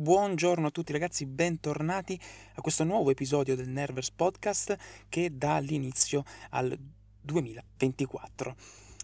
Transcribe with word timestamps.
Buongiorno 0.00 0.68
a 0.68 0.70
tutti 0.70 0.92
ragazzi, 0.92 1.26
bentornati 1.26 2.16
a 2.54 2.60
questo 2.60 2.84
nuovo 2.84 3.10
episodio 3.10 3.56
del 3.56 3.68
Nervers 3.68 4.12
Podcast 4.12 4.76
che 5.08 5.36
dà 5.36 5.58
l'inizio 5.58 6.22
al 6.50 6.78
2024. 7.20 8.54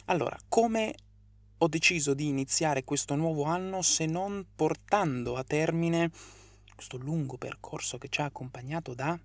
Allora, 0.05 0.39
come 0.49 0.95
ho 1.59 1.67
deciso 1.67 2.15
di 2.15 2.29
iniziare 2.29 2.85
questo 2.85 3.17
nuovo 3.17 3.43
anno 3.43 3.83
se 3.83 4.07
non 4.07 4.47
portando 4.55 5.35
a 5.35 5.43
termine 5.43 6.13
questo 6.77 6.97
lungo 6.97 7.39
percorso 7.39 7.99
che 7.99 8.09
ci 8.09 8.21
ha 8.21 8.27
accompagnato 8.27 8.95
da 8.95 9.19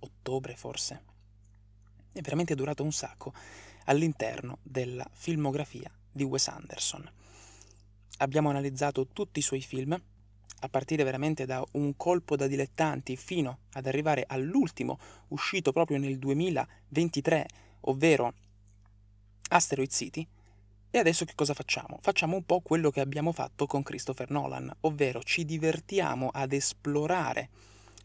ottobre 0.00 0.56
forse? 0.56 1.02
È 2.10 2.20
veramente 2.20 2.56
durato 2.56 2.82
un 2.82 2.92
sacco 2.92 3.32
all'interno 3.84 4.58
della 4.64 5.08
filmografia 5.12 5.88
di 6.10 6.24
Wes 6.24 6.48
Anderson. 6.48 7.08
Abbiamo 8.18 8.50
analizzato 8.50 9.06
tutti 9.06 9.38
i 9.38 9.42
suoi 9.42 9.60
film, 9.60 9.96
a 10.64 10.68
partire 10.68 11.04
veramente 11.04 11.44
da 11.44 11.62
un 11.72 11.94
colpo 11.96 12.36
da 12.36 12.46
dilettanti 12.46 13.16
fino 13.16 13.58
ad 13.72 13.86
arrivare 13.86 14.24
all'ultimo 14.26 14.98
uscito 15.28 15.72
proprio 15.72 15.98
nel 15.98 16.18
2023, 16.18 17.46
ovvero 17.80 18.32
Asteroid 19.50 19.90
City. 19.90 20.26
E 20.90 20.98
adesso 20.98 21.24
che 21.24 21.34
cosa 21.34 21.54
facciamo? 21.54 21.98
Facciamo 22.00 22.36
un 22.36 22.44
po' 22.46 22.60
quello 22.60 22.90
che 22.90 23.00
abbiamo 23.00 23.32
fatto 23.32 23.66
con 23.66 23.82
Christopher 23.82 24.30
Nolan, 24.30 24.74
ovvero 24.80 25.22
ci 25.22 25.44
divertiamo 25.44 26.30
ad 26.32 26.52
esplorare 26.52 27.50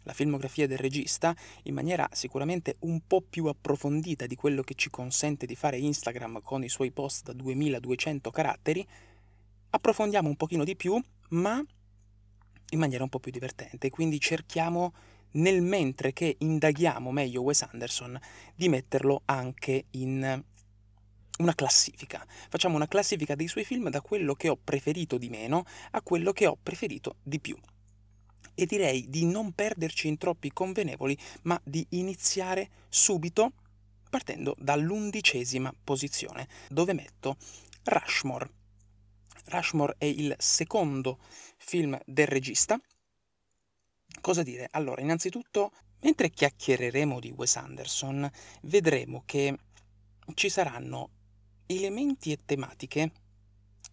la 0.04 0.14
filmografia 0.14 0.68
del 0.68 0.80
regista 0.80 1.36
in 1.64 1.74
maniera 1.76 2.10
sicuramente 2.12 2.76
un 2.80 3.02
po' 3.06 3.22
più 3.22 3.46
approfondita 3.46 4.26
di 4.26 4.36
quello 4.36 4.64
che 4.64 4.74
ci 4.74 4.90
consente 4.90 5.46
di 5.46 5.56
fare 5.56 5.78
Instagram 5.78 6.42
con 6.42 6.64
i 6.64 6.70
suoi 6.70 6.92
post 6.92 7.26
da 7.26 7.34
2200 7.34 8.32
caratteri, 8.32 8.86
approfondiamo 9.70 10.28
un 10.28 10.36
pochino 10.36 10.64
di 10.64 10.76
più, 10.76 11.02
ma 11.30 11.64
in 12.72 12.80
maniera 12.80 13.04
un 13.04 13.10
po' 13.10 13.20
più 13.20 13.32
divertente. 13.32 13.90
Quindi 13.90 14.20
cerchiamo, 14.20 14.94
nel 15.32 15.62
mentre 15.62 16.14
che 16.14 16.36
indaghiamo 16.38 17.12
meglio 17.12 17.42
Wes 17.42 17.62
Anderson, 17.64 18.20
di 18.56 18.70
metterlo 18.70 19.22
anche 19.26 19.86
in 19.92 20.44
una 21.40 21.56
classifica. 21.56 22.26
Facciamo 22.50 22.76
una 22.76 22.88
classifica 22.88 23.36
dei 23.36 23.48
suoi 23.48 23.64
film 23.64 23.90
da 23.90 24.02
quello 24.02 24.34
che 24.34 24.50
ho 24.50 24.58
preferito 24.62 25.18
di 25.18 25.30
meno 25.30 25.66
a 25.92 26.02
quello 26.02 26.32
che 26.32 26.46
ho 26.46 26.58
preferito 26.62 27.16
di 27.24 27.40
più. 27.40 27.58
E 28.54 28.66
direi 28.66 29.10
di 29.10 29.26
non 29.26 29.54
perderci 29.54 30.08
in 30.10 30.18
troppi 30.18 30.52
convenevoli, 30.52 31.18
ma 31.44 31.60
di 31.64 31.86
iniziare 31.92 32.70
subito 32.90 33.54
partendo 34.10 34.56
dall'undicesima 34.58 35.74
posizione, 35.84 36.48
dove 36.68 36.94
metto 36.94 37.38
Rushmore. 37.84 38.59
Rushmore 39.50 39.96
è 39.98 40.06
il 40.06 40.34
secondo 40.38 41.20
film 41.58 42.00
del 42.06 42.28
regista. 42.28 42.80
Cosa 44.22 44.44
dire? 44.44 44.68
Allora, 44.72 45.02
innanzitutto, 45.02 45.72
mentre 46.02 46.30
chiacchiereremo 46.30 47.20
di 47.20 47.32
Wes 47.32 47.56
Anderson, 47.56 48.30
vedremo 48.64 49.24
che 49.26 49.58
ci 50.36 50.50
saranno 50.50 51.10
elementi 51.66 52.32
e 52.32 52.40
tematiche 52.46 53.12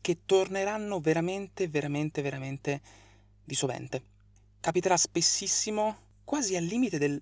che 0.00 0.20
torneranno 0.24 1.00
veramente, 1.00 1.68
veramente, 1.68 2.22
veramente 2.22 2.80
di 3.44 3.54
sovente. 3.54 4.02
Capiterà 4.60 4.96
spessissimo, 4.96 5.98
quasi 6.24 6.56
al 6.56 6.64
limite 6.64 6.98
del, 6.98 7.20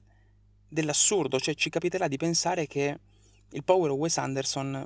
dell'assurdo, 0.68 1.38
cioè 1.40 1.54
ci 1.54 1.70
capiterà 1.70 2.08
di 2.08 2.16
pensare 2.16 2.66
che 2.66 2.98
il 3.50 3.64
povero 3.64 3.94
Wes 3.94 4.18
Anderson 4.18 4.84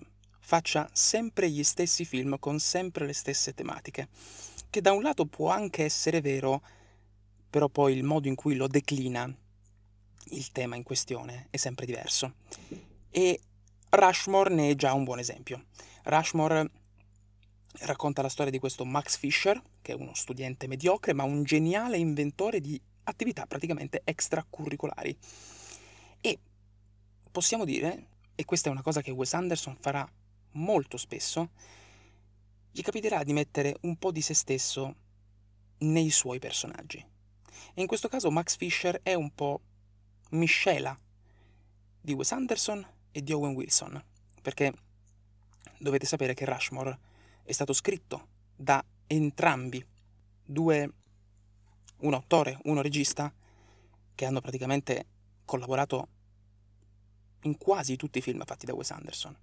faccia 0.49 0.89
sempre 0.95 1.51
gli 1.51 1.63
stessi 1.63 2.07
film 2.07 2.39
con 2.39 2.59
sempre 2.59 3.05
le 3.05 3.13
stesse 3.13 3.53
tematiche, 3.53 4.09
che 4.71 4.81
da 4.81 4.93
un 4.93 5.03
lato 5.03 5.27
può 5.27 5.51
anche 5.51 5.85
essere 5.85 6.23
vero, 6.23 6.63
però 7.51 7.69
poi 7.69 7.95
il 7.95 8.03
modo 8.03 8.29
in 8.29 8.35
cui 8.35 8.55
lo 8.55 8.67
declina 8.67 9.31
il 10.31 10.51
tema 10.51 10.75
in 10.75 10.85
questione 10.85 11.49
è 11.51 11.59
sempre 11.59 11.85
diverso. 11.85 12.37
E 13.11 13.39
Rushmore 13.91 14.55
ne 14.55 14.71
è 14.71 14.75
già 14.75 14.95
un 14.95 15.05
buon 15.05 15.19
esempio. 15.19 15.67
Rushmore 16.05 16.71
racconta 17.81 18.23
la 18.23 18.31
storia 18.31 18.51
di 18.51 18.59
questo 18.59 18.87
Max 18.87 19.19
Fisher, 19.19 19.61
che 19.83 19.93
è 19.93 19.97
uno 19.97 20.15
studente 20.15 20.67
mediocre, 20.67 21.13
ma 21.13 21.25
un 21.25 21.43
geniale 21.43 21.99
inventore 21.99 22.63
di 22.63 22.81
attività 23.03 23.45
praticamente 23.45 24.01
extracurricolari. 24.03 25.15
E 26.23 26.39
possiamo 27.31 27.67
dire, 27.67 28.07
e 28.35 28.47
questa 28.47 28.71
è 28.71 28.73
una 28.73 28.81
cosa 28.81 29.03
che 29.03 29.11
Wes 29.11 29.35
Anderson 29.35 29.77
farà 29.79 30.11
molto 30.53 30.97
spesso, 30.97 31.51
gli 32.71 32.83
capiterà 32.83 33.25
di 33.25 33.33
mettere 33.33 33.77
un 33.83 33.97
po' 33.97 34.11
di 34.11 34.21
se 34.21 34.35
stesso 34.35 34.95
nei 35.79 36.11
suoi 36.11 36.39
personaggi. 36.39 37.05
E 37.75 37.81
in 37.81 37.87
questo 37.87 38.09
caso 38.09 38.31
Max 38.31 38.57
Fisher 38.57 39.01
è 39.03 39.15
un 39.15 39.35
po' 39.35 39.61
miscela 40.31 40.99
di 42.01 42.13
Wes 42.13 42.33
Anderson 42.33 42.87
e 43.11 43.23
di 43.23 43.33
Owen 43.33 43.55
Wilson, 43.55 44.03
perché 44.43 44.73
dovete 45.79 46.07
sapere 46.07 46.35
che 46.35 46.45
Rushmore 46.45 46.99
è 47.43 47.53
stato 47.53 47.73
scritto 47.73 48.29
da 48.55 48.85
entrambi, 49.07 49.85
due, 50.45 50.93
un 51.99 52.15
autore, 52.15 52.59
uno 52.65 52.83
regista, 52.83 53.33
che 54.15 54.25
hanno 54.25 54.41
praticamente 54.41 55.07
collaborato 55.45 56.09
in 57.43 57.57
quasi 57.57 57.97
tutti 57.97 58.19
i 58.19 58.23
film 58.23 58.45
fatti 58.45 58.67
da 58.67 58.75
Wes 58.75 58.91
Anderson. 58.91 59.37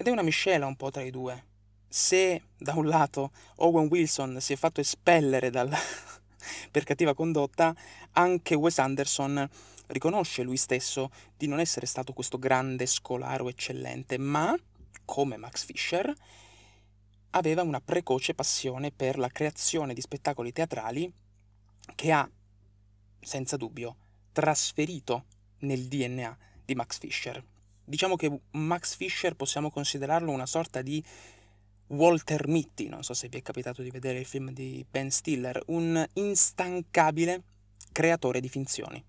Ed 0.00 0.06
è 0.06 0.10
una 0.10 0.22
miscela 0.22 0.64
un 0.64 0.76
po' 0.76 0.90
tra 0.90 1.02
i 1.02 1.10
due. 1.10 1.44
Se 1.86 2.44
da 2.56 2.72
un 2.72 2.86
lato 2.86 3.32
Owen 3.56 3.88
Wilson 3.88 4.40
si 4.40 4.54
è 4.54 4.56
fatto 4.56 4.80
espellere 4.80 5.50
dal... 5.50 5.70
per 6.72 6.84
cattiva 6.84 7.12
condotta, 7.12 7.76
anche 8.12 8.54
Wes 8.54 8.78
Anderson 8.78 9.46
riconosce 9.88 10.42
lui 10.42 10.56
stesso 10.56 11.10
di 11.36 11.46
non 11.48 11.60
essere 11.60 11.84
stato 11.84 12.14
questo 12.14 12.38
grande 12.38 12.86
scolaro 12.86 13.50
eccellente, 13.50 14.16
ma, 14.16 14.56
come 15.04 15.36
Max 15.36 15.66
Fisher, 15.66 16.10
aveva 17.32 17.60
una 17.60 17.82
precoce 17.82 18.32
passione 18.32 18.92
per 18.92 19.18
la 19.18 19.28
creazione 19.28 19.92
di 19.92 20.00
spettacoli 20.00 20.50
teatrali 20.50 21.12
che 21.94 22.10
ha, 22.10 22.26
senza 23.20 23.58
dubbio, 23.58 23.96
trasferito 24.32 25.26
nel 25.58 25.88
DNA 25.88 26.38
di 26.64 26.74
Max 26.74 26.98
Fisher. 26.98 27.44
Diciamo 27.90 28.14
che 28.14 28.42
Max 28.52 28.94
Fisher 28.94 29.34
possiamo 29.34 29.68
considerarlo 29.68 30.30
una 30.30 30.46
sorta 30.46 30.80
di 30.80 31.04
Walter 31.88 32.46
Mitty, 32.46 32.86
non 32.86 33.02
so 33.02 33.14
se 33.14 33.28
vi 33.28 33.38
è 33.38 33.42
capitato 33.42 33.82
di 33.82 33.90
vedere 33.90 34.20
il 34.20 34.26
film 34.26 34.52
di 34.52 34.86
Ben 34.88 35.10
Stiller, 35.10 35.60
un 35.66 36.06
instancabile 36.12 37.42
creatore 37.90 38.38
di 38.38 38.48
finzioni. 38.48 39.04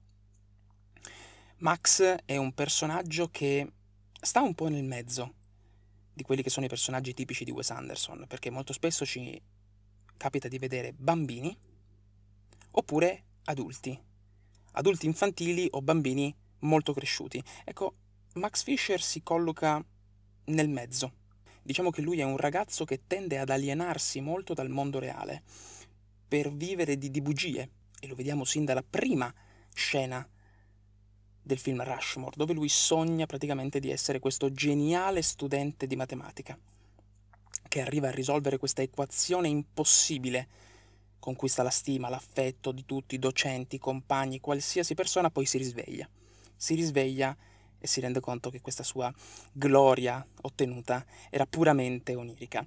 Max 1.58 2.02
è 2.26 2.38
un 2.38 2.54
personaggio 2.54 3.30
che 3.30 3.72
sta 4.20 4.42
un 4.42 4.56
po' 4.56 4.68
nel 4.68 4.84
mezzo 4.84 5.36
di 6.12 6.24
quelli 6.24 6.42
che 6.42 6.50
sono 6.50 6.66
i 6.66 6.70
personaggi 6.70 7.14
tipici 7.14 7.44
di 7.44 7.52
Wes 7.52 7.70
Anderson, 7.70 8.26
perché 8.28 8.50
molto 8.50 8.74
spesso 8.74 9.06
ci 9.06 9.40
capita 10.18 10.48
di 10.48 10.58
vedere 10.58 10.92
bambini 10.92 11.56
oppure 12.72 13.26
adulti, 13.44 13.96
adulti 14.72 15.06
infantili 15.06 15.68
o 15.70 15.84
bambini 15.84 16.36
molto 16.62 16.94
cresciuti. 16.94 17.44
Ecco, 17.64 17.94
Max 18.34 18.64
Fisher 18.64 19.02
si 19.02 19.22
colloca 19.24 19.84
nel 20.46 20.70
mezzo. 20.70 21.14
Diciamo 21.62 21.90
che 21.90 22.02
lui 22.02 22.22
è 22.22 22.24
un 22.24 22.38
ragazzo 22.38 22.86
che 22.86 23.02
tende 23.06 23.38
ad 23.38 23.50
alienarsi 23.50 24.22
molto 24.22 24.54
dal 24.54 24.70
mondo 24.70 25.00
reale 25.00 25.44
per 26.28 26.52
vivere 26.54 26.98
di, 26.98 27.12
di 27.12 27.22
bugie, 27.22 27.70
e 28.00 28.08
lo 28.08 28.16
vediamo 28.16 28.46
sin 28.46 28.64
dalla 28.64 28.84
prima 28.84 29.34
scena 29.74 30.26
del 31.44 31.58
film 31.58 31.84
Rushmore, 31.84 32.36
dove 32.38 32.54
lui 32.54 32.70
sogna 32.70 33.26
praticamente 33.26 33.80
di 33.82 33.92
essere 33.92 34.20
questo 34.20 34.50
geniale 34.54 35.22
studente 35.22 35.86
di 35.86 35.98
matematica, 35.98 36.58
che 37.68 37.82
arriva 37.82 38.08
a 38.08 38.12
risolvere 38.12 38.58
questa 38.58 38.82
equazione 38.82 39.50
impossibile, 39.50 40.48
conquista 41.20 41.64
la 41.64 41.70
stima, 41.70 42.08
l'affetto 42.08 42.72
di 42.72 42.86
tutti 42.86 43.20
docenti, 43.20 43.78
compagni, 43.78 44.40
qualsiasi 44.40 44.94
persona, 44.94 45.30
poi 45.30 45.46
si 45.46 45.58
risveglia. 45.58 46.08
Si 46.56 46.76
risveglia 46.76 47.36
e 47.82 47.88
si 47.88 48.00
rende 48.00 48.20
conto 48.20 48.52
che 48.52 48.62
questa 48.62 48.84
sua 48.84 49.12
gloria 49.52 50.26
ottenuta 50.42 51.04
era 51.30 51.48
puramente 51.48 52.16
onirica. 52.16 52.66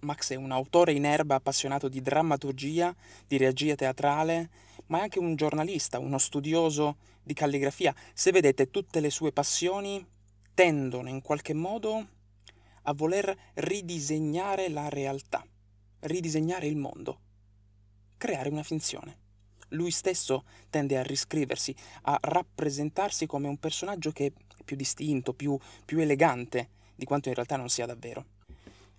Max 0.00 0.32
è 0.32 0.34
un 0.34 0.50
autore 0.50 0.92
in 0.92 1.04
erba 1.04 1.36
appassionato 1.36 1.88
di 1.88 2.00
drammaturgia, 2.00 2.94
di 3.26 3.36
regia 3.36 3.74
teatrale, 3.74 4.50
ma 4.86 4.98
è 4.98 5.02
anche 5.02 5.18
un 5.18 5.36
giornalista, 5.36 5.98
uno 5.98 6.18
studioso 6.18 6.96
di 7.22 7.34
calligrafia. 7.34 7.94
Se 8.12 8.32
vedete, 8.32 8.70
tutte 8.70 9.00
le 9.00 9.10
sue 9.10 9.32
passioni 9.32 10.04
tendono 10.54 11.08
in 11.08 11.20
qualche 11.20 11.54
modo 11.54 12.08
a 12.82 12.92
voler 12.92 13.34
ridisegnare 13.54 14.68
la 14.68 14.88
realtà, 14.88 15.46
ridisegnare 16.00 16.66
il 16.66 16.76
mondo, 16.76 17.20
creare 18.16 18.48
una 18.48 18.62
finzione 18.62 19.22
lui 19.74 19.90
stesso 19.90 20.44
tende 20.70 20.96
a 20.96 21.02
riscriversi, 21.02 21.74
a 22.02 22.18
rappresentarsi 22.20 23.26
come 23.26 23.48
un 23.48 23.58
personaggio 23.58 24.10
che 24.10 24.26
è 24.26 24.32
più 24.64 24.76
distinto, 24.76 25.34
più, 25.34 25.58
più 25.84 26.00
elegante 26.00 26.70
di 26.94 27.04
quanto 27.04 27.28
in 27.28 27.34
realtà 27.34 27.56
non 27.56 27.68
sia 27.68 27.86
davvero. 27.86 28.24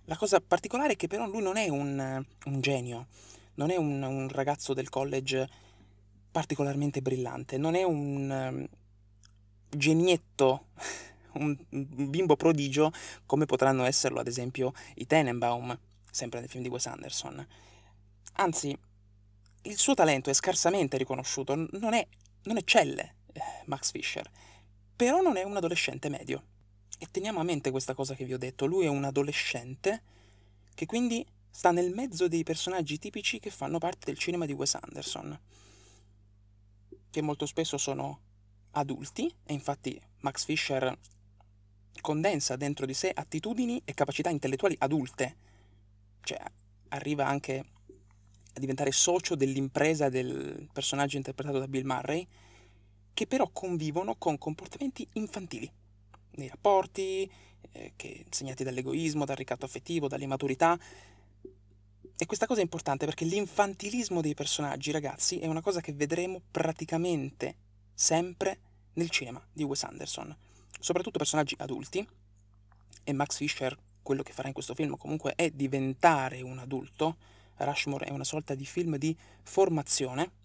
La 0.04 0.16
cosa 0.16 0.40
particolare 0.40 0.92
è 0.92 0.96
che 0.96 1.08
però 1.08 1.26
lui 1.26 1.42
non 1.42 1.56
è 1.56 1.68
un, 1.68 2.24
un 2.44 2.60
genio, 2.60 3.08
non 3.54 3.70
è 3.70 3.76
un, 3.76 4.02
un 4.02 4.28
ragazzo 4.28 4.72
del 4.72 4.88
college 4.88 5.48
particolarmente 6.30 7.02
brillante, 7.02 7.58
non 7.58 7.74
è 7.74 7.82
un 7.82 8.30
um, 8.30 8.66
genietto, 9.68 10.66
un, 11.34 11.56
un 11.70 12.10
bimbo 12.10 12.36
prodigio 12.36 12.92
come 13.24 13.46
potranno 13.46 13.84
esserlo 13.84 14.20
ad 14.20 14.28
esempio 14.28 14.72
i 14.96 15.06
Tenenbaum, 15.06 15.76
sempre 16.10 16.40
nel 16.40 16.48
film 16.48 16.62
di 16.62 16.68
Wes 16.68 16.86
Anderson. 16.86 17.46
Anzi, 18.34 18.78
il 19.66 19.78
suo 19.78 19.94
talento 19.94 20.30
è 20.30 20.34
scarsamente 20.34 20.96
riconosciuto, 20.96 21.54
non, 21.54 21.94
è, 21.94 22.06
non 22.44 22.56
eccelle 22.56 23.16
eh, 23.32 23.40
Max 23.66 23.90
Fisher, 23.90 24.28
però 24.94 25.20
non 25.20 25.36
è 25.36 25.42
un 25.42 25.56
adolescente 25.56 26.08
medio. 26.08 26.54
E 26.98 27.08
teniamo 27.10 27.40
a 27.40 27.44
mente 27.44 27.70
questa 27.70 27.94
cosa 27.94 28.14
che 28.14 28.24
vi 28.24 28.32
ho 28.32 28.38
detto, 28.38 28.64
lui 28.64 28.86
è 28.86 28.88
un 28.88 29.04
adolescente 29.04 30.02
che 30.74 30.86
quindi 30.86 31.26
sta 31.50 31.70
nel 31.70 31.92
mezzo 31.92 32.28
dei 32.28 32.42
personaggi 32.42 32.98
tipici 32.98 33.38
che 33.38 33.50
fanno 33.50 33.78
parte 33.78 34.06
del 34.06 34.18
cinema 34.18 34.46
di 34.46 34.52
Wes 34.52 34.74
Anderson, 34.74 35.38
che 37.10 37.22
molto 37.22 37.46
spesso 37.46 37.76
sono 37.76 38.20
adulti, 38.72 39.32
e 39.44 39.52
infatti 39.52 40.00
Max 40.20 40.44
Fisher 40.44 40.96
condensa 42.00 42.56
dentro 42.56 42.86
di 42.86 42.94
sé 42.94 43.10
attitudini 43.12 43.80
e 43.84 43.94
capacità 43.94 44.30
intellettuali 44.30 44.76
adulte, 44.78 45.36
cioè 46.22 46.40
arriva 46.88 47.26
anche 47.26 47.64
a 48.56 48.60
diventare 48.60 48.90
socio 48.90 49.34
dell'impresa 49.34 50.08
del 50.08 50.68
personaggio 50.72 51.18
interpretato 51.18 51.58
da 51.58 51.68
Bill 51.68 51.84
Murray, 51.84 52.26
che 53.12 53.26
però 53.26 53.48
convivono 53.52 54.16
con 54.16 54.38
comportamenti 54.38 55.06
infantili 55.14 55.70
nei 56.36 56.48
rapporti, 56.48 57.30
eh, 57.72 57.92
che, 57.96 58.24
segnati 58.30 58.64
dall'egoismo, 58.64 59.26
dal 59.26 59.36
ricatto 59.36 59.66
affettivo, 59.66 60.08
dall'immaturità. 60.08 60.78
E 62.18 62.24
questa 62.24 62.46
cosa 62.46 62.60
è 62.60 62.62
importante 62.62 63.04
perché 63.04 63.26
l'infantilismo 63.26 64.22
dei 64.22 64.34
personaggi, 64.34 64.90
ragazzi, 64.90 65.38
è 65.38 65.46
una 65.46 65.60
cosa 65.60 65.82
che 65.82 65.92
vedremo 65.92 66.40
praticamente 66.50 67.56
sempre 67.92 68.58
nel 68.94 69.10
cinema 69.10 69.44
di 69.52 69.64
Wes 69.64 69.82
Anderson. 69.82 70.34
Soprattutto 70.80 71.18
personaggi 71.18 71.54
adulti, 71.58 72.06
e 73.04 73.12
Max 73.12 73.36
Fisher, 73.36 73.76
quello 74.02 74.22
che 74.22 74.32
farà 74.32 74.48
in 74.48 74.54
questo 74.54 74.74
film 74.74 74.96
comunque 74.96 75.34
è 75.36 75.50
diventare 75.50 76.42
un 76.42 76.58
adulto. 76.58 77.16
Rushmore 77.64 78.06
è 78.06 78.10
una 78.10 78.24
sorta 78.24 78.54
di 78.54 78.64
film 78.64 78.96
di 78.96 79.16
formazione 79.42 80.44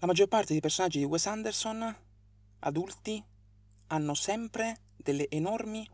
la 0.00 0.06
maggior 0.06 0.28
parte 0.28 0.52
dei 0.52 0.62
personaggi 0.62 0.98
di 0.98 1.04
Wes 1.04 1.26
Anderson, 1.26 1.94
adulti, 2.60 3.22
hanno 3.88 4.14
sempre 4.14 4.78
delle 4.96 5.28
enormi 5.28 5.86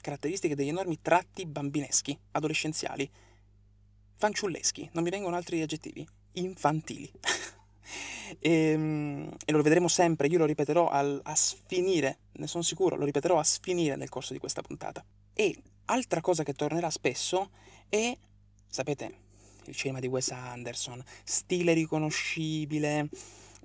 caratteristiche, 0.00 0.56
degli 0.56 0.70
enormi 0.70 1.00
tratti 1.00 1.46
bambineschi, 1.46 2.18
adolescenziali, 2.32 3.08
fanciulleschi, 4.16 4.90
non 4.94 5.04
mi 5.04 5.10
vengono 5.10 5.36
altri 5.36 5.62
aggettivi, 5.62 6.04
infantili. 6.32 7.08
e, 8.40 8.50
ehm, 8.50 9.36
e, 9.44 9.52
lo 9.52 9.62
vedremo 9.62 9.86
sempre, 9.86 10.26
io 10.26 10.38
lo 10.38 10.44
ripeterò 10.44 10.88
al, 10.88 11.20
a 11.22 11.36
sfinire, 11.36 12.18
ne 12.32 12.48
sono 12.48 12.64
sicuro, 12.64 12.96
lo 12.96 13.04
ripeterò 13.04 13.38
a 13.38 13.44
sfinire 13.44 13.94
nel 13.94 14.08
corso 14.08 14.32
di 14.32 14.40
questa 14.40 14.60
puntata. 14.60 15.04
E 15.32 15.56
altra 15.84 16.20
cosa 16.20 16.42
che 16.42 16.54
tornerà 16.54 16.90
spesso 16.90 17.50
è, 17.88 18.18
sapete, 18.74 19.18
il 19.66 19.76
cinema 19.76 20.00
di 20.00 20.08
Wes 20.08 20.32
Anderson, 20.32 21.00
stile 21.22 21.74
riconoscibile, 21.74 23.08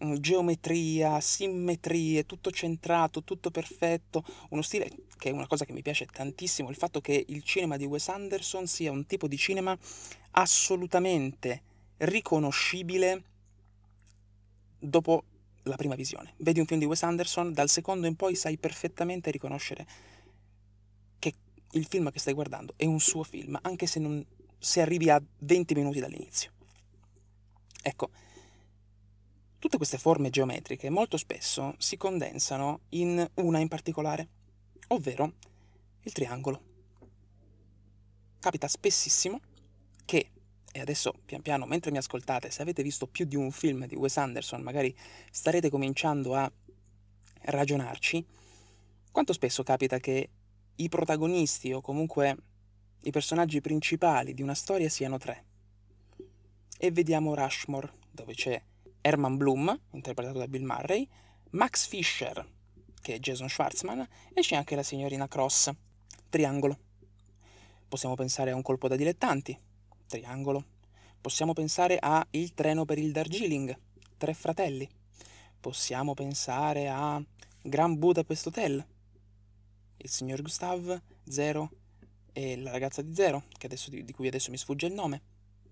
mm, 0.03 0.13
geometria, 0.17 1.19
simmetrie, 1.19 2.27
tutto 2.27 2.51
centrato, 2.51 3.23
tutto 3.23 3.49
perfetto, 3.49 4.23
uno 4.49 4.61
stile 4.61 4.91
che 5.17 5.29
è 5.29 5.31
una 5.31 5.47
cosa 5.47 5.65
che 5.65 5.73
mi 5.73 5.81
piace 5.81 6.05
tantissimo, 6.05 6.69
il 6.69 6.75
fatto 6.75 7.01
che 7.01 7.25
il 7.27 7.41
cinema 7.41 7.75
di 7.75 7.85
Wes 7.85 8.07
Anderson 8.07 8.67
sia 8.67 8.91
un 8.91 9.07
tipo 9.07 9.27
di 9.27 9.35
cinema 9.35 9.75
assolutamente 10.31 11.63
riconoscibile 11.97 13.23
dopo 14.77 15.23
la 15.63 15.75
prima 15.75 15.95
visione. 15.95 16.35
Vedi 16.37 16.59
un 16.59 16.67
film 16.67 16.79
di 16.79 16.85
Wes 16.85 17.01
Anderson, 17.01 17.51
dal 17.51 17.67
secondo 17.67 18.05
in 18.05 18.15
poi 18.15 18.35
sai 18.35 18.57
perfettamente 18.59 19.31
riconoscere 19.31 19.87
che 21.17 21.33
il 21.71 21.85
film 21.87 22.11
che 22.11 22.19
stai 22.19 22.33
guardando 22.33 22.75
è 22.77 22.85
un 22.85 22.99
suo 22.99 23.23
film, 23.23 23.57
anche 23.63 23.87
se 23.87 23.99
non 23.99 24.23
se 24.59 24.81
arrivi 24.81 25.09
a 25.09 25.21
20 25.39 25.73
minuti 25.73 25.99
dall'inizio. 25.99 26.51
Ecco, 27.81 28.09
tutte 29.57 29.77
queste 29.77 29.97
forme 29.97 30.29
geometriche 30.29 30.89
molto 30.89 31.17
spesso 31.17 31.75
si 31.77 31.97
condensano 31.97 32.81
in 32.89 33.25
una 33.35 33.59
in 33.59 33.67
particolare, 33.69 34.27
ovvero 34.89 35.33
il 36.03 36.11
triangolo. 36.11 36.61
Capita 38.39 38.67
spessissimo 38.67 39.39
che, 40.05 40.31
e 40.71 40.79
adesso 40.79 41.13
pian 41.25 41.41
piano 41.41 41.65
mentre 41.65 41.91
mi 41.91 41.97
ascoltate, 41.97 42.51
se 42.51 42.61
avete 42.61 42.83
visto 42.83 43.07
più 43.07 43.25
di 43.25 43.35
un 43.35 43.51
film 43.51 43.85
di 43.85 43.95
Wes 43.95 44.17
Anderson, 44.17 44.61
magari 44.61 44.95
starete 45.31 45.69
cominciando 45.69 46.35
a 46.35 46.51
ragionarci, 47.41 48.25
quanto 49.11 49.33
spesso 49.33 49.63
capita 49.63 49.99
che 49.99 50.29
i 50.75 50.89
protagonisti 50.89 51.71
o 51.73 51.81
comunque 51.81 52.37
i 53.01 53.11
personaggi 53.11 53.61
principali 53.61 54.33
di 54.33 54.41
una 54.41 54.53
storia 54.53 54.89
siano 54.89 55.17
tre. 55.17 55.45
E 56.77 56.91
vediamo 56.91 57.33
Rushmore, 57.33 57.93
dove 58.11 58.33
c'è 58.33 58.61
Herman 59.01 59.37
Bloom, 59.37 59.79
interpretato 59.91 60.37
da 60.37 60.47
Bill 60.47 60.63
Murray, 60.63 61.07
Max 61.51 61.87
Fisher, 61.87 62.45
che 63.01 63.15
è 63.15 63.19
Jason 63.19 63.47
Schwartzman, 63.47 64.05
e 64.33 64.41
c'è 64.41 64.55
anche 64.55 64.75
la 64.75 64.83
signorina 64.83 65.27
Cross. 65.27 65.71
Triangolo. 66.29 66.77
Possiamo 67.87 68.15
pensare 68.15 68.51
a 68.51 68.55
un 68.55 68.61
colpo 68.61 68.87
da 68.87 68.95
dilettanti. 68.95 69.57
Triangolo. 70.07 70.65
Possiamo 71.21 71.53
pensare 71.53 71.97
a 71.99 72.25
Il 72.31 72.53
treno 72.53 72.85
per 72.85 72.97
il 72.97 73.11
Darjeeling. 73.11 73.77
Tre 74.17 74.33
fratelli. 74.33 74.87
Possiamo 75.59 76.13
pensare 76.13 76.89
a 76.89 77.21
Grand 77.61 77.97
Budapest 77.97 78.47
Hotel. 78.47 78.85
Il 79.97 80.09
signor 80.09 80.41
Gustav, 80.41 81.01
Zero 81.23 81.71
e 82.39 82.55
la 82.55 82.71
ragazza 82.71 83.01
di 83.01 83.13
Zero, 83.13 83.43
adesso, 83.61 83.89
di, 83.89 84.13
cui 84.13 84.27
adesso 84.27 84.49
mi 84.49 84.57
sfugge 84.57 84.87
il 84.87 84.93
nome. 84.93 85.21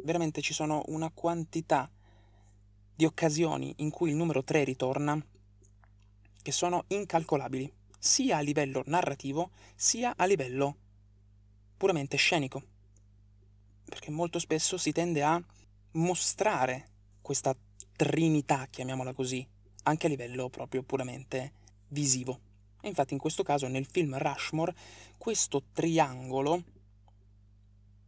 Veramente 0.04 0.42
ci 0.42 0.54
sono 0.54 0.84
una 0.88 1.10
quantità 1.10 1.90
di 2.94 3.06
occasioni 3.06 3.74
in 3.78 3.90
cui 3.90 4.10
il 4.10 4.18
numero 4.18 4.44
3 4.44 4.66
ritorna 4.66 5.18
che 6.42 6.52
sono 6.52 6.84
incalcolabili, 6.88 7.72
sia 7.98 8.38
a 8.38 8.42
livello 8.42 8.84
narrativo 8.86 9.52
sia 9.76 10.16
a 10.18 10.26
livello 10.26 10.76
puramente 11.78 12.18
scenico. 12.18 12.62
Perché 13.86 14.12
molto 14.12 14.38
spesso 14.38 14.78
si 14.78 14.92
tende 14.92 15.24
a 15.24 15.42
mostrare 15.92 16.90
questa 17.22 17.56
trinità, 17.96 18.68
chiamiamola 18.70 19.14
così, 19.14 19.48
anche 19.84 20.08
a 20.08 20.10
livello 20.10 20.50
proprio 20.50 20.84
puramente 20.84 21.54
visivo. 21.88 22.47
E 22.88 22.90
infatti 22.90 23.12
in 23.12 23.20
questo 23.20 23.44
caso 23.44 23.68
nel 23.68 23.86
film 23.86 24.18
Rushmore 24.18 24.74
questo 25.18 25.62
triangolo, 25.74 26.64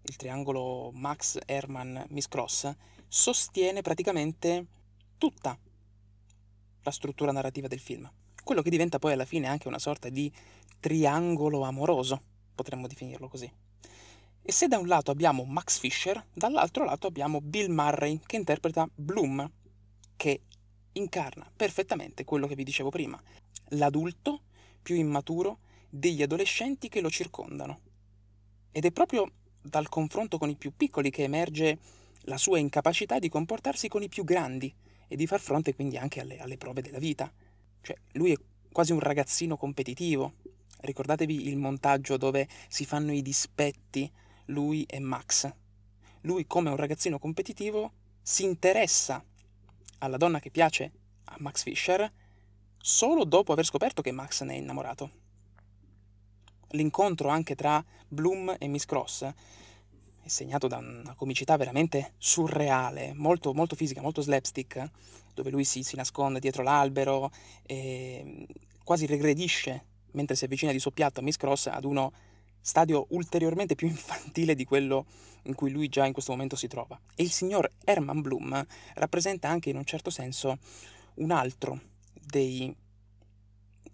il 0.03 0.15
triangolo 0.15 0.91
Max 0.93 1.37
Herman 1.45 2.05
Miss 2.11 2.29
Cross, 2.29 2.73
sostiene 3.05 3.81
praticamente 3.81 4.65
tutta 5.17 5.59
la 6.81 6.91
struttura 6.91 7.33
narrativa 7.33 7.67
del 7.67 7.81
film. 7.81 8.09
Quello 8.41 8.61
che 8.61 8.69
diventa 8.69 8.99
poi 8.99 9.11
alla 9.11 9.25
fine 9.25 9.47
anche 9.47 9.67
una 9.67 9.79
sorta 9.79 10.07
di 10.07 10.31
triangolo 10.79 11.63
amoroso, 11.63 12.21
potremmo 12.55 12.87
definirlo 12.87 13.27
così. 13.27 13.51
E 14.41 14.51
se 14.53 14.69
da 14.69 14.77
un 14.77 14.87
lato 14.87 15.11
abbiamo 15.11 15.43
Max 15.43 15.77
Fisher, 15.77 16.25
dall'altro 16.33 16.85
lato 16.85 17.05
abbiamo 17.05 17.41
Bill 17.41 17.69
Murray 17.69 18.21
che 18.25 18.37
interpreta 18.37 18.89
Bloom, 18.95 19.51
che 20.15 20.43
incarna 20.93 21.51
perfettamente 21.53 22.23
quello 22.23 22.47
che 22.47 22.55
vi 22.55 22.63
dicevo 22.63 22.87
prima, 22.87 23.21
l'adulto 23.71 24.43
più 24.81 24.95
immaturo 24.95 25.59
degli 25.89 26.21
adolescenti 26.21 26.89
che 26.89 27.01
lo 27.01 27.09
circondano. 27.09 27.79
Ed 28.71 28.85
è 28.85 28.91
proprio 28.91 29.31
dal 29.61 29.89
confronto 29.89 30.37
con 30.37 30.49
i 30.49 30.55
più 30.55 30.73
piccoli 30.75 31.09
che 31.09 31.23
emerge 31.23 31.77
la 32.23 32.37
sua 32.37 32.59
incapacità 32.59 33.19
di 33.19 33.29
comportarsi 33.29 33.87
con 33.87 34.03
i 34.03 34.09
più 34.09 34.23
grandi 34.23 34.73
e 35.07 35.15
di 35.15 35.27
far 35.27 35.39
fronte 35.39 35.73
quindi 35.73 35.97
anche 35.97 36.21
alle, 36.21 36.37
alle 36.39 36.57
prove 36.57 36.81
della 36.81 36.99
vita. 36.99 37.31
Cioè, 37.81 37.97
lui 38.13 38.33
è 38.33 38.37
quasi 38.71 38.91
un 38.91 38.99
ragazzino 38.99 39.57
competitivo. 39.57 40.33
Ricordatevi 40.81 41.47
il 41.47 41.57
montaggio 41.57 42.17
dove 42.17 42.47
si 42.67 42.85
fanno 42.85 43.11
i 43.11 43.21
dispetti 43.21 44.09
lui 44.45 44.83
e 44.83 44.99
Max. 44.99 45.51
Lui, 46.21 46.45
come 46.45 46.69
un 46.69 46.75
ragazzino 46.75 47.17
competitivo, 47.17 47.91
si 48.21 48.43
interessa 48.43 49.23
alla 49.99 50.17
donna 50.17 50.39
che 50.39 50.51
piace 50.51 50.91
a 51.25 51.35
Max 51.39 51.63
Fisher 51.63 52.11
solo 52.81 53.25
dopo 53.25 53.51
aver 53.51 53.65
scoperto 53.65 54.01
che 54.01 54.11
Max 54.11 54.43
ne 54.43 54.53
è 54.53 54.57
innamorato. 54.57 55.11
L'incontro 56.69 57.29
anche 57.29 57.55
tra 57.55 57.83
Bloom 58.07 58.55
e 58.57 58.67
Miss 58.67 58.85
Cross 58.85 59.23
è 59.23 60.27
segnato 60.27 60.67
da 60.67 60.77
una 60.77 61.15
comicità 61.15 61.57
veramente 61.57 62.13
surreale, 62.17 63.13
molto, 63.13 63.53
molto 63.53 63.75
fisica, 63.75 64.01
molto 64.01 64.21
slapstick, 64.21 64.89
dove 65.33 65.49
lui 65.49 65.63
si, 65.63 65.83
si 65.83 65.95
nasconde 65.95 66.39
dietro 66.39 66.63
l'albero 66.63 67.31
e 67.63 68.47
quasi 68.83 69.05
regredisce 69.05 69.85
mentre 70.11 70.35
si 70.35 70.45
avvicina 70.45 70.71
di 70.71 70.79
soppiatto 70.79 71.19
a 71.19 71.23
Miss 71.23 71.37
Cross 71.37 71.67
ad 71.67 71.85
uno 71.85 72.11
stadio 72.61 73.07
ulteriormente 73.09 73.75
più 73.75 73.87
infantile 73.89 74.55
di 74.55 74.65
quello 74.65 75.05
in 75.43 75.55
cui 75.55 75.71
lui 75.71 75.89
già 75.89 76.05
in 76.05 76.13
questo 76.13 76.31
momento 76.31 76.55
si 76.55 76.67
trova. 76.67 76.99
E 77.15 77.23
il 77.23 77.31
signor 77.31 77.71
Herman 77.83 78.21
Bloom 78.21 78.65
rappresenta 78.95 79.49
anche 79.49 79.69
in 79.69 79.77
un 79.77 79.85
certo 79.85 80.09
senso 80.09 80.57
un 81.15 81.31
altro 81.31 81.79
dei 82.29 82.75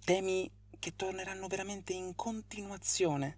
temi 0.03 0.51
che 0.77 0.93
torneranno 0.95 1.47
veramente 1.47 1.93
in 1.93 2.15
continuazione 2.15 3.37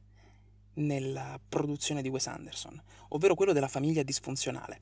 nella 0.76 1.40
produzione 1.48 2.02
di 2.02 2.10
Wes 2.10 2.26
Anderson, 2.28 2.82
ovvero 3.10 3.36
quello 3.36 3.54
della 3.54 3.68
famiglia 3.68 4.02
disfunzionale. 4.02 4.82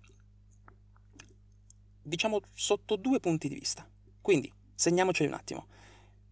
Diciamo 2.01 2.39
sotto 2.53 2.95
due 2.95 3.19
punti 3.19 3.49
di 3.49 3.55
vista. 3.55 3.87
Quindi, 4.21 4.51
segniamoceli 4.73 5.27
un 5.27 5.35
attimo. 5.35 5.67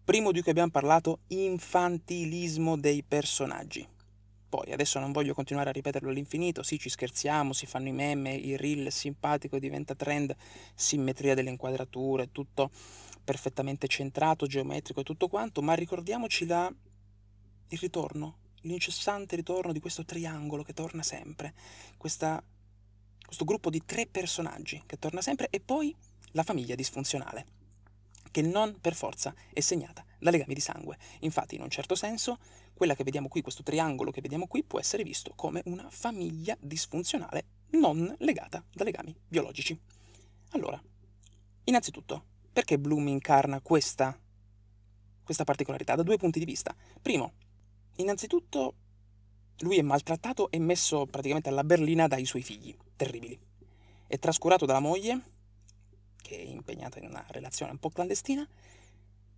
Primo 0.02 0.32
di 0.32 0.40
cui 0.40 0.50
abbiamo 0.50 0.70
parlato, 0.70 1.20
infantilismo 1.28 2.78
dei 2.78 3.02
personaggi. 3.02 3.86
Poi, 4.48 4.72
adesso 4.72 4.98
non 4.98 5.12
voglio 5.12 5.34
continuare 5.34 5.70
a 5.70 5.72
ripeterlo 5.72 6.10
all'infinito, 6.10 6.62
sì, 6.62 6.78
ci 6.78 6.88
scherziamo, 6.88 7.52
si 7.52 7.66
fanno 7.66 7.88
i 7.88 7.92
meme, 7.92 8.34
il 8.34 8.56
reel 8.56 8.90
simpatico 8.92 9.58
diventa 9.58 9.94
trend, 9.94 10.34
simmetria 10.74 11.34
delle 11.34 11.50
inquadrature, 11.50 12.30
tutto 12.32 12.70
perfettamente 13.24 13.88
centrato, 13.88 14.46
geometrico 14.46 15.00
e 15.00 15.04
tutto 15.04 15.28
quanto, 15.28 15.62
ma 15.62 15.74
ricordiamoci 15.74 16.46
la... 16.46 16.72
il 17.68 17.78
ritorno, 17.78 18.38
l'incessante 18.62 19.36
ritorno 19.36 19.72
di 19.72 19.80
questo 19.80 20.04
triangolo 20.04 20.62
che 20.62 20.72
torna 20.72 21.02
sempre, 21.02 21.54
questa, 21.96 22.42
questo 23.24 23.44
gruppo 23.44 23.70
di 23.70 23.84
tre 23.84 24.06
personaggi 24.06 24.82
che 24.86 24.98
torna 24.98 25.20
sempre 25.20 25.48
e 25.50 25.60
poi 25.60 25.94
la 26.32 26.42
famiglia 26.42 26.74
disfunzionale, 26.74 27.46
che 28.30 28.42
non 28.42 28.78
per 28.80 28.94
forza 28.94 29.34
è 29.52 29.60
segnata 29.60 30.04
da 30.18 30.30
legami 30.30 30.54
di 30.54 30.60
sangue. 30.60 30.98
Infatti, 31.20 31.54
in 31.54 31.62
un 31.62 31.70
certo 31.70 31.94
senso, 31.94 32.38
quella 32.74 32.94
che 32.94 33.04
vediamo 33.04 33.28
qui, 33.28 33.40
questo 33.42 33.62
triangolo 33.62 34.10
che 34.10 34.20
vediamo 34.20 34.46
qui, 34.46 34.64
può 34.64 34.80
essere 34.80 35.04
visto 35.04 35.32
come 35.36 35.62
una 35.66 35.88
famiglia 35.90 36.56
disfunzionale 36.60 37.46
non 37.70 38.14
legata 38.18 38.64
da 38.72 38.84
legami 38.84 39.14
biologici. 39.28 39.78
Allora, 40.50 40.80
innanzitutto, 41.64 42.24
perché 42.54 42.78
Bloom 42.78 43.08
incarna 43.08 43.60
questa, 43.60 44.18
questa 45.22 45.44
particolarità? 45.44 45.94
Da 45.94 46.02
due 46.02 46.16
punti 46.16 46.38
di 46.38 46.46
vista. 46.46 46.74
Primo, 47.02 47.34
Innanzitutto, 47.96 48.74
lui 49.60 49.78
è 49.78 49.82
maltrattato 49.82 50.50
e 50.50 50.58
messo 50.58 51.06
praticamente 51.06 51.48
alla 51.48 51.62
berlina 51.62 52.08
dai 52.08 52.24
suoi 52.24 52.42
figli, 52.42 52.76
terribili. 52.96 53.38
È 54.08 54.18
trascurato 54.18 54.66
dalla 54.66 54.80
moglie, 54.80 55.20
che 56.20 56.36
è 56.36 56.42
impegnata 56.42 56.98
in 56.98 57.06
una 57.06 57.24
relazione 57.28 57.70
un 57.70 57.78
po' 57.78 57.90
clandestina. 57.90 58.46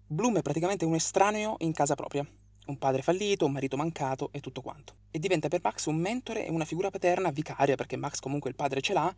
Bloom 0.07 0.39
è 0.39 0.43
praticamente 0.43 0.87
un 0.87 0.95
estraneo 0.95 1.57
in 1.59 1.73
casa 1.73 1.95
propria, 1.95 2.27
un 2.67 2.79
padre 2.79 3.03
fallito, 3.03 3.45
un 3.45 3.53
marito 3.53 3.77
mancato 3.77 4.31
e 4.33 4.41
tutto 4.41 4.63
quanto. 4.63 4.95
E 5.11 5.19
diventa 5.19 5.49
per 5.49 5.61
Max 5.63 5.85
un 5.85 5.97
mentore 5.97 6.47
e 6.47 6.51
una 6.51 6.65
figura 6.65 6.89
paterna 6.89 7.31
vicaria, 7.31 7.75
perché 7.75 7.97
Max 7.97 8.21
comunque 8.21 8.49
il 8.49 8.57
padre 8.57 8.81
ce 8.81 8.95
l'ha, 8.95 9.15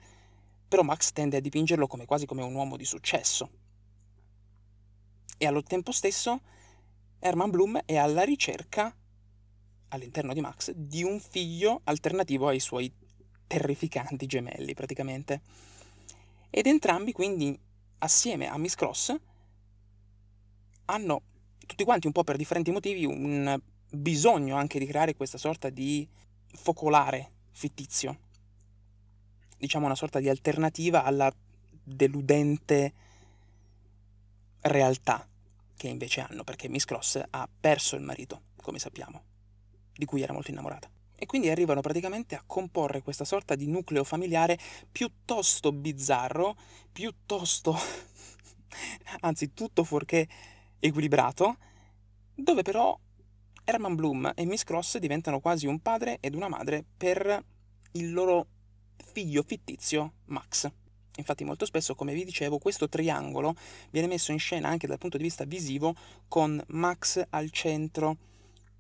però 0.67 0.83
Max 0.83 1.12
tende 1.12 1.37
a 1.37 1.40
dipingerlo 1.40 1.87
come 1.87 2.07
quasi 2.07 2.26
come 2.26 2.43
un 2.43 2.55
uomo 2.55 2.76
di 2.76 2.85
successo. 2.85 3.50
E 5.38 5.47
allo 5.47 5.62
tempo 5.62 5.92
stesso 5.92 6.40
Herman 7.21 7.50
Bloom 7.50 7.83
è 7.85 7.97
alla 7.97 8.23
ricerca 8.25 8.95
all'interno 9.90 10.35
di 10.35 10.40
Max 10.40 10.73
di 10.73 11.04
un 11.04 11.21
figlio 11.21 11.80
alternativo 11.85 12.49
ai 12.49 12.61
suoi 12.61 12.92
terrificanti 13.47 14.26
gemelli 14.26 14.75
praticamente. 14.75 15.40
Ed 16.50 16.66
entrambi 16.66 17.12
quindi 17.12 17.59
assieme 17.99 18.49
a 18.49 18.59
Miss 18.59 18.75
Cross 18.75 19.14
hanno 20.87 21.23
tutti 21.66 21.85
quanti 21.85 22.07
un 22.07 22.12
po' 22.12 22.25
per 22.25 22.37
differenti 22.37 22.73
motivi 22.73 23.04
un 23.04 23.61
bisogno 23.90 24.57
anche 24.57 24.78
di 24.78 24.87
creare 24.87 25.14
questa 25.14 25.38
sorta 25.38 25.71
di 25.71 26.07
focolare 26.52 27.30
fittizio. 27.52 28.18
Diciamo 29.57 29.87
una 29.87 29.95
sorta 29.95 30.18
di 30.18 30.28
alternativa 30.28 31.04
alla 31.04 31.33
deludente 31.83 32.92
realtà 34.62 35.27
che 35.77 35.88
invece 35.88 36.21
hanno, 36.21 36.45
perché 36.45 36.69
Miss 36.69 36.85
Cross 36.85 37.23
ha 37.31 37.49
perso 37.61 37.97
il 37.97 38.03
marito, 38.03 38.43
come 38.61 38.79
sappiamo 38.79 39.23
di 39.99 40.05
cui 40.05 40.23
era 40.23 40.33
molto 40.33 40.50
innamorata. 40.50 40.88
E 41.17 41.27
quindi 41.27 41.50
arrivano 41.50 41.81
praticamente 41.81 42.37
a 42.37 42.45
comporre 42.47 43.03
questa 43.03 43.25
sorta 43.25 43.57
di 43.57 43.67
nucleo 43.67 44.05
familiare 44.05 44.57
piuttosto 44.91 45.73
bizzarro, 45.73 46.57
piuttosto, 46.93 47.77
anzi 49.21 49.53
tutto 49.53 49.83
fuorché 49.83 50.29
equilibrato, 50.79 51.57
dove 52.33 52.62
però 52.62 52.97
Herman 53.65 53.97
Bloom 53.97 54.33
e 54.37 54.45
Miss 54.45 54.62
Cross 54.62 54.99
diventano 54.99 55.41
quasi 55.41 55.67
un 55.67 55.81
padre 55.81 56.19
ed 56.21 56.37
una 56.37 56.49
madre 56.49 56.85
per 56.97 57.45
il 57.93 58.12
loro 58.12 58.47
figlio 58.97 59.43
fittizio 59.43 60.12
Max. 60.27 60.71
Infatti 61.19 61.45
molto 61.45 61.67
spesso, 61.67 61.95
come 61.95 62.15
vi 62.15 62.25
dicevo, 62.25 62.59
questo 62.59 62.89
triangolo 62.89 63.55
viene 63.91 64.07
messo 64.07 64.33
in 64.33 64.39
scena 64.39 64.69
anche 64.69 64.87
dal 64.87 64.99
punto 64.99 65.17
di 65.17 65.25
vista 65.25 65.45
visivo 65.45 65.95
con 66.29 66.63
Max 66.69 67.25
al 67.31 67.51
centro 67.51 68.17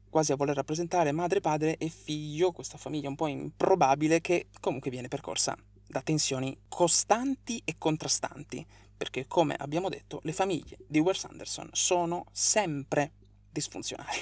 quasi 0.08 0.32
a 0.32 0.36
voler 0.36 0.56
rappresentare 0.56 1.12
madre, 1.12 1.40
padre 1.40 1.76
e 1.76 1.88
figlio, 1.88 2.52
questa 2.52 2.78
famiglia 2.78 3.08
un 3.08 3.14
po' 3.14 3.26
improbabile 3.26 4.20
che 4.20 4.46
comunque 4.60 4.90
viene 4.90 5.08
percorsa 5.08 5.56
da 5.86 6.00
tensioni 6.00 6.56
costanti 6.68 7.60
e 7.64 7.76
contrastanti, 7.78 8.64
perché 8.96 9.26
come 9.26 9.54
abbiamo 9.54 9.88
detto 9.88 10.20
le 10.22 10.32
famiglie 10.32 10.78
di 10.86 10.98
Wes 10.98 11.24
Anderson 11.24 11.68
sono 11.72 12.26
sempre 12.32 13.12
disfunzionali. 13.50 14.18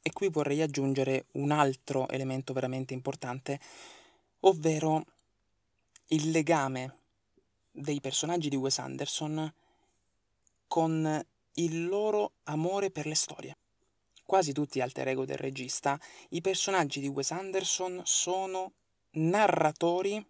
E 0.00 0.12
qui 0.12 0.28
vorrei 0.28 0.62
aggiungere 0.62 1.26
un 1.32 1.50
altro 1.50 2.08
elemento 2.08 2.52
veramente 2.52 2.94
importante, 2.94 3.60
ovvero 4.40 5.04
il 6.08 6.30
legame 6.30 6.97
dei 7.78 8.00
personaggi 8.00 8.48
di 8.48 8.56
Wes 8.56 8.78
Anderson 8.78 9.52
con 10.66 11.26
il 11.54 11.86
loro 11.86 12.32
amore 12.44 12.90
per 12.90 13.06
le 13.06 13.14
storie 13.14 13.56
quasi 14.28 14.52
tutti 14.52 14.82
alter 14.82 15.08
ego 15.08 15.24
del 15.24 15.38
regista, 15.38 15.98
i 16.28 16.42
personaggi 16.42 17.00
di 17.00 17.08
Wes 17.08 17.30
Anderson 17.30 18.02
sono 18.04 18.72
narratori 19.12 20.22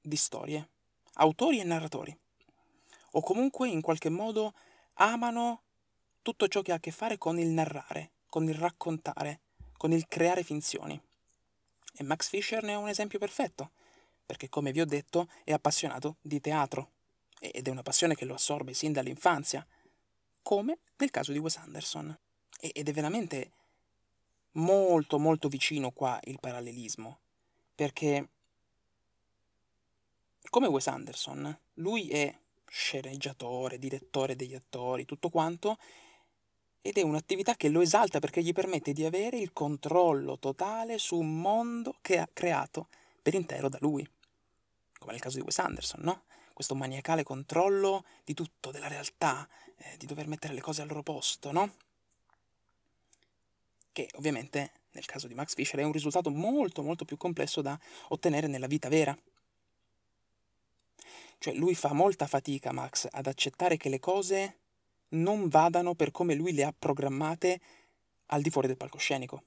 di 0.00 0.16
storie, 0.16 0.66
autori 1.16 1.60
e 1.60 1.64
narratori, 1.64 2.18
o 3.10 3.20
comunque 3.20 3.68
in 3.68 3.82
qualche 3.82 4.08
modo 4.08 4.54
amano 4.94 5.64
tutto 6.22 6.48
ciò 6.48 6.62
che 6.62 6.72
ha 6.72 6.76
a 6.76 6.80
che 6.80 6.92
fare 6.92 7.18
con 7.18 7.38
il 7.38 7.48
narrare, 7.48 8.12
con 8.30 8.48
il 8.48 8.54
raccontare, 8.54 9.40
con 9.76 9.92
il 9.92 10.08
creare 10.08 10.42
finzioni. 10.42 10.98
E 11.92 12.02
Max 12.04 12.30
Fisher 12.30 12.62
ne 12.62 12.72
è 12.72 12.76
un 12.76 12.88
esempio 12.88 13.18
perfetto, 13.18 13.72
perché 14.26 14.48
come 14.48 14.72
vi 14.72 14.80
ho 14.80 14.84
detto 14.84 15.28
è 15.44 15.52
appassionato 15.52 16.16
di 16.20 16.40
teatro, 16.40 16.90
ed 17.38 17.66
è 17.66 17.70
una 17.70 17.82
passione 17.82 18.14
che 18.14 18.24
lo 18.24 18.34
assorbe 18.34 18.74
sin 18.74 18.92
dall'infanzia, 18.92 19.64
come 20.42 20.78
nel 20.96 21.10
caso 21.10 21.32
di 21.32 21.38
Wes 21.38 21.56
Anderson. 21.56 22.16
Ed 22.58 22.88
è 22.88 22.92
veramente 22.92 23.52
molto 24.52 25.18
molto 25.18 25.48
vicino 25.48 25.90
qua 25.90 26.18
il 26.24 26.40
parallelismo, 26.40 27.18
perché 27.74 28.28
come 30.48 30.66
Wes 30.66 30.86
Anderson, 30.86 31.58
lui 31.74 32.08
è 32.08 32.34
sceneggiatore, 32.66 33.78
direttore 33.78 34.36
degli 34.36 34.54
attori, 34.54 35.04
tutto 35.04 35.28
quanto, 35.28 35.78
ed 36.80 36.96
è 36.96 37.02
un'attività 37.02 37.56
che 37.56 37.68
lo 37.68 37.80
esalta 37.80 38.20
perché 38.20 38.42
gli 38.42 38.52
permette 38.52 38.92
di 38.92 39.04
avere 39.04 39.38
il 39.38 39.52
controllo 39.52 40.38
totale 40.38 40.98
su 40.98 41.18
un 41.18 41.40
mondo 41.40 41.96
che 42.00 42.18
ha 42.18 42.28
creato 42.32 42.88
per 43.20 43.34
intero 43.34 43.68
da 43.68 43.78
lui, 43.80 44.08
come 45.06 45.12
nel 45.12 45.22
caso 45.22 45.38
di 45.38 45.44
Wes 45.44 45.58
Anderson, 45.58 46.00
no? 46.02 46.24
Questo 46.52 46.74
maniacale 46.74 47.22
controllo 47.22 48.04
di 48.24 48.34
tutto, 48.34 48.70
della 48.70 48.88
realtà, 48.88 49.48
eh, 49.76 49.96
di 49.96 50.06
dover 50.06 50.26
mettere 50.26 50.54
le 50.54 50.60
cose 50.60 50.82
al 50.82 50.88
loro 50.88 51.02
posto, 51.02 51.52
no? 51.52 51.72
che 53.96 54.10
ovviamente 54.16 54.72
nel 54.90 55.06
caso 55.06 55.26
di 55.26 55.32
Max 55.32 55.54
Fisher 55.54 55.80
è 55.80 55.82
un 55.82 55.92
risultato 55.92 56.28
molto 56.28 56.82
molto 56.82 57.06
più 57.06 57.16
complesso 57.16 57.62
da 57.62 57.78
ottenere 58.08 58.46
nella 58.46 58.66
vita 58.66 58.90
vera. 58.90 59.16
Cioè 61.38 61.54
lui 61.54 61.74
fa 61.74 61.94
molta 61.94 62.26
fatica, 62.26 62.72
Max, 62.72 63.08
ad 63.10 63.26
accettare 63.26 63.78
che 63.78 63.88
le 63.88 63.98
cose 63.98 64.58
non 65.10 65.48
vadano 65.48 65.94
per 65.94 66.10
come 66.10 66.34
lui 66.34 66.52
le 66.52 66.64
ha 66.64 66.74
programmate 66.78 67.60
al 68.26 68.42
di 68.42 68.50
fuori 68.50 68.66
del 68.66 68.76
palcoscenico. 68.76 69.44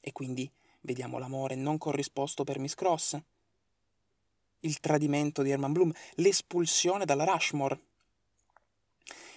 E 0.00 0.10
quindi 0.10 0.50
vediamo 0.80 1.18
l'amore 1.18 1.54
non 1.54 1.78
corrisposto 1.78 2.42
per 2.42 2.58
Miss 2.58 2.74
Cross, 2.74 3.20
il 4.60 4.80
tradimento 4.80 5.42
di 5.42 5.50
Herman 5.50 5.72
Bloom, 5.72 5.92
l'espulsione 6.14 7.04
dalla 7.04 7.24
Rushmore, 7.24 7.80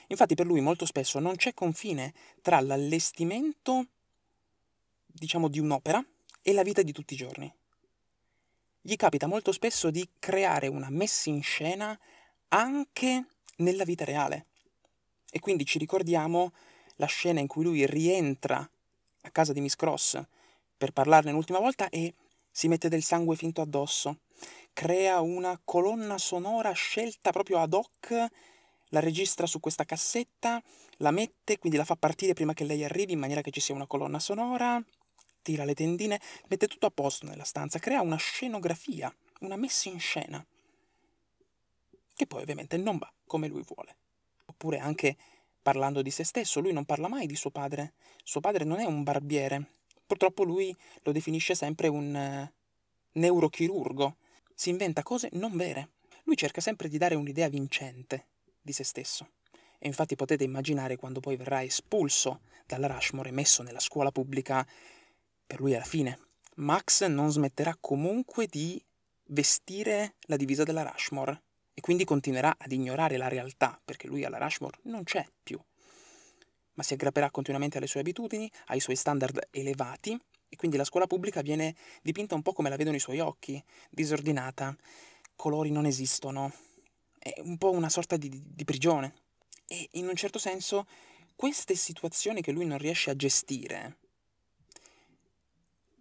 Infatti 0.07 0.35
per 0.35 0.45
lui 0.45 0.61
molto 0.61 0.85
spesso 0.85 1.19
non 1.19 1.35
c'è 1.35 1.53
confine 1.53 2.13
tra 2.41 2.59
l'allestimento, 2.59 3.87
diciamo, 5.07 5.47
di 5.47 5.59
un'opera 5.59 6.03
e 6.41 6.53
la 6.53 6.63
vita 6.63 6.81
di 6.81 6.91
tutti 6.91 7.13
i 7.13 7.17
giorni. 7.17 7.51
Gli 8.81 8.95
capita 8.95 9.27
molto 9.27 9.51
spesso 9.51 9.89
di 9.89 10.07
creare 10.19 10.67
una 10.67 10.89
messa 10.89 11.29
in 11.29 11.41
scena 11.41 11.97
anche 12.49 13.25
nella 13.57 13.85
vita 13.85 14.03
reale. 14.03 14.47
E 15.31 15.39
quindi 15.39 15.65
ci 15.65 15.79
ricordiamo 15.79 16.51
la 16.97 17.07
scena 17.07 17.39
in 17.39 17.47
cui 17.47 17.63
lui 17.63 17.85
rientra 17.87 18.57
a 19.21 19.29
casa 19.31 19.53
di 19.53 19.61
Miss 19.61 19.75
Cross 19.75 20.21
per 20.77 20.91
parlarne 20.91 21.31
un'ultima 21.31 21.59
volta 21.59 21.89
e 21.89 22.13
si 22.51 22.67
mette 22.67 22.89
del 22.89 23.01
sangue 23.01 23.35
finto 23.35 23.61
addosso, 23.61 24.19
crea 24.73 25.21
una 25.21 25.59
colonna 25.63 26.17
sonora 26.17 26.71
scelta 26.71 27.31
proprio 27.31 27.59
ad 27.59 27.73
hoc, 27.73 28.27
la 28.89 28.99
registra 28.99 29.45
su 29.45 29.59
questa 29.59 29.85
cassetta, 29.85 30.61
la 30.97 31.11
mette, 31.11 31.57
quindi 31.57 31.77
la 31.77 31.85
fa 31.85 31.95
partire 31.95 32.33
prima 32.33 32.53
che 32.53 32.63
lei 32.63 32.83
arrivi 32.83 33.13
in 33.13 33.19
maniera 33.19 33.41
che 33.41 33.51
ci 33.51 33.59
sia 33.59 33.73
una 33.73 33.87
colonna 33.87 34.19
sonora, 34.19 34.83
tira 35.41 35.63
le 35.63 35.73
tendine, 35.73 36.19
mette 36.47 36.67
tutto 36.67 36.87
a 36.87 36.91
posto 36.91 37.25
nella 37.25 37.43
stanza, 37.43 37.79
crea 37.79 38.01
una 38.01 38.17
scenografia, 38.17 39.13
una 39.39 39.55
messa 39.55 39.89
in 39.89 39.99
scena, 39.99 40.45
che 42.15 42.27
poi 42.27 42.41
ovviamente 42.41 42.77
non 42.77 42.97
va 42.97 43.11
come 43.25 43.47
lui 43.47 43.63
vuole. 43.65 43.97
Oppure 44.45 44.79
anche 44.79 45.17
parlando 45.61 46.01
di 46.01 46.11
se 46.11 46.23
stesso, 46.23 46.59
lui 46.59 46.73
non 46.73 46.85
parla 46.85 47.07
mai 47.07 47.25
di 47.25 47.35
suo 47.35 47.49
padre. 47.49 47.93
Suo 48.23 48.41
padre 48.41 48.63
non 48.63 48.79
è 48.79 48.85
un 48.85 49.03
barbiere. 49.03 49.71
Purtroppo 50.05 50.43
lui 50.43 50.75
lo 51.01 51.11
definisce 51.11 51.55
sempre 51.55 51.87
un 51.87 52.13
uh, 52.13 53.19
neurochirurgo. 53.19 54.17
Si 54.55 54.69
inventa 54.69 55.03
cose 55.03 55.29
non 55.33 55.55
vere. 55.55 55.89
Lui 56.23 56.35
cerca 56.35 56.61
sempre 56.61 56.87
di 56.87 56.97
dare 56.97 57.15
un'idea 57.15 57.49
vincente 57.49 58.27
di 58.61 58.71
se 58.71 58.83
stesso. 58.83 59.29
E 59.79 59.87
infatti 59.87 60.15
potete 60.15 60.43
immaginare 60.43 60.95
quando 60.95 61.19
poi 61.19 61.35
verrà 61.35 61.63
espulso 61.63 62.41
dalla 62.65 62.87
Rushmore 62.87 63.29
e 63.29 63.33
messo 63.33 63.63
nella 63.63 63.79
scuola 63.79 64.11
pubblica 64.11 64.65
per 65.45 65.59
lui 65.59 65.73
è 65.73 65.77
la 65.77 65.83
fine. 65.83 66.19
Max 66.55 67.05
non 67.05 67.31
smetterà 67.31 67.75
comunque 67.79 68.47
di 68.47 68.81
vestire 69.27 70.15
la 70.27 70.37
divisa 70.37 70.63
della 70.63 70.83
Rushmore 70.83 71.41
e 71.73 71.81
quindi 71.81 72.05
continuerà 72.05 72.55
ad 72.57 72.71
ignorare 72.71 73.17
la 73.17 73.27
realtà 73.27 73.79
perché 73.83 74.07
lui 74.07 74.23
alla 74.23 74.37
Rushmore 74.37 74.77
non 74.83 75.03
c'è 75.03 75.25
più, 75.41 75.59
ma 76.73 76.83
si 76.83 76.93
aggrapperà 76.93 77.31
continuamente 77.31 77.77
alle 77.77 77.87
sue 77.87 78.01
abitudini, 78.01 78.49
ai 78.67 78.79
suoi 78.79 78.95
standard 78.95 79.47
elevati 79.51 80.19
e 80.53 80.55
quindi 80.55 80.77
la 80.77 80.83
scuola 80.83 81.07
pubblica 81.07 81.41
viene 81.41 81.75
dipinta 82.03 82.35
un 82.35 82.43
po' 82.43 82.53
come 82.53 82.69
la 82.69 82.75
vedono 82.75 82.95
i 82.95 82.99
suoi 82.99 83.19
occhi, 83.19 83.61
disordinata, 83.89 84.77
colori 85.35 85.71
non 85.71 85.87
esistono, 85.87 86.53
è 87.17 87.33
un 87.39 87.57
po' 87.57 87.71
una 87.71 87.89
sorta 87.89 88.17
di, 88.17 88.29
di 88.31 88.63
prigione. 88.63 89.15
E 89.67 89.89
in 89.93 90.07
un 90.07 90.15
certo 90.15 90.37
senso 90.37 90.85
queste 91.35 91.73
situazioni 91.73 92.43
che 92.43 92.51
lui 92.51 92.67
non 92.67 92.77
riesce 92.77 93.09
a 93.09 93.15
gestire 93.15 93.97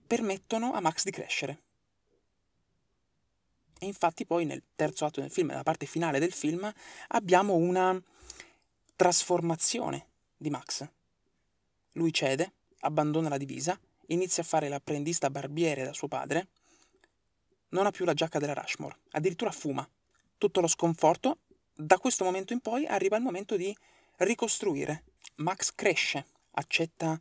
permettono 0.06 0.74
a 0.74 0.80
Max 0.80 1.04
di 1.04 1.10
crescere. 1.12 1.62
E 3.78 3.86
infatti 3.86 4.26
poi 4.26 4.44
nel 4.44 4.62
terzo 4.76 5.06
atto 5.06 5.22
del 5.22 5.30
film, 5.30 5.48
nella 5.48 5.62
parte 5.62 5.86
finale 5.86 6.18
del 6.18 6.32
film, 6.32 6.70
abbiamo 7.08 7.54
una 7.54 7.98
trasformazione 8.96 10.08
di 10.36 10.50
Max. 10.50 10.86
Lui 11.92 12.12
cede, 12.12 12.52
abbandona 12.80 13.30
la 13.30 13.38
divisa, 13.38 13.80
inizia 14.12 14.42
a 14.42 14.46
fare 14.46 14.68
l'apprendista 14.68 15.30
barbiere 15.30 15.84
da 15.84 15.92
suo 15.92 16.08
padre, 16.08 16.48
non 17.70 17.86
ha 17.86 17.90
più 17.90 18.04
la 18.04 18.14
giacca 18.14 18.38
della 18.38 18.54
Rushmore, 18.54 18.98
addirittura 19.12 19.50
fuma. 19.50 19.88
Tutto 20.38 20.60
lo 20.60 20.66
sconforto, 20.66 21.38
da 21.74 21.98
questo 21.98 22.24
momento 22.24 22.52
in 22.52 22.60
poi 22.60 22.86
arriva 22.86 23.16
il 23.16 23.22
momento 23.22 23.56
di 23.56 23.74
ricostruire. 24.18 25.04
Max 25.36 25.72
cresce, 25.74 26.26
accetta 26.52 27.20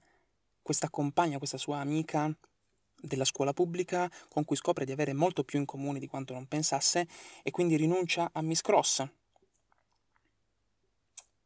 questa 0.61 0.89
compagna, 0.89 1.37
questa 1.37 1.57
sua 1.57 1.79
amica 1.79 2.33
della 3.01 3.25
scuola 3.25 3.53
pubblica 3.53 4.11
con 4.27 4.45
cui 4.45 4.55
scopre 4.55 4.85
di 4.85 4.91
avere 4.91 5.13
molto 5.13 5.43
più 5.43 5.57
in 5.57 5.65
comune 5.65 5.99
di 5.99 6.07
quanto 6.07 6.33
non 6.33 6.47
pensasse 6.47 7.07
e 7.41 7.49
quindi 7.51 7.75
rinuncia 7.75 8.29
a 8.31 8.41
Miss 8.41 8.61
Cross. 8.61 9.07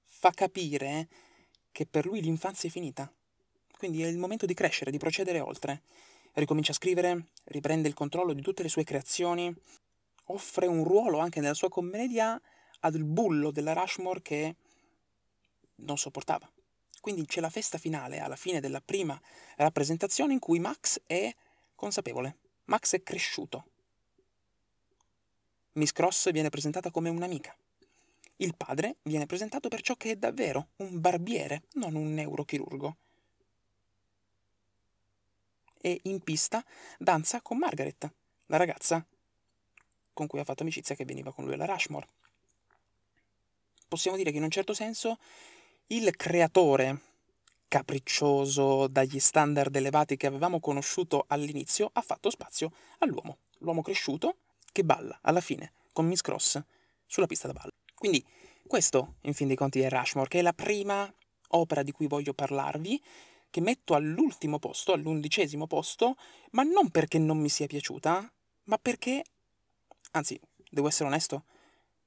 Fa 0.03 0.31
capire 0.31 1.07
che 1.71 1.85
per 1.85 2.05
lui 2.05 2.21
l'infanzia 2.21 2.67
è 2.67 2.71
finita, 2.71 3.11
quindi 3.77 4.03
è 4.03 4.07
il 4.07 4.17
momento 4.17 4.45
di 4.45 4.53
crescere, 4.53 4.91
di 4.91 4.97
procedere 4.97 5.39
oltre. 5.39 5.81
Ricomincia 6.33 6.71
a 6.71 6.75
scrivere, 6.75 7.27
riprende 7.45 7.87
il 7.87 7.93
controllo 7.93 8.33
di 8.33 8.41
tutte 8.41 8.63
le 8.63 8.69
sue 8.69 8.83
creazioni, 8.83 9.53
offre 10.25 10.67
un 10.67 10.83
ruolo 10.83 11.19
anche 11.19 11.39
nella 11.39 11.53
sua 11.53 11.69
commedia 11.69 12.39
al 12.81 13.03
bullo 13.03 13.51
della 13.51 13.73
Rushmore 13.73 14.21
che 14.21 14.55
non 15.77 15.97
sopportava. 15.97 16.49
Quindi 16.99 17.25
c'è 17.25 17.39
la 17.39 17.49
festa 17.49 17.77
finale 17.77 18.19
alla 18.19 18.35
fine 18.35 18.59
della 18.59 18.81
prima 18.81 19.19
rappresentazione 19.57 20.33
in 20.33 20.39
cui 20.39 20.59
Max 20.59 21.01
è 21.05 21.33
consapevole. 21.75 22.37
Max 22.65 22.95
è 22.95 23.03
cresciuto. 23.03 23.65
Miss 25.73 25.91
Cross 25.91 26.31
viene 26.31 26.49
presentata 26.49 26.89
come 26.89 27.09
un'amica. 27.09 27.55
Il 28.37 28.55
padre 28.55 28.97
viene 29.03 29.25
presentato 29.25 29.69
per 29.69 29.81
ciò 29.81 29.95
che 29.95 30.11
è 30.11 30.15
davvero, 30.15 30.69
un 30.77 30.99
barbiere, 30.99 31.63
non 31.73 31.95
un 31.95 32.13
neurochirurgo. 32.13 32.97
E 35.85 35.99
in 36.05 36.19
pista 36.21 36.65
danza 36.97 37.43
con 37.43 37.59
Margaret, 37.59 38.11
la 38.47 38.57
ragazza 38.57 39.05
con 40.13 40.25
cui 40.25 40.39
ha 40.39 40.43
fatto 40.43 40.63
amicizia 40.63 40.95
che 40.95 41.05
veniva 41.05 41.31
con 41.31 41.45
lui 41.45 41.53
alla 41.53 41.65
Rushmore. 41.65 42.07
Possiamo 43.87 44.17
dire 44.17 44.31
che 44.31 44.37
in 44.37 44.43
un 44.43 44.49
certo 44.49 44.73
senso 44.73 45.19
il 45.87 46.15
creatore 46.15 47.01
capriccioso 47.67 48.87
dagli 48.87 49.19
standard 49.19 49.75
elevati 49.75 50.17
che 50.17 50.25
avevamo 50.25 50.59
conosciuto 50.59 51.25
all'inizio, 51.27 51.91
ha 51.93 52.01
fatto 52.01 52.31
spazio 52.31 52.71
all'uomo, 52.97 53.37
l'uomo 53.59 53.83
cresciuto 53.83 54.37
che 54.71 54.83
balla 54.83 55.19
alla 55.21 55.39
fine 55.39 55.73
con 55.93 56.07
Miss 56.07 56.21
Cross 56.21 56.63
sulla 57.05 57.27
pista 57.27 57.45
da 57.45 57.53
ballo. 57.53 57.73
Quindi 57.93 58.25
questo, 58.65 59.17
in 59.21 59.35
fin 59.35 59.45
dei 59.45 59.55
conti, 59.55 59.81
è 59.81 59.89
Rushmore, 59.91 60.29
che 60.29 60.39
è 60.39 60.41
la 60.41 60.53
prima 60.53 61.13
opera 61.49 61.83
di 61.83 61.91
cui 61.91 62.07
voglio 62.07 62.33
parlarvi, 62.33 62.99
che 63.55 63.61
metto 63.61 63.93
all'ultimo 63.93 64.59
posto, 64.59 64.91
all'undicesimo 64.91 65.65
posto, 65.65 66.17
ma 66.51 66.63
non 66.63 66.89
perché 66.89 67.17
non 67.17 67.37
mi 67.37 67.47
sia 67.47 67.67
piaciuta, 67.67 68.29
ma 68.63 68.77
perché, 68.77 69.23
anzi, 70.11 70.37
devo 70.69 70.89
essere 70.89 71.07
onesto, 71.07 71.45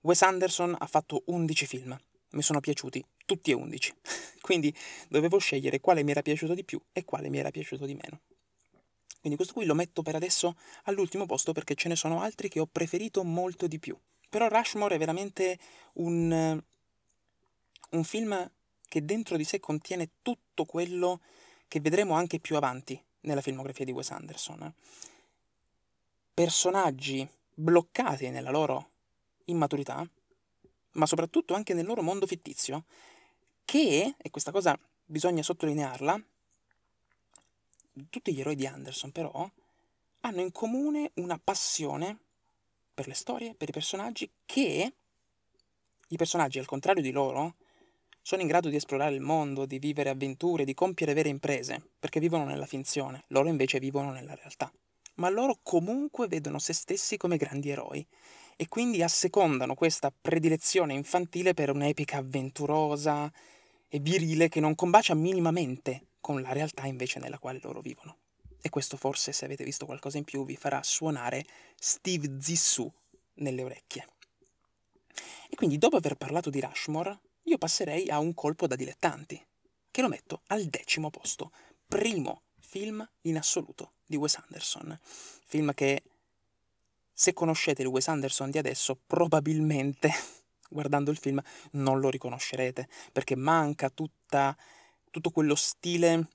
Wes 0.02 0.20
Anderson 0.20 0.76
ha 0.78 0.86
fatto 0.86 1.22
11 1.24 1.64
film, 1.64 1.98
mi 2.32 2.42
sono 2.42 2.60
piaciuti 2.60 3.02
tutti 3.24 3.50
e 3.50 3.54
11. 3.54 3.94
Quindi 4.42 4.76
dovevo 5.08 5.38
scegliere 5.38 5.80
quale 5.80 6.02
mi 6.02 6.10
era 6.10 6.20
piaciuto 6.20 6.52
di 6.52 6.64
più 6.64 6.78
e 6.92 7.06
quale 7.06 7.30
mi 7.30 7.38
era 7.38 7.50
piaciuto 7.50 7.86
di 7.86 7.94
meno. 7.94 8.20
Quindi 9.18 9.36
questo 9.36 9.54
qui 9.54 9.64
lo 9.64 9.74
metto 9.74 10.02
per 10.02 10.16
adesso 10.16 10.54
all'ultimo 10.82 11.24
posto 11.24 11.54
perché 11.54 11.74
ce 11.74 11.88
ne 11.88 11.96
sono 11.96 12.20
altri 12.20 12.50
che 12.50 12.60
ho 12.60 12.66
preferito 12.66 13.24
molto 13.24 13.66
di 13.66 13.78
più. 13.78 13.98
Però 14.28 14.48
Rushmore 14.48 14.96
è 14.96 14.98
veramente 14.98 15.58
un, 15.94 16.62
un 17.90 18.04
film 18.04 18.50
che 18.88 19.04
dentro 19.04 19.36
di 19.36 19.44
sé 19.44 19.60
contiene 19.60 20.10
tutto 20.22 20.64
quello 20.64 21.20
che 21.68 21.80
vedremo 21.80 22.14
anche 22.14 22.40
più 22.40 22.56
avanti 22.56 23.00
nella 23.20 23.42
filmografia 23.42 23.84
di 23.84 23.92
Wes 23.92 24.10
Anderson. 24.10 24.72
Personaggi 26.32 27.28
bloccati 27.54 28.30
nella 28.30 28.50
loro 28.50 28.90
immaturità, 29.44 30.08
ma 30.92 31.06
soprattutto 31.06 31.54
anche 31.54 31.74
nel 31.74 31.86
loro 31.86 32.02
mondo 32.02 32.26
fittizio, 32.26 32.84
che, 33.64 34.14
e 34.16 34.30
questa 34.30 34.50
cosa 34.50 34.78
bisogna 35.04 35.42
sottolinearla, 35.42 36.22
tutti 38.08 38.32
gli 38.32 38.40
eroi 38.40 38.54
di 38.54 38.66
Anderson 38.66 39.10
però 39.10 39.50
hanno 40.20 40.40
in 40.40 40.52
comune 40.52 41.10
una 41.14 41.38
passione 41.42 42.18
per 42.94 43.06
le 43.06 43.14
storie, 43.14 43.54
per 43.54 43.68
i 43.68 43.72
personaggi, 43.72 44.30
che 44.44 44.92
i 46.08 46.16
personaggi, 46.16 46.58
al 46.58 46.66
contrario 46.66 47.02
di 47.02 47.10
loro, 47.10 47.56
sono 48.22 48.42
in 48.42 48.48
grado 48.48 48.68
di 48.68 48.76
esplorare 48.76 49.14
il 49.14 49.20
mondo, 49.20 49.66
di 49.66 49.78
vivere 49.78 50.10
avventure, 50.10 50.64
di 50.64 50.74
compiere 50.74 51.14
vere 51.14 51.28
imprese, 51.28 51.82
perché 51.98 52.20
vivono 52.20 52.44
nella 52.44 52.66
finzione, 52.66 53.24
loro 53.28 53.48
invece 53.48 53.78
vivono 53.78 54.10
nella 54.12 54.34
realtà. 54.34 54.72
Ma 55.14 55.28
loro 55.28 55.58
comunque 55.62 56.28
vedono 56.28 56.58
se 56.58 56.72
stessi 56.72 57.16
come 57.16 57.36
grandi 57.36 57.70
eroi 57.70 58.06
e 58.56 58.68
quindi 58.68 59.02
assecondano 59.02 59.74
questa 59.74 60.12
predilezione 60.12 60.94
infantile 60.94 61.54
per 61.54 61.70
un'epica 61.70 62.18
avventurosa 62.18 63.32
e 63.88 63.98
virile 64.00 64.48
che 64.48 64.60
non 64.60 64.74
combacia 64.74 65.14
minimamente 65.14 66.08
con 66.20 66.42
la 66.42 66.52
realtà 66.52 66.86
invece 66.86 67.20
nella 67.20 67.38
quale 67.38 67.60
loro 67.62 67.80
vivono. 67.80 68.16
E 68.60 68.68
questo 68.68 68.96
forse, 68.96 69.32
se 69.32 69.44
avete 69.44 69.64
visto 69.64 69.86
qualcosa 69.86 70.18
in 70.18 70.24
più, 70.24 70.44
vi 70.44 70.56
farà 70.56 70.82
suonare 70.82 71.44
Steve 71.76 72.36
Zissou 72.40 72.92
nelle 73.34 73.62
orecchie. 73.62 74.06
E 75.48 75.56
quindi, 75.56 75.78
dopo 75.78 75.96
aver 75.96 76.16
parlato 76.16 76.50
di 76.50 76.60
Rushmore, 76.60 77.18
io 77.48 77.58
passerei 77.58 78.10
a 78.10 78.18
un 78.18 78.34
colpo 78.34 78.66
da 78.66 78.76
dilettanti, 78.76 79.42
che 79.90 80.02
lo 80.02 80.08
metto 80.08 80.42
al 80.48 80.66
decimo 80.66 81.08
posto, 81.08 81.50
primo 81.88 82.42
film 82.58 83.08
in 83.22 83.38
assoluto 83.38 83.92
di 84.04 84.16
Wes 84.16 84.36
Anderson. 84.36 84.96
Film 85.46 85.72
che, 85.72 86.02
se 87.10 87.32
conoscete 87.32 87.80
il 87.80 87.88
Wes 87.88 88.08
Anderson 88.08 88.50
di 88.50 88.58
adesso, 88.58 88.98
probabilmente 89.06 90.10
guardando 90.68 91.10
il 91.10 91.16
film 91.16 91.42
non 91.72 92.00
lo 92.00 92.10
riconoscerete, 92.10 92.86
perché 93.12 93.34
manca 93.34 93.88
tutta, 93.88 94.54
tutto 95.10 95.30
quello 95.30 95.54
stile 95.54 96.28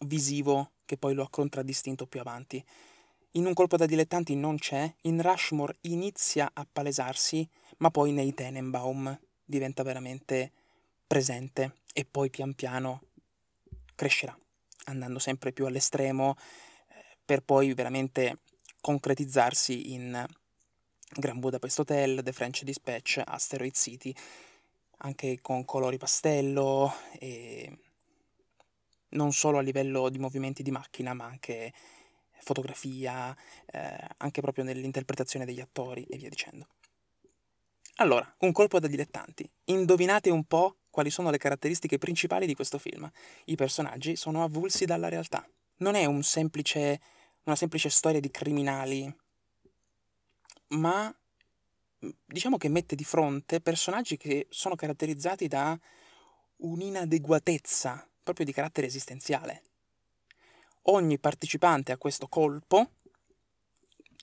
visivo 0.00 0.72
che 0.84 0.96
poi 0.96 1.14
lo 1.14 1.22
ha 1.22 1.30
contraddistinto 1.30 2.06
più 2.06 2.18
avanti. 2.18 2.62
In 3.36 3.46
un 3.46 3.54
colpo 3.54 3.76
da 3.76 3.86
dilettanti 3.86 4.34
non 4.34 4.58
c'è, 4.58 4.92
in 5.02 5.22
Rushmore 5.22 5.76
inizia 5.82 6.50
a 6.52 6.66
palesarsi, 6.70 7.48
ma 7.78 7.90
poi 7.90 8.10
nei 8.10 8.34
Tenenbaum 8.34 9.16
diventa 9.44 9.82
veramente 9.82 10.52
presente 11.06 11.82
e 11.92 12.04
poi 12.04 12.30
pian 12.30 12.54
piano 12.54 13.02
crescerà. 13.94 14.36
andando 14.86 15.18
sempre 15.18 15.52
più 15.52 15.64
all'estremo 15.64 16.36
eh, 16.88 17.16
per 17.24 17.42
poi 17.42 17.72
veramente 17.72 18.40
concretizzarsi 18.80 19.92
in 19.94 20.26
Grand 21.16 21.38
Budapest 21.38 21.78
Hotel, 21.78 22.22
The 22.22 22.32
French 22.32 22.64
Dispatch, 22.64 23.22
Asteroid 23.24 23.74
City, 23.74 24.14
anche 24.98 25.40
con 25.40 25.64
colori 25.64 25.96
pastello 25.96 26.92
e 27.18 27.78
non 29.10 29.32
solo 29.32 29.58
a 29.58 29.62
livello 29.62 30.08
di 30.08 30.18
movimenti 30.18 30.62
di 30.62 30.70
macchina, 30.70 31.14
ma 31.14 31.24
anche 31.24 31.72
fotografia, 32.40 33.34
eh, 33.66 34.06
anche 34.18 34.40
proprio 34.40 34.64
nell'interpretazione 34.64 35.46
degli 35.46 35.60
attori 35.60 36.04
e 36.04 36.16
via 36.18 36.28
dicendo. 36.28 36.66
Allora, 37.98 38.34
un 38.40 38.50
colpo 38.50 38.80
da 38.80 38.88
dilettanti. 38.88 39.48
Indovinate 39.66 40.28
un 40.28 40.44
po' 40.44 40.78
quali 40.90 41.10
sono 41.10 41.30
le 41.30 41.38
caratteristiche 41.38 41.98
principali 41.98 42.44
di 42.44 42.54
questo 42.54 42.78
film. 42.78 43.08
I 43.46 43.54
personaggi 43.54 44.16
sono 44.16 44.42
avulsi 44.42 44.84
dalla 44.84 45.08
realtà. 45.08 45.48
Non 45.76 45.94
è 45.94 46.04
un 46.04 46.22
semplice, 46.24 47.00
una 47.44 47.54
semplice 47.54 47.90
storia 47.90 48.20
di 48.20 48.30
criminali, 48.30 49.12
ma 50.68 51.14
diciamo 52.24 52.56
che 52.56 52.68
mette 52.68 52.96
di 52.96 53.04
fronte 53.04 53.60
personaggi 53.60 54.16
che 54.16 54.46
sono 54.50 54.74
caratterizzati 54.74 55.46
da 55.46 55.78
un'inadeguatezza 56.56 58.08
proprio 58.22 58.44
di 58.44 58.52
carattere 58.52 58.88
esistenziale. 58.88 59.62
Ogni 60.82 61.18
partecipante 61.18 61.92
a 61.92 61.96
questo 61.96 62.26
colpo, 62.26 62.90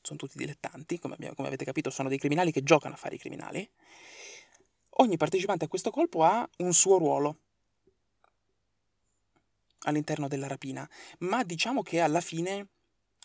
sono 0.02 0.18
tutti 0.18 0.38
dilettanti, 0.38 1.00
come, 1.00 1.14
abbiamo, 1.16 1.36
come 1.36 1.48
avete 1.48 1.66
capito, 1.66 1.90
sono 1.90 2.10
dei 2.10 2.18
criminali 2.18 2.52
che 2.52 2.64
giocano 2.64 2.96
a 2.96 2.98
fare 2.98 3.16
i 3.16 3.20
criminali, 3.20 3.70
ogni 4.98 5.18
partecipante 5.18 5.66
a 5.66 5.68
questo 5.68 5.92
colpo 5.92 6.24
ha 6.24 6.48
un 6.58 6.74
suo 6.74 6.98
ruolo 6.98 7.38
all'interno 9.84 10.28
della 10.28 10.48
rapina, 10.48 10.88
ma 11.20 11.44
diciamo 11.44 11.82
che 11.82 12.00
alla 12.00 12.22
fine 12.22 12.68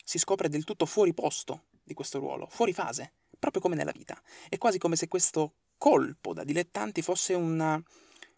si 0.05 0.19
scopre 0.19 0.49
del 0.49 0.65
tutto 0.65 0.87
fuori 0.87 1.13
posto 1.13 1.65
di 1.83 1.95
questo 1.95 2.19
ruolo, 2.19 2.47
fuori 2.49 2.73
fase, 2.73 3.13
proprio 3.39 3.61
come 3.61 3.75
nella 3.75 3.93
vita. 3.93 4.21
È 4.49 4.59
quasi 4.59 4.79
come 4.79 4.97
se 4.97 5.09
questo 5.09 5.55
colpo 5.79 6.33
da 6.33 6.45
dilettanti 6.45 7.03
fosse 7.03 7.35
una, 7.35 7.81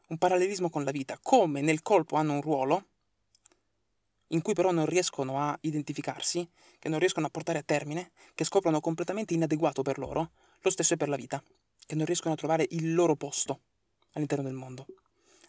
un 0.08 0.18
parallelismo 0.18 0.70
con 0.70 0.84
la 0.84 0.90
vita, 0.90 1.18
come 1.20 1.60
nel 1.60 1.82
colpo 1.82 2.16
hanno 2.16 2.34
un 2.34 2.40
ruolo, 2.40 2.86
in 4.28 4.42
cui 4.42 4.54
però 4.54 4.70
non 4.70 4.86
riescono 4.86 5.40
a 5.40 5.56
identificarsi, 5.62 6.48
che 6.78 6.88
non 6.88 6.98
riescono 6.98 7.26
a 7.26 7.30
portare 7.30 7.58
a 7.58 7.62
termine, 7.62 8.10
che 8.34 8.44
scoprono 8.44 8.80
completamente 8.80 9.34
inadeguato 9.34 9.82
per 9.82 9.98
loro, 9.98 10.30
lo 10.60 10.70
stesso 10.70 10.94
è 10.94 10.96
per 10.96 11.08
la 11.08 11.16
vita, 11.16 11.42
che 11.86 11.94
non 11.94 12.04
riescono 12.04 12.34
a 12.34 12.36
trovare 12.36 12.66
il 12.70 12.94
loro 12.94 13.16
posto 13.16 13.60
all'interno 14.12 14.44
del 14.44 14.54
mondo. 14.54 14.86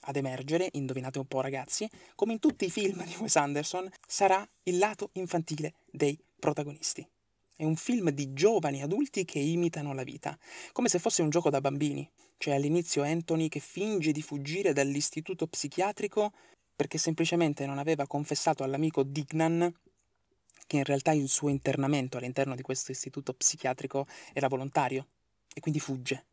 Ad 0.03 0.15
emergere, 0.15 0.69
indovinate 0.73 1.19
un 1.19 1.25
po' 1.25 1.41
ragazzi, 1.41 1.89
come 2.15 2.33
in 2.33 2.39
tutti 2.39 2.65
i 2.65 2.71
film 2.71 3.03
di 3.03 3.15
Wes 3.19 3.35
Anderson, 3.35 3.89
sarà 4.07 4.47
il 4.63 4.77
lato 4.77 5.09
infantile 5.13 5.73
dei 5.91 6.17
protagonisti. 6.39 7.05
È 7.55 7.65
un 7.65 7.75
film 7.75 8.09
di 8.11 8.31
giovani 8.33 8.81
adulti 8.81 9.25
che 9.25 9.39
imitano 9.39 9.93
la 9.93 10.03
vita, 10.03 10.37
come 10.71 10.87
se 10.87 10.97
fosse 10.97 11.21
un 11.21 11.29
gioco 11.29 11.49
da 11.49 11.59
bambini. 11.59 12.09
C'è 12.37 12.53
all'inizio 12.53 13.03
Anthony 13.03 13.49
che 13.49 13.59
finge 13.59 14.13
di 14.13 14.21
fuggire 14.21 14.71
dall'istituto 14.71 15.45
psichiatrico 15.45 16.31
perché 16.79 16.97
semplicemente 16.97 17.65
non 17.65 17.77
aveva 17.77 18.07
confessato 18.07 18.63
all'amico 18.63 19.03
Dignan 19.03 19.69
che 20.65 20.77
in 20.77 20.85
realtà 20.85 21.11
il 21.11 21.27
suo 21.27 21.49
internamento 21.49 22.15
all'interno 22.15 22.55
di 22.55 22.61
questo 22.61 22.93
istituto 22.93 23.33
psichiatrico 23.33 24.07
era 24.31 24.47
volontario 24.47 25.07
e 25.53 25.59
quindi 25.59 25.81
fugge. 25.81 26.23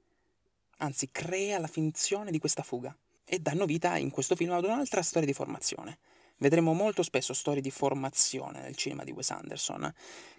Anzi, 0.77 1.09
crea 1.11 1.59
la 1.59 1.67
finzione 1.67 2.31
di 2.31 2.39
questa 2.39 2.63
fuga 2.63 2.97
e 3.25 3.41
danno 3.41 3.67
vita 3.67 3.97
in 3.97 4.11
questo 4.11 4.37
film 4.37 4.53
ad 4.53 4.63
un'altra 4.63 5.03
storia 5.03 5.27
di 5.27 5.35
formazione. 5.35 5.99
Vedremo 6.37 6.75
molto 6.75 7.03
spesso 7.03 7.35
storie 7.35 7.61
di 7.61 7.73
formazione 7.73 8.61
nel 8.61 8.77
cinema 8.77 9.03
di 9.03 9.11
Wes 9.11 9.33
Anderson, 9.33 9.93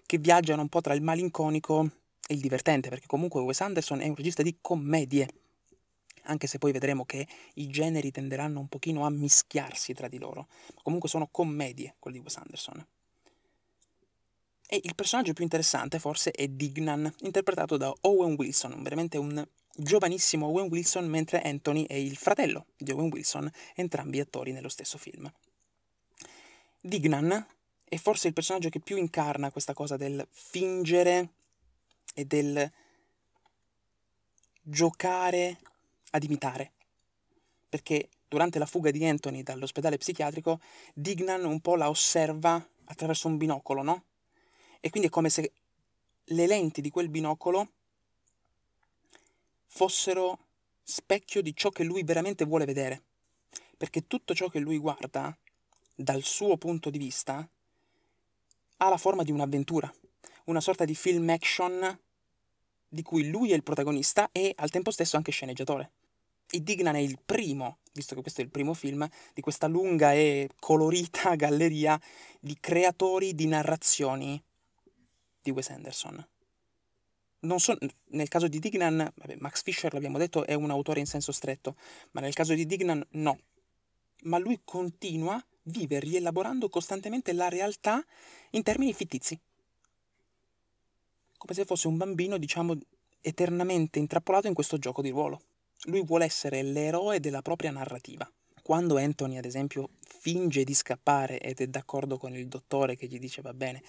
che 0.06 0.20
viaggiano 0.20 0.62
un 0.62 0.70
po' 0.70 0.80
tra 0.80 0.94
il 0.94 1.02
malinconico 1.02 1.86
e 2.26 2.34
il 2.34 2.40
divertente, 2.40 2.88
perché 2.88 3.08
comunque 3.08 3.42
Wes 3.42 3.60
Anderson 3.60 4.00
è 4.00 4.08
un 4.08 4.16
regista 4.16 4.42
di 4.42 4.58
commedie, 4.62 5.28
anche 6.28 6.48
se 6.48 6.58
poi 6.58 6.72
vedremo 6.72 7.06
che 7.06 7.28
i 7.56 7.68
generi 7.68 8.12
tenderanno 8.12 8.60
un 8.60 8.68
pochino 8.68 9.06
a 9.06 9.10
mischiarsi 9.10 9.94
tra 9.94 10.08
di 10.08 10.18
loro. 10.18 10.48
Comunque 10.84 11.10
sono 11.10 11.28
commedie 11.32 11.96
quelli 12.00 12.18
di 12.18 12.24
Wes 12.24 12.38
Anderson. 12.38 12.86
E 14.70 14.82
il 14.84 14.96
personaggio 14.96 15.34
più 15.34 15.44
interessante 15.44 15.98
forse 15.98 16.32
è 16.32 16.48
Dignan, 16.48 17.12
interpretato 17.22 17.78
da 17.78 17.94
Owen 18.02 18.36
Wilson, 18.38 18.84
veramente 18.84 19.18
un 19.18 19.46
giovanissimo 19.74 20.48
Owen 20.48 20.68
Wilson, 20.70 21.08
mentre 21.08 21.42
Anthony 21.42 21.86
è 21.86 21.94
il 21.94 22.18
fratello 22.18 22.66
di 22.76 22.92
Owen 22.92 23.10
Wilson, 23.10 23.50
entrambi 23.76 24.20
attori 24.20 24.52
nello 24.52 24.68
stesso 24.68 24.98
film. 24.98 25.32
Dignan 26.82 27.48
è 27.86 27.96
forse 27.96 28.28
il 28.28 28.34
personaggio 28.34 28.68
che 28.68 28.82
più 28.82 28.98
incarna 28.98 29.52
questa 29.52 29.74
cosa 29.74 29.96
del 29.96 30.28
fingere 30.30 31.30
e 32.14 32.26
del 32.26 32.70
giocare 34.62 35.60
ad 36.18 36.24
imitare. 36.24 36.72
Perché 37.70 38.10
durante 38.28 38.60
la 38.60 38.66
fuga 38.66 38.92
di 38.92 39.06
Anthony 39.06 39.44
dall'ospedale 39.44 39.98
psichiatrico, 39.98 40.60
Dignan 40.94 41.46
un 41.46 41.60
po' 41.60 41.76
la 41.76 41.90
osserva 41.90 42.66
attraverso 42.86 43.28
un 43.28 43.38
binocolo, 43.38 43.82
no? 43.82 44.04
E 44.80 44.90
quindi 44.90 45.08
è 45.10 45.12
come 45.12 45.30
se 45.30 45.52
le 46.24 46.48
lenti 46.48 46.82
di 46.82 46.90
quel 46.90 47.10
binocolo 47.10 47.72
fossero 49.66 50.40
specchio 50.84 51.42
di 51.42 51.56
ciò 51.56 51.70
che 51.70 51.84
lui 51.84 52.04
veramente 52.04 52.46
vuole 52.46 52.66
vedere. 52.66 53.04
Perché 53.78 54.08
tutto 54.08 54.34
ciò 54.34 54.48
che 54.48 54.60
lui 54.60 54.78
guarda 54.78 55.38
dal 55.96 56.24
suo 56.24 56.58
punto 56.58 56.90
di 56.90 56.98
vista, 56.98 57.48
ha 58.78 58.90
la 58.90 58.98
forma 58.98 59.24
di 59.24 59.32
un'avventura, 59.32 59.92
una 60.46 60.62
sorta 60.62 60.86
di 60.86 60.96
film 60.96 61.30
action 61.30 62.00
di 62.88 63.02
cui 63.02 63.30
lui 63.30 63.52
è 63.52 63.56
il 63.56 63.64
protagonista 63.64 64.30
e 64.32 64.54
al 64.56 64.70
tempo 64.70 64.92
stesso 64.92 65.18
anche 65.18 65.32
sceneggiatore. 65.32 65.92
E 66.50 66.62
Dignan 66.62 66.96
è 66.96 67.00
il 67.00 67.20
primo, 67.24 67.80
visto 67.94 68.16
che 68.16 68.22
questo 68.22 68.42
è 68.42 68.44
il 68.44 68.50
primo 68.50 68.74
film, 68.74 69.08
di 69.34 69.42
questa 69.42 69.68
lunga 69.68 70.14
e 70.14 70.50
colorita 70.60 71.36
galleria 71.36 72.00
di 72.40 72.58
creatori 72.60 73.34
di 73.36 73.48
narrazioni 73.48 74.42
di 75.42 75.52
Wes 75.52 75.70
Anderson. 75.70 76.28
So, 77.58 77.78
nel 78.10 78.28
caso 78.28 78.48
di 78.48 78.60
Dignan, 78.60 78.98
vabbè, 78.98 79.36
Max 79.40 79.62
Fisher 79.62 79.94
l'abbiamo 79.94 80.18
detto 80.18 80.46
è 80.46 80.54
un 80.54 80.72
autore 80.72 81.00
in 81.00 81.06
senso 81.06 81.32
stretto, 81.32 81.76
ma 82.12 82.22
nel 82.22 82.34
caso 82.34 82.54
di 82.54 82.66
Dignan 82.66 83.06
no. 83.12 83.40
Ma 84.24 84.38
lui 84.38 84.60
continua 84.64 85.44
vive 85.64 86.00
rielaborando 86.00 86.70
costantemente 86.70 87.34
la 87.34 87.50
realtà 87.50 88.04
in 88.52 88.64
termini 88.64 88.94
fittizi. 88.94 89.40
Come 91.38 91.54
se 91.54 91.66
fosse 91.66 91.88
un 91.88 91.98
bambino, 91.98 92.38
diciamo, 92.38 92.76
eternamente 93.22 94.00
intrappolato 94.00 94.48
in 94.48 94.54
questo 94.54 94.78
gioco 94.78 95.02
di 95.02 95.10
ruolo. 95.10 95.42
Lui 95.84 96.04
vuole 96.04 96.26
essere 96.26 96.62
l'eroe 96.62 97.20
della 97.20 97.42
propria 97.42 97.72
narrativa. 97.72 98.30
Quando 98.62 98.98
Anthony, 98.98 99.38
ad 99.38 99.46
esempio, 99.46 99.92
finge 100.02 100.64
di 100.64 100.74
scappare 100.74 101.40
ed 101.40 101.62
è 101.62 101.68
d'accordo 101.68 102.18
con 102.18 102.36
il 102.36 102.48
dottore 102.48 102.96
che 102.96 103.08
gli 103.08 103.20
dice 103.20 103.42
va 103.42 103.54
bene, 103.54 103.82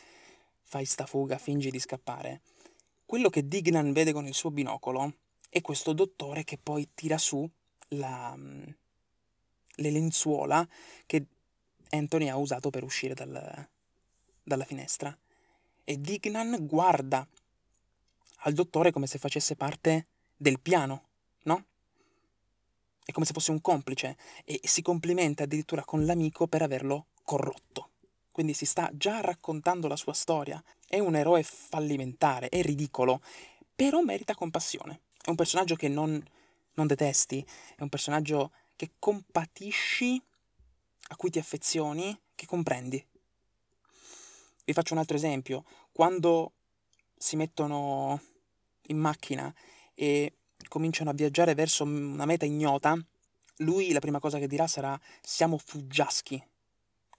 fai 0.63 0.85
sta 0.85 1.07
fuga, 1.07 1.39
fingi 1.39 1.71
di 1.71 1.81
scappare, 1.81 2.43
quello 3.09 3.31
che 3.31 3.49
Dignan 3.49 3.95
vede 3.95 4.13
con 4.13 4.27
il 4.27 4.35
suo 4.35 4.51
binocolo 4.51 5.15
è 5.49 5.63
questo 5.63 5.95
dottore 5.95 6.45
che 6.45 6.59
poi 6.63 6.91
tira 6.95 7.17
su 7.17 7.49
la, 7.93 8.37
le 8.37 9.91
lenzuola 9.91 10.69
che 11.07 11.25
Anthony 11.89 12.29
ha 12.29 12.37
usato 12.37 12.69
per 12.69 12.85
uscire 12.85 13.15
dal, 13.15 13.67
dalla 14.43 14.65
finestra. 14.67 15.17
E 15.85 15.99
Dignan 15.99 16.67
guarda 16.67 17.27
al 18.41 18.53
dottore 18.53 18.93
come 18.93 19.07
se 19.07 19.19
facesse 19.19 19.57
parte 19.57 20.09
del 20.37 20.61
piano, 20.61 20.87
no? 20.87 21.08
È 23.09 23.13
come 23.13 23.25
se 23.25 23.33
fosse 23.33 23.53
un 23.53 23.63
complice 23.63 24.19
e 24.45 24.61
si 24.65 24.83
complimenta 24.83 25.45
addirittura 25.45 25.83
con 25.83 26.05
l'amico 26.05 26.47
per 26.47 26.61
averlo 26.61 27.07
corrotto. 27.25 27.93
Quindi 28.31 28.53
si 28.53 28.67
sta 28.67 28.91
già 28.93 29.23
raccontando 29.23 29.89
la 29.89 29.97
sua 29.97 30.13
storia. 30.13 30.63
È 30.87 30.99
un 30.99 31.17
eroe 31.17 31.43
fallimentare, 31.43 32.51
è 32.51 32.61
ridicolo, 32.61 33.23
però 33.75 34.03
merita 34.03 34.35
compassione. 34.35 35.01
È 35.23 35.31
un 35.31 35.37
personaggio 35.37 35.75
che 35.75 35.89
non, 35.89 36.23
non 36.75 36.87
detesti, 36.87 37.43
è 37.77 37.81
un 37.81 37.89
personaggio 37.89 38.53
che 38.77 38.91
compatisci 38.99 40.23
a 41.09 41.17
cui 41.17 41.31
ti 41.31 41.39
affezioni, 41.39 42.15
che 42.35 42.45
comprendi. 42.45 43.03
Vi 44.67 44.73
faccio 44.75 44.93
un 44.93 44.99
altro 44.99 45.17
esempio. 45.17 45.65
Quando 45.93 46.53
si 47.17 47.37
mettono 47.37 48.21
in 48.89 48.99
macchina 48.99 49.51
e 49.95 50.35
cominciano 50.67 51.11
a 51.11 51.15
viaggiare 51.15 51.55
verso 51.55 51.85
una 51.85 52.25
meta 52.25 52.45
ignota, 52.45 52.97
lui 53.59 53.93
la 53.93 54.01
prima 54.01 54.19
cosa 54.19 54.39
che 54.39 54.47
dirà 54.47 54.67
sarà 54.67 54.99
siamo 55.21 55.59
fuggiaschi, 55.59 56.43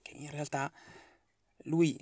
che 0.02 0.12
in 0.12 0.30
realtà 0.30 0.70
lui 1.64 1.96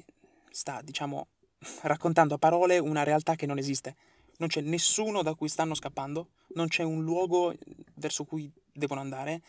sta, 0.51 0.81
diciamo, 0.83 1.29
raccontando 1.83 2.35
a 2.35 2.39
parole 2.39 2.79
una 2.79 3.03
realtà 3.03 3.35
che 3.35 3.47
non 3.47 3.59
esiste. 3.59 3.97
Non 4.39 4.49
c'è 4.49 4.61
nessuno 4.61 5.23
da 5.23 5.35
cui 5.35 5.49
stanno 5.49 5.75
scappando, 5.75 6.31
non 6.55 6.69
c'è 6.69 6.85
un 6.85 7.03
luogo 7.03 7.55
verso 7.95 8.25
cui 8.25 8.51
devono 8.73 9.01
andare, 9.01 9.43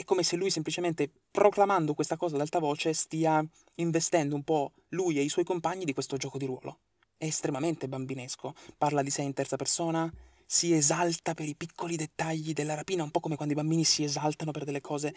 è 0.00 0.04
come 0.04 0.22
se 0.22 0.36
lui 0.36 0.50
semplicemente 0.50 1.10
proclamando 1.30 1.94
questa 1.94 2.16
cosa 2.16 2.34
ad 2.34 2.40
alta 2.40 2.58
voce, 2.58 2.94
stia 2.94 3.44
investendo 3.76 4.34
un 4.34 4.42
po' 4.42 4.72
lui 4.90 5.18
e 5.18 5.22
i 5.22 5.28
suoi 5.28 5.44
compagni 5.44 5.84
di 5.84 5.92
questo 5.92 6.16
gioco 6.16 6.38
di 6.38 6.46
ruolo. 6.46 6.78
È 7.20 7.26
estremamente 7.26 7.86
bambinesco, 7.86 8.54
parla 8.78 9.02
di 9.02 9.10
sé 9.10 9.20
in 9.20 9.34
terza 9.34 9.56
persona, 9.56 10.10
si 10.46 10.72
esalta 10.72 11.34
per 11.34 11.46
i 11.46 11.54
piccoli 11.54 11.94
dettagli 11.96 12.54
della 12.54 12.72
rapina, 12.72 13.02
un 13.02 13.10
po' 13.10 13.20
come 13.20 13.36
quando 13.36 13.52
i 13.52 13.56
bambini 13.58 13.84
si 13.84 14.02
esaltano 14.02 14.52
per 14.52 14.64
delle 14.64 14.80
cose 14.80 15.14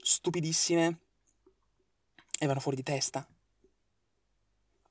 stupidissime 0.00 1.00
e 2.38 2.46
vanno 2.46 2.60
fuori 2.60 2.76
di 2.76 2.84
testa. 2.84 3.26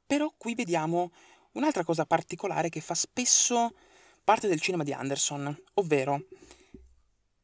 Però 0.06 0.34
qui 0.36 0.54
vediamo 0.54 1.14
un'altra 1.54 1.86
cosa 1.86 2.06
particolare 2.06 2.68
che 2.68 2.82
fa 2.82 2.96
spesso 2.96 3.74
parte 4.22 4.50
del 4.50 4.60
cinema 4.60 4.84
di 4.84 4.92
Anderson, 4.92 5.58
ovvero 5.76 6.26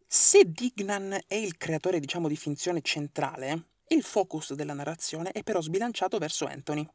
se 0.06 0.52
Dignan 0.52 1.18
è 1.28 1.36
il 1.36 1.56
creatore, 1.56 2.02
diciamo, 2.02 2.28
di 2.28 2.36
finzione 2.36 2.82
centrale, 2.82 3.68
il 3.88 4.04
focus 4.04 4.54
della 4.54 4.74
narrazione 4.74 5.32
è 5.32 5.44
però 5.44 5.62
sbilanciato 5.62 6.18
verso 6.18 6.46
Anthony. 6.46 6.86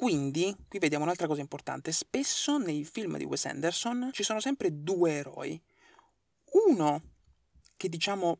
Quindi, 0.00 0.56
qui 0.66 0.78
vediamo 0.78 1.04
un'altra 1.04 1.26
cosa 1.26 1.42
importante, 1.42 1.92
spesso 1.92 2.56
nei 2.56 2.86
film 2.86 3.18
di 3.18 3.24
Wes 3.24 3.44
Anderson 3.44 4.08
ci 4.14 4.22
sono 4.22 4.40
sempre 4.40 4.82
due 4.82 5.10
eroi. 5.12 5.60
Uno 6.52 7.02
che, 7.76 7.90
diciamo, 7.90 8.38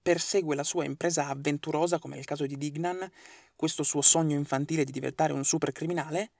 persegue 0.00 0.54
la 0.54 0.62
sua 0.62 0.84
impresa 0.84 1.26
avventurosa, 1.26 1.98
come 1.98 2.14
nel 2.14 2.24
caso 2.24 2.46
di 2.46 2.56
Dignan, 2.56 3.10
questo 3.56 3.82
suo 3.82 4.00
sogno 4.00 4.36
infantile 4.36 4.84
di 4.84 4.92
diventare 4.92 5.32
un 5.32 5.42
supercriminale, 5.44 6.30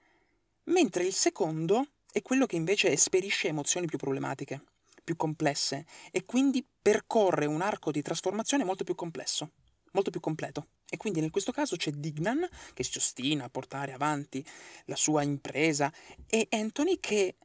mentre 0.67 1.07
il 1.07 1.13
secondo 1.13 1.89
è 2.13 2.23
quello 2.23 2.47
che 2.47 2.55
invece 2.55 2.93
esperisce 2.93 3.49
emozioni 3.49 3.87
più 3.87 3.99
problematiche 3.99 4.63
più 5.03 5.17
complesse 5.17 5.87
e 6.13 6.25
quindi 6.25 6.65
percorre 6.81 7.47
un 7.47 7.63
arco 7.63 7.91
di 7.91 8.01
trasformazione 8.01 8.63
molto 8.63 8.85
più 8.85 8.95
complesso, 8.95 9.51
molto 9.91 10.13
più 10.13 10.21
completo. 10.21 10.69
E 10.93 10.99
quindi 10.99 11.21
in 11.21 11.31
questo 11.31 11.53
caso 11.53 11.77
c'è 11.77 11.91
Dignan 11.91 12.47
che 12.75 12.85
si 12.85 12.99
ostina 12.99 13.45
a 13.45 13.49
portare 13.49 13.95
avanti 13.95 14.45
la 14.85 14.95
sua 14.95 15.23
impresa 15.23 15.91
e 16.29 16.47
Anthony 16.51 17.01
che, 17.01 17.37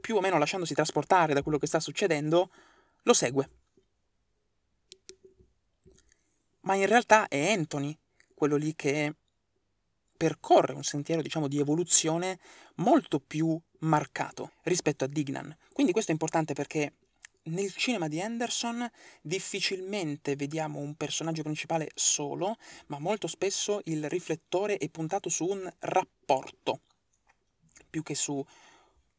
più 0.00 0.16
o 0.16 0.20
meno 0.22 0.38
lasciandosi 0.38 0.72
trasportare 0.72 1.34
da 1.34 1.42
quello 1.42 1.58
che 1.58 1.66
sta 1.66 1.78
succedendo, 1.78 2.50
lo 3.02 3.12
segue. 3.12 3.50
Ma 6.60 6.74
in 6.74 6.86
realtà 6.86 7.28
è 7.28 7.52
Anthony 7.52 7.94
quello 8.32 8.56
lì 8.56 8.74
che 8.74 9.14
percorre 10.16 10.72
un 10.72 10.84
sentiero, 10.84 11.20
diciamo, 11.20 11.48
di 11.48 11.58
evoluzione 11.58 12.38
molto 12.76 13.20
più 13.20 13.60
marcato 13.80 14.52
rispetto 14.62 15.04
a 15.04 15.06
Dignan. 15.06 15.54
Quindi 15.74 15.92
questo 15.92 16.12
è 16.12 16.14
importante 16.14 16.54
perché 16.54 16.94
nel 17.44 17.72
cinema 17.74 18.08
di 18.08 18.20
Anderson 18.20 18.88
difficilmente 19.20 20.36
vediamo 20.36 20.78
un 20.78 20.94
personaggio 20.94 21.42
principale 21.42 21.90
solo, 21.94 22.56
ma 22.86 22.98
molto 22.98 23.26
spesso 23.26 23.80
il 23.84 24.08
riflettore 24.08 24.76
è 24.76 24.88
puntato 24.88 25.28
su 25.28 25.46
un 25.46 25.70
rapporto, 25.80 26.80
più 27.90 28.02
che 28.02 28.14
su 28.14 28.44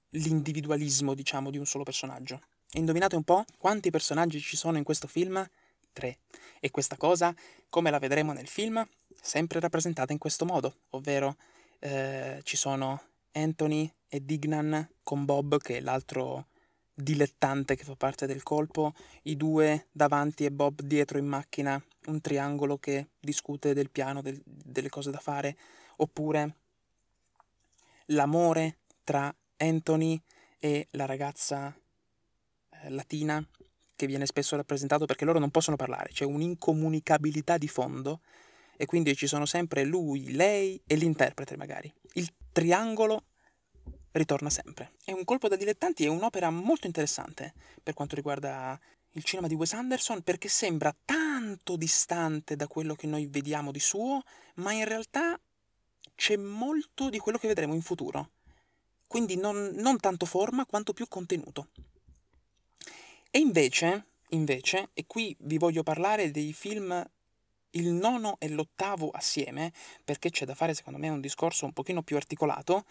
l'individualismo, 0.09 1.13
diciamo, 1.13 1.49
di 1.49 1.57
un 1.57 1.65
solo 1.65 1.83
personaggio. 1.83 2.41
E 2.71 2.79
indovinate 2.79 3.15
un 3.15 3.23
po' 3.23 3.45
quanti 3.57 3.89
personaggi 3.89 4.39
ci 4.39 4.55
sono 4.55 4.77
in 4.77 4.83
questo 4.83 5.07
film? 5.07 5.45
Tre. 5.91 6.19
E 6.59 6.71
questa 6.71 6.97
cosa, 6.97 7.35
come 7.69 7.91
la 7.91 7.99
vedremo 7.99 8.33
nel 8.33 8.47
film, 8.47 8.87
sempre 9.21 9.59
rappresentata 9.59 10.11
in 10.11 10.19
questo 10.19 10.45
modo, 10.45 10.77
ovvero 10.91 11.35
eh, 11.79 12.39
ci 12.43 12.57
sono 12.57 13.01
Anthony 13.33 13.91
e 14.07 14.23
Dignan 14.23 14.89
con 15.03 15.25
Bob, 15.25 15.57
che 15.57 15.77
è 15.77 15.81
l'altro 15.81 16.47
dilettante 16.93 17.75
che 17.75 17.83
fa 17.83 17.95
parte 17.95 18.25
del 18.25 18.43
colpo, 18.43 18.93
i 19.23 19.35
due 19.35 19.87
davanti 19.91 20.45
e 20.45 20.51
Bob 20.51 20.81
dietro 20.81 21.17
in 21.17 21.25
macchina, 21.25 21.81
un 22.05 22.21
triangolo 22.21 22.77
che 22.77 23.09
discute 23.19 23.73
del 23.73 23.89
piano, 23.89 24.21
del, 24.21 24.41
delle 24.43 24.89
cose 24.89 25.11
da 25.11 25.19
fare, 25.19 25.57
oppure 25.97 26.55
l'amore 28.07 28.79
tra 29.03 29.33
Anthony 29.57 30.21
e 30.59 30.87
la 30.91 31.05
ragazza 31.05 31.75
eh, 32.69 32.89
latina 32.89 33.45
che 33.95 34.07
viene 34.07 34.25
spesso 34.25 34.55
rappresentato 34.55 35.05
perché 35.05 35.25
loro 35.25 35.39
non 35.39 35.51
possono 35.51 35.75
parlare, 35.75 36.09
c'è 36.09 36.25
un'incomunicabilità 36.25 37.57
di 37.57 37.67
fondo 37.67 38.21
e 38.75 38.85
quindi 38.85 39.15
ci 39.15 39.27
sono 39.27 39.45
sempre 39.45 39.83
lui, 39.83 40.31
lei 40.33 40.81
e 40.85 40.95
l'interprete 40.95 41.55
magari. 41.55 41.91
Il 42.13 42.29
triangolo 42.51 43.25
ritorna 44.13 44.49
sempre. 44.49 44.93
È 45.03 45.11
un 45.11 45.23
colpo 45.23 45.47
da 45.47 45.55
dilettanti, 45.55 46.05
è 46.05 46.07
un'opera 46.07 46.49
molto 46.49 46.87
interessante 46.87 47.53
per 47.81 47.93
quanto 47.93 48.15
riguarda 48.15 48.79
il 49.15 49.23
cinema 49.23 49.47
di 49.47 49.55
Wes 49.55 49.73
Anderson 49.73 50.21
perché 50.21 50.47
sembra 50.47 50.95
tanto 51.05 51.75
distante 51.75 52.55
da 52.55 52.67
quello 52.67 52.95
che 52.95 53.07
noi 53.07 53.27
vediamo 53.27 53.71
di 53.71 53.79
suo, 53.79 54.23
ma 54.55 54.71
in 54.71 54.85
realtà 54.85 55.39
c'è 56.15 56.35
molto 56.37 57.09
di 57.09 57.19
quello 57.19 57.37
che 57.37 57.47
vedremo 57.47 57.73
in 57.73 57.81
futuro. 57.81 58.31
Quindi 59.07 59.35
non, 59.35 59.71
non 59.75 59.99
tanto 59.99 60.25
forma 60.25 60.65
quanto 60.65 60.93
più 60.93 61.07
contenuto. 61.07 61.67
E 63.29 63.39
invece, 63.39 64.05
invece, 64.29 64.89
e 64.93 65.05
qui 65.05 65.35
vi 65.41 65.57
voglio 65.57 65.83
parlare 65.83 66.31
dei 66.31 66.53
film 66.53 67.03
il 67.71 67.89
nono 67.89 68.37
e 68.39 68.49
l'ottavo 68.49 69.09
assieme, 69.09 69.71
perché 70.03 70.29
c'è 70.29 70.45
da 70.45 70.55
fare 70.55 70.73
secondo 70.73 70.99
me 70.99 71.09
un 71.09 71.21
discorso 71.21 71.65
un 71.65 71.73
pochino 71.73 72.03
più 72.03 72.15
articolato, 72.15 72.85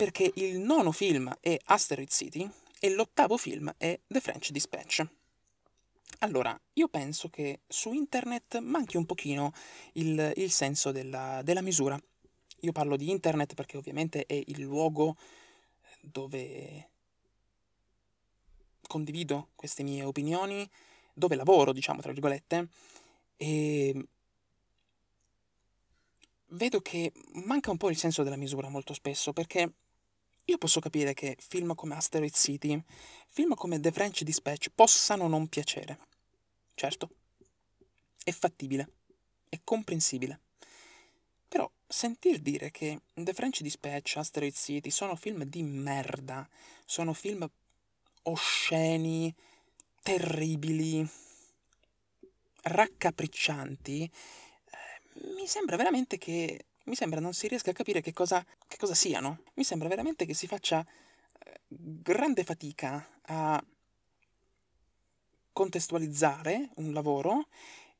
perché 0.00 0.32
il 0.36 0.58
nono 0.60 0.92
film 0.92 1.30
è 1.40 1.58
Asteroid 1.62 2.08
City 2.08 2.50
e 2.78 2.88
l'ottavo 2.88 3.36
film 3.36 3.70
è 3.76 4.00
The 4.06 4.20
French 4.20 4.50
Dispatch. 4.50 5.06
Allora, 6.20 6.58
io 6.72 6.88
penso 6.88 7.28
che 7.28 7.60
su 7.68 7.92
internet 7.92 8.60
manchi 8.60 8.96
un 8.96 9.04
pochino 9.04 9.52
il, 9.92 10.32
il 10.36 10.50
senso 10.50 10.90
della, 10.90 11.42
della 11.44 11.60
misura. 11.60 12.02
Io 12.60 12.72
parlo 12.72 12.96
di 12.96 13.10
internet 13.10 13.52
perché 13.52 13.76
ovviamente 13.76 14.24
è 14.24 14.42
il 14.46 14.62
luogo 14.62 15.18
dove 16.00 16.88
condivido 18.80 19.48
queste 19.54 19.82
mie 19.82 20.04
opinioni, 20.04 20.66
dove 21.12 21.36
lavoro, 21.36 21.74
diciamo, 21.74 22.00
tra 22.00 22.12
virgolette, 22.12 22.68
e 23.36 24.06
vedo 26.46 26.80
che 26.80 27.12
manca 27.44 27.70
un 27.70 27.76
po' 27.76 27.90
il 27.90 27.98
senso 27.98 28.22
della 28.22 28.36
misura 28.36 28.70
molto 28.70 28.94
spesso, 28.94 29.34
perché 29.34 29.70
io 30.50 30.58
posso 30.58 30.80
capire 30.80 31.14
che 31.14 31.36
film 31.38 31.74
come 31.76 31.94
Asteroid 31.94 32.34
City, 32.34 32.82
film 33.28 33.54
come 33.54 33.78
The 33.78 33.92
French 33.92 34.24
Dispatch 34.24 34.70
possano 34.74 35.28
non 35.28 35.46
piacere. 35.46 35.98
Certo, 36.74 37.10
è 38.24 38.32
fattibile, 38.32 38.88
è 39.48 39.60
comprensibile. 39.62 40.40
Però 41.46 41.70
sentir 41.86 42.40
dire 42.40 42.72
che 42.72 43.00
The 43.14 43.32
French 43.32 43.60
Dispatch, 43.60 44.16
Asteroid 44.16 44.54
City 44.54 44.90
sono 44.90 45.14
film 45.14 45.44
di 45.44 45.62
merda, 45.62 46.48
sono 46.84 47.12
film 47.12 47.48
osceni, 48.22 49.32
terribili, 50.02 51.08
raccapriccianti, 52.62 54.02
eh, 54.02 55.32
mi 55.36 55.46
sembra 55.46 55.76
veramente 55.76 56.18
che 56.18 56.64
mi 56.90 56.96
sembra 56.96 57.20
non 57.20 57.32
si 57.32 57.46
riesca 57.46 57.70
a 57.70 57.74
capire 57.74 58.00
che 58.00 58.12
cosa, 58.12 58.44
che 58.66 58.76
cosa 58.76 58.94
siano. 58.94 59.44
Mi 59.54 59.64
sembra 59.64 59.88
veramente 59.88 60.26
che 60.26 60.34
si 60.34 60.48
faccia 60.48 60.84
eh, 60.84 61.60
grande 61.68 62.42
fatica 62.42 63.20
a 63.22 63.64
contestualizzare 65.52 66.70
un 66.76 66.92
lavoro 66.92 67.46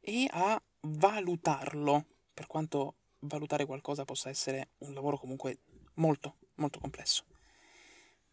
e 0.01 0.27
a 0.29 0.61
valutarlo, 0.81 2.05
per 2.35 2.49
quanto 2.49 2.95
valutare 3.21 3.65
qualcosa 3.65 4.05
possa 4.05 4.29
essere 4.29 4.71
un 4.79 4.93
lavoro 4.93 5.19
comunque 5.19 5.59
molto, 5.95 6.37
molto 6.57 6.81
complesso. 6.81 7.25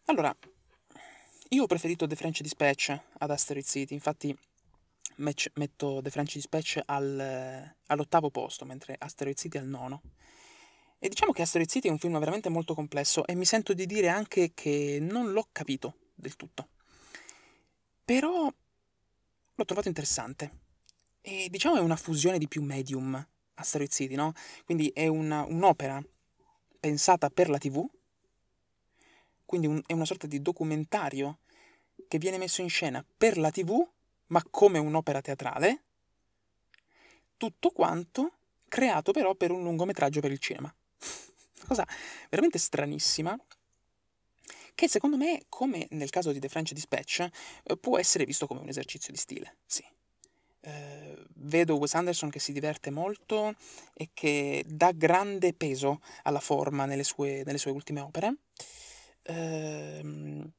Allora, 0.06 0.34
io 1.50 1.62
ho 1.62 1.66
preferito 1.66 2.06
The 2.06 2.16
French 2.16 2.40
Dispatch 2.40 2.98
ad 3.18 3.30
Asteroid 3.30 3.64
City, 3.64 3.94
infatti 3.94 4.36
match, 5.16 5.50
metto 5.54 6.00
The 6.02 6.10
French 6.10 6.34
Dispatch 6.34 6.80
al, 6.84 7.74
all'ottavo 7.86 8.30
posto, 8.30 8.64
mentre 8.64 8.96
Asteroid 8.98 9.36
City 9.36 9.58
al 9.58 9.66
nono. 9.66 10.02
E 11.00 11.08
diciamo 11.08 11.32
che 11.32 11.42
Asteroid 11.42 11.70
City 11.70 11.88
è 11.88 11.92
un 11.92 11.98
film 11.98 12.18
veramente 12.18 12.48
molto 12.48 12.74
complesso 12.74 13.24
e 13.26 13.34
mi 13.34 13.44
sento 13.44 13.72
di 13.72 13.86
dire 13.86 14.08
anche 14.08 14.52
che 14.52 14.98
non 15.00 15.32
l'ho 15.32 15.48
capito 15.52 15.94
del 16.14 16.34
tutto. 16.34 16.68
Però 18.04 18.52
l'ho 19.54 19.64
trovato 19.64 19.88
interessante. 19.88 20.66
E 21.20 21.48
diciamo 21.50 21.76
è 21.76 21.80
una 21.80 21.96
fusione 21.96 22.38
di 22.38 22.48
più 22.48 22.62
medium 22.62 23.26
Asteroid 23.54 23.90
City, 23.90 24.14
no? 24.14 24.32
Quindi 24.64 24.90
è 24.94 25.06
una, 25.06 25.44
un'opera 25.44 26.02
pensata 26.80 27.30
per 27.30 27.48
la 27.48 27.58
TV, 27.58 27.86
quindi 29.44 29.66
un, 29.66 29.82
è 29.86 29.92
una 29.92 30.04
sorta 30.04 30.26
di 30.26 30.40
documentario 30.40 31.38
che 32.08 32.18
viene 32.18 32.38
messo 32.38 32.60
in 32.60 32.68
scena 32.68 33.04
per 33.16 33.36
la 33.36 33.50
TV 33.50 33.86
ma 34.28 34.42
come 34.50 34.78
un'opera 34.78 35.20
teatrale, 35.20 35.82
tutto 37.36 37.70
quanto 37.70 38.32
creato 38.68 39.12
però 39.12 39.34
per 39.34 39.50
un 39.50 39.62
lungometraggio 39.62 40.20
per 40.20 40.30
il 40.30 40.38
cinema. 40.38 40.72
Cosa 41.66 41.86
veramente 42.30 42.58
stranissima, 42.58 43.38
che 44.74 44.88
secondo 44.88 45.16
me, 45.16 45.44
come 45.48 45.86
nel 45.90 46.10
caso 46.10 46.32
di 46.32 46.38
The 46.38 46.48
French 46.48 46.72
Dispatch, 46.72 47.28
eh, 47.64 47.76
può 47.76 47.98
essere 47.98 48.24
visto 48.24 48.46
come 48.46 48.60
un 48.60 48.68
esercizio 48.68 49.12
di 49.12 49.18
stile, 49.18 49.56
sì. 49.66 49.84
eh, 50.60 51.24
vedo 51.34 51.76
Wes 51.76 51.94
Anderson 51.94 52.30
che 52.30 52.38
si 52.38 52.52
diverte 52.52 52.90
molto 52.90 53.54
e 53.94 54.10
che 54.12 54.64
dà 54.66 54.92
grande 54.92 55.52
peso 55.52 56.00
alla 56.22 56.40
forma 56.40 56.84
nelle 56.84 57.04
sue, 57.04 57.42
nelle 57.44 57.58
sue 57.58 57.70
ultime 57.70 58.00
opere. 58.00 58.36
Ehm, 59.22 60.50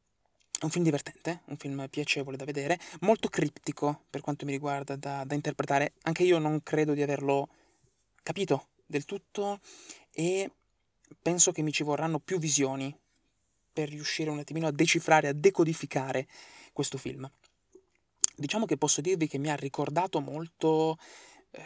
è 0.60 0.66
un 0.66 0.70
film 0.72 0.84
divertente, 0.84 1.42
un 1.46 1.58
film 1.58 1.88
piacevole 1.90 2.36
da 2.36 2.44
vedere, 2.44 2.78
molto 3.02 3.30
criptico 3.30 4.04
per 4.10 4.22
quanto 4.22 4.46
mi 4.46 4.52
riguarda 4.52 4.96
da, 4.98 5.24
da 5.26 5.34
interpretare. 5.34 5.94
Anche 6.04 6.24
io 6.24 6.38
non 6.40 6.62
credo 6.64 6.94
di 6.94 7.02
averlo 7.02 7.48
capito 8.22 8.68
del 8.86 9.06
tutto 9.06 9.60
e 10.12 10.52
penso 11.22 11.52
che 11.52 11.62
mi 11.62 11.72
ci 11.72 11.84
vorranno 11.84 12.20
più 12.20 12.40
visioni 12.40 12.96
per 13.72 13.90
riuscire 13.90 14.30
un 14.30 14.40
attimino 14.40 14.68
a 14.68 14.72
decifrare, 14.72 15.28
a 15.28 15.34
decodificare 15.34 16.28
questo 16.74 16.98
film. 16.98 17.30
Diciamo 18.36 18.66
che 18.66 18.78
posso 18.78 19.02
dirvi 19.02 19.28
che 19.28 19.38
mi 19.38 19.50
ha 19.50 19.56
ricordato 19.56 20.22
molto 20.22 20.98
eh, 21.52 21.64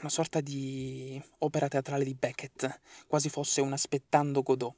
una 0.00 0.08
sorta 0.08 0.40
di 0.40 1.20
opera 1.38 1.68
teatrale 1.68 2.04
di 2.04 2.14
Beckett, 2.14 2.80
quasi 3.06 3.28
fosse 3.28 3.60
un 3.60 3.72
aspettando 3.72 4.42
Godot 4.42 4.74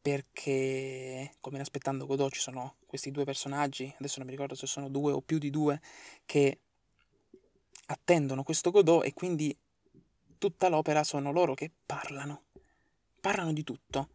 perché 0.00 1.34
come 1.40 1.56
in 1.56 1.62
Aspettando 1.62 2.06
Godot 2.06 2.32
ci 2.32 2.40
sono 2.40 2.76
questi 2.86 3.10
due 3.10 3.24
personaggi, 3.24 3.92
adesso 3.98 4.18
non 4.18 4.26
mi 4.26 4.32
ricordo 4.32 4.54
se 4.54 4.66
sono 4.66 4.88
due 4.88 5.12
o 5.12 5.20
più 5.20 5.38
di 5.38 5.50
due, 5.50 5.80
che 6.24 6.58
attendono 7.86 8.42
questo 8.42 8.70
Godot 8.70 9.04
e 9.04 9.12
quindi 9.12 9.54
tutta 10.38 10.68
l'opera 10.68 11.04
sono 11.04 11.32
loro 11.32 11.54
che 11.54 11.70
parlano, 11.84 12.44
parlano 13.20 13.52
di 13.52 13.62
tutto, 13.62 14.10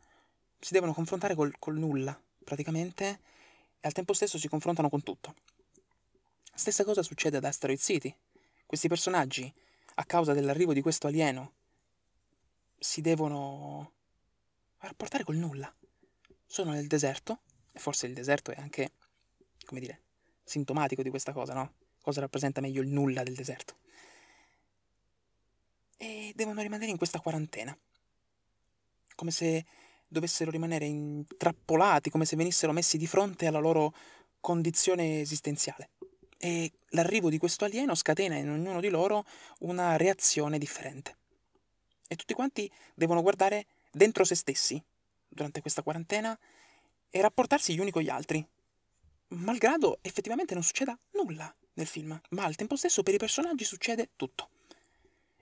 si 0.60 0.74
devono 0.74 0.94
confrontare 0.94 1.36
col, 1.36 1.58
col 1.60 1.78
nulla 1.78 2.20
praticamente 2.44 3.20
e 3.80 3.88
al 3.88 3.94
tempo 3.94 4.14
stesso 4.14 4.38
si 4.38 4.48
confrontano 4.48 4.90
con 4.90 5.04
tutto. 5.04 5.36
Stessa 6.54 6.84
cosa 6.84 7.04
succede 7.04 7.38
ad 7.38 7.44
Asteroid 7.44 7.80
City. 7.80 8.16
Questi 8.66 8.88
personaggi, 8.88 9.54
a 9.96 10.06
causa 10.06 10.34
dell'arrivo 10.34 10.74
di 10.74 10.82
questo 10.82 11.08
alieno, 11.08 11.54
si 12.80 13.02
devono 13.02 13.92
rapportare 14.80 15.24
col 15.24 15.36
nulla. 15.36 15.74
Sono 16.46 16.72
nel 16.72 16.88
deserto, 16.88 17.42
e 17.72 17.80
forse 17.80 18.08
il 18.08 18.14
deserto 18.14 18.52
è 18.52 18.60
anche, 18.60 18.94
come 19.66 19.82
dire, 19.82 20.02
sintomatico 20.44 21.04
di 21.04 21.10
questa 21.10 21.34
cosa, 21.34 21.54
no? 21.54 21.74
Cosa 22.02 22.22
rappresenta 22.22 22.62
meglio 22.62 22.82
il 22.82 22.88
nulla 22.88 23.24
del 23.24 23.36
deserto? 23.36 23.76
E 25.98 26.32
devono 26.36 26.62
rimanere 26.62 26.92
in 26.92 26.98
questa 26.98 27.20
quarantena. 27.20 27.78
Come 29.16 29.32
se 29.32 29.66
dovessero 30.08 30.52
rimanere 30.52 30.86
intrappolati, 30.86 32.10
come 32.10 32.26
se 32.26 32.36
venissero 32.36 32.72
messi 32.72 32.98
di 32.98 33.08
fronte 33.08 33.48
alla 33.48 33.60
loro 33.60 33.94
condizione 34.40 35.22
esistenziale. 35.22 35.90
E 36.38 36.72
l'arrivo 36.90 37.30
di 37.30 37.38
questo 37.38 37.66
alieno 37.66 37.96
scatena 37.96 38.36
in 38.36 38.50
ognuno 38.50 38.80
di 38.80 38.90
loro 38.90 39.26
una 39.60 39.98
reazione 39.98 40.58
differente. 40.58 41.18
E 42.08 42.16
tutti 42.16 42.34
quanti 42.34 42.72
devono 42.94 43.22
guardare 43.22 43.66
dentro 43.92 44.24
se 44.24 44.36
stessi 44.36 44.82
durante 45.28 45.62
questa 45.62 45.82
quarantena 45.82 46.38
e 47.10 47.22
rapportarsi 47.22 47.74
gli 47.74 47.80
uni 47.80 47.92
con 47.92 48.02
gli 48.02 48.10
altri. 48.10 48.46
Malgrado 49.30 50.00
effettivamente 50.02 50.54
non 50.54 50.64
succeda 50.64 50.98
nulla 51.14 51.54
nel 51.74 51.88
film, 51.88 52.20
ma 52.30 52.44
al 52.44 52.56
tempo 52.56 52.76
stesso 52.76 53.04
per 53.04 53.16
i 53.16 53.18
personaggi 53.18 53.64
succede 53.64 54.12
tutto. 54.16 54.50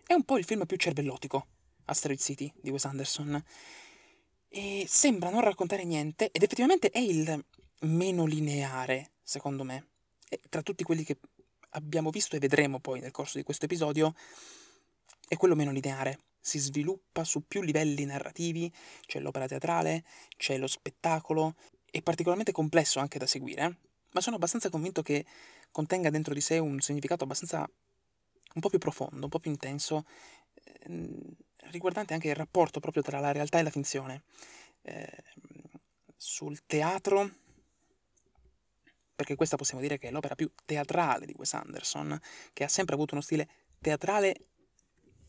È 0.05 0.13
un 0.13 0.23
po' 0.23 0.37
il 0.37 0.45
film 0.45 0.65
più 0.65 0.77
cervellotico, 0.77 1.47
Asteroid 1.85 2.19
City 2.19 2.51
di 2.61 2.69
Wes 2.69 2.85
Anderson. 2.85 3.43
E 4.49 4.85
sembra 4.87 5.29
non 5.29 5.41
raccontare 5.41 5.83
niente, 5.83 6.29
ed 6.31 6.43
effettivamente 6.43 6.89
è 6.89 6.99
il 6.99 7.43
meno 7.81 8.25
lineare, 8.25 9.11
secondo 9.23 9.63
me. 9.63 9.87
E 10.29 10.39
tra 10.49 10.61
tutti 10.61 10.83
quelli 10.83 11.03
che 11.03 11.17
abbiamo 11.71 12.11
visto 12.11 12.35
e 12.35 12.39
vedremo 12.39 12.79
poi 12.79 12.99
nel 12.99 13.11
corso 13.11 13.37
di 13.37 13.43
questo 13.43 13.65
episodio, 13.65 14.13
è 15.27 15.35
quello 15.37 15.55
meno 15.55 15.71
lineare 15.71 16.19
si 16.43 16.59
sviluppa 16.59 17.23
su 17.23 17.47
più 17.47 17.61
livelli 17.61 18.03
narrativi, 18.03 18.71
c'è 19.07 19.21
l'opera 19.21 19.47
teatrale, 19.47 20.03
c'è 20.35 20.57
lo 20.57 20.67
spettacolo, 20.67 21.55
è 21.89 22.01
particolarmente 22.01 22.51
complesso 22.51 22.99
anche 22.99 23.17
da 23.17 23.25
seguire, 23.25 23.77
ma 24.11 24.19
sono 24.19 24.35
abbastanza 24.35 24.69
convinto 24.69 25.01
che 25.01 25.25
contenga 25.71 26.09
dentro 26.09 26.33
di 26.33 26.41
sé 26.41 26.59
un 26.59 26.81
significato 26.81 27.23
abbastanza 27.23 27.59
un 28.55 28.61
po' 28.61 28.67
più 28.67 28.77
profondo, 28.77 29.23
un 29.23 29.29
po' 29.29 29.39
più 29.39 29.51
intenso, 29.51 30.05
eh, 30.53 31.07
riguardante 31.71 32.13
anche 32.13 32.29
il 32.29 32.35
rapporto 32.35 32.79
proprio 32.79 33.03
tra 33.03 33.19
la 33.19 33.31
realtà 33.31 33.59
e 33.59 33.63
la 33.63 33.69
finzione. 33.69 34.23
Eh, 34.81 35.23
sul 36.15 36.65
teatro, 36.65 37.29
perché 39.15 39.35
questa 39.35 39.57
possiamo 39.57 39.81
dire 39.81 39.97
che 39.97 40.07
è 40.07 40.11
l'opera 40.11 40.35
più 40.35 40.49
teatrale 40.65 41.25
di 41.25 41.35
Wes 41.37 41.53
Anderson, 41.53 42.19
che 42.53 42.63
ha 42.63 42.67
sempre 42.67 42.95
avuto 42.95 43.13
uno 43.13 43.23
stile 43.23 43.47
teatrale 43.79 44.35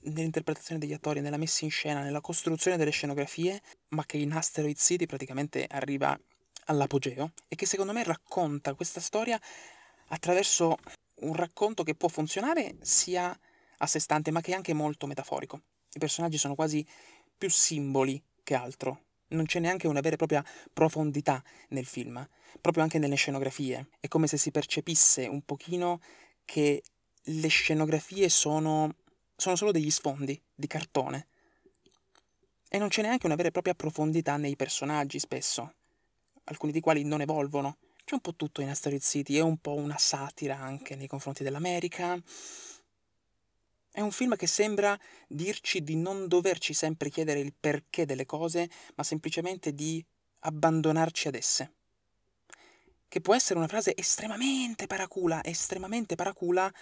nell'interpretazione 0.04 0.80
degli 0.80 0.92
attori, 0.92 1.20
nella 1.20 1.36
messa 1.36 1.64
in 1.64 1.70
scena, 1.70 2.02
nella 2.02 2.20
costruzione 2.20 2.76
delle 2.76 2.90
scenografie, 2.90 3.60
ma 3.88 4.04
che 4.04 4.18
in 4.18 4.32
Asteroid 4.32 4.76
City 4.76 5.06
praticamente 5.06 5.66
arriva 5.68 6.18
all'apogeo 6.66 7.32
e 7.48 7.56
che 7.56 7.66
secondo 7.66 7.92
me 7.92 8.04
racconta 8.04 8.74
questa 8.74 9.00
storia 9.00 9.40
attraverso 10.08 10.76
un 11.16 11.34
racconto 11.34 11.82
che 11.82 11.94
può 11.94 12.08
funzionare 12.08 12.76
sia 12.80 13.36
a 13.78 13.86
sé 13.86 13.98
stante, 13.98 14.30
ma 14.30 14.40
che 14.40 14.52
è 14.52 14.54
anche 14.54 14.74
molto 14.74 15.06
metaforico. 15.06 15.62
I 15.94 15.98
personaggi 15.98 16.38
sono 16.38 16.54
quasi 16.54 16.86
più 17.36 17.50
simboli 17.50 18.22
che 18.42 18.54
altro. 18.54 19.00
Non 19.28 19.46
c'è 19.46 19.58
neanche 19.58 19.88
una 19.88 20.00
vera 20.00 20.14
e 20.14 20.18
propria 20.18 20.44
profondità 20.72 21.42
nel 21.68 21.86
film, 21.86 22.26
proprio 22.60 22.82
anche 22.82 22.98
nelle 22.98 23.16
scenografie. 23.16 23.88
È 23.98 24.08
come 24.08 24.26
se 24.26 24.36
si 24.36 24.50
percepisse 24.50 25.26
un 25.26 25.42
pochino 25.42 26.00
che 26.44 26.82
le 27.22 27.48
scenografie 27.48 28.28
sono 28.28 28.94
sono 29.36 29.56
solo 29.56 29.72
degli 29.72 29.90
sfondi 29.90 30.40
di 30.54 30.66
cartone. 30.66 31.26
E 32.68 32.78
non 32.78 32.88
c'è 32.88 33.02
neanche 33.02 33.26
una 33.26 33.34
vera 33.34 33.48
e 33.48 33.52
propria 33.52 33.74
profondità 33.74 34.36
nei 34.36 34.56
personaggi 34.56 35.18
spesso, 35.18 35.74
alcuni 36.44 36.72
dei 36.72 36.80
quali 36.80 37.04
non 37.04 37.20
evolvono. 37.20 37.76
C'è 38.04 38.14
un 38.14 38.20
po' 38.20 38.34
tutto 38.34 38.60
in 38.60 38.68
Asteroid 38.68 39.02
City, 39.02 39.36
è 39.36 39.40
un 39.40 39.58
po' 39.58 39.74
una 39.74 39.96
satira 39.96 40.58
anche 40.58 40.94
nei 40.94 41.06
confronti 41.06 41.42
dell'America. 41.42 42.20
È 43.94 44.00
un 44.00 44.10
film 44.10 44.34
che 44.34 44.48
sembra 44.48 44.98
dirci 45.28 45.84
di 45.84 45.94
non 45.94 46.26
doverci 46.26 46.74
sempre 46.74 47.10
chiedere 47.10 47.38
il 47.38 47.54
perché 47.54 48.04
delle 48.04 48.26
cose, 48.26 48.68
ma 48.96 49.04
semplicemente 49.04 49.72
di 49.72 50.04
abbandonarci 50.40 51.28
ad 51.28 51.36
esse. 51.36 51.74
Che 53.06 53.20
può 53.20 53.36
essere 53.36 53.56
una 53.56 53.68
frase 53.68 53.94
estremamente 53.94 54.88
paracula, 54.88 55.44
estremamente 55.44 56.16
paracula, 56.16 56.74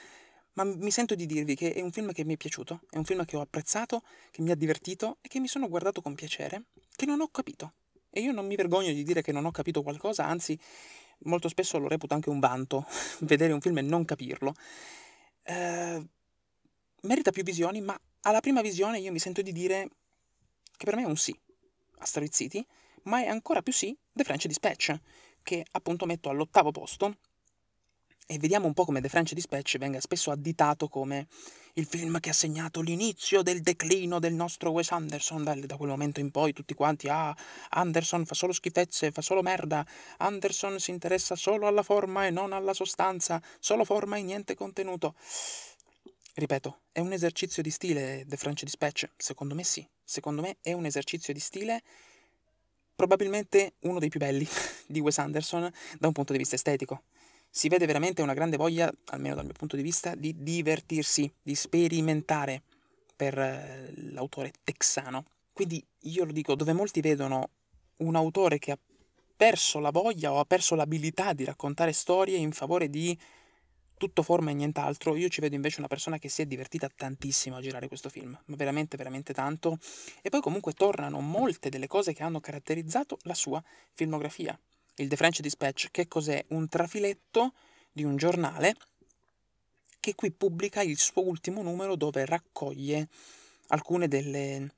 ma 0.54 0.64
mi 0.64 0.90
sento 0.90 1.14
di 1.14 1.26
dirvi 1.26 1.54
che 1.54 1.74
è 1.74 1.82
un 1.82 1.92
film 1.92 2.12
che 2.12 2.24
mi 2.24 2.32
è 2.32 2.36
piaciuto, 2.38 2.80
è 2.88 2.96
un 2.96 3.04
film 3.04 3.26
che 3.26 3.36
ho 3.36 3.42
apprezzato, 3.42 4.02
che 4.30 4.40
mi 4.40 4.50
ha 4.50 4.56
divertito 4.56 5.18
e 5.20 5.28
che 5.28 5.38
mi 5.38 5.48
sono 5.48 5.68
guardato 5.68 6.00
con 6.00 6.14
piacere, 6.14 6.62
che 6.96 7.04
non 7.04 7.20
ho 7.20 7.28
capito. 7.28 7.74
E 8.08 8.22
io 8.22 8.32
non 8.32 8.46
mi 8.46 8.56
vergogno 8.56 8.90
di 8.90 9.02
dire 9.02 9.20
che 9.20 9.32
non 9.32 9.44
ho 9.44 9.50
capito 9.50 9.82
qualcosa, 9.82 10.24
anzi 10.24 10.58
molto 11.24 11.50
spesso 11.50 11.76
lo 11.76 11.88
reputo 11.88 12.14
anche 12.14 12.30
un 12.30 12.38
vanto, 12.38 12.86
vedere 13.20 13.52
un 13.52 13.60
film 13.60 13.76
e 13.76 13.82
non 13.82 14.06
capirlo. 14.06 14.54
Eh, 15.42 16.08
merita 17.02 17.30
più 17.30 17.42
visioni, 17.42 17.80
ma 17.80 17.98
alla 18.22 18.40
prima 18.40 18.60
visione 18.60 18.98
io 18.98 19.12
mi 19.12 19.18
sento 19.18 19.42
di 19.42 19.52
dire 19.52 19.88
che 20.76 20.84
per 20.84 20.96
me 20.96 21.02
è 21.02 21.06
un 21.06 21.16
sì, 21.16 21.36
Asteroid 21.98 22.32
City, 22.32 22.64
ma 23.04 23.22
è 23.22 23.26
ancora 23.26 23.62
più 23.62 23.72
sì 23.72 23.96
The 24.12 24.24
French 24.24 24.46
Dispatch, 24.46 24.94
che 25.42 25.64
appunto 25.72 26.06
metto 26.06 26.28
all'ottavo 26.28 26.70
posto 26.70 27.16
e 28.26 28.38
vediamo 28.38 28.66
un 28.66 28.72
po' 28.72 28.84
come 28.84 29.00
The 29.00 29.08
French 29.08 29.34
Dispatch 29.34 29.76
venga 29.78 30.00
spesso 30.00 30.30
additato 30.30 30.88
come 30.88 31.26
il 31.74 31.86
film 31.86 32.18
che 32.20 32.30
ha 32.30 32.32
segnato 32.32 32.80
l'inizio 32.80 33.42
del 33.42 33.60
declino 33.60 34.18
del 34.18 34.32
nostro 34.32 34.70
Wes 34.70 34.90
Anderson. 34.90 35.42
Da, 35.42 35.54
da, 35.54 35.76
quel 35.76 35.90
momento 35.90 36.20
in 36.20 36.30
poi 36.30 36.52
tutti 36.52 36.72
quanti, 36.72 37.08
ah, 37.08 37.36
Anderson 37.70 38.24
fa 38.24 38.34
solo 38.34 38.52
schifezze, 38.52 39.10
fa 39.10 39.20
solo 39.22 39.42
merda, 39.42 39.84
Anderson 40.18 40.78
si 40.78 40.90
interessa 40.90 41.34
solo 41.34 41.66
alla 41.66 41.82
forma 41.82 42.26
e 42.26 42.30
non 42.30 42.52
alla 42.52 42.74
sostanza, 42.74 43.42
solo 43.58 43.84
forma 43.84 44.16
e 44.16 44.22
niente 44.22 44.54
contenuto. 44.54 45.14
Ripeto, 46.34 46.80
è 46.92 47.00
un 47.00 47.12
esercizio 47.12 47.62
di 47.62 47.70
stile 47.70 48.24
The 48.26 48.36
French 48.36 48.62
Dispatch? 48.62 49.10
Secondo 49.16 49.54
me 49.54 49.64
sì. 49.64 49.86
Secondo 50.02 50.42
me 50.42 50.56
è 50.62 50.72
un 50.72 50.86
esercizio 50.86 51.32
di 51.32 51.40
stile 51.40 51.82
probabilmente 52.94 53.74
uno 53.80 53.98
dei 53.98 54.08
più 54.08 54.20
belli 54.20 54.46
di 54.86 55.00
Wes 55.00 55.18
Anderson 55.18 55.72
da 55.98 56.06
un 56.06 56.12
punto 56.12 56.32
di 56.32 56.38
vista 56.38 56.54
estetico 56.54 57.04
si 57.54 57.68
vede 57.68 57.84
veramente 57.84 58.22
una 58.22 58.32
grande 58.32 58.56
voglia, 58.56 58.90
almeno 59.08 59.34
dal 59.34 59.44
mio 59.44 59.52
punto 59.52 59.76
di 59.76 59.82
vista, 59.82 60.14
di 60.14 60.34
divertirsi, 60.42 61.30
di 61.42 61.54
sperimentare 61.54 62.62
per 63.14 63.38
eh, 63.38 63.92
l'autore 63.94 64.52
texano. 64.64 65.26
Quindi 65.52 65.84
io 66.04 66.24
lo 66.24 66.32
dico, 66.32 66.54
dove 66.54 66.72
molti 66.72 67.02
vedono 67.02 67.50
un 67.98 68.16
autore 68.16 68.58
che 68.58 68.70
ha 68.70 68.78
perso 69.36 69.80
la 69.80 69.90
voglia 69.90 70.32
o 70.32 70.38
ha 70.38 70.46
perso 70.46 70.74
l'abilità 70.74 71.34
di 71.34 71.44
raccontare 71.44 71.92
storie 71.92 72.38
in 72.38 72.52
favore 72.52 72.88
di 72.88 73.16
tutto 74.02 74.24
forma 74.24 74.50
e 74.50 74.54
nient'altro, 74.54 75.14
io 75.14 75.28
ci 75.28 75.40
vedo 75.40 75.54
invece 75.54 75.78
una 75.78 75.86
persona 75.86 76.18
che 76.18 76.28
si 76.28 76.42
è 76.42 76.46
divertita 76.46 76.90
tantissimo 76.92 77.54
a 77.54 77.60
girare 77.60 77.86
questo 77.86 78.08
film, 78.08 78.36
ma 78.46 78.56
veramente, 78.56 78.96
veramente 78.96 79.32
tanto. 79.32 79.78
E 80.22 80.28
poi 80.28 80.40
comunque 80.40 80.72
tornano 80.72 81.20
molte 81.20 81.68
delle 81.68 81.86
cose 81.86 82.12
che 82.12 82.24
hanno 82.24 82.40
caratterizzato 82.40 83.18
la 83.22 83.34
sua 83.34 83.62
filmografia 83.92 84.58
il 84.96 85.08
The 85.08 85.14
French 85.14 85.40
Dispatch, 85.40 85.90
che 85.92 86.08
cos'è? 86.08 86.44
Un 86.48 86.68
trafiletto 86.68 87.52
di 87.92 88.02
un 88.02 88.16
giornale 88.16 88.74
che 90.00 90.16
qui 90.16 90.32
pubblica 90.32 90.82
il 90.82 90.98
suo 90.98 91.24
ultimo 91.24 91.62
numero 91.62 91.94
dove 91.94 92.26
raccoglie 92.26 93.08
alcune 93.68 94.08
delle 94.08 94.74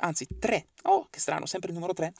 anzi 0.00 0.26
tre, 0.38 0.68
oh 0.82 1.08
che 1.08 1.18
strano, 1.18 1.46
sempre 1.46 1.70
il 1.70 1.74
numero 1.74 1.94
tre, 1.94 2.12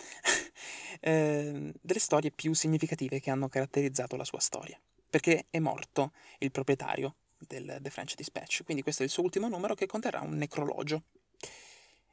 eh, 1.00 1.70
delle 1.78 2.00
storie 2.00 2.30
più 2.30 2.54
significative 2.54 3.20
che 3.20 3.30
hanno 3.30 3.48
caratterizzato 3.48 4.16
la 4.16 4.24
sua 4.24 4.40
storia, 4.40 4.80
perché 5.08 5.46
è 5.50 5.58
morto 5.58 6.12
il 6.38 6.50
proprietario 6.50 7.16
del 7.38 7.78
The 7.80 7.90
French 7.90 8.14
Dispatch, 8.14 8.64
quindi 8.64 8.82
questo 8.82 9.02
è 9.02 9.04
il 9.06 9.10
suo 9.10 9.22
ultimo 9.22 9.48
numero 9.48 9.74
che 9.74 9.86
conterrà 9.86 10.20
un 10.20 10.36
necrologio. 10.36 11.02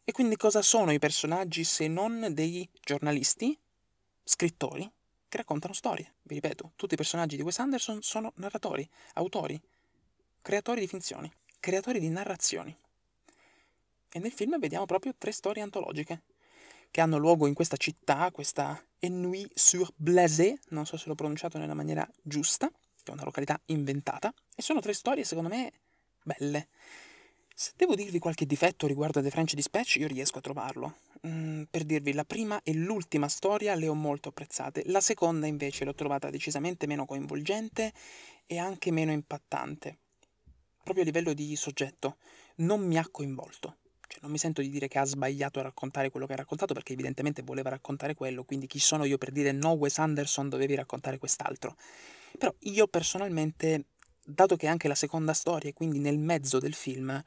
E 0.04 0.12
quindi 0.12 0.36
cosa 0.36 0.62
sono 0.62 0.91
i 0.91 1.00
personaggi 1.00 1.64
se 1.64 1.88
non 1.88 2.28
dei 2.32 2.68
giornalisti, 2.82 3.58
scrittori, 4.24 4.89
che 5.30 5.38
raccontano 5.38 5.74
storie? 5.74 6.14
Vi 6.24 6.36
ripeto, 6.36 6.74
tutti 6.76 6.94
i 6.94 6.98
personaggi 6.98 7.38
di 7.38 7.41
Wes 7.41 7.60
Anderson 7.60 8.02
sono 8.02 8.34
narratori, 8.36 8.88
autori, 9.14 9.60
creatori 10.41 10.82
di 10.82 10.88
finzioni, 10.88 11.32
creatori 11.60 12.00
di 12.00 12.10
narrazioni. 12.10 12.76
E 14.10 14.20
nel 14.20 14.32
film 14.32 14.60
vediamo 14.60 14.86
proprio 14.86 15.16
tre 15.18 15.32
storie 15.32 15.64
antologiche 15.64 16.22
che 16.91 17.02
hanno 17.02 17.18
luogo 17.18 17.48
in 17.48 17.56
questa 17.56 17.78
città, 17.78 18.30
questa 18.32 18.80
Ennui-sur-Blaise, 19.00 20.60
non 20.70 20.86
so 20.86 20.98
se 20.98 21.08
l'ho 21.08 21.16
pronunciato 21.16 21.58
nella 21.58 21.74
maniera 21.74 22.08
giusta, 22.22 22.72
che 23.04 23.12
è 23.12 23.14
una 23.14 23.24
località 23.24 23.60
inventata, 23.66 24.34
e 24.56 24.62
sono 24.62 24.80
tre 24.80 24.93
storie 24.93 25.24
secondo 25.24 25.49
me 25.49 25.72
belle. 26.24 26.70
Se 27.56 27.74
devo 27.76 27.93
dirvi 27.93 28.18
qualche 28.18 28.47
difetto 28.47 28.88
riguardo 28.88 29.20
a 29.20 29.22
The 29.22 29.30
French 29.30 29.54
Dispatch, 29.54 29.97
io 29.97 30.08
riesco 30.08 30.39
a 30.39 30.41
trovarlo. 30.41 30.95
Mm, 31.28 31.64
per 31.70 31.84
dirvi, 31.84 32.14
la 32.14 32.26
prima 32.26 32.62
e 32.64 32.74
l'ultima 32.74 33.30
storia 33.30 33.76
le 33.76 33.88
ho 33.88 33.93
molto 33.93 34.30
apprezzate, 34.30 34.84
la 34.88 35.01
seconda 35.01 35.45
invece 35.45 35.86
l'ho 35.86 35.93
trovata 35.93 36.30
decisamente 36.30 36.88
meno 36.88 37.06
coinvolgente 37.06 37.93
e 38.47 38.58
anche 38.58 38.91
meno 38.91 39.12
impattante. 39.12 39.99
Proprio 40.84 41.04
a 41.04 41.06
livello 41.06 41.34
di 41.34 41.56
soggetto, 41.56 42.18
non 42.56 42.86
mi 42.86 42.97
ha 42.97 43.08
coinvolto. 43.10 43.78
Cioè, 44.08 44.20
non 44.22 44.32
mi 44.32 44.38
sento 44.38 44.62
di 44.62 44.70
dire 44.70 44.88
che 44.88 44.99
ha 44.99 45.06
sbagliato 45.06 45.60
a 45.60 45.64
raccontare 45.64 46.10
quello 46.10 46.26
che 46.26 46.34
ha 46.34 46.38
raccontato 46.38 46.74
perché 46.74 46.93
evidentemente 46.93 47.41
voleva 47.41 47.70
raccontare 47.70 48.16
quello, 48.16 48.43
quindi 48.43 48.68
chi 48.68 48.80
sono 48.80 49.06
io 49.06 49.18
per 49.18 49.32
dire 49.32 49.51
no 49.51 49.72
Wes 49.72 49.97
Anderson 49.99 50.49
dovevi 50.49 50.76
raccontare 50.76 51.18
quest'altro. 51.18 51.76
Però 52.38 52.54
io 52.60 52.88
personalmente, 52.88 53.86
dato 54.24 54.56
che 54.56 54.66
è 54.66 54.70
anche 54.70 54.88
la 54.88 54.96
seconda 54.96 55.34
storia 55.34 55.70
e 55.70 55.74
quindi 55.74 56.00
nel 56.00 56.18
mezzo 56.18 56.60
del 56.60 56.74
film, 56.74 57.24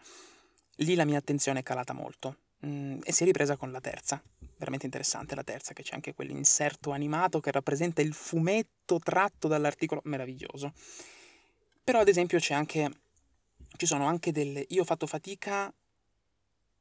lì 0.76 0.94
la 0.94 1.04
mia 1.04 1.18
attenzione 1.18 1.60
è 1.60 1.62
calata 1.62 1.92
molto. 1.92 2.38
Mm, 2.64 3.00
e 3.04 3.12
si 3.12 3.22
è 3.22 3.26
ripresa 3.26 3.56
con 3.56 3.70
la 3.70 3.80
terza, 3.80 4.22
veramente 4.56 4.86
interessante 4.86 5.34
la 5.34 5.44
terza, 5.44 5.72
che 5.72 5.82
c'è 5.82 5.94
anche 5.94 6.14
quell'inserto 6.14 6.90
animato 6.90 7.40
che 7.40 7.50
rappresenta 7.50 8.00
il 8.00 8.14
fumetto 8.14 8.98
tratto 8.98 9.46
dall'articolo, 9.48 10.00
meraviglioso. 10.04 10.72
Però 11.84 12.00
ad 12.00 12.08
esempio 12.08 12.38
c'è 12.38 12.54
anche, 12.54 12.90
ci 13.76 13.86
sono 13.86 14.06
anche 14.06 14.32
delle... 14.32 14.64
Io 14.70 14.82
ho 14.82 14.84
fatto 14.84 15.06
fatica 15.06 15.72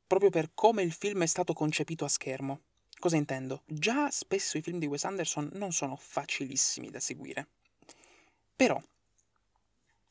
proprio 0.08 0.30
per 0.30 0.52
come 0.54 0.84
il 0.84 0.92
film 0.92 1.24
è 1.24 1.28
stato 1.28 1.54
concepito 1.54 2.06
a 2.06 2.10
schermo. 2.10 2.62
Cosa 2.98 3.18
intendo? 3.18 3.64
Già 3.66 4.10
spesso 4.10 4.58
i 4.58 4.62
film 4.62 4.80
di 4.80 4.86
Wes 4.86 5.04
Anderson 5.04 5.50
non 5.54 5.72
sono 5.72 5.96
facilissimi 5.96 6.90
da 6.90 7.00
seguire. 7.00 7.48
Però, 8.56 8.82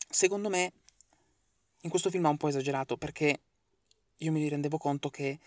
secondo 0.09 0.49
me, 0.51 0.73
in 1.81 1.91
questo 1.91 2.11
film 2.11 2.27
ha 2.27 2.31
un 2.31 2.37
po' 2.37 2.49
esagerato 2.49 2.97
perché 2.97 3.41
io 4.17 4.33
mi 4.33 4.47
rendevo 4.49 4.77
conto 4.77 5.09
che 5.09 5.39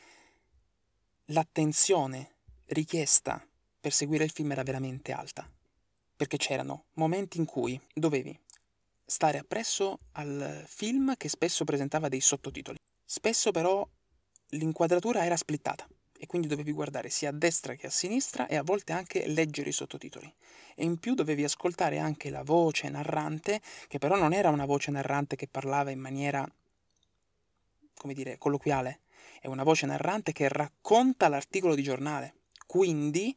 l'attenzione 1.26 2.36
richiesta 2.66 3.46
per 3.80 3.94
seguire 3.94 4.24
il 4.24 4.32
film 4.32 4.52
era 4.52 4.64
veramente 4.64 5.12
alta. 5.12 5.48
Perché 6.16 6.38
c'erano 6.38 6.86
momenti 6.94 7.38
in 7.38 7.46
cui 7.46 7.80
dovevi 7.94 8.38
stare 9.06 9.38
appresso 9.38 10.00
al 10.14 10.64
film 10.68 11.16
che 11.16 11.30
spesso 11.30 11.64
presentava 11.64 12.10
dei 12.10 12.20
sottotitoli. 12.20 12.78
Spesso 13.06 13.52
però 13.52 13.88
l'inquadratura 14.50 15.24
era 15.24 15.38
splittata 15.38 15.88
e 16.20 16.28
quindi 16.28 16.48
dovevi 16.48 16.72
guardare 16.72 17.10
sia 17.10 17.30
a 17.30 17.34
destra 17.34 17.76
che 17.76 17.88
a 17.88 17.92
sinistra 17.92 18.48
e 18.48 18.56
a 18.56 18.64
volte 18.64 18.94
anche 18.94 19.28
leggere 19.28 19.70
i 19.70 19.74
sottotitoli. 19.74 20.32
E 20.76 20.84
in 20.84 21.00
più 21.00 21.14
dovevi 21.14 21.44
ascoltare 21.44 22.00
anche 22.00 22.30
la 22.30 22.44
voce 22.44 22.90
narrante, 22.90 23.62
che 23.88 23.98
però 23.98 24.16
non 24.16 24.34
era 24.34 24.50
una 24.50 24.66
voce 24.66 24.92
narrante 24.92 25.36
che 25.36 25.48
parlava 25.48 25.92
in 25.92 26.00
maniera, 26.00 26.48
come 27.96 28.14
dire, 28.14 28.38
colloquiale, 28.38 29.00
è 29.40 29.48
una 29.48 29.64
voce 29.64 29.86
narrante 29.86 30.32
che 30.34 30.48
racconta 30.48 31.28
l'articolo 31.28 31.76
di 31.76 31.84
giornale. 31.84 32.34
Quindi 32.66 33.36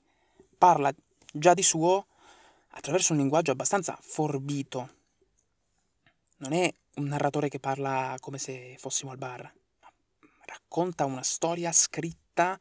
parla 0.57 0.93
già 1.33 1.55
di 1.55 1.63
suo 1.63 2.07
attraverso 2.71 3.13
un 3.13 3.19
linguaggio 3.19 3.53
abbastanza 3.53 3.99
forbito. 4.01 4.99
Non 6.39 6.53
è 6.53 6.73
un 6.97 7.05
narratore 7.05 7.49
che 7.49 7.61
parla 7.61 8.17
come 8.21 8.39
se 8.39 8.77
fossimo 8.79 9.11
al 9.11 9.19
bar 9.19 9.53
racconta 10.51 11.05
una 11.05 11.23
storia 11.23 11.71
scritta 11.73 12.59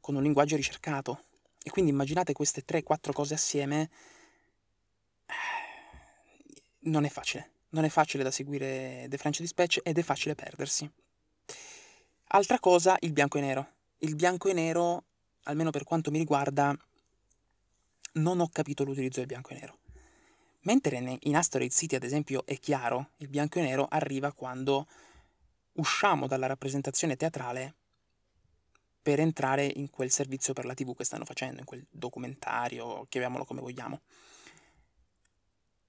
con 0.00 0.14
un 0.14 0.22
linguaggio 0.22 0.56
ricercato. 0.56 1.24
E 1.62 1.70
quindi 1.70 1.90
immaginate 1.90 2.32
queste 2.32 2.64
3-4 2.64 3.12
cose 3.12 3.34
assieme. 3.34 3.90
Eh, 5.26 6.62
non 6.90 7.04
è 7.04 7.08
facile. 7.08 7.50
Non 7.70 7.84
è 7.84 7.88
facile 7.88 8.22
da 8.22 8.30
seguire 8.30 9.06
The 9.08 9.16
French 9.16 9.40
Dispatch 9.40 9.80
ed 9.82 9.98
è 9.98 10.02
facile 10.02 10.34
perdersi. 10.34 10.88
Altra 12.28 12.58
cosa, 12.60 12.96
il 13.00 13.12
bianco 13.12 13.38
e 13.38 13.40
nero. 13.40 13.68
Il 13.98 14.14
bianco 14.14 14.48
e 14.48 14.52
nero, 14.52 15.04
almeno 15.44 15.70
per 15.70 15.84
quanto 15.84 16.10
mi 16.10 16.18
riguarda, 16.18 16.76
non 18.12 18.40
ho 18.40 18.48
capito 18.48 18.84
l'utilizzo 18.84 19.18
del 19.18 19.26
bianco 19.26 19.50
e 19.50 19.54
nero. 19.54 19.78
Mentre 20.60 21.18
in 21.20 21.36
Asteroid 21.36 21.72
City, 21.72 21.96
ad 21.96 22.04
esempio, 22.04 22.46
è 22.46 22.58
chiaro, 22.58 23.10
il 23.16 23.28
bianco 23.28 23.58
e 23.58 23.62
nero 23.62 23.86
arriva 23.88 24.32
quando 24.32 24.86
usciamo 25.74 26.26
dalla 26.26 26.46
rappresentazione 26.46 27.16
teatrale 27.16 27.74
per 29.02 29.20
entrare 29.20 29.66
in 29.66 29.90
quel 29.90 30.10
servizio 30.10 30.52
per 30.54 30.64
la 30.64 30.74
TV 30.74 30.96
che 30.96 31.04
stanno 31.04 31.24
facendo, 31.24 31.60
in 31.60 31.66
quel 31.66 31.86
documentario, 31.90 33.06
chiamiamolo 33.08 33.44
come 33.44 33.60
vogliamo. 33.60 34.00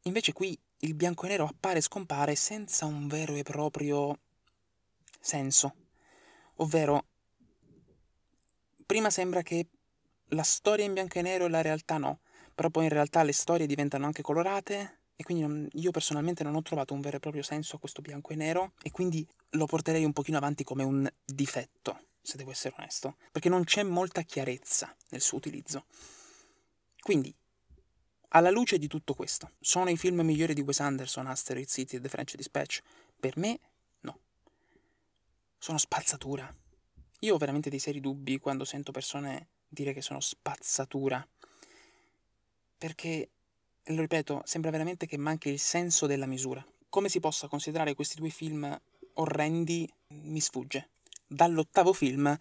Invece 0.03 0.33
qui 0.33 0.57
il 0.79 0.93
bianco 0.93 1.25
e 1.25 1.29
nero 1.29 1.45
appare 1.45 1.77
e 1.77 1.81
scompare 1.81 2.35
senza 2.35 2.85
un 2.85 3.07
vero 3.07 3.33
e 3.35 3.43
proprio 3.43 4.19
senso. 5.19 5.75
Ovvero, 6.55 7.05
prima 8.85 9.09
sembra 9.09 9.41
che 9.41 9.67
la 10.29 10.43
storia 10.43 10.85
in 10.85 10.93
bianco 10.93 11.19
e 11.19 11.21
nero 11.21 11.45
e 11.45 11.49
la 11.49 11.61
realtà 11.61 11.97
no, 11.97 12.19
però 12.53 12.69
poi 12.69 12.83
in 12.83 12.89
realtà 12.89 13.23
le 13.23 13.33
storie 13.33 13.65
diventano 13.65 14.05
anche 14.05 14.21
colorate 14.21 14.99
e 15.15 15.23
quindi 15.23 15.43
non, 15.43 15.67
io 15.73 15.91
personalmente 15.91 16.43
non 16.43 16.55
ho 16.55 16.61
trovato 16.61 16.93
un 16.93 17.01
vero 17.01 17.17
e 17.17 17.19
proprio 17.19 17.41
senso 17.41 17.77
a 17.77 17.79
questo 17.79 18.01
bianco 18.01 18.33
e 18.33 18.35
nero 18.35 18.73
e 18.81 18.91
quindi 18.91 19.25
lo 19.51 19.65
porterei 19.65 20.03
un 20.03 20.13
pochino 20.13 20.37
avanti 20.37 20.63
come 20.63 20.83
un 20.83 21.09
difetto, 21.23 22.07
se 22.21 22.37
devo 22.37 22.51
essere 22.51 22.75
onesto, 22.77 23.15
perché 23.31 23.47
non 23.47 23.63
c'è 23.63 23.83
molta 23.83 24.23
chiarezza 24.23 24.93
nel 25.09 25.21
suo 25.21 25.37
utilizzo. 25.37 25.85
Quindi, 26.99 27.33
alla 28.29 28.49
luce 28.49 28.77
di 28.77 28.87
tutto 28.87 29.13
questo, 29.13 29.51
sono 29.59 29.89
i 29.89 29.97
film 29.97 30.21
migliori 30.21 30.53
di 30.53 30.61
Wes 30.61 30.81
Anderson, 30.81 31.27
Asteroid 31.27 31.67
City 31.67 31.95
e 31.95 32.01
The 32.01 32.09
French 32.09 32.35
Dispatch? 32.35 32.81
Per 33.17 33.37
me, 33.37 33.59
no. 34.01 34.19
Sono 35.57 35.77
spazzatura. 35.77 36.53
Io 37.19 37.33
ho 37.33 37.37
veramente 37.37 37.69
dei 37.69 37.79
seri 37.79 38.01
dubbi 38.01 38.39
quando 38.39 38.65
sento 38.65 38.91
persone 38.91 39.47
dire 39.69 39.93
che 39.93 40.01
sono 40.01 40.19
spazzatura. 40.19 41.25
Perché 42.77 43.29
lo 43.93 44.01
ripeto, 44.01 44.41
sembra 44.45 44.71
veramente 44.71 45.05
che 45.05 45.17
manchi 45.17 45.49
il 45.49 45.59
senso 45.59 46.07
della 46.07 46.25
misura. 46.25 46.65
Come 46.89 47.09
si 47.09 47.19
possa 47.19 47.47
considerare 47.47 47.93
questi 47.93 48.17
due 48.17 48.29
film 48.29 48.79
orrendi 49.13 49.87
mi 50.07 50.39
sfugge. 50.39 50.89
Dall'ottavo 51.27 51.93
film 51.93 52.35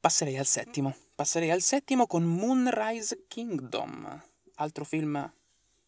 passerei 0.00 0.36
al 0.36 0.46
settimo. 0.46 0.94
Passerei 1.14 1.50
al 1.50 1.62
settimo 1.62 2.06
con 2.06 2.24
Moonrise 2.24 3.24
Kingdom, 3.28 4.22
altro 4.56 4.84
film 4.84 5.32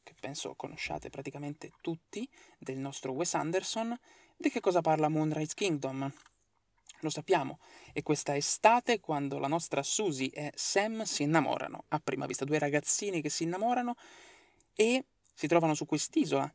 che 0.03 0.15
penso 0.19 0.55
conosciate 0.55 1.11
praticamente 1.11 1.73
tutti, 1.81 2.29
del 2.59 2.79
nostro 2.79 3.13
Wes 3.13 3.35
Anderson. 3.35 3.99
Di 4.37 4.51
che 4.51 4.61
cosa 4.61 4.81
parla 4.81 5.09
Moonrise 5.09 5.55
Kingdom? 5.55 6.13
Lo 7.03 7.11
sappiamo, 7.11 7.59
è 7.93 8.03
questa 8.03 8.37
estate 8.37 9.01
quando 9.01 9.39
la 9.39 9.49
nostra 9.49 9.83
Susie 9.83 10.31
e 10.31 10.53
Sam 10.55 11.03
si 11.03 11.23
innamorano. 11.23 11.85
A 11.89 11.99
prima 11.99 12.27
vista, 12.27 12.45
due 12.45 12.59
ragazzini 12.59 13.23
che 13.23 13.31
si 13.31 13.45
innamorano 13.45 13.97
e 14.81 15.05
si 15.35 15.47
trovano 15.47 15.75
su 15.75 15.85
quest'isola 15.85 16.51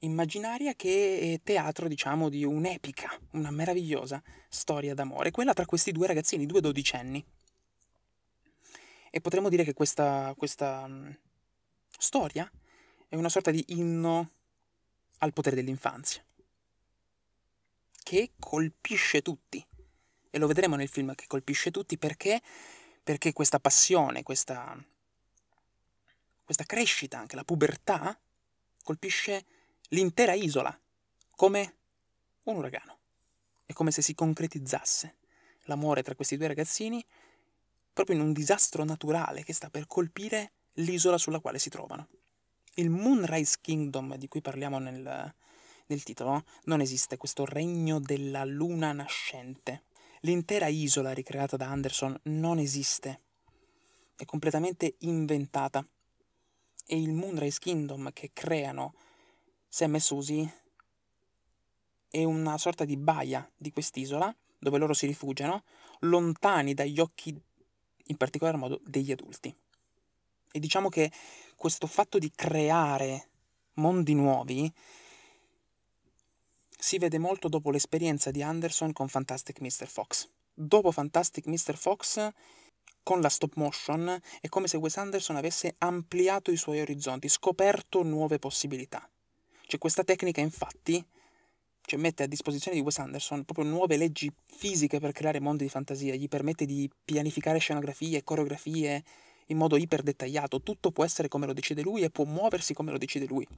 immaginaria 0.00 0.74
che 0.74 1.20
è 1.20 1.40
teatro, 1.44 1.86
diciamo, 1.86 2.28
di 2.28 2.42
un'epica, 2.42 3.16
una 3.32 3.52
meravigliosa 3.52 4.20
storia 4.48 4.94
d'amore, 4.94 5.30
quella 5.30 5.52
tra 5.52 5.64
questi 5.64 5.92
due 5.92 6.08
ragazzini, 6.08 6.44
due 6.44 6.60
dodicenni. 6.60 7.24
E 9.10 9.20
potremmo 9.20 9.48
dire 9.48 9.62
che 9.62 9.74
questa, 9.74 10.34
questa 10.36 10.86
um, 10.86 11.16
storia 11.96 12.50
è 13.08 13.14
una 13.14 13.28
sorta 13.28 13.52
di 13.52 13.64
inno 13.68 14.30
al 15.18 15.32
potere 15.32 15.54
dell'infanzia, 15.54 16.24
che 18.02 18.32
colpisce 18.40 19.22
tutti. 19.22 19.64
E 20.30 20.38
lo 20.38 20.48
vedremo 20.48 20.74
nel 20.74 20.88
film 20.88 21.14
che 21.14 21.26
colpisce 21.28 21.70
tutti 21.70 21.96
perché, 21.96 22.40
perché 23.04 23.32
questa 23.32 23.60
passione, 23.60 24.24
questa 24.24 24.76
questa 26.48 26.64
crescita, 26.64 27.18
anche 27.18 27.36
la 27.36 27.44
pubertà, 27.44 28.18
colpisce 28.82 29.44
l'intera 29.88 30.32
isola, 30.32 30.74
come 31.36 31.74
un 32.44 32.56
uragano. 32.56 32.96
È 33.66 33.74
come 33.74 33.90
se 33.90 34.00
si 34.00 34.14
concretizzasse 34.14 35.16
l'amore 35.64 36.02
tra 36.02 36.14
questi 36.14 36.38
due 36.38 36.46
ragazzini 36.46 37.04
proprio 37.92 38.16
in 38.16 38.22
un 38.22 38.32
disastro 38.32 38.82
naturale 38.84 39.44
che 39.44 39.52
sta 39.52 39.68
per 39.68 39.86
colpire 39.86 40.52
l'isola 40.76 41.18
sulla 41.18 41.40
quale 41.40 41.58
si 41.58 41.68
trovano. 41.68 42.08
Il 42.76 42.88
Moonrise 42.88 43.58
Kingdom 43.60 44.16
di 44.16 44.26
cui 44.26 44.40
parliamo 44.40 44.78
nel, 44.78 45.34
nel 45.84 46.02
titolo 46.02 46.46
non 46.64 46.80
esiste, 46.80 47.18
questo 47.18 47.44
regno 47.44 48.00
della 48.00 48.46
luna 48.46 48.92
nascente. 48.92 49.82
L'intera 50.20 50.68
isola 50.68 51.12
ricreata 51.12 51.58
da 51.58 51.68
Anderson 51.68 52.18
non 52.22 52.58
esiste, 52.58 53.20
è 54.16 54.24
completamente 54.24 54.94
inventata. 55.00 55.86
E 56.90 56.98
il 56.98 57.12
Moonrise 57.12 57.58
Kingdom 57.58 58.14
che 58.14 58.30
creano 58.32 58.94
Sam 59.68 59.96
e 59.96 60.00
Susie 60.00 60.62
è 62.08 62.24
una 62.24 62.56
sorta 62.56 62.86
di 62.86 62.96
baia 62.96 63.46
di 63.54 63.70
quest'isola 63.70 64.34
dove 64.58 64.78
loro 64.78 64.94
si 64.94 65.04
rifugiano, 65.04 65.64
lontani 66.00 66.72
dagli 66.72 66.98
occhi, 66.98 67.38
in 68.04 68.16
particolar 68.16 68.56
modo, 68.56 68.80
degli 68.84 69.12
adulti. 69.12 69.54
E 70.50 70.58
diciamo 70.58 70.88
che 70.88 71.12
questo 71.56 71.86
fatto 71.86 72.18
di 72.18 72.32
creare 72.34 73.28
mondi 73.74 74.14
nuovi 74.14 74.72
si 76.78 76.96
vede 76.96 77.18
molto 77.18 77.48
dopo 77.48 77.70
l'esperienza 77.70 78.30
di 78.30 78.42
Anderson 78.42 78.94
con 78.94 79.08
Fantastic 79.08 79.60
Mr. 79.60 79.86
Fox. 79.86 80.26
Dopo 80.54 80.90
Fantastic 80.90 81.44
Mr. 81.44 81.76
Fox, 81.76 82.32
con 83.02 83.20
la 83.20 83.28
stop 83.28 83.54
motion, 83.54 84.20
è 84.40 84.48
come 84.48 84.68
se 84.68 84.76
Wes 84.76 84.96
Anderson 84.96 85.36
avesse 85.36 85.74
ampliato 85.78 86.50
i 86.50 86.56
suoi 86.56 86.80
orizzonti, 86.80 87.28
scoperto 87.28 88.02
nuove 88.02 88.38
possibilità. 88.38 89.08
Cioè 89.66 89.78
questa 89.78 90.04
tecnica 90.04 90.40
infatti 90.40 91.04
cioè 91.88 91.98
mette 91.98 92.24
a 92.24 92.26
disposizione 92.26 92.76
di 92.76 92.82
Wes 92.82 92.98
Anderson 92.98 93.44
proprio 93.44 93.64
nuove 93.64 93.96
leggi 93.96 94.30
fisiche 94.44 95.00
per 95.00 95.12
creare 95.12 95.40
mondi 95.40 95.64
di 95.64 95.70
fantasia, 95.70 96.14
gli 96.14 96.28
permette 96.28 96.66
di 96.66 96.88
pianificare 97.02 97.58
scenografie, 97.58 98.22
coreografie 98.22 99.02
in 99.46 99.56
modo 99.56 99.78
iper 99.78 100.02
dettagliato, 100.02 100.60
tutto 100.60 100.90
può 100.90 101.02
essere 101.02 101.28
come 101.28 101.46
lo 101.46 101.54
decide 101.54 101.80
lui 101.80 102.02
e 102.02 102.10
può 102.10 102.24
muoversi 102.24 102.74
come 102.74 102.90
lo 102.90 102.98
decide 102.98 103.24
lui. 103.24 103.48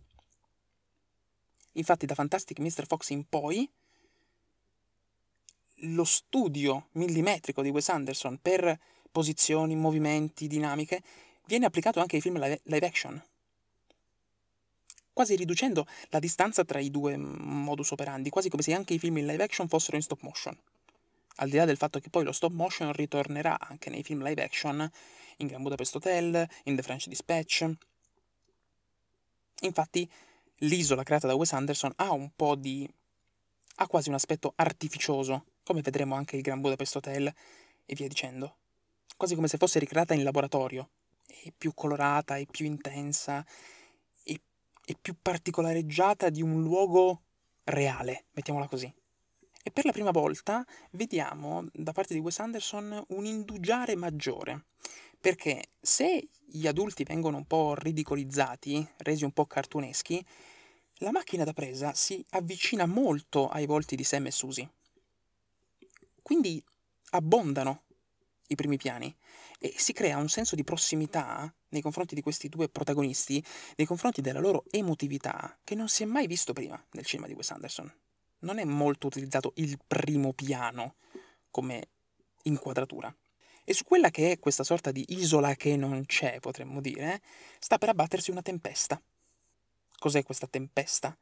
Infatti 1.72 2.06
da 2.06 2.14
Fantastic 2.14 2.60
Mr. 2.60 2.86
Fox 2.86 3.08
in 3.10 3.28
poi 3.28 3.68
lo 5.84 6.04
studio 6.04 6.88
millimetrico 6.92 7.62
di 7.62 7.70
Wes 7.70 7.88
Anderson 7.88 8.38
per 8.40 8.78
posizioni, 9.10 9.74
movimenti, 9.76 10.46
dinamiche 10.46 11.02
viene 11.46 11.66
applicato 11.66 12.00
anche 12.00 12.16
ai 12.16 12.22
film 12.22 12.38
live, 12.38 12.86
action 12.86 13.22
quasi 15.12 15.36
riducendo 15.36 15.86
la 16.08 16.18
distanza 16.18 16.64
tra 16.64 16.78
i 16.78 16.90
due 16.90 17.14
modus 17.16 17.90
operandi, 17.90 18.30
quasi 18.30 18.48
come 18.48 18.62
se 18.62 18.72
anche 18.72 18.94
i 18.94 18.98
film 18.98 19.18
in 19.18 19.26
live 19.26 19.42
action 19.42 19.68
fossero 19.68 19.96
in 19.96 20.02
stop 20.02 20.22
motion. 20.22 20.58
Al 21.36 21.50
di 21.50 21.56
là 21.56 21.66
del 21.66 21.76
fatto 21.76 21.98
che 22.00 22.08
poi 22.08 22.24
lo 22.24 22.32
stop 22.32 22.52
motion 22.52 22.92
ritornerà 22.92 23.58
anche 23.58 23.90
nei 23.90 24.02
film 24.02 24.22
live 24.24 24.42
action, 24.42 24.90
in 25.36 25.46
Grand 25.46 25.62
Budapest 25.62 25.96
Hotel, 25.96 26.48
in 26.64 26.76
The 26.76 26.82
French 26.82 27.08
Dispatch. 27.08 27.70
Infatti, 29.60 30.10
l'isola 30.58 31.02
creata 31.02 31.26
da 31.26 31.34
Wes 31.34 31.52
Anderson 31.52 31.92
ha 31.96 32.12
un 32.12 32.30
po' 32.34 32.54
di. 32.54 32.88
ha 33.76 33.86
quasi 33.86 34.08
un 34.08 34.14
aspetto 34.14 34.52
artificioso, 34.56 35.44
come 35.64 35.82
vedremo 35.82 36.14
anche 36.14 36.36
il 36.36 36.42
Grand 36.42 36.60
Budapest 36.60 36.96
Hotel 36.96 37.32
e 37.86 37.94
via 37.94 38.08
dicendo. 38.08 38.59
Quasi 39.20 39.34
come 39.34 39.48
se 39.48 39.58
fosse 39.58 39.78
ricreata 39.78 40.14
in 40.14 40.22
laboratorio. 40.22 40.88
È 41.26 41.52
più 41.54 41.74
colorata, 41.74 42.38
è 42.38 42.46
più 42.46 42.64
intensa, 42.64 43.44
e 44.22 44.96
più 44.98 45.14
particolareggiata 45.20 46.30
di 46.30 46.40
un 46.40 46.62
luogo 46.62 47.24
reale, 47.64 48.24
mettiamola 48.30 48.66
così. 48.66 48.90
E 49.62 49.70
per 49.70 49.84
la 49.84 49.92
prima 49.92 50.10
volta 50.10 50.64
vediamo 50.92 51.66
da 51.74 51.92
parte 51.92 52.14
di 52.14 52.20
Wes 52.20 52.38
Anderson 52.38 53.04
un 53.08 53.26
indugiare 53.26 53.94
maggiore, 53.94 54.64
perché 55.20 55.64
se 55.78 56.30
gli 56.46 56.66
adulti 56.66 57.04
vengono 57.04 57.36
un 57.36 57.44
po' 57.44 57.74
ridicolizzati, 57.74 58.88
resi 58.96 59.24
un 59.24 59.32
po' 59.32 59.44
cartuneschi, 59.44 60.24
la 61.00 61.10
macchina 61.10 61.44
da 61.44 61.52
presa 61.52 61.92
si 61.92 62.24
avvicina 62.30 62.86
molto 62.86 63.48
ai 63.48 63.66
volti 63.66 63.96
di 63.96 64.02
Sam 64.02 64.28
e 64.28 64.30
Susie. 64.30 64.70
Quindi 66.22 66.64
abbondano 67.10 67.82
i 68.50 68.54
primi 68.54 68.76
piani 68.76 69.14
e 69.58 69.74
si 69.76 69.92
crea 69.92 70.16
un 70.16 70.28
senso 70.28 70.54
di 70.54 70.64
prossimità 70.64 71.52
nei 71.68 71.82
confronti 71.82 72.14
di 72.14 72.22
questi 72.22 72.48
due 72.48 72.68
protagonisti, 72.68 73.44
nei 73.76 73.86
confronti 73.86 74.20
della 74.20 74.40
loro 74.40 74.64
emotività, 74.70 75.58
che 75.62 75.74
non 75.74 75.88
si 75.88 76.02
è 76.02 76.06
mai 76.06 76.26
visto 76.26 76.52
prima 76.52 76.82
nel 76.92 77.04
cinema 77.04 77.28
di 77.28 77.34
Wes 77.34 77.50
Anderson. 77.50 77.92
Non 78.40 78.58
è 78.58 78.64
molto 78.64 79.06
utilizzato 79.06 79.52
il 79.56 79.78
primo 79.86 80.32
piano 80.32 80.96
come 81.50 81.88
inquadratura. 82.42 83.14
E 83.64 83.74
su 83.74 83.84
quella 83.84 84.10
che 84.10 84.32
è 84.32 84.38
questa 84.38 84.64
sorta 84.64 84.90
di 84.90 85.04
isola 85.08 85.54
che 85.54 85.76
non 85.76 86.04
c'è, 86.06 86.40
potremmo 86.40 86.80
dire, 86.80 87.20
sta 87.58 87.78
per 87.78 87.90
abbattersi 87.90 88.30
una 88.30 88.42
tempesta. 88.42 89.00
Cos'è 89.98 90.24
questa 90.24 90.46
tempesta? 90.48 91.16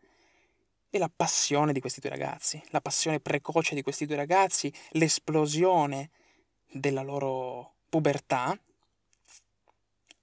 È 0.88 0.96
la 0.96 1.10
passione 1.14 1.72
di 1.72 1.80
questi 1.80 2.00
due 2.00 2.08
ragazzi, 2.08 2.62
la 2.70 2.80
passione 2.80 3.20
precoce 3.20 3.74
di 3.74 3.82
questi 3.82 4.06
due 4.06 4.16
ragazzi, 4.16 4.72
l'esplosione 4.92 6.10
della 6.70 7.02
loro 7.02 7.74
pubertà. 7.88 8.58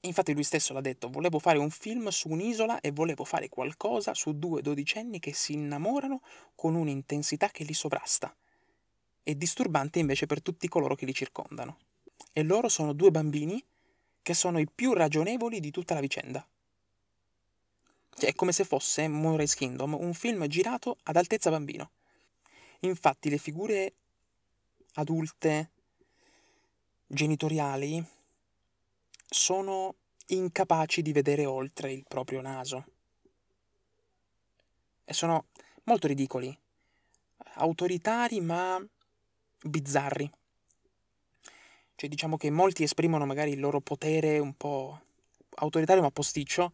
Infatti 0.02 0.34
lui 0.34 0.44
stesso 0.44 0.74
l'ha 0.74 0.82
detto, 0.82 1.10
volevo 1.10 1.40
fare 1.40 1.58
un 1.58 1.72
film 1.72 2.10
su 2.10 2.30
un'isola 2.30 2.80
e 2.80 2.92
volevo 2.92 3.24
fare 3.24 3.50
qualcosa 3.50 4.14
su 4.14 4.38
due 4.38 4.62
dodicenni 4.62 5.20
che 5.20 5.34
si 5.34 5.54
innamorano 5.54 6.22
con 6.54 6.76
un'intensità 6.76 7.50
che 7.50 7.64
li 7.64 7.74
sovrasta. 7.74 8.36
È 9.24 9.34
disturbante 9.34 9.98
invece 9.98 10.28
per 10.28 10.44
tutti 10.44 10.68
coloro 10.68 10.94
che 10.96 11.06
li 11.06 11.14
circondano. 11.14 11.78
E 12.32 12.44
loro 12.44 12.70
sono 12.70 12.94
due 12.94 13.10
bambini 13.10 13.64
che 14.22 14.34
sono 14.36 14.60
i 14.60 14.68
più 14.68 14.94
ragionevoli 14.94 15.60
di 15.60 15.72
tutta 15.72 15.96
la 15.96 16.00
vicenda. 16.00 16.46
Cioè, 18.18 18.30
è 18.30 18.36
come 18.36 18.52
se 18.52 18.64
fosse 18.64 19.08
Moonrise 19.08 19.56
Kingdom, 19.56 19.94
un 19.94 20.14
film 20.14 20.46
girato 20.48 20.98
ad 21.04 21.16
altezza 21.16 21.50
bambino. 21.50 21.92
Infatti 22.82 23.30
le 23.30 23.38
figure 23.38 23.94
adulte, 24.94 25.70
genitoriali 27.08 28.04
sono 29.28 29.96
incapaci 30.28 31.02
di 31.02 31.12
vedere 31.12 31.46
oltre 31.46 31.92
il 31.92 32.04
proprio 32.08 32.42
naso. 32.42 32.86
E 35.04 35.14
sono 35.14 35.46
molto 35.84 36.08
ridicoli, 36.08 36.58
autoritari 37.56 38.42
ma 38.42 38.84
bizzarri. 39.62 40.30
Cioè 41.96 42.10
diciamo 42.10 42.38
che 42.38 42.50
molti 42.50 42.84
esprimono 42.84 43.26
magari 43.26 43.52
il 43.52 43.60
loro 43.60 43.80
potere 43.80 44.40
un 44.40 44.54
po' 44.56 45.00
autoritario 45.58 46.02
ma 46.02 46.12
posticcio 46.12 46.74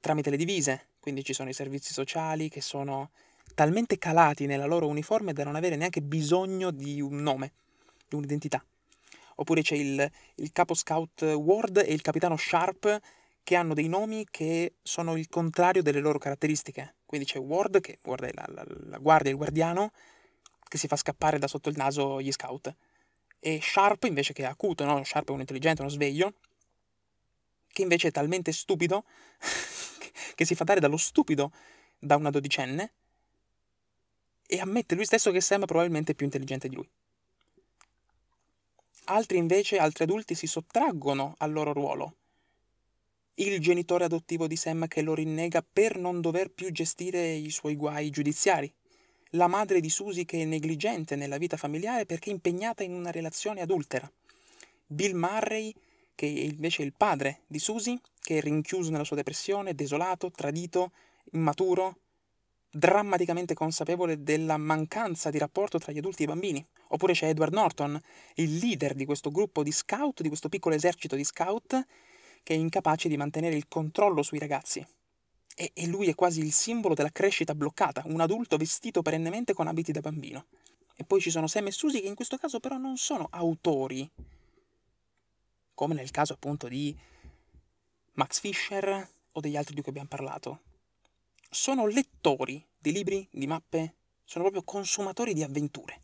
tramite 0.00 0.30
le 0.30 0.36
divise, 0.36 0.88
quindi 1.00 1.22
ci 1.22 1.34
sono 1.34 1.50
i 1.50 1.54
servizi 1.54 1.92
sociali 1.92 2.48
che 2.48 2.60
sono 2.62 3.10
talmente 3.54 3.98
calati 3.98 4.46
nella 4.46 4.64
loro 4.64 4.88
uniforme 4.88 5.34
da 5.34 5.44
non 5.44 5.54
avere 5.54 5.76
neanche 5.76 6.00
bisogno 6.00 6.70
di 6.70 7.00
un 7.00 7.16
nome, 7.16 7.52
di 8.08 8.16
un'identità 8.16 8.64
oppure 9.40 9.62
c'è 9.62 9.74
il, 9.74 10.10
il 10.36 10.52
capo 10.52 10.74
scout 10.74 11.22
Ward 11.22 11.78
e 11.78 11.92
il 11.92 12.02
capitano 12.02 12.36
Sharp 12.36 13.00
che 13.42 13.56
hanno 13.56 13.74
dei 13.74 13.88
nomi 13.88 14.26
che 14.30 14.74
sono 14.82 15.16
il 15.16 15.28
contrario 15.28 15.82
delle 15.82 16.00
loro 16.00 16.18
caratteristiche. 16.18 16.96
Quindi 17.06 17.26
c'è 17.26 17.38
Ward, 17.38 17.80
che 17.80 17.98
Ward 18.04 18.24
è 18.24 18.32
la, 18.34 18.44
la, 18.48 18.64
la 18.66 18.98
guardia, 18.98 19.30
il 19.30 19.36
guardiano, 19.36 19.92
che 20.68 20.78
si 20.78 20.86
fa 20.86 20.96
scappare 20.96 21.38
da 21.38 21.48
sotto 21.48 21.70
il 21.70 21.76
naso 21.76 22.20
gli 22.20 22.30
scout. 22.30 22.72
E 23.40 23.60
Sharp 23.62 24.04
invece 24.04 24.34
che 24.34 24.42
è 24.42 24.46
acuto, 24.46 24.84
no? 24.84 25.02
Sharp 25.02 25.28
è 25.30 25.32
un 25.32 25.40
intelligente, 25.40 25.80
uno 25.80 25.90
sveglio, 25.90 26.34
che 27.72 27.82
invece 27.82 28.08
è 28.08 28.10
talmente 28.12 28.52
stupido 28.52 29.04
che 30.34 30.44
si 30.44 30.54
fa 30.54 30.64
dare 30.64 30.80
dallo 30.80 30.98
stupido 30.98 31.50
da 31.98 32.16
una 32.16 32.30
dodicenne 32.30 32.92
e 34.46 34.60
ammette 34.60 34.94
lui 34.94 35.06
stesso 35.06 35.30
che 35.30 35.40
Sam 35.40 35.64
probabilmente 35.64 36.12
è 36.12 36.14
più 36.14 36.26
intelligente 36.26 36.68
di 36.68 36.74
lui. 36.74 36.88
Altri 39.12 39.38
invece, 39.38 39.78
altri 39.78 40.04
adulti, 40.04 40.36
si 40.36 40.46
sottraggono 40.46 41.34
al 41.38 41.50
loro 41.50 41.72
ruolo. 41.72 42.14
Il 43.34 43.60
genitore 43.60 44.04
adottivo 44.04 44.46
di 44.46 44.54
Sam 44.54 44.86
che 44.86 45.02
lo 45.02 45.14
rinnega 45.14 45.64
per 45.68 45.98
non 45.98 46.20
dover 46.20 46.52
più 46.52 46.70
gestire 46.70 47.32
i 47.32 47.50
suoi 47.50 47.74
guai 47.74 48.10
giudiziari. 48.10 48.72
La 49.30 49.48
madre 49.48 49.80
di 49.80 49.90
Susie 49.90 50.24
che 50.24 50.42
è 50.42 50.44
negligente 50.44 51.16
nella 51.16 51.38
vita 51.38 51.56
familiare 51.56 52.06
perché 52.06 52.30
impegnata 52.30 52.84
in 52.84 52.92
una 52.92 53.10
relazione 53.10 53.60
adultera. 53.60 54.08
Bill 54.86 55.16
Murray 55.16 55.74
che 56.14 56.26
è 56.26 56.30
invece 56.30 56.82
il 56.82 56.92
padre 56.96 57.40
di 57.48 57.58
Susie, 57.58 57.98
che 58.20 58.38
è 58.38 58.40
rinchiuso 58.40 58.90
nella 58.90 59.04
sua 59.04 59.16
depressione, 59.16 59.74
desolato, 59.74 60.30
tradito, 60.30 60.92
immaturo, 61.32 61.96
drammaticamente 62.70 63.54
consapevole 63.54 64.22
della 64.22 64.56
mancanza 64.56 65.30
di 65.30 65.38
rapporto 65.38 65.78
tra 65.78 65.90
gli 65.90 65.98
adulti 65.98 66.22
e 66.22 66.24
i 66.26 66.28
bambini. 66.28 66.66
Oppure 66.92 67.12
c'è 67.12 67.28
Edward 67.28 67.52
Norton, 67.52 68.00
il 68.34 68.56
leader 68.56 68.94
di 68.94 69.04
questo 69.04 69.30
gruppo 69.30 69.62
di 69.62 69.72
scout, 69.72 70.22
di 70.22 70.28
questo 70.28 70.48
piccolo 70.48 70.74
esercito 70.74 71.16
di 71.16 71.24
scout, 71.24 71.86
che 72.42 72.54
è 72.54 72.56
incapace 72.56 73.08
di 73.08 73.16
mantenere 73.16 73.56
il 73.56 73.68
controllo 73.68 74.22
sui 74.22 74.38
ragazzi. 74.38 74.84
e, 75.60 75.72
e 75.74 75.86
lui 75.86 76.08
è 76.08 76.14
quasi 76.14 76.40
il 76.40 76.52
simbolo 76.52 76.94
della 76.94 77.10
crescita 77.12 77.54
bloccata, 77.54 78.02
un 78.06 78.20
adulto 78.20 78.56
vestito 78.56 79.02
perennemente 79.02 79.52
con 79.52 79.66
abiti 79.66 79.92
da 79.92 80.00
bambino. 80.00 80.46
E 80.96 81.04
poi 81.04 81.20
ci 81.20 81.30
sono 81.30 81.46
Sam 81.46 81.66
e 81.66 81.70
Susie 81.70 82.00
che 82.00 82.08
in 82.08 82.14
questo 82.14 82.38
caso 82.38 82.60
però 82.60 82.78
non 82.78 82.96
sono 82.96 83.26
autori, 83.30 84.08
come 85.74 85.94
nel 85.94 86.10
caso 86.10 86.32
appunto 86.32 86.66
di 86.66 86.96
Max 88.12 88.40
Fischer 88.40 89.08
o 89.32 89.40
degli 89.40 89.56
altri 89.56 89.74
di 89.74 89.80
cui 89.82 89.90
abbiamo 89.90 90.08
parlato. 90.08 90.60
Sono 91.50 91.86
lettori 91.86 92.64
di 92.78 92.92
libri, 92.92 93.26
di 93.30 93.46
mappe, 93.46 93.94
sono 94.24 94.44
proprio 94.44 94.62
consumatori 94.62 95.34
di 95.34 95.42
avventure. 95.42 96.02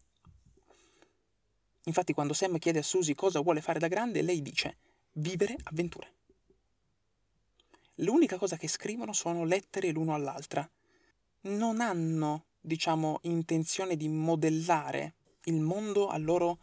Infatti 1.87 2.13
quando 2.13 2.33
Sam 2.33 2.59
chiede 2.59 2.81
a 2.81 2.83
Susie 2.83 3.15
cosa 3.15 3.41
vuole 3.41 3.61
fare 3.61 3.79
da 3.79 3.89
grande, 3.89 4.23
lei 4.23 4.43
dice 4.43 4.77
vivere 5.13 5.57
avventure. 5.65 6.15
L'unica 8.01 8.39
cosa 8.39 8.57
che 8.57 8.69
scrivono 8.69 9.13
sono 9.13 9.45
lettere 9.45 9.91
l'uno 9.91 10.15
all'altra. 10.15 10.69
Non 11.43 11.81
hanno, 11.81 12.47
diciamo, 12.61 13.21
intenzione 13.23 13.97
di 13.97 14.09
modellare 14.09 15.15
il 15.45 15.61
mondo 15.61 16.09
al 16.09 16.25
loro 16.25 16.59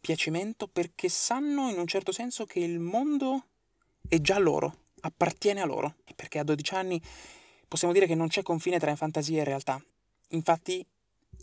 piacimento 0.00 0.66
perché 0.66 1.08
sanno 1.08 1.70
in 1.70 1.78
un 1.78 1.86
certo 1.86 2.10
senso 2.12 2.44
che 2.46 2.58
il 2.58 2.80
mondo 2.80 3.44
è 4.08 4.20
già 4.20 4.38
loro, 4.38 4.86
appartiene 5.00 5.60
a 5.60 5.66
loro. 5.66 5.94
Perché 6.16 6.40
a 6.40 6.44
12 6.44 6.74
anni 6.74 7.00
possiamo 7.68 7.94
dire 7.94 8.06
che 8.06 8.16
non 8.16 8.28
c'è 8.28 8.42
confine 8.42 8.80
tra 8.80 8.94
fantasia 8.96 9.40
e 9.40 9.44
realtà. 9.44 9.82
Infatti 10.30 10.84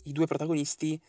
i 0.04 0.12
due 0.12 0.26
protagonisti 0.26 1.00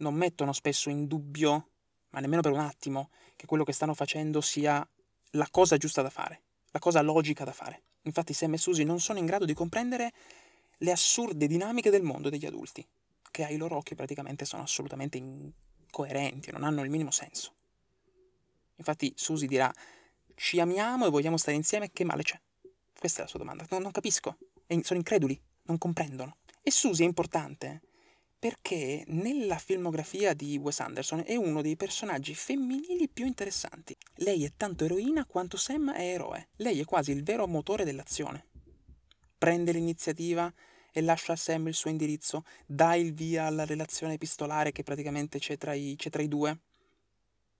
non 0.00 0.14
mettono 0.14 0.52
spesso 0.52 0.90
in 0.90 1.06
dubbio, 1.06 1.68
ma 2.10 2.20
nemmeno 2.20 2.42
per 2.42 2.52
un 2.52 2.60
attimo, 2.60 3.10
che 3.36 3.46
quello 3.46 3.64
che 3.64 3.72
stanno 3.72 3.94
facendo 3.94 4.40
sia 4.40 4.86
la 5.32 5.48
cosa 5.50 5.76
giusta 5.76 6.02
da 6.02 6.10
fare 6.10 6.42
la 6.70 6.78
cosa 6.78 7.02
logica 7.02 7.44
da 7.44 7.52
fare. 7.52 7.82
Infatti 8.02 8.32
Sam 8.32 8.54
e 8.54 8.58
Susie 8.58 8.84
non 8.84 9.00
sono 9.00 9.18
in 9.18 9.26
grado 9.26 9.44
di 9.44 9.54
comprendere 9.54 10.12
le 10.78 10.90
assurde 10.90 11.46
dinamiche 11.46 11.90
del 11.90 12.02
mondo 12.02 12.30
degli 12.30 12.46
adulti, 12.46 12.86
che 13.30 13.44
ai 13.44 13.56
loro 13.56 13.76
occhi 13.76 13.94
praticamente 13.94 14.44
sono 14.44 14.62
assolutamente 14.62 15.18
incoerenti, 15.18 16.50
non 16.50 16.64
hanno 16.64 16.82
il 16.82 16.90
minimo 16.90 17.10
senso. 17.10 17.52
Infatti 18.76 19.12
Susie 19.14 19.46
dirà, 19.46 19.72
ci 20.34 20.58
amiamo 20.58 21.06
e 21.06 21.10
vogliamo 21.10 21.36
stare 21.36 21.56
insieme, 21.56 21.90
che 21.92 22.04
male 22.04 22.22
c'è? 22.22 22.40
Questa 22.98 23.20
è 23.20 23.22
la 23.24 23.28
sua 23.28 23.38
domanda. 23.38 23.66
Non, 23.70 23.82
non 23.82 23.90
capisco. 23.90 24.38
sono 24.66 24.98
increduli, 24.98 25.38
non 25.64 25.76
comprendono. 25.76 26.36
E 26.62 26.70
Susie 26.70 27.04
è 27.04 27.08
importante 27.08 27.82
perché 28.40 29.04
nella 29.08 29.58
filmografia 29.58 30.32
di 30.32 30.56
Wes 30.56 30.80
Anderson 30.80 31.22
è 31.26 31.36
uno 31.36 31.60
dei 31.60 31.76
personaggi 31.76 32.34
femminili 32.34 33.06
più 33.06 33.26
interessanti. 33.26 33.94
Lei 34.14 34.46
è 34.46 34.52
tanto 34.56 34.86
eroina 34.86 35.26
quanto 35.26 35.58
Sam 35.58 35.92
è 35.92 36.14
eroe. 36.14 36.48
Lei 36.56 36.80
è 36.80 36.86
quasi 36.86 37.12
il 37.12 37.22
vero 37.22 37.46
motore 37.46 37.84
dell'azione. 37.84 38.46
Prende 39.36 39.72
l'iniziativa 39.72 40.50
e 40.90 41.02
lascia 41.02 41.34
a 41.34 41.36
Sam 41.36 41.68
il 41.68 41.74
suo 41.74 41.90
indirizzo, 41.90 42.44
dà 42.64 42.94
il 42.94 43.12
via 43.12 43.44
alla 43.44 43.66
relazione 43.66 44.14
epistolare 44.14 44.72
che 44.72 44.84
praticamente 44.84 45.38
c'è 45.38 45.58
tra 45.58 45.74
i, 45.74 45.94
c'è 45.98 46.08
tra 46.08 46.22
i 46.22 46.28
due, 46.28 46.58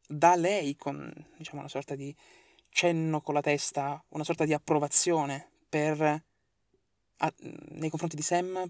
dà 0.08 0.34
lei 0.34 0.76
con 0.76 1.12
diciamo 1.36 1.60
una 1.60 1.68
sorta 1.68 1.94
di 1.94 2.16
cenno 2.70 3.20
con 3.20 3.34
la 3.34 3.42
testa, 3.42 4.02
una 4.08 4.24
sorta 4.24 4.46
di 4.46 4.54
approvazione 4.54 5.50
per, 5.68 6.00
a, 6.00 7.34
nei 7.36 7.90
confronti 7.90 8.16
di 8.16 8.22
Sam 8.22 8.66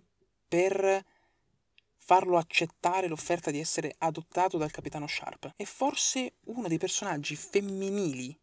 per 0.49 1.05
farlo 2.03 2.39
accettare 2.39 3.07
l'offerta 3.07 3.51
di 3.51 3.61
essere 3.61 3.95
adottato 3.99 4.59
dal 4.59 4.71
capitano 4.71 5.07
Sharp. 5.07 5.53
È 5.55 5.65
forse 5.65 6.35
uno 6.47 6.67
dei 6.67 6.79
personaggi 6.79 7.37
femminili 7.37 8.37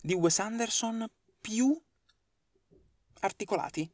di 0.00 0.14
Wes 0.14 0.40
Anderson 0.40 1.08
più 1.40 1.80
articolati, 3.20 3.88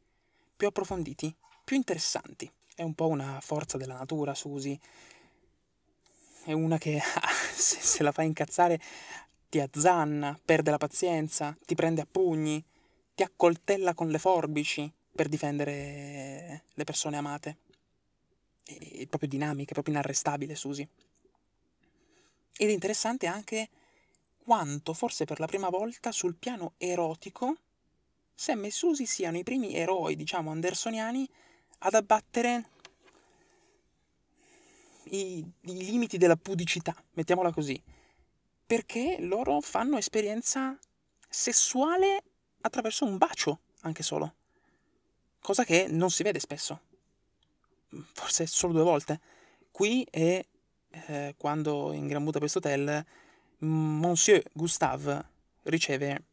più 0.55 0.67
approfonditi, 0.67 1.35
più 1.63 1.75
interessanti. 1.75 2.51
È 2.73 2.81
un 2.81 2.95
po' 2.95 3.07
una 3.07 3.39
forza 3.41 3.77
della 3.77 3.97
natura, 3.97 4.33
Susie. 4.33 4.79
È 6.45 6.53
una 6.53 6.77
che 6.79 6.99
se, 7.53 7.79
se 7.79 8.01
la 8.01 8.11
fa 8.11 8.23
incazzare 8.23 8.79
ti 9.49 9.59
azzanna, 9.59 10.39
perde 10.43 10.71
la 10.71 10.77
pazienza, 10.77 11.55
ti 11.63 11.75
prende 11.75 12.01
a 12.01 12.07
pugni, 12.09 12.63
ti 13.13 13.23
accoltella 13.23 13.93
con 13.93 14.09
le 14.09 14.19
forbici 14.19 14.91
per 15.13 15.27
difendere 15.27 16.63
le 16.73 16.83
persone 16.85 17.17
amate 17.17 17.57
è 18.77 19.07
proprio 19.07 19.29
dinamica, 19.29 19.71
è 19.71 19.73
proprio 19.73 19.93
inarrestabile 19.93 20.55
Susi. 20.55 20.87
Ed 22.57 22.69
è 22.69 22.71
interessante 22.71 23.25
anche 23.25 23.69
quanto, 24.43 24.93
forse 24.93 25.25
per 25.25 25.39
la 25.39 25.47
prima 25.47 25.69
volta, 25.69 26.11
sul 26.11 26.35
piano 26.35 26.73
erotico, 26.77 27.57
Sam 28.35 28.65
e 28.65 28.71
Susie 28.71 29.05
siano 29.05 29.37
i 29.37 29.43
primi 29.43 29.75
eroi, 29.75 30.15
diciamo, 30.15 30.51
andersoniani 30.51 31.27
ad 31.79 31.93
abbattere 31.93 32.69
i, 35.05 35.39
i 35.39 35.85
limiti 35.85 36.17
della 36.17 36.35
pudicità, 36.35 36.95
mettiamola 37.13 37.51
così, 37.51 37.81
perché 38.65 39.17
loro 39.19 39.61
fanno 39.61 39.97
esperienza 39.97 40.77
sessuale 41.27 42.23
attraverso 42.61 43.05
un 43.05 43.17
bacio, 43.17 43.59
anche 43.81 44.03
solo, 44.03 44.33
cosa 45.41 45.63
che 45.63 45.87
non 45.89 46.09
si 46.09 46.23
vede 46.23 46.39
spesso 46.39 46.87
forse 48.13 48.45
solo 48.47 48.73
due 48.73 48.83
volte. 48.83 49.19
Qui 49.71 50.05
è 50.09 50.43
eh, 50.91 51.35
quando 51.37 51.91
in 51.93 52.07
Gran 52.07 52.23
Budapest 52.23 52.57
Hotel 52.57 53.05
Monsieur 53.59 54.43
Gustave 54.53 55.25
riceve 55.63 56.23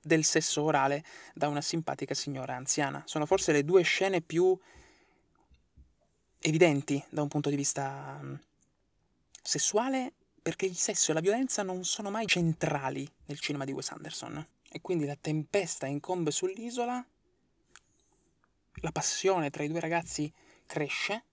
del 0.00 0.24
sesso 0.24 0.62
orale 0.62 1.04
da 1.34 1.48
una 1.48 1.60
simpatica 1.60 2.14
signora 2.14 2.56
anziana. 2.56 3.02
Sono 3.06 3.26
forse 3.26 3.52
le 3.52 3.64
due 3.64 3.82
scene 3.82 4.20
più 4.20 4.58
evidenti 6.40 7.02
da 7.08 7.22
un 7.22 7.28
punto 7.28 7.50
di 7.50 7.56
vista 7.56 8.20
sessuale 9.42 10.12
perché 10.40 10.66
il 10.66 10.76
sesso 10.76 11.10
e 11.10 11.14
la 11.14 11.20
violenza 11.20 11.62
non 11.62 11.84
sono 11.84 12.10
mai 12.10 12.26
centrali 12.26 13.08
nel 13.26 13.38
cinema 13.38 13.64
di 13.64 13.72
Wes 13.72 13.90
Anderson. 13.90 14.46
E 14.70 14.80
quindi 14.80 15.06
la 15.06 15.16
tempesta 15.18 15.86
incombe 15.86 16.30
sull'isola, 16.30 17.04
la 18.80 18.92
passione 18.92 19.50
tra 19.50 19.62
i 19.62 19.68
due 19.68 19.80
ragazzi 19.80 20.32
cresce, 20.68 21.24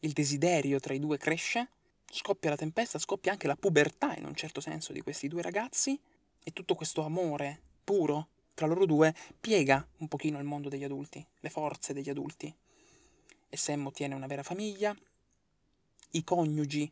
il 0.00 0.12
desiderio 0.12 0.80
tra 0.80 0.94
i 0.94 0.98
due 0.98 1.18
cresce, 1.18 1.68
scoppia 2.10 2.50
la 2.50 2.56
tempesta, 2.56 2.98
scoppia 2.98 3.30
anche 3.30 3.46
la 3.46 3.54
pubertà 3.54 4.16
in 4.16 4.24
un 4.24 4.34
certo 4.34 4.60
senso 4.60 4.92
di 4.92 5.02
questi 5.02 5.28
due 5.28 5.42
ragazzi 5.42 6.00
e 6.42 6.52
tutto 6.52 6.74
questo 6.74 7.04
amore 7.04 7.60
puro 7.84 8.28
tra 8.54 8.66
loro 8.66 8.86
due 8.86 9.14
piega 9.38 9.86
un 9.98 10.08
pochino 10.08 10.38
il 10.38 10.44
mondo 10.44 10.68
degli 10.68 10.82
adulti, 10.82 11.24
le 11.40 11.50
forze 11.50 11.92
degli 11.92 12.10
adulti. 12.10 12.52
E 13.50 13.56
Sam 13.56 13.86
ottiene 13.86 14.14
una 14.14 14.26
vera 14.26 14.42
famiglia, 14.42 14.96
i 16.12 16.24
coniugi 16.24 16.90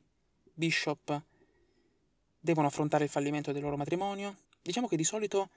Bishop 0.52 1.22
devono 2.38 2.68
affrontare 2.68 3.04
il 3.04 3.10
fallimento 3.10 3.50
del 3.50 3.62
loro 3.62 3.76
matrimonio. 3.76 4.36
Diciamo 4.62 4.86
che 4.86 4.96
di 4.96 5.04
solito, 5.04 5.50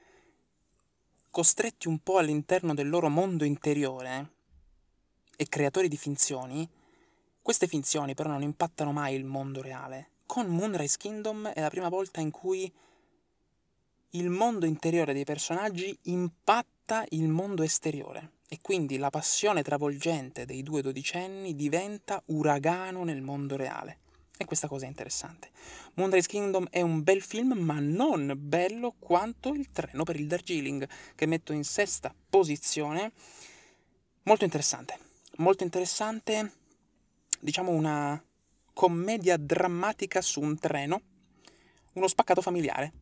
costretti 1.29 1.87
un 1.87 1.99
po' 1.99 2.17
all'interno 2.17 2.73
del 2.73 2.89
loro 2.89 3.09
mondo 3.09 3.43
interiore, 3.43 4.37
e 5.41 5.47
creatori 5.47 5.87
di 5.87 5.95
finzioni, 5.95 6.69
queste 7.41 7.65
finzioni 7.65 8.13
però 8.13 8.27
non 8.27 8.41
impattano 8.41 8.91
mai 8.91 9.15
il 9.15 9.23
mondo 9.23 9.61
reale. 9.61 10.09
Con 10.25 10.47
Moonrise 10.47 10.97
Kingdom 10.97 11.47
è 11.47 11.61
la 11.61 11.69
prima 11.69 11.87
volta 11.87 12.19
in 12.19 12.29
cui 12.29 12.69
il 14.09 14.29
mondo 14.29 14.65
interiore 14.65 15.13
dei 15.13 15.23
personaggi 15.23 15.97
impatta 16.03 17.05
il 17.11 17.29
mondo 17.29 17.63
esteriore 17.63 18.31
e 18.49 18.59
quindi 18.61 18.97
la 18.97 19.09
passione 19.09 19.63
travolgente 19.63 20.43
dei 20.43 20.61
due 20.61 20.81
dodicenni 20.81 21.55
diventa 21.55 22.21
uragano 22.25 23.05
nel 23.05 23.21
mondo 23.21 23.55
reale. 23.55 23.99
E 24.35 24.43
questa 24.43 24.67
cosa 24.67 24.87
è 24.87 24.89
interessante. 24.89 25.51
Moonrise 25.93 26.27
Kingdom 26.27 26.67
è 26.69 26.81
un 26.81 27.01
bel 27.01 27.21
film, 27.21 27.53
ma 27.53 27.79
non 27.79 28.33
bello 28.35 28.93
quanto 28.99 29.53
il 29.53 29.71
treno 29.71 30.03
per 30.03 30.17
il 30.17 30.27
Darjeeling, 30.27 30.85
che 31.15 31.25
metto 31.25 31.53
in 31.53 31.63
sesta 31.63 32.13
posizione. 32.29 33.13
Molto 34.23 34.43
interessante 34.43 35.07
molto 35.39 35.63
interessante, 35.63 36.51
diciamo 37.39 37.71
una 37.71 38.21
commedia 38.73 39.37
drammatica 39.37 40.21
su 40.21 40.41
un 40.41 40.57
treno, 40.57 41.01
uno 41.93 42.07
spaccato 42.07 42.41
familiare, 42.41 42.93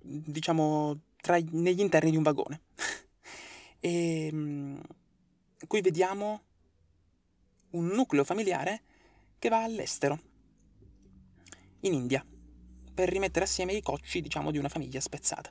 diciamo 0.00 1.00
tra, 1.16 1.38
negli 1.50 1.80
interni 1.80 2.10
di 2.10 2.16
un 2.16 2.22
vagone. 2.22 2.60
e 3.80 4.26
ehm, 4.30 4.80
qui 5.66 5.80
vediamo 5.80 6.42
un 7.70 7.86
nucleo 7.86 8.24
familiare 8.24 8.82
che 9.38 9.48
va 9.48 9.62
all'estero, 9.62 10.18
in 11.80 11.94
India, 11.94 12.24
per 12.92 13.08
rimettere 13.08 13.44
assieme 13.44 13.72
i 13.72 13.80
cocci, 13.80 14.20
diciamo, 14.20 14.50
di 14.50 14.58
una 14.58 14.68
famiglia 14.68 15.00
spezzata. 15.00 15.50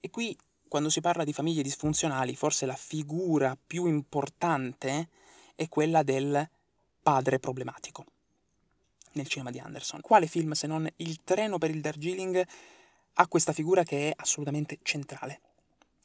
E 0.00 0.10
qui, 0.10 0.36
quando 0.68 0.90
si 0.90 1.00
parla 1.00 1.24
di 1.24 1.32
famiglie 1.32 1.62
disfunzionali, 1.62 2.36
forse 2.36 2.66
la 2.66 2.76
figura 2.76 3.56
più 3.66 3.86
importante 3.86 5.08
è 5.60 5.68
quella 5.68 6.02
del 6.02 6.48
padre 7.02 7.38
problematico 7.38 8.04
nel 9.12 9.26
cinema 9.26 9.50
di 9.50 9.58
Anderson. 9.58 10.00
Quale 10.00 10.26
film 10.26 10.52
se 10.52 10.66
non 10.66 10.88
Il 10.96 11.20
treno 11.22 11.58
per 11.58 11.70
il 11.70 11.80
Darjeeling 11.80 12.46
ha 13.14 13.28
questa 13.28 13.52
figura 13.52 13.82
che 13.82 14.08
è 14.08 14.12
assolutamente 14.16 14.78
centrale? 14.82 15.40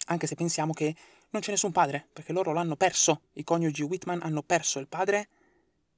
anche 0.06 0.28
se 0.28 0.36
pensiamo 0.36 0.74
che 0.74 0.96
non 1.30 1.42
c'è 1.42 1.52
nessun 1.52 1.72
padre, 1.72 2.08
perché 2.12 2.32
loro 2.32 2.54
l'hanno 2.54 2.76
perso, 2.76 3.22
i 3.34 3.44
coniugi 3.44 3.82
Whitman 3.84 4.22
hanno 4.22 4.44
perso 4.44 4.80
il 4.80 4.88
padre, 4.88 5.28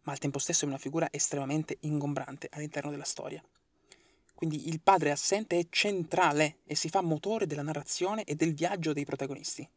ma 0.03 0.13
al 0.13 0.19
tempo 0.19 0.39
stesso 0.39 0.65
è 0.65 0.67
una 0.67 0.77
figura 0.77 1.07
estremamente 1.11 1.77
ingombrante 1.81 2.47
all'interno 2.51 2.89
della 2.89 3.03
storia. 3.03 3.43
Quindi 4.33 4.69
il 4.69 4.79
padre 4.81 5.11
assente 5.11 5.59
è 5.59 5.65
centrale 5.69 6.59
e 6.65 6.75
si 6.75 6.89
fa 6.89 7.01
motore 7.01 7.47
della 7.47 7.63
narrazione 7.63 8.23
e 8.23 8.35
del 8.35 8.53
viaggio 8.53 8.93
dei 8.93 9.03
protagonisti. 9.03 9.67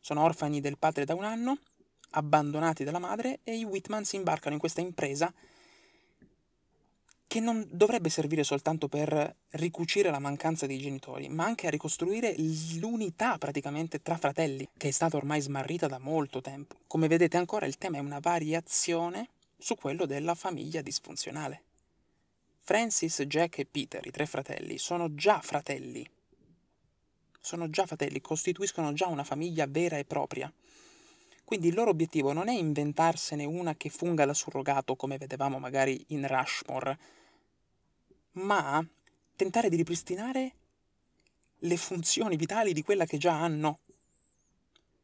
Sono 0.00 0.22
orfani 0.22 0.60
del 0.60 0.78
padre 0.78 1.04
da 1.04 1.14
un 1.14 1.24
anno, 1.24 1.58
abbandonati 2.10 2.84
dalla 2.84 2.98
madre 2.98 3.40
e 3.44 3.56
i 3.56 3.64
Whitman 3.64 4.04
si 4.04 4.16
imbarcano 4.16 4.54
in 4.54 4.60
questa 4.60 4.80
impresa 4.80 5.32
che 7.28 7.40
non 7.40 7.66
dovrebbe 7.70 8.08
servire 8.08 8.44
soltanto 8.44 8.88
per 8.88 9.36
ricucire 9.50 10.10
la 10.10 10.20
mancanza 10.20 10.66
dei 10.66 10.78
genitori, 10.78 11.28
ma 11.28 11.44
anche 11.44 11.66
a 11.66 11.70
ricostruire 11.70 12.34
l'unità 12.78 13.36
praticamente 13.36 14.00
tra 14.00 14.16
fratelli, 14.16 14.68
che 14.76 14.88
è 14.88 14.92
stata 14.92 15.16
ormai 15.16 15.40
smarrita 15.40 15.88
da 15.88 15.98
molto 15.98 16.40
tempo. 16.40 16.76
Come 16.86 17.08
vedete 17.08 17.36
ancora 17.36 17.66
il 17.66 17.78
tema 17.78 17.96
è 17.96 18.00
una 18.00 18.20
variazione 18.20 19.30
su 19.58 19.74
quello 19.74 20.06
della 20.06 20.34
famiglia 20.34 20.80
disfunzionale. 20.82 21.62
Francis, 22.60 23.22
Jack 23.22 23.58
e 23.58 23.66
Peter, 23.66 24.06
i 24.06 24.10
tre 24.10 24.26
fratelli, 24.26 24.78
sono 24.78 25.14
già 25.14 25.40
fratelli. 25.40 26.08
Sono 27.40 27.70
già 27.70 27.86
fratelli, 27.86 28.20
costituiscono 28.20 28.92
già 28.92 29.06
una 29.06 29.24
famiglia 29.24 29.66
vera 29.68 29.98
e 29.98 30.04
propria. 30.04 30.52
Quindi 31.46 31.68
il 31.68 31.74
loro 31.74 31.90
obiettivo 31.90 32.32
non 32.32 32.48
è 32.48 32.52
inventarsene 32.52 33.44
una 33.44 33.76
che 33.76 33.88
funga 33.88 34.24
da 34.24 34.34
surrogato, 34.34 34.96
come 34.96 35.16
vedevamo 35.16 35.60
magari 35.60 36.04
in 36.08 36.26
Rushmore, 36.26 36.98
ma 38.32 38.84
tentare 39.36 39.68
di 39.68 39.76
ripristinare 39.76 40.54
le 41.58 41.76
funzioni 41.76 42.34
vitali 42.34 42.72
di 42.72 42.82
quella 42.82 43.06
che 43.06 43.16
già 43.16 43.40
hanno, 43.40 43.78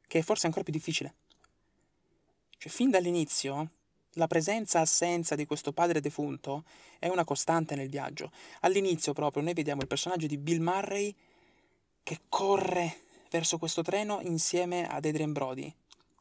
che 0.09 0.19
è 0.19 0.23
forse 0.23 0.47
ancora 0.47 0.65
più 0.65 0.73
difficile. 0.73 1.15
Cioè, 2.59 2.73
fin 2.73 2.91
dall'inizio, 2.91 3.71
la 4.15 4.27
presenza-assenza 4.27 5.37
di 5.37 5.47
questo 5.47 5.73
padre 5.73 6.01
defunto 6.01 6.65
è 6.99 7.07
una 7.07 7.23
costante 7.23 7.77
nel 7.77 7.89
viaggio. 7.89 8.33
All'inizio 8.63 9.13
proprio 9.13 9.45
noi 9.45 9.55
vediamo 9.55 9.83
il 9.83 9.87
personaggio 9.87 10.27
di 10.27 10.39
Bill 10.39 10.61
Murray 10.61 11.15
che 12.03 12.23
corre 12.29 13.03
verso 13.31 13.59
questo 13.59 13.83
treno 13.83 14.19
insieme 14.23 14.89
ad 14.89 15.05
Adrian 15.05 15.31
Brody, 15.31 15.73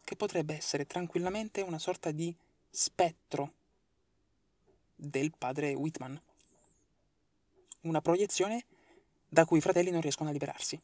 che 0.03 0.15
potrebbe 0.15 0.55
essere 0.55 0.85
tranquillamente 0.85 1.61
una 1.61 1.79
sorta 1.79 2.11
di 2.11 2.35
spettro 2.69 3.53
del 4.95 5.33
padre 5.37 5.73
Whitman. 5.73 6.19
Una 7.81 8.01
proiezione 8.01 8.65
da 9.27 9.45
cui 9.45 9.57
i 9.57 9.61
fratelli 9.61 9.91
non 9.91 10.01
riescono 10.01 10.29
a 10.29 10.33
liberarsi, 10.33 10.79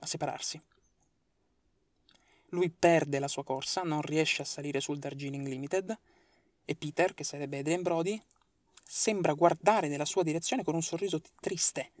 a 0.00 0.06
separarsi. 0.06 0.60
Lui 2.50 2.70
perde 2.70 3.18
la 3.18 3.28
sua 3.28 3.44
corsa, 3.44 3.82
non 3.82 4.02
riesce 4.02 4.42
a 4.42 4.46
salire 4.46 4.80
sul 4.80 4.98
Darjeeling 4.98 5.46
Limited, 5.46 5.98
e 6.64 6.74
Peter, 6.74 7.14
che 7.14 7.24
sarebbe 7.24 7.58
Adrian 7.58 7.82
Brody, 7.82 8.20
sembra 8.84 9.34
guardare 9.34 9.88
nella 9.88 10.04
sua 10.04 10.22
direzione 10.22 10.64
con 10.64 10.74
un 10.74 10.82
sorriso 10.82 11.20
triste, 11.40 11.92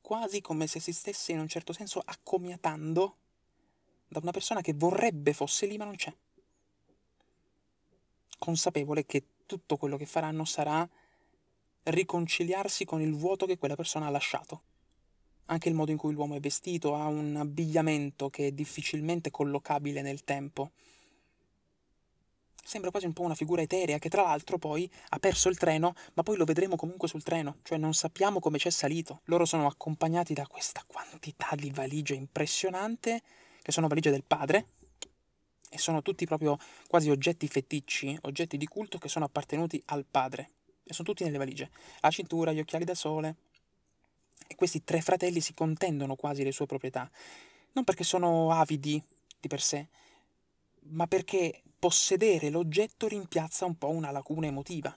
quasi 0.00 0.40
come 0.40 0.66
se 0.66 0.78
si 0.78 0.92
stesse 0.92 1.32
in 1.32 1.40
un 1.40 1.48
certo 1.48 1.72
senso 1.72 2.00
accomiatando 2.04 3.16
da 4.08 4.20
una 4.20 4.30
persona 4.30 4.60
che 4.60 4.74
vorrebbe 4.74 5.32
fosse 5.32 5.66
lì 5.66 5.76
ma 5.76 5.84
non 5.84 5.96
c'è. 5.96 6.14
Consapevole 8.38 9.06
che 9.06 9.24
tutto 9.46 9.76
quello 9.76 9.96
che 9.96 10.06
faranno 10.06 10.44
sarà 10.44 10.88
riconciliarsi 11.84 12.84
con 12.84 13.00
il 13.00 13.14
vuoto 13.14 13.46
che 13.46 13.58
quella 13.58 13.76
persona 13.76 14.06
ha 14.06 14.10
lasciato. 14.10 14.62
Anche 15.46 15.68
il 15.68 15.74
modo 15.74 15.90
in 15.90 15.98
cui 15.98 16.12
l'uomo 16.12 16.36
è 16.36 16.40
vestito 16.40 16.94
ha 16.94 17.06
un 17.06 17.36
abbigliamento 17.36 18.30
che 18.30 18.48
è 18.48 18.52
difficilmente 18.52 19.30
collocabile 19.30 20.00
nel 20.00 20.24
tempo 20.24 20.72
Sembra 22.66 22.90
quasi 22.90 23.04
un 23.04 23.12
po' 23.12 23.22
una 23.22 23.34
figura 23.34 23.60
eterea 23.60 23.98
che 23.98 24.08
tra 24.08 24.22
l'altro 24.22 24.56
poi 24.56 24.90
ha 25.10 25.18
perso 25.18 25.50
il 25.50 25.58
treno, 25.58 25.94
ma 26.14 26.22
poi 26.22 26.38
lo 26.38 26.46
vedremo 26.46 26.76
comunque 26.76 27.08
sul 27.08 27.22
treno, 27.22 27.58
cioè 27.62 27.76
non 27.76 27.92
sappiamo 27.92 28.40
come 28.40 28.56
c'è 28.56 28.70
salito. 28.70 29.20
Loro 29.24 29.44
sono 29.44 29.66
accompagnati 29.66 30.32
da 30.32 30.46
questa 30.46 30.82
quantità 30.86 31.50
di 31.54 31.70
valigie 31.70 32.14
impressionante, 32.14 33.20
che 33.64 33.72
sono 33.72 33.88
valigie 33.88 34.10
del 34.10 34.24
padre, 34.24 34.66
e 35.70 35.78
sono 35.78 36.02
tutti 36.02 36.26
proprio 36.26 36.58
quasi 36.86 37.08
oggetti 37.08 37.48
feticci, 37.48 38.16
oggetti 38.22 38.58
di 38.58 38.66
culto 38.66 38.98
che 38.98 39.08
sono 39.08 39.24
appartenuti 39.24 39.82
al 39.86 40.04
padre. 40.04 40.50
E 40.84 40.92
sono 40.92 41.08
tutti 41.08 41.24
nelle 41.24 41.38
valigie. 41.38 41.70
La 42.00 42.10
cintura, 42.10 42.52
gli 42.52 42.60
occhiali 42.60 42.84
da 42.84 42.94
sole. 42.94 43.36
E 44.46 44.54
questi 44.54 44.84
tre 44.84 45.00
fratelli 45.00 45.40
si 45.40 45.54
contendono 45.54 46.14
quasi 46.14 46.44
le 46.44 46.52
sue 46.52 46.66
proprietà. 46.66 47.10
Non 47.72 47.84
perché 47.84 48.04
sono 48.04 48.50
avidi 48.52 49.02
di 49.40 49.48
per 49.48 49.62
sé, 49.62 49.88
ma 50.90 51.06
perché 51.06 51.62
possedere 51.78 52.50
l'oggetto 52.50 53.08
rimpiazza 53.08 53.64
un 53.64 53.78
po' 53.78 53.88
una 53.88 54.10
lacuna 54.10 54.46
emotiva, 54.46 54.94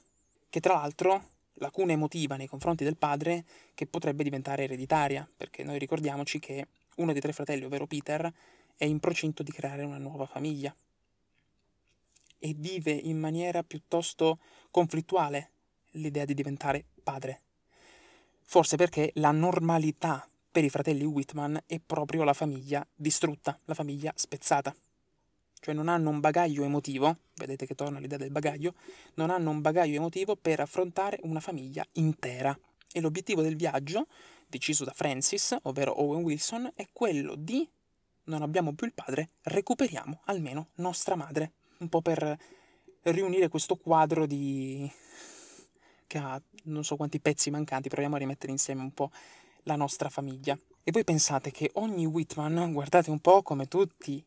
che 0.50 0.60
tra 0.60 0.74
l'altro 0.74 1.30
lacuna 1.54 1.94
emotiva 1.94 2.36
nei 2.36 2.48
confronti 2.48 2.84
del 2.84 2.98
padre 2.98 3.46
che 3.74 3.88
potrebbe 3.88 4.24
diventare 4.24 4.66
ereditaria, 4.66 5.28
perché 5.38 5.64
noi 5.64 5.80
ricordiamoci 5.80 6.38
che 6.38 6.68
uno 6.98 7.14
dei 7.14 7.22
tre 7.22 7.34
fratelli, 7.34 7.64
ovvero 7.64 7.88
Peter, 7.88 8.32
è 8.78 8.86
in 8.86 9.00
procinto 9.00 9.44
di 9.44 9.52
creare 9.52 9.84
una 9.84 9.98
nuova 9.98 10.26
famiglia 10.26 10.74
e 12.40 12.54
vive 12.56 12.92
in 12.92 13.20
maniera 13.20 13.64
piuttosto 13.64 14.40
conflittuale 14.72 15.52
l'idea 15.92 16.26
di 16.26 16.34
diventare 16.34 16.86
padre. 17.04 17.42
Forse 18.44 18.78
perché 18.78 19.12
la 19.16 19.32
normalità 19.32 20.26
per 20.50 20.64
i 20.64 20.70
fratelli 20.70 21.04
Whitman 21.04 21.64
è 21.66 21.80
proprio 21.86 22.24
la 22.24 22.34
famiglia 22.34 22.88
distrutta, 22.96 23.60
la 23.66 23.74
famiglia 23.74 24.14
spezzata 24.16 24.74
cioè 25.60 25.74
non 25.74 25.88
hanno 25.88 26.10
un 26.10 26.20
bagaglio 26.20 26.64
emotivo, 26.64 27.18
vedete 27.36 27.66
che 27.66 27.76
torna 27.76 28.00
l'idea 28.00 28.18
del 28.18 28.32
bagaglio, 28.32 28.76
non 29.16 29.30
hanno 29.30 29.50
un 29.50 29.62
bagaglio 29.62 29.96
emotivo 29.96 30.36
per 30.36 30.60
affrontare 30.60 31.20
una 31.24 31.40
famiglia 31.40 31.86
intera. 31.94 32.58
E 32.92 33.02
l'obiettivo 33.02 33.42
del 33.42 33.56
viaggio, 33.56 34.08
deciso 34.48 34.86
da 34.86 34.94
Francis, 34.94 35.56
ovvero 35.64 36.00
Owen 36.02 36.24
Wilson, 36.24 36.72
è 36.76 36.88
quello 36.94 37.36
di 37.36 37.68
non 38.28 38.42
abbiamo 38.42 38.74
più 38.74 38.88
il 38.88 38.94
padre, 38.94 39.32
recuperiamo 39.44 40.22
almeno 40.26 40.70
nostra 40.76 41.16
madre. 41.16 41.52
Un 41.80 41.90
po' 41.90 42.02
per 42.02 42.38
riunire 43.04 43.50
questo 43.50 43.76
quadro 43.76 44.26
di... 44.26 44.90
che 46.08 46.18
ha 46.18 46.42
non 46.64 46.84
so 46.84 46.96
quanti 46.96 47.20
pezzi 47.20 47.50
mancanti, 47.50 47.90
proviamo 47.90 48.16
a 48.16 48.20
rimettere 48.20 48.52
insieme 48.52 48.82
un 48.82 48.94
po' 48.94 49.12
la 49.64 49.76
nostra 49.76 50.10
famiglia. 50.10 50.58
E 50.84 50.92
voi 50.92 51.04
pensate 51.04 51.52
che 51.52 51.70
ogni 51.74 52.06
Whitman, 52.06 52.72
guardate 52.72 53.10
un 53.10 53.20
po' 53.20 53.42
come 53.42 53.68
tutti 53.68 54.24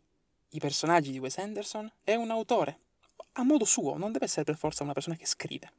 i 0.51 0.59
personaggi 0.59 1.11
di 1.11 1.19
Wes 1.19 1.39
Anderson 1.39 1.91
è 2.03 2.15
un 2.15 2.31
autore, 2.31 2.81
a 3.33 3.45
modo 3.45 3.65
suo, 3.65 3.97
non 3.97 4.13
deve 4.13 4.25
essere 4.25 4.45
per 4.45 4.57
forza 4.57 4.83
una 4.83 4.93
persona 4.93 5.17
che 5.17 5.27
scrive. 5.27 5.73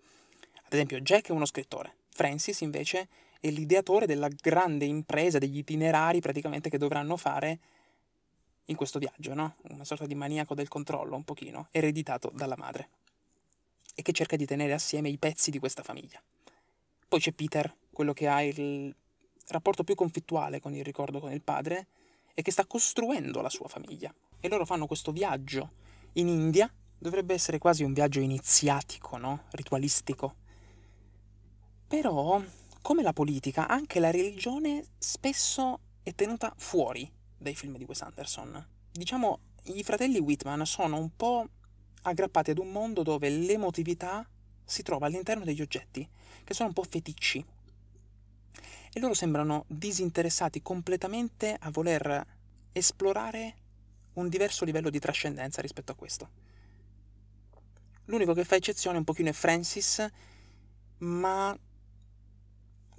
Ad 0.64 0.74
esempio, 0.74 1.00
Jack 1.02 1.30
è 1.30 1.32
uno 1.32 1.46
scrittore, 1.46 1.96
Francis 2.10 2.62
invece 2.62 3.10
è 3.40 3.50
l'ideatore 3.50 4.06
della 4.06 4.30
grande 4.30 4.86
impresa, 4.86 5.38
degli 5.38 5.58
itinerari 5.58 6.22
praticamente 6.22 6.70
che 6.70 6.78
dovranno 6.78 7.18
fare 7.18 7.60
in 8.72 8.78
questo 8.78 9.00
viaggio, 9.00 9.34
no? 9.34 9.56
Una 9.70 9.86
sorta 9.86 10.06
di 10.06 10.16
maniaco 10.16 10.56
del 10.56 10.68
controllo, 10.68 11.16
un 11.16 11.24
pochino, 11.24 11.68
ereditato 11.72 12.32
dalla 12.34 12.56
madre, 12.58 12.90
e 13.94 14.02
che 14.02 14.14
cerca 14.14 14.36
di 14.36 14.46
tenere 14.46 14.74
assieme 14.74 15.10
i 15.10 15.18
pezzi 15.18 15.52
di 15.52 15.60
questa 15.60 15.84
famiglia. 15.84 16.22
Poi 17.08 17.20
c'è 17.20 17.34
Peter, 17.34 17.72
quello 17.92 18.14
che 18.14 18.28
ha 18.28 18.42
il 18.42 18.96
rapporto 19.50 19.84
più 19.84 19.96
conflittuale 19.96 20.62
con 20.62 20.74
il 20.74 20.84
ricordo 20.84 21.20
con 21.20 21.32
il 21.32 21.42
padre 21.42 21.88
e 22.34 22.42
che 22.42 22.52
sta 22.52 22.66
costruendo 22.66 23.42
la 23.42 23.50
sua 23.50 23.68
famiglia 23.68 24.14
e 24.40 24.48
loro 24.48 24.66
fanno 24.66 24.88
questo 24.88 25.12
viaggio 25.12 25.72
in 26.14 26.30
India, 26.30 26.72
dovrebbe 26.98 27.34
essere 27.34 27.58
quasi 27.58 27.84
un 27.84 27.92
viaggio 27.92 28.22
iniziatico, 28.22 29.18
no? 29.18 29.44
Ritualistico. 29.52 30.36
Però, 31.88 32.42
come 32.82 33.04
la 33.04 33.12
politica, 33.12 33.68
anche 33.68 34.00
la 34.00 34.12
religione 34.12 34.86
spesso 34.98 35.80
è 36.02 36.16
tenuta 36.16 36.54
fuori 36.56 37.20
dai 37.42 37.56
film 37.56 37.76
di 37.78 37.86
Wes 37.86 38.02
Anderson. 38.02 38.64
Diciamo, 38.92 39.40
i 39.64 39.84
fratelli 39.84 40.20
Whitman 40.20 40.66
sono 40.66 40.98
un 40.98 41.16
po' 41.16 41.48
aggrappati 42.04 42.52
ad 42.52 42.60
un 42.60 42.72
mondo 42.72 43.02
dove 43.02 43.30
l'emotività 43.30 44.28
si 44.64 44.84
trova 44.84 45.08
all'interno 45.08 45.44
degli 45.44 45.62
oggetti, 45.62 46.08
che 46.44 46.54
sono 46.54 46.70
un 46.70 46.76
po' 46.76 46.84
feticci. 46.84 47.44
E 48.94 49.00
loro 49.00 49.14
sembrano 49.14 49.66
disinteressati 49.68 50.62
completamente 50.62 51.56
a 51.60 51.72
voler 51.72 52.26
esplorare 52.72 53.56
un 54.14 54.30
diverso 54.30 54.64
livello 54.64 54.90
di 54.90 55.00
trascendenza 55.00 55.62
rispetto 55.62 55.92
a 55.92 55.96
questo. 55.96 56.30
L'unico 58.06 58.34
che 58.34 58.44
fa 58.44 58.56
eccezione 58.56 58.98
un 58.98 59.04
pochino 59.04 59.30
è 59.30 59.34
Francis, 59.34 60.06
ma 61.00 61.58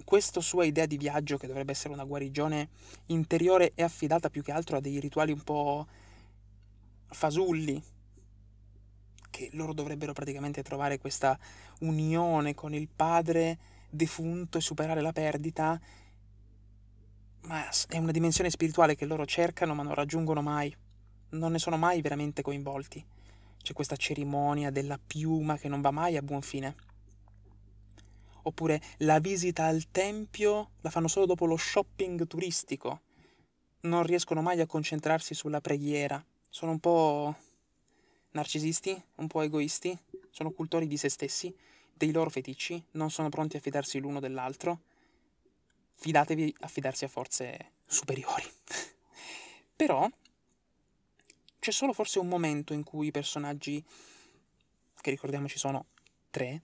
questa 0.03 0.41
sua 0.41 0.65
idea 0.65 0.85
di 0.85 0.97
viaggio, 0.97 1.37
che 1.37 1.47
dovrebbe 1.47 1.71
essere 1.71 1.93
una 1.93 2.03
guarigione 2.03 2.69
interiore, 3.07 3.71
è 3.75 3.83
affidata 3.83 4.29
più 4.29 4.41
che 4.41 4.51
altro 4.51 4.77
a 4.77 4.79
dei 4.79 4.99
rituali 4.99 5.31
un 5.31 5.41
po' 5.41 5.87
fasulli, 7.07 7.81
che 9.29 9.49
loro 9.53 9.73
dovrebbero 9.73 10.13
praticamente 10.13 10.61
trovare 10.61 10.99
questa 10.99 11.37
unione 11.79 12.53
con 12.53 12.73
il 12.73 12.87
padre 12.87 13.57
defunto 13.89 14.57
e 14.57 14.61
superare 14.61 15.01
la 15.01 15.11
perdita, 15.11 15.79
ma 17.41 17.67
è 17.89 17.97
una 17.97 18.11
dimensione 18.11 18.49
spirituale 18.49 18.95
che 18.95 19.05
loro 19.05 19.25
cercano 19.25 19.73
ma 19.73 19.83
non 19.83 19.93
raggiungono 19.93 20.41
mai. 20.41 20.73
Non 21.31 21.51
ne 21.51 21.59
sono 21.59 21.77
mai 21.77 22.01
veramente 22.01 22.41
coinvolti. 22.41 23.03
C'è 23.61 23.73
questa 23.73 23.95
cerimonia 23.95 24.69
della 24.69 24.99
piuma 25.03 25.57
che 25.57 25.67
non 25.67 25.81
va 25.81 25.91
mai 25.91 26.15
a 26.15 26.21
buon 26.21 26.41
fine. 26.41 26.75
Oppure 28.43 28.81
la 28.99 29.19
visita 29.19 29.65
al 29.65 29.89
tempio 29.91 30.71
la 30.81 30.89
fanno 30.89 31.07
solo 31.07 31.25
dopo 31.25 31.45
lo 31.45 31.57
shopping 31.57 32.27
turistico. 32.27 33.01
Non 33.81 34.03
riescono 34.03 34.41
mai 34.41 34.59
a 34.59 34.65
concentrarsi 34.65 35.33
sulla 35.33 35.61
preghiera. 35.61 36.23
Sono 36.49 36.71
un 36.71 36.79
po' 36.79 37.35
narcisisti, 38.31 39.01
un 39.15 39.27
po' 39.27 39.41
egoisti, 39.41 39.97
sono 40.29 40.51
cultori 40.51 40.87
di 40.87 40.97
se 40.97 41.09
stessi, 41.09 41.55
dei 41.93 42.11
loro 42.11 42.29
feticci, 42.29 42.83
non 42.91 43.11
sono 43.11 43.29
pronti 43.29 43.57
a 43.57 43.59
fidarsi 43.59 43.99
l'uno 43.99 44.19
dell'altro 44.19 44.81
fidatevi 46.03 46.55
a 46.61 46.67
fidarsi 46.67 47.05
a 47.05 47.07
forze 47.07 47.71
superiori. 47.85 48.43
Però 49.75 50.09
c'è 51.59 51.71
solo 51.71 51.93
forse 51.93 52.19
un 52.19 52.27
momento 52.27 52.73
in 52.73 52.83
cui 52.83 53.07
i 53.07 53.11
personaggi, 53.11 53.83
che 54.99 55.09
ricordiamoci 55.09 55.57
sono 55.57 55.85
tre, 56.29 56.61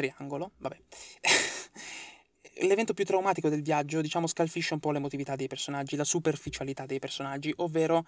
triangolo, 0.00 0.52
vabbè, 0.58 0.78
l'evento 2.66 2.94
più 2.94 3.04
traumatico 3.04 3.48
del 3.48 3.62
viaggio, 3.62 4.00
diciamo, 4.00 4.26
scalfisce 4.26 4.74
un 4.74 4.80
po' 4.80 4.90
l'emotività 4.90 5.36
dei 5.36 5.46
personaggi, 5.46 5.96
la 5.96 6.04
superficialità 6.04 6.86
dei 6.86 6.98
personaggi, 6.98 7.52
ovvero 7.56 8.06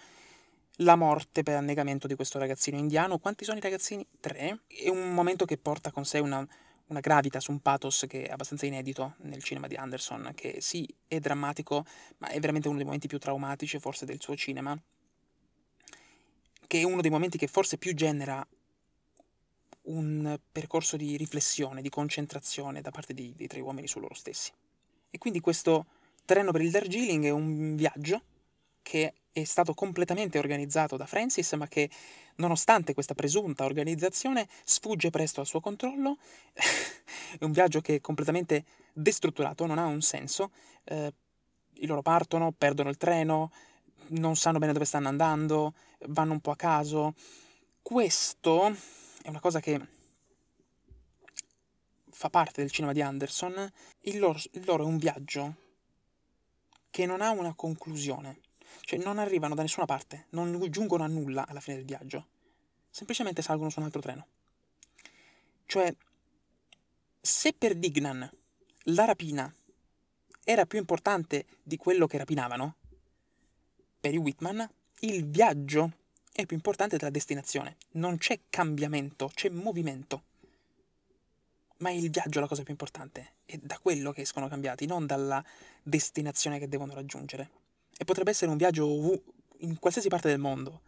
la 0.77 0.97
morte 0.97 1.43
per 1.43 1.57
annegamento 1.57 2.07
di 2.07 2.15
questo 2.15 2.39
ragazzino 2.39 2.79
indiano. 2.79 3.19
Quanti 3.19 3.45
sono 3.45 3.59
i 3.59 3.61
ragazzini? 3.61 4.07
Tre. 4.21 4.61
È 4.67 4.89
un 4.89 5.13
momento 5.13 5.45
che 5.45 5.59
porta 5.59 5.91
con 5.91 6.05
sé 6.05 6.19
una 6.19 6.47
una 6.87 7.01
gravitas, 7.01 7.47
un 7.47 7.61
pathos 7.61 8.05
che 8.07 8.27
è 8.27 8.31
abbastanza 8.31 8.67
inedito 8.67 9.15
nel 9.21 9.43
cinema 9.43 9.67
di 9.67 9.77
Anderson, 9.77 10.33
che 10.35 10.61
sì, 10.61 10.87
è 11.09 11.19
drammatico, 11.21 11.87
ma 12.19 12.29
è 12.29 12.39
veramente 12.39 12.69
uno 12.69 12.77
dei 12.77 12.85
momenti 12.85 13.09
più 13.09 13.19
traumatici 13.19 13.79
forse 13.79 14.05
del 14.05 14.21
suo 14.21 14.37
cinema, 14.37 14.79
che 16.67 16.81
è 16.81 16.83
uno 16.83 17.01
dei 17.01 17.11
momenti 17.11 17.39
che 17.39 17.47
forse 17.47 17.79
più 17.79 17.95
genera 17.95 18.47
un 19.83 20.39
percorso 20.51 20.97
di 20.97 21.17
riflessione, 21.17 21.83
di 21.83 21.89
concentrazione 21.89 22.81
da 22.81 22.91
parte 22.91 23.15
dei, 23.15 23.35
dei 23.37 23.47
tre 23.47 23.61
uomini 23.61 23.89
su 23.89 23.99
loro 24.01 24.15
stessi. 24.15 24.53
E 25.11 25.19
quindi 25.19 25.41
questo 25.41 25.87
treno 26.25 26.53
per 26.53 26.61
il 26.61 26.71
Darjeeling 26.71 27.25
è 27.25 27.31
un 27.31 27.75
viaggio 27.77 28.23
che 28.83 29.15
è 29.33 29.45
stato 29.45 29.73
completamente 29.73 30.39
organizzato 30.39 30.97
da 30.97 31.07
Francis, 31.07 31.53
ma 31.53 31.67
che 31.67 31.89
nonostante 32.37 32.95
questa 32.95 33.15
presunta 33.15 33.65
organizzazione 33.65 34.47
sfugge 34.65 35.11
presto 35.11 35.41
al 35.41 35.47
suo 35.47 35.61
controllo. 35.61 36.19
è 37.39 37.45
un 37.45 37.53
viaggio 37.53 37.81
che 37.81 37.97
è 37.97 38.01
completamente 38.01 38.65
destrutturato, 38.93 39.67
non 39.67 39.79
ha 39.79 39.87
un 39.87 40.03
senso. 40.03 40.51
Eh, 40.85 41.13
loro 41.87 42.03
partono, 42.03 42.53
perdono 42.53 42.91
il 42.91 42.97
treno, 42.97 43.51
non 44.09 44.37
sanno 44.37 44.59
bene 44.59 44.73
dove 44.73 44.85
stanno 44.85 45.09
andando, 45.09 45.75
vanno 46.09 46.33
un 46.33 46.41
po' 46.41 46.51
a 46.51 46.57
caso. 46.57 47.15
Questo 47.81 48.77
è 49.23 49.29
una 49.29 49.41
cosa 49.41 49.61
che 49.61 49.81
fa 52.11 52.29
parte 52.29 52.61
del 52.61 52.71
cinema 52.71 52.93
di 52.93 53.01
Anderson. 53.01 53.73
Il 54.01 54.19
loro, 54.19 54.39
il 54.53 54.65
loro 54.65 54.83
è 54.83 54.87
un 54.87 54.99
viaggio 54.99 55.57
che 56.91 57.07
non 57.07 57.21
ha 57.21 57.31
una 57.31 57.55
conclusione. 57.55 58.41
Cioè 58.81 58.99
non 58.99 59.19
arrivano 59.19 59.55
da 59.55 59.63
nessuna 59.63 59.87
parte, 59.87 60.27
non 60.31 60.59
giungono 60.71 61.05
a 61.05 61.07
nulla 61.07 61.47
alla 61.47 61.61
fine 61.61 61.77
del 61.77 61.85
viaggio. 61.85 62.27
Semplicemente 62.91 63.43
salgono 63.43 63.71
su 63.71 63.79
un 63.79 63.87
altro 63.87 64.01
treno. 64.01 64.27
Cioè, 65.67 65.95
se 67.21 67.53
per 67.53 67.77
Dignan 67.77 68.29
la 68.87 69.05
rapina 69.05 69.53
era 70.45 70.67
più 70.67 70.79
importante 70.79 71.47
di 71.63 71.77
quello 71.77 72.07
che 72.07 72.19
rapinavano, 72.19 72.77
per 74.01 74.13
i 74.15 74.19
Whitman 74.19 74.69
il 75.01 75.27
viaggio 75.27 75.93
è 76.33 76.47
più 76.47 76.57
importante 76.57 76.97
della 76.97 77.11
destinazione. 77.11 77.77
Non 77.93 78.17
c'è 78.17 78.41
cambiamento, 78.49 79.31
c'è 79.35 79.51
movimento. 79.51 80.23
Ma 81.79 81.91
è 81.91 81.93
il 81.93 82.11
viaggio 82.11 82.41
la 82.41 82.47
cosa 82.47 82.63
più 82.63 82.73
importante. 82.73 83.35
È 83.45 83.59
da 83.61 83.79
quello 83.79 84.13
che 84.13 84.23
escono 84.23 84.49
cambiati, 84.49 84.87
non 84.87 85.05
dalla 85.05 85.45
destinazione 85.83 86.59
che 86.59 86.69
devono 86.69 86.95
raggiungere. 86.95 87.51
E 87.99 88.05
potrebbe 88.05 88.31
essere 88.31 88.51
un 88.51 88.57
viaggio 88.57 89.23
in 89.59 89.79
qualsiasi 89.79 90.09
parte 90.09 90.29
del 90.29 90.39
mondo. 90.39 90.83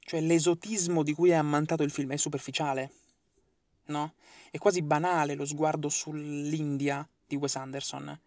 Cioè 0.00 0.20
l'esotismo 0.20 1.02
di 1.04 1.12
cui 1.12 1.30
è 1.30 1.34
ammantato 1.34 1.84
il 1.84 1.90
film 1.92 2.12
è 2.12 2.16
superficiale, 2.16 2.90
no? 3.86 4.14
È 4.50 4.58
quasi 4.58 4.82
banale 4.82 5.34
lo 5.34 5.44
sguardo 5.44 5.88
sull'India 5.88 7.06
di 7.24 7.36
Wes 7.36 7.54
Anderson. 7.54 8.20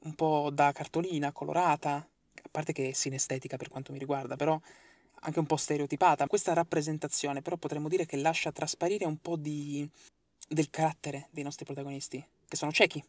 Un 0.00 0.14
po' 0.14 0.50
da 0.52 0.72
cartolina, 0.72 1.32
colorata, 1.32 1.94
a 1.94 2.48
parte 2.50 2.72
che 2.72 2.90
è 2.90 2.92
sinestetica 2.92 3.56
per 3.56 3.68
quanto 3.68 3.92
mi 3.92 3.98
riguarda, 3.98 4.36
però 4.36 4.60
anche 5.20 5.38
un 5.38 5.46
po' 5.46 5.56
stereotipata. 5.56 6.26
Questa 6.26 6.52
rappresentazione 6.52 7.42
però 7.42 7.56
potremmo 7.56 7.88
dire 7.88 8.06
che 8.06 8.16
lascia 8.16 8.52
trasparire 8.52 9.04
un 9.04 9.18
po' 9.18 9.36
di... 9.36 9.88
del 10.48 10.70
carattere 10.70 11.28
dei 11.30 11.44
nostri 11.44 11.64
protagonisti, 11.64 12.24
che 12.46 12.56
sono 12.56 12.72
ciechi. 12.72 13.02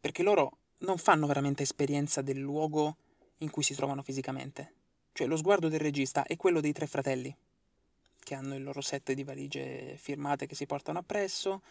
Perché 0.00 0.22
loro 0.22 0.58
non 0.78 0.98
fanno 0.98 1.26
veramente 1.26 1.62
esperienza 1.62 2.22
del 2.22 2.38
luogo 2.38 2.96
in 3.38 3.50
cui 3.50 3.62
si 3.62 3.74
trovano 3.74 4.02
fisicamente. 4.02 4.72
Cioè 5.12 5.26
lo 5.26 5.36
sguardo 5.36 5.68
del 5.68 5.80
regista 5.80 6.24
è 6.24 6.36
quello 6.36 6.60
dei 6.60 6.72
tre 6.72 6.86
fratelli, 6.86 7.34
che 8.22 8.34
hanno 8.34 8.54
il 8.54 8.62
loro 8.62 8.80
set 8.80 9.12
di 9.12 9.24
valigie 9.24 9.96
firmate 9.96 10.46
che 10.46 10.54
si 10.54 10.66
portano 10.66 11.00
appresso, 11.00 11.62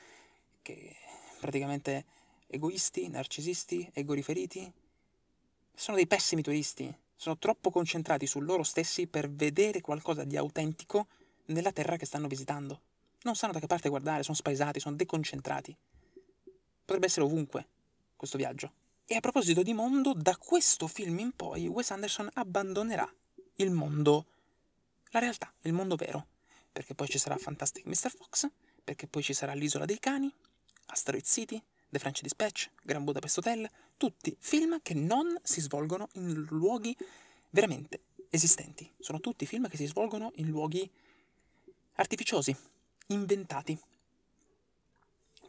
che 0.62 0.95
praticamente 1.39 2.05
egoisti, 2.47 3.08
narcisisti, 3.08 3.89
egoriferiti. 3.93 4.72
Sono 5.74 5.95
dei 5.95 6.08
pessimi 6.08 6.41
turisti, 6.41 6.93
sono 7.18 7.38
troppo 7.39 7.72
concentrati 7.72 8.28
su 8.28 8.39
loro 8.39 8.63
stessi 8.63 9.07
per 9.07 9.30
vedere 9.30 9.82
qualcosa 9.82 10.24
di 10.24 10.38
autentico 10.38 11.07
nella 11.45 11.72
terra 11.72 11.97
che 11.97 12.05
stanno 12.05 12.28
visitando. 12.28 12.82
Non 13.24 13.36
sanno 13.36 13.53
da 13.53 13.59
che 13.59 13.65
parte 13.65 13.89
guardare, 13.89 14.22
sono 14.24 14.36
spaesati, 14.36 14.80
sono 14.80 14.95
deconcentrati. 14.95 15.76
Potrebbe 16.86 17.07
essere 17.07 17.26
ovunque 17.26 17.68
questo 18.15 18.38
viaggio. 18.38 18.72
E 19.05 19.15
a 19.15 19.20
proposito 19.20 19.63
di 19.63 19.74
mondo, 19.74 20.13
da 20.13 20.38
questo 20.38 20.88
film 20.88 21.18
in 21.20 21.32
poi 21.36 21.68
Wes 21.68 21.91
Anderson 21.91 22.30
abbandonerà 22.34 23.11
il 23.55 23.72
mondo, 23.72 24.26
la 25.09 25.20
realtà, 25.20 25.51
il 25.61 25.74
mondo 25.74 25.95
vero. 25.95 26.28
Perché 26.72 26.93
poi 26.93 27.07
ci 27.07 27.18
sarà 27.18 27.36
Fantastic 27.38 27.86
Mr. 27.86 28.11
Fox, 28.11 28.47
perché 28.84 29.07
poi 29.07 29.24
ci 29.24 29.34
sarà 29.34 29.53
L'isola 29.53 29.86
dei 29.86 29.97
cani, 29.97 30.32
Asteroid 30.88 31.26
City, 31.26 31.61
The 31.89 31.99
French 31.99 32.21
Dispatch, 32.21 32.69
Grand 32.83 33.05
Budapest 33.05 33.38
Hotel, 33.38 33.69
tutti 33.97 34.35
film 34.39 34.81
che 34.81 34.93
non 34.93 35.35
si 35.41 35.61
svolgono 35.61 36.09
in 36.13 36.33
luoghi 36.49 36.95
veramente 37.49 38.01
esistenti. 38.29 38.89
Sono 38.99 39.19
tutti 39.19 39.45
film 39.45 39.67
che 39.67 39.77
si 39.77 39.85
svolgono 39.85 40.31
in 40.35 40.47
luoghi 40.47 40.89
artificiosi, 41.95 42.55
inventati. 43.07 43.77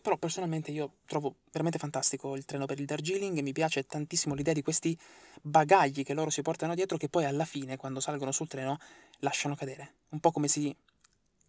Però 0.01 0.17
personalmente 0.17 0.71
io 0.71 0.99
trovo 1.07 1.37
veramente 1.51 1.79
fantastico 1.79 2.37
il 2.37 2.45
treno 2.45 2.67
per 2.67 2.79
il 2.79 2.87
Darjeeling 2.87 3.37
e 3.37 3.43
mi 3.43 3.53
piace 3.53 3.85
tantissimo 3.85 4.35
l'idea 4.35 4.55
di 4.55 4.63
questi 4.63 4.97
bagagli 5.43 6.05
che 6.05 6.15
loro 6.15 6.31
si 6.31 6.41
portano 6.41 6.75
dietro 6.75 6.97
che 6.97 7.09
poi 7.09 7.25
alla 7.25 7.45
fine, 7.45 7.77
quando 7.77 8.01
salgono 8.01 8.33
sul 8.33 8.49
treno, 8.49 8.79
lasciano 9.19 9.55
cadere. 9.55 9.95
Un 10.11 10.21
po' 10.21 10.31
come, 10.31 10.49
si, 10.49 10.75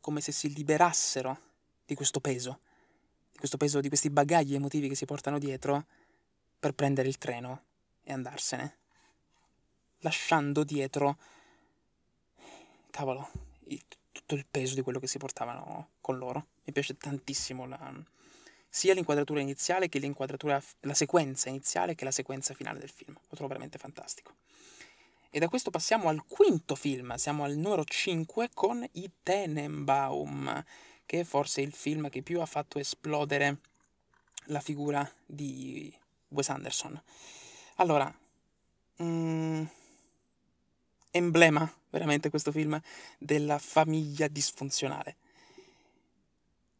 come 0.01 0.19
se 0.19 0.31
si 0.31 0.51
liberassero 0.53 1.39
di 1.85 1.95
questo 1.95 2.19
peso, 2.19 2.59
questo 3.39 3.57
peso, 3.57 3.81
di 3.81 3.87
questi 3.87 4.09
bagagli 4.09 4.53
emotivi 4.53 4.87
che 4.87 4.95
si 4.95 5.05
portano 5.05 5.39
dietro 5.39 5.85
per 6.59 6.73
prendere 6.73 7.07
il 7.07 7.17
treno 7.17 7.63
e 8.03 8.13
andarsene. 8.13 8.77
Lasciando 9.99 10.63
dietro, 10.63 11.17
cavolo, 12.91 13.29
tutto 14.11 14.35
il 14.35 14.45
peso 14.49 14.75
di 14.75 14.81
quello 14.81 14.99
che 14.99 15.07
si 15.07 15.17
portavano 15.17 15.89
con 16.01 16.17
loro. 16.17 16.47
Mi 16.65 16.73
piace 16.73 16.97
tantissimo 16.97 17.65
la, 17.65 17.91
sia 18.69 18.93
l'inquadratura 18.93 19.39
iniziale 19.39 19.89
che 19.89 19.99
l'inquadratura, 19.99 20.61
la 20.81 20.93
sequenza 20.93 21.49
iniziale 21.49 21.95
che 21.95 22.05
la 22.05 22.11
sequenza 22.11 22.53
finale 22.53 22.79
del 22.79 22.91
film. 22.91 23.13
Lo 23.13 23.35
trovo 23.35 23.47
veramente 23.47 23.77
fantastico. 23.77 24.35
E 25.31 25.39
da 25.39 25.47
questo 25.47 25.69
passiamo 25.69 26.09
al 26.09 26.23
quinto 26.25 26.75
film, 26.75 27.13
siamo 27.15 27.43
al 27.43 27.55
numero 27.55 27.83
5 27.83 28.49
con 28.53 28.87
I 28.93 29.09
Tenenbaum, 29.21 30.63
che 31.09 31.21
è 31.21 31.23
forse 31.23 31.61
il 31.61 31.73
film 31.73 32.09
che 32.09 32.21
più 32.21 32.39
ha 32.39 32.45
fatto 32.45 32.77
esplodere 32.77 33.57
la 34.45 34.59
figura 34.59 35.09
di 35.25 35.91
Wes 36.27 36.49
Anderson. 36.49 37.01
Allora, 37.77 38.13
mm, 39.01 39.63
emblema 41.09 41.73
veramente 41.89 42.29
questo 42.29 42.51
film 42.51 42.79
della 43.17 43.57
famiglia 43.57 44.27
disfunzionale 44.27 45.15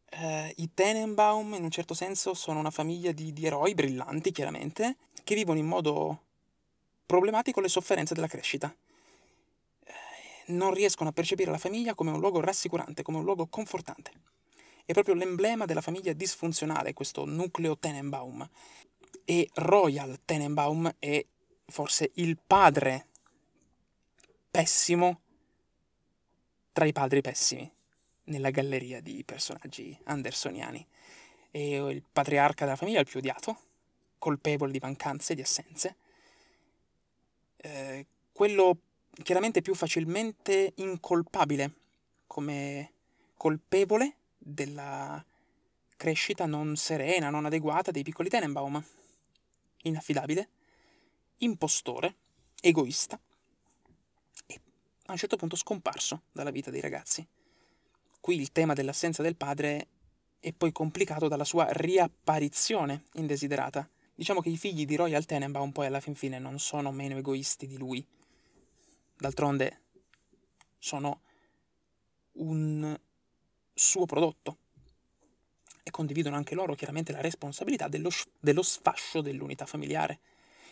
eh, 0.10 0.54
i 0.58 0.70
Tenenbaum 0.74 1.54
in 1.54 1.64
un 1.64 1.72
certo 1.72 1.94
senso 1.94 2.34
sono 2.34 2.60
una 2.60 2.72
famiglia 2.72 3.12
di, 3.12 3.32
di 3.34 3.46
eroi 3.46 3.74
brillanti, 3.74 4.32
chiaramente, 4.32 4.98
che 5.24 5.36
vivono 5.36 5.60
in 5.60 5.68
modo 5.68 6.24
problematico 7.06 7.62
le 7.62 7.70
sofferenze 7.70 8.14
della 8.14 8.28
crescita. 8.28 8.74
Non 10.50 10.74
riescono 10.74 11.10
a 11.10 11.14
percepire 11.14 11.52
la 11.52 11.58
famiglia 11.58 11.94
come 11.96 12.12
un 12.12 12.20
luogo 12.20 12.40
rassicurante, 12.40 13.04
come 13.04 13.18
un 13.18 13.24
luogo 13.24 13.48
confortante. 13.48 14.12
È 14.86 14.94
proprio 14.94 15.14
l'emblema 15.14 15.66
della 15.66 15.82
famiglia 15.82 16.14
disfunzionale, 16.14 16.94
questo 16.94 17.26
nucleo 17.26 17.78
Tenenbaum. 17.78 18.50
E 19.26 19.50
Royal 19.54 20.20
Tenenbaum 20.26 20.96
è 20.98 21.24
forse 21.68 22.12
il 22.16 22.38
padre 22.46 23.06
pessimo 24.50 25.22
tra 26.72 26.86
i 26.86 26.94
padri 26.94 27.22
pessimi 27.22 27.72
nella 28.26 28.50
galleria 28.50 29.02
di 29.02 29.24
personaggi 29.24 29.96
andersoniani. 30.06 30.86
È 31.52 31.58
il 31.58 32.04
patriarca 32.12 32.66
della 32.66 32.76
famiglia, 32.76 33.00
il 33.00 33.06
più 33.06 33.20
odiato, 33.20 33.58
colpevole 34.18 34.72
di 34.72 34.80
mancanze, 34.82 35.36
di 35.36 35.42
assenze. 35.42 35.96
Eh, 37.58 38.06
quello 38.32 38.78
chiaramente 39.24 39.62
più 39.62 39.76
facilmente 39.76 40.74
incolpabile 40.76 41.74
come 42.28 42.94
colpevole 43.36 44.16
della 44.38 45.24
crescita 45.96 46.46
non 46.46 46.76
serena, 46.76 47.30
non 47.30 47.46
adeguata 47.46 47.92
dei 47.92 48.04
piccoli 48.04 48.30
Tenenbaum. 48.30 48.84
Inaffidabile, 49.84 50.50
impostore, 51.38 52.16
egoista 52.62 53.20
e 54.46 54.60
a 55.06 55.12
un 55.12 55.18
certo 55.18 55.38
punto 55.38 55.56
scomparso 55.56 56.24
dalla 56.32 56.52
vita 56.52 56.70
dei 56.70 56.82
ragazzi. 56.82 57.26
Qui 58.20 58.36
il 58.40 58.52
tema 58.52 58.74
dell'assenza 58.74 59.22
del 59.22 59.36
padre 59.36 59.88
è 60.40 60.54
poi 60.54 60.72
complicato 60.72 61.28
dalla 61.28 61.44
sua 61.44 61.68
riapparizione 61.72 63.04
indesiderata. 63.14 63.90
Diciamo 64.14 64.42
che 64.42 64.50
i 64.50 64.58
figli 64.58 64.86
di 64.86 64.96
Royal 64.96 65.26
Tenenbaum 65.26 65.72
poi 65.72 65.88
alla 65.88 66.00
fin 66.02 66.16
fine 66.16 66.40
non 66.40 66.60
sono 66.60 66.92
meno 66.92 67.18
egoisti 67.18 67.68
di 67.68 67.78
lui. 67.78 68.06
D'altronde 69.20 69.82
sono 70.78 71.22
un 72.34 72.98
suo 73.74 74.06
prodotto. 74.06 74.58
E 75.84 75.92
condividono 75.92 76.38
anche 76.38 76.56
loro 76.56 76.74
chiaramente 76.74 77.12
la 77.12 77.20
responsabilità 77.20 77.90
dello, 77.90 78.10
dello 78.40 78.62
sfascio 78.62 79.20
dell'unità 79.22 79.66
familiare. 79.66 80.20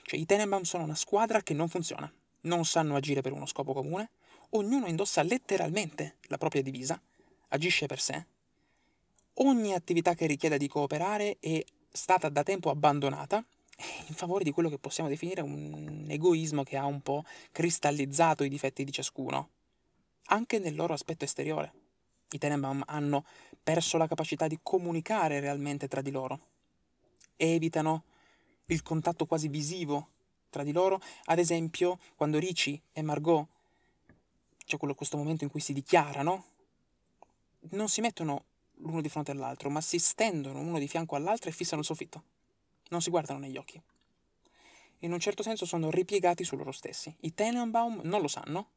Cioè 0.04 0.18
i 0.18 0.26
Tenenbaum 0.26 0.64
sono 0.64 0.84
una 0.84 0.96
squadra 0.96 1.42
che 1.42 1.54
non 1.54 1.68
funziona, 1.68 2.10
non 2.42 2.64
sanno 2.64 2.96
agire 2.96 3.20
per 3.20 3.34
uno 3.34 3.46
scopo 3.46 3.74
comune, 3.74 4.12
ognuno 4.52 4.88
indossa 4.88 5.22
letteralmente 5.24 6.16
la 6.28 6.38
propria 6.38 6.62
divisa, 6.62 7.02
agisce 7.50 7.86
per 7.88 8.00
sé. 8.00 8.26
Ogni 9.40 9.74
attività 9.74 10.14
che 10.14 10.26
richieda 10.26 10.56
di 10.56 10.70
cooperare 10.70 11.38
è 11.42 11.62
stata 11.92 12.30
da 12.30 12.44
tempo 12.44 12.70
abbandonata 12.70 13.44
in 14.08 14.16
favore 14.16 14.44
di 14.44 14.52
quello 14.52 14.70
che 14.70 14.80
possiamo 14.80 15.10
definire 15.10 15.42
un 15.42 16.06
egoismo 16.10 16.64
che 16.64 16.78
ha 16.78 16.86
un 16.86 17.02
po' 17.02 17.24
cristallizzato 17.52 18.44
i 18.44 18.50
difetti 18.50 18.84
di 18.84 18.92
ciascuno, 18.92 19.50
anche 20.26 20.60
nel 20.60 20.76
loro 20.76 20.94
aspetto 20.94 21.26
esteriore. 21.26 21.74
I 22.30 22.38
Tenenbaum 22.38 22.84
hanno 22.88 23.26
perso 23.62 23.98
la 23.98 24.08
capacità 24.08 24.48
di 24.48 24.60
comunicare 24.62 25.40
realmente 25.40 25.88
tra 25.88 26.02
di 26.02 26.12
loro. 26.12 26.40
Evitano 27.38 28.04
il 28.66 28.82
contatto 28.82 29.26
quasi 29.26 29.48
visivo 29.48 30.10
tra 30.50 30.64
di 30.64 30.72
loro, 30.72 31.00
ad 31.26 31.40
esempio 31.40 32.00
quando 32.16 32.40
Ricci 32.40 32.82
e 32.92 33.02
Margot, 33.02 33.48
c'è 34.66 34.78
quello, 34.78 34.96
questo 34.96 35.18
momento 35.18 35.44
in 35.44 35.50
cui 35.50 35.62
si 35.62 35.72
dichiarano, 35.72 36.46
non 37.72 37.88
si 37.88 38.02
mettono 38.02 38.44
l'uno 38.80 39.02
di 39.02 39.10
fronte 39.10 39.32
all'altro, 39.32 39.70
ma 39.70 39.82
si 39.82 39.98
stendono 39.98 40.60
uno 40.60 40.80
di 40.80 40.88
fianco 40.88 41.16
all'altro 41.16 41.50
e 41.50 41.54
fissano 41.54 41.82
il 41.82 41.88
soffitto. 41.88 42.24
Non 42.90 43.02
si 43.02 43.10
guardano 43.10 43.40
negli 43.40 43.58
occhi. 43.58 43.82
In 45.00 45.12
un 45.12 45.20
certo 45.20 45.44
senso 45.44 45.66
sono 45.66 45.92
ripiegati 45.92 46.44
su 46.44 46.56
loro 46.56 46.72
stessi. 46.72 47.16
I 47.22 47.34
Tenenbaum 47.34 48.02
non 48.04 48.22
lo 48.22 48.28
sanno, 48.28 48.70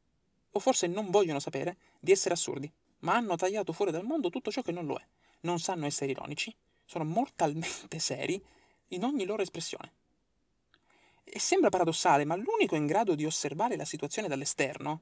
o 0.51 0.59
forse 0.59 0.87
non 0.87 1.09
vogliono 1.09 1.39
sapere, 1.39 1.77
di 1.99 2.11
essere 2.11 2.33
assurdi, 2.33 2.71
ma 2.99 3.15
hanno 3.15 3.35
tagliato 3.35 3.73
fuori 3.73 3.91
dal 3.91 4.05
mondo 4.05 4.29
tutto 4.29 4.51
ciò 4.51 4.61
che 4.61 4.71
non 4.71 4.85
lo 4.85 4.97
è. 4.97 5.05
Non 5.41 5.59
sanno 5.59 5.85
essere 5.85 6.11
ironici, 6.11 6.55
sono 6.85 7.03
mortalmente 7.05 7.97
seri 7.99 8.43
in 8.89 9.03
ogni 9.03 9.25
loro 9.25 9.41
espressione. 9.41 9.93
E 11.23 11.39
sembra 11.39 11.69
paradossale, 11.69 12.25
ma 12.25 12.35
l'unico 12.35 12.75
in 12.75 12.85
grado 12.85 13.15
di 13.15 13.25
osservare 13.25 13.77
la 13.77 13.85
situazione 13.85 14.27
dall'esterno, 14.27 15.01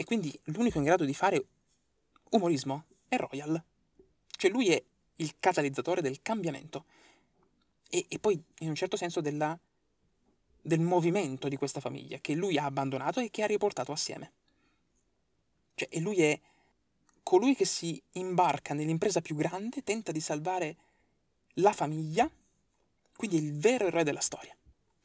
e 0.00 0.04
quindi 0.04 0.36
l'unico 0.44 0.78
in 0.78 0.84
grado 0.84 1.04
di 1.04 1.12
fare 1.12 1.44
umorismo, 2.30 2.84
è 3.06 3.16
Royal. 3.16 3.62
Cioè 4.28 4.50
lui 4.50 4.68
è 4.70 4.82
il 5.16 5.34
catalizzatore 5.38 6.00
del 6.00 6.22
cambiamento. 6.22 6.86
E, 7.90 8.06
e 8.08 8.18
poi, 8.18 8.42
in 8.60 8.68
un 8.68 8.74
certo 8.74 8.96
senso, 8.96 9.20
della, 9.20 9.58
del 10.62 10.80
movimento 10.80 11.48
di 11.48 11.56
questa 11.56 11.80
famiglia, 11.80 12.18
che 12.18 12.34
lui 12.34 12.56
ha 12.56 12.64
abbandonato 12.64 13.20
e 13.20 13.30
che 13.30 13.42
ha 13.42 13.46
riportato 13.46 13.92
assieme. 13.92 14.32
Cioè, 15.74 15.88
e 15.90 16.00
lui 16.00 16.22
è 16.22 16.40
colui 17.22 17.54
che 17.54 17.64
si 17.64 18.00
imbarca 18.12 18.74
nell'impresa 18.74 19.20
più 19.20 19.34
grande, 19.34 19.82
tenta 19.82 20.12
di 20.12 20.20
salvare 20.20 20.76
la 21.54 21.72
famiglia, 21.72 22.30
quindi 23.16 23.36
il 23.36 23.58
vero 23.58 23.86
eroe 23.86 24.04
della 24.04 24.20
storia. 24.20 24.54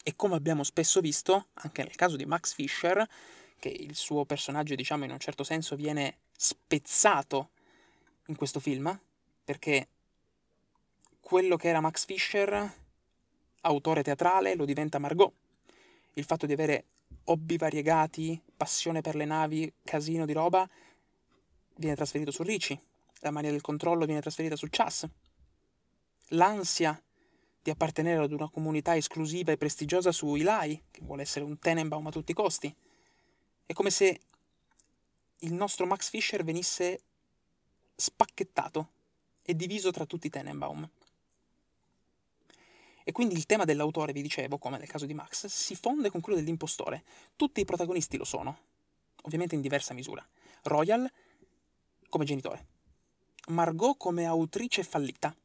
E 0.04 0.16
come 0.16 0.36
abbiamo 0.36 0.64
spesso 0.64 1.02
visto, 1.02 1.48
anche 1.54 1.84
nel 1.84 1.96
caso 1.96 2.16
di 2.16 2.26
Max 2.26 2.54
Fischer, 2.54 3.08
che 3.58 3.70
il 3.70 3.96
suo 3.96 4.26
personaggio, 4.26 4.76
diciamo, 4.76 5.06
in 5.06 5.12
un 5.12 5.20
certo 5.20 5.44
senso 5.44 5.76
viene 5.76 6.18
spezzato 6.38 7.50
in 8.28 8.36
questo 8.36 8.60
film, 8.60 9.00
perché 9.44 9.88
quello 11.26 11.56
che 11.56 11.70
era 11.70 11.82
Max 11.82 12.06
Fischer, 12.06 12.72
autore 13.62 14.04
teatrale, 14.04 14.54
lo 14.54 14.64
diventa 14.64 15.00
Margot. 15.00 15.34
Il 16.14 16.24
fatto 16.24 16.46
di 16.46 16.54
avere 16.54 16.86
hobby 17.24 17.58
variegati, 17.58 18.40
passione 18.56 19.02
per 19.02 19.16
le 19.16 19.26
navi, 19.26 19.74
casino 19.84 20.28
di 20.28 20.34
roba, 20.34 20.70
viene 21.78 21.96
trasferito 21.96 22.30
su 22.30 22.44
Ricci. 22.44 22.80
La 23.22 23.32
mania 23.32 23.50
del 23.50 23.62
controllo 23.62 24.06
viene 24.06 24.22
trasferita 24.22 24.56
su 24.56 24.68
Chas. 24.70 25.10
L'ansia 26.28 27.02
di 27.60 27.72
appartenere 27.72 28.22
ad 28.24 28.32
una 28.32 28.48
comunità 28.48 28.96
esclusiva 28.96 29.52
e 29.52 29.58
prestigiosa 29.58 30.12
su 30.12 30.36
Eli, 30.36 30.80
che 30.92 31.02
vuole 31.02 31.24
essere 31.24 31.44
un 31.44 31.58
Tenenbaum 31.58 32.06
a 32.06 32.12
tutti 32.12 32.34
i 32.34 32.36
costi. 32.36 32.72
È 33.66 33.74
come 33.74 33.90
se 33.90 34.20
il 35.40 35.54
nostro 35.54 35.88
Max 35.88 36.08
Fischer 36.08 36.44
venisse 36.44 37.02
spacchettato 37.96 38.90
e 39.42 39.56
diviso 39.56 39.90
tra 39.90 40.06
tutti 40.06 40.28
i 40.28 40.30
Tenenbaum. 40.30 40.88
E 43.08 43.12
quindi 43.12 43.36
il 43.36 43.46
tema 43.46 43.66
dell'autore, 43.66 44.14
vi 44.14 44.24
dicevo, 44.24 44.58
come 44.58 44.80
nel 44.80 44.88
caso 44.88 45.06
di 45.06 45.14
Max, 45.14 45.46
si 45.46 45.76
fonde 45.76 46.10
con 46.10 46.22
quello 46.22 46.40
dell'impostore. 46.40 47.04
Tutti 47.36 47.62
i 47.62 47.66
protagonisti 47.66 48.18
lo 48.18 48.24
sono, 48.24 48.58
ovviamente 49.22 49.54
in 49.54 49.62
diversa 49.62 49.94
misura. 49.94 50.28
Royal 50.64 51.08
come 52.10 52.26
genitore, 52.26 52.66
Margot 53.50 53.96
come 53.96 54.26
autrice 54.26 54.84
fallita, 54.84 55.36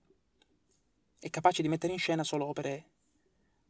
è 1.18 1.28
capace 1.28 1.60
di 1.60 1.68
mettere 1.68 1.92
in 1.92 1.98
scena 1.98 2.24
solo 2.24 2.46
opere. 2.46 2.88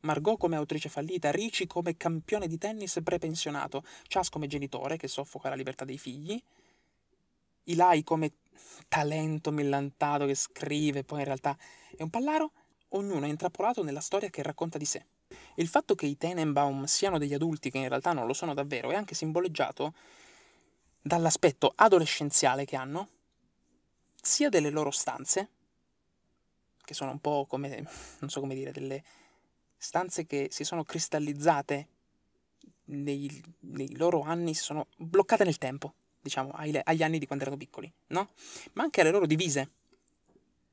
Margot 0.02 0.38
come 0.38 0.54
autrice 0.54 0.88
fallita, 0.88 1.32
Ricci 1.32 1.66
come 1.66 1.96
campione 1.96 2.46
di 2.46 2.58
tennis 2.58 3.00
prepensionato, 3.02 3.82
Chas 4.06 4.28
come 4.28 4.46
genitore 4.46 4.98
che 4.98 5.08
soffoca 5.08 5.48
la 5.48 5.56
libertà 5.56 5.84
dei 5.84 5.98
figli, 5.98 6.40
Ilai 7.64 8.04
come 8.04 8.34
talento 8.86 9.50
millantato 9.50 10.26
che 10.26 10.36
scrive, 10.36 11.02
poi 11.02 11.18
in 11.18 11.24
realtà 11.24 11.58
è 11.96 12.02
un 12.04 12.10
pallaro, 12.10 12.52
ognuno 12.90 13.26
è 13.26 13.28
intrappolato 13.28 13.82
nella 13.82 14.00
storia 14.00 14.30
che 14.30 14.42
racconta 14.42 14.78
di 14.78 14.84
sé. 14.84 15.04
Il 15.54 15.68
fatto 15.68 15.94
che 15.94 16.06
i 16.06 16.16
Tenenbaum 16.16 16.84
siano 16.84 17.18
degli 17.18 17.34
adulti 17.34 17.70
che 17.70 17.78
in 17.78 17.88
realtà 17.88 18.12
non 18.12 18.26
lo 18.26 18.32
sono 18.32 18.54
davvero 18.54 18.90
è 18.90 18.94
anche 18.94 19.14
simboleggiato 19.14 19.94
dall'aspetto 21.02 21.72
adolescenziale 21.74 22.64
che 22.64 22.76
hanno, 22.76 23.08
sia 24.20 24.48
delle 24.48 24.70
loro 24.70 24.90
stanze, 24.90 25.48
che 26.84 26.94
sono 26.94 27.12
un 27.12 27.20
po' 27.20 27.46
come, 27.48 27.86
non 28.20 28.28
so 28.30 28.40
come 28.40 28.54
dire, 28.54 28.72
delle 28.72 29.02
stanze 29.76 30.26
che 30.26 30.48
si 30.50 30.64
sono 30.64 30.84
cristallizzate 30.84 31.88
nei, 32.86 33.42
nei 33.60 33.96
loro 33.96 34.20
anni, 34.22 34.54
si 34.54 34.62
sono 34.62 34.88
bloccate 34.96 35.44
nel 35.44 35.58
tempo, 35.58 35.94
diciamo, 36.20 36.50
agli 36.52 37.02
anni 37.02 37.18
di 37.18 37.26
quando 37.26 37.44
erano 37.44 37.58
piccoli, 37.58 37.90
no? 38.08 38.30
Ma 38.72 38.82
anche 38.82 39.00
alle 39.00 39.10
loro 39.10 39.26
divise. 39.26 39.70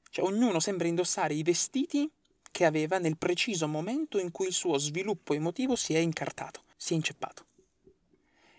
Cioè, 0.09 0.25
ognuno 0.25 0.59
sembra 0.59 0.87
indossare 0.87 1.33
i 1.33 1.43
vestiti 1.43 2.09
che 2.51 2.65
aveva 2.65 2.97
nel 2.97 3.17
preciso 3.17 3.67
momento 3.67 4.19
in 4.19 4.31
cui 4.31 4.47
il 4.47 4.53
suo 4.53 4.77
sviluppo 4.77 5.33
emotivo 5.33 5.75
si 5.75 5.93
è 5.93 5.99
incartato, 5.99 6.63
si 6.75 6.93
è 6.93 6.95
inceppato. 6.95 7.45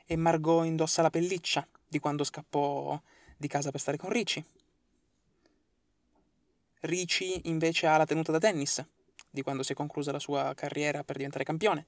E 0.04 0.16
Margot 0.16 0.64
indossa 0.64 1.02
la 1.02 1.10
pelliccia 1.10 1.66
di 1.86 1.98
quando 1.98 2.24
scappò 2.24 3.00
di 3.36 3.48
casa 3.48 3.70
per 3.70 3.80
stare 3.80 3.96
con 3.96 4.10
Ricci. 4.10 4.44
Ricci 6.80 7.48
invece 7.48 7.86
ha 7.86 7.96
la 7.96 8.04
tenuta 8.04 8.30
da 8.30 8.38
tennis, 8.38 8.84
di 9.30 9.42
quando 9.42 9.62
si 9.62 9.72
è 9.72 9.74
conclusa 9.74 10.12
la 10.12 10.18
sua 10.18 10.54
carriera 10.54 11.02
per 11.02 11.16
diventare 11.16 11.44
campione. 11.44 11.86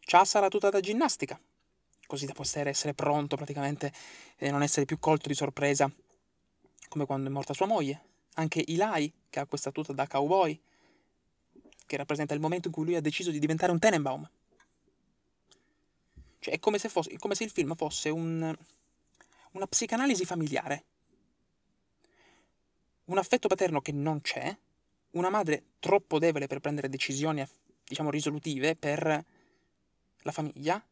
Chas 0.00 0.34
ha 0.34 0.40
la 0.40 0.48
tuta 0.48 0.70
da 0.70 0.80
ginnastica, 0.80 1.40
così 2.06 2.26
da 2.26 2.32
poter 2.32 2.68
essere 2.68 2.94
pronto 2.94 3.36
praticamente 3.36 3.92
e 4.36 4.50
non 4.50 4.62
essere 4.62 4.86
più 4.86 4.98
colto 4.98 5.28
di 5.28 5.34
sorpresa, 5.34 5.90
come 6.88 7.06
quando 7.06 7.28
è 7.28 7.32
morta 7.32 7.54
sua 7.54 7.66
moglie. 7.66 8.13
Anche 8.34 8.64
Eli, 8.66 9.12
che 9.30 9.40
ha 9.40 9.46
questa 9.46 9.70
tuta 9.70 9.92
da 9.92 10.06
cowboy, 10.06 10.60
che 11.86 11.96
rappresenta 11.96 12.34
il 12.34 12.40
momento 12.40 12.68
in 12.68 12.74
cui 12.74 12.84
lui 12.84 12.96
ha 12.96 13.00
deciso 13.00 13.30
di 13.30 13.38
diventare 13.38 13.72
un 13.72 13.78
Tenenbaum. 13.78 14.28
Cioè 16.38 16.54
è 16.54 16.58
come 16.58 16.78
se, 16.78 16.88
fosse, 16.88 17.16
come 17.18 17.34
se 17.34 17.44
il 17.44 17.50
film 17.50 17.74
fosse 17.74 18.10
un, 18.10 18.54
una 19.52 19.66
psicanalisi 19.66 20.24
familiare. 20.24 20.84
Un 23.06 23.18
affetto 23.18 23.48
paterno 23.48 23.80
che 23.80 23.92
non 23.92 24.20
c'è, 24.20 24.56
una 25.12 25.30
madre 25.30 25.62
troppo 25.78 26.18
debole 26.18 26.46
per 26.46 26.60
prendere 26.60 26.88
decisioni, 26.88 27.46
diciamo, 27.84 28.10
risolutive 28.10 28.76
per 28.76 29.24
la 30.22 30.32
famiglia, 30.32 30.84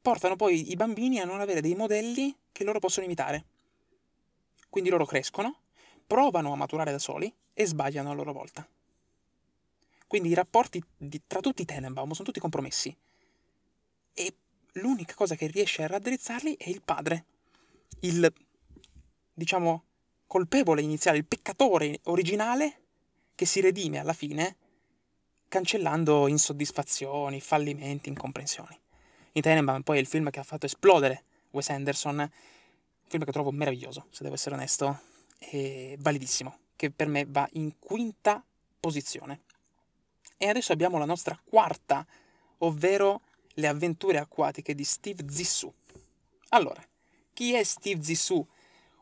portano 0.00 0.36
poi 0.36 0.70
i 0.70 0.76
bambini 0.76 1.18
a 1.18 1.24
non 1.24 1.40
avere 1.40 1.60
dei 1.60 1.74
modelli 1.74 2.34
che 2.52 2.64
loro 2.64 2.78
possono 2.78 3.06
imitare. 3.06 3.44
Quindi 4.76 4.92
loro 4.92 5.06
crescono, 5.06 5.60
provano 6.06 6.52
a 6.52 6.56
maturare 6.56 6.90
da 6.90 6.98
soli 6.98 7.34
e 7.54 7.64
sbagliano 7.64 8.10
a 8.10 8.12
loro 8.12 8.34
volta. 8.34 8.68
Quindi 10.06 10.28
i 10.28 10.34
rapporti 10.34 10.84
di, 10.94 11.22
tra 11.26 11.40
tutti 11.40 11.62
i 11.62 11.64
Tenenbaum 11.64 12.10
sono 12.10 12.26
tutti 12.26 12.40
compromessi. 12.40 12.94
E 14.12 14.34
l'unica 14.72 15.14
cosa 15.14 15.34
che 15.34 15.46
riesce 15.46 15.82
a 15.82 15.86
raddrizzarli 15.86 16.58
è 16.58 16.68
il 16.68 16.82
padre. 16.82 17.24
Il, 18.00 18.30
diciamo, 19.32 19.84
colpevole 20.26 20.82
iniziale, 20.82 21.16
il 21.16 21.24
peccatore 21.24 22.00
originale 22.02 22.80
che 23.34 23.46
si 23.46 23.62
redime 23.62 23.98
alla 23.98 24.12
fine 24.12 24.56
cancellando 25.48 26.28
insoddisfazioni, 26.28 27.40
fallimenti, 27.40 28.10
incomprensioni. 28.10 28.78
In 29.32 29.40
Tenenbaum 29.40 29.80
poi 29.80 29.96
è 29.96 30.00
il 30.00 30.06
film 30.06 30.28
che 30.28 30.40
ha 30.40 30.44
fatto 30.44 30.66
esplodere 30.66 31.24
Wes 31.52 31.70
Anderson, 31.70 32.30
film 33.08 33.24
che 33.24 33.32
trovo 33.32 33.50
meraviglioso, 33.50 34.06
se 34.10 34.22
devo 34.22 34.34
essere 34.34 34.54
onesto, 34.54 35.00
e 35.38 35.96
validissimo, 35.98 36.58
che 36.76 36.90
per 36.90 37.08
me 37.08 37.24
va 37.28 37.48
in 37.52 37.78
quinta 37.78 38.44
posizione. 38.78 39.42
E 40.36 40.48
adesso 40.48 40.72
abbiamo 40.72 40.98
la 40.98 41.04
nostra 41.04 41.40
quarta, 41.42 42.06
ovvero 42.58 43.22
le 43.54 43.68
avventure 43.68 44.18
acquatiche 44.18 44.74
di 44.74 44.84
Steve 44.84 45.24
Zissou. 45.28 45.72
Allora, 46.50 46.82
chi 47.32 47.54
è 47.54 47.62
Steve 47.62 48.02
Zissou? 48.02 48.46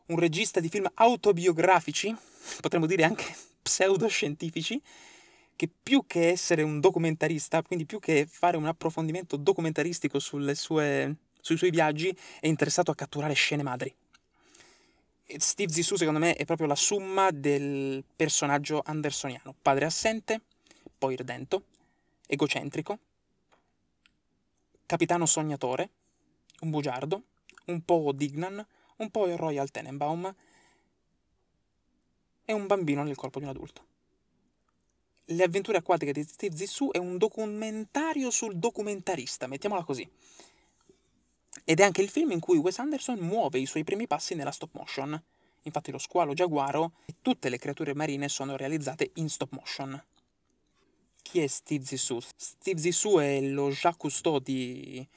Un 0.07 0.19
regista 0.19 0.59
di 0.59 0.69
film 0.69 0.89
autobiografici, 0.93 2.15
potremmo 2.61 2.85
dire 2.85 3.03
anche 3.03 3.25
pseudoscientifici, 3.61 4.81
che 5.55 5.69
più 5.81 6.03
che 6.05 6.29
essere 6.29 6.61
un 6.61 6.79
documentarista, 6.79 7.61
quindi 7.63 7.85
più 7.85 7.99
che 7.99 8.27
fare 8.29 8.57
un 8.57 8.65
approfondimento 8.65 9.37
documentaristico 9.37 10.19
sue, 10.19 11.15
sui 11.45 11.57
suoi 11.57 11.69
viaggi, 11.69 12.09
è 12.39 12.47
interessato 12.47 12.89
a 12.89 12.95
catturare 12.95 13.35
scene 13.35 13.61
madri. 13.61 13.95
Steve 15.37 15.71
Zissou, 15.71 15.95
secondo 15.95 16.17
me, 16.17 16.33
è 16.33 16.43
proprio 16.43 16.65
la 16.65 16.73
summa 16.73 17.29
del 17.29 18.03
personaggio 18.15 18.81
andersoniano. 18.83 19.53
Padre 19.61 19.85
assente, 19.85 20.41
poi 20.97 21.15
redento, 21.15 21.65
egocentrico, 22.25 22.97
capitano 24.87 25.27
sognatore, 25.27 25.89
un 26.61 26.71
bugiardo, 26.71 27.21
un 27.65 27.85
po' 27.85 28.11
Dignan, 28.11 28.65
un 28.95 29.11
po' 29.11 29.27
il 29.27 29.37
Royal 29.37 29.69
Tenenbaum 29.69 30.35
e 32.43 32.53
un 32.53 32.65
bambino 32.65 33.03
nel 33.03 33.15
corpo 33.15 33.37
di 33.37 33.45
un 33.45 33.51
adulto. 33.51 33.85
Le 35.25 35.43
avventure 35.43 35.77
acquatiche 35.77 36.11
di 36.11 36.23
Steve 36.23 36.55
Zissou 36.55 36.91
è 36.91 36.97
un 36.97 37.19
documentario 37.19 38.31
sul 38.31 38.55
documentarista, 38.55 39.45
mettiamola 39.45 39.83
così. 39.83 40.09
Ed 41.63 41.79
è 41.79 41.83
anche 41.83 42.01
il 42.01 42.09
film 42.09 42.31
in 42.31 42.39
cui 42.39 42.57
Wes 42.57 42.79
Anderson 42.79 43.19
muove 43.19 43.59
i 43.59 43.65
suoi 43.65 43.83
primi 43.83 44.07
passi 44.07 44.35
nella 44.35 44.51
stop 44.51 44.73
motion. 44.73 45.21
Infatti 45.63 45.91
lo 45.91 45.97
squalo 45.97 46.33
giaguaro 46.33 46.93
e 47.05 47.15
tutte 47.21 47.49
le 47.49 47.57
creature 47.57 47.95
marine 47.95 48.29
sono 48.29 48.55
realizzate 48.55 49.11
in 49.15 49.29
stop 49.29 49.51
motion. 49.51 50.03
Chi 51.21 51.39
è 51.39 51.47
Steve 51.47 51.83
Zissou? 51.83 52.19
Steve 52.35 52.79
Zissou 52.79 53.17
è 53.17 53.41
lo 53.41 53.69
Jacques 53.69 53.97
Cousteau 53.97 54.39
di, 54.39 55.07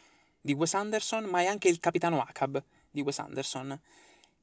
di 0.41 0.53
Wes 0.55 0.72
Anderson, 0.72 1.24
ma 1.24 1.43
è 1.43 1.47
anche 1.47 1.68
il 1.68 1.80
capitano 1.80 2.22
Acab 2.22 2.62
di 2.91 3.03
Wes 3.03 3.18
Anderson, 3.18 3.78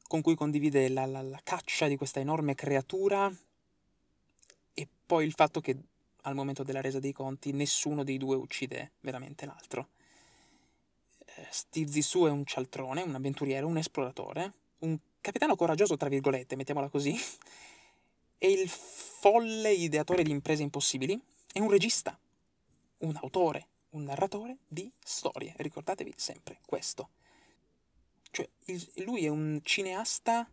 con 0.07 0.21
cui 0.21 0.35
condivide 0.35 0.87
la, 0.89 1.07
la, 1.07 1.23
la 1.23 1.41
caccia 1.43 1.87
di 1.87 1.97
questa 1.97 2.19
enorme 2.19 2.53
creatura 2.53 3.33
e 4.75 4.87
poi 5.05 5.25
il 5.25 5.33
fatto 5.33 5.61
che 5.61 5.75
al 6.21 6.35
momento 6.35 6.63
della 6.63 6.81
resa 6.81 6.99
dei 6.99 7.13
conti 7.13 7.51
nessuno 7.51 8.03
dei 8.03 8.17
due 8.17 8.35
uccide 8.35 8.91
veramente 8.99 9.45
l'altro. 9.45 9.89
Steve 11.49 11.91
Zissou 11.91 12.25
è 12.25 12.29
un 12.29 12.45
cialtrone, 12.45 13.01
un 13.01 13.15
avventuriero, 13.15 13.67
un 13.67 13.77
esploratore, 13.77 14.53
un 14.79 14.97
capitano 15.21 15.55
coraggioso, 15.55 15.97
tra 15.97 16.09
virgolette, 16.09 16.55
mettiamola 16.55 16.89
così, 16.89 17.15
e 18.37 18.51
il 18.51 18.69
folle 18.69 19.71
ideatore 19.71 20.23
di 20.23 20.31
imprese 20.31 20.63
impossibili, 20.63 21.19
è 21.51 21.59
un 21.59 21.69
regista, 21.69 22.17
un 22.99 23.17
autore, 23.21 23.67
un 23.91 24.03
narratore 24.03 24.57
di 24.67 24.91
storie. 25.03 25.53
Ricordatevi 25.57 26.13
sempre 26.15 26.59
questo. 26.65 27.09
Cioè, 28.31 28.47
il, 28.65 28.91
lui 28.97 29.25
è 29.25 29.29
un 29.29 29.59
cineasta 29.63 30.49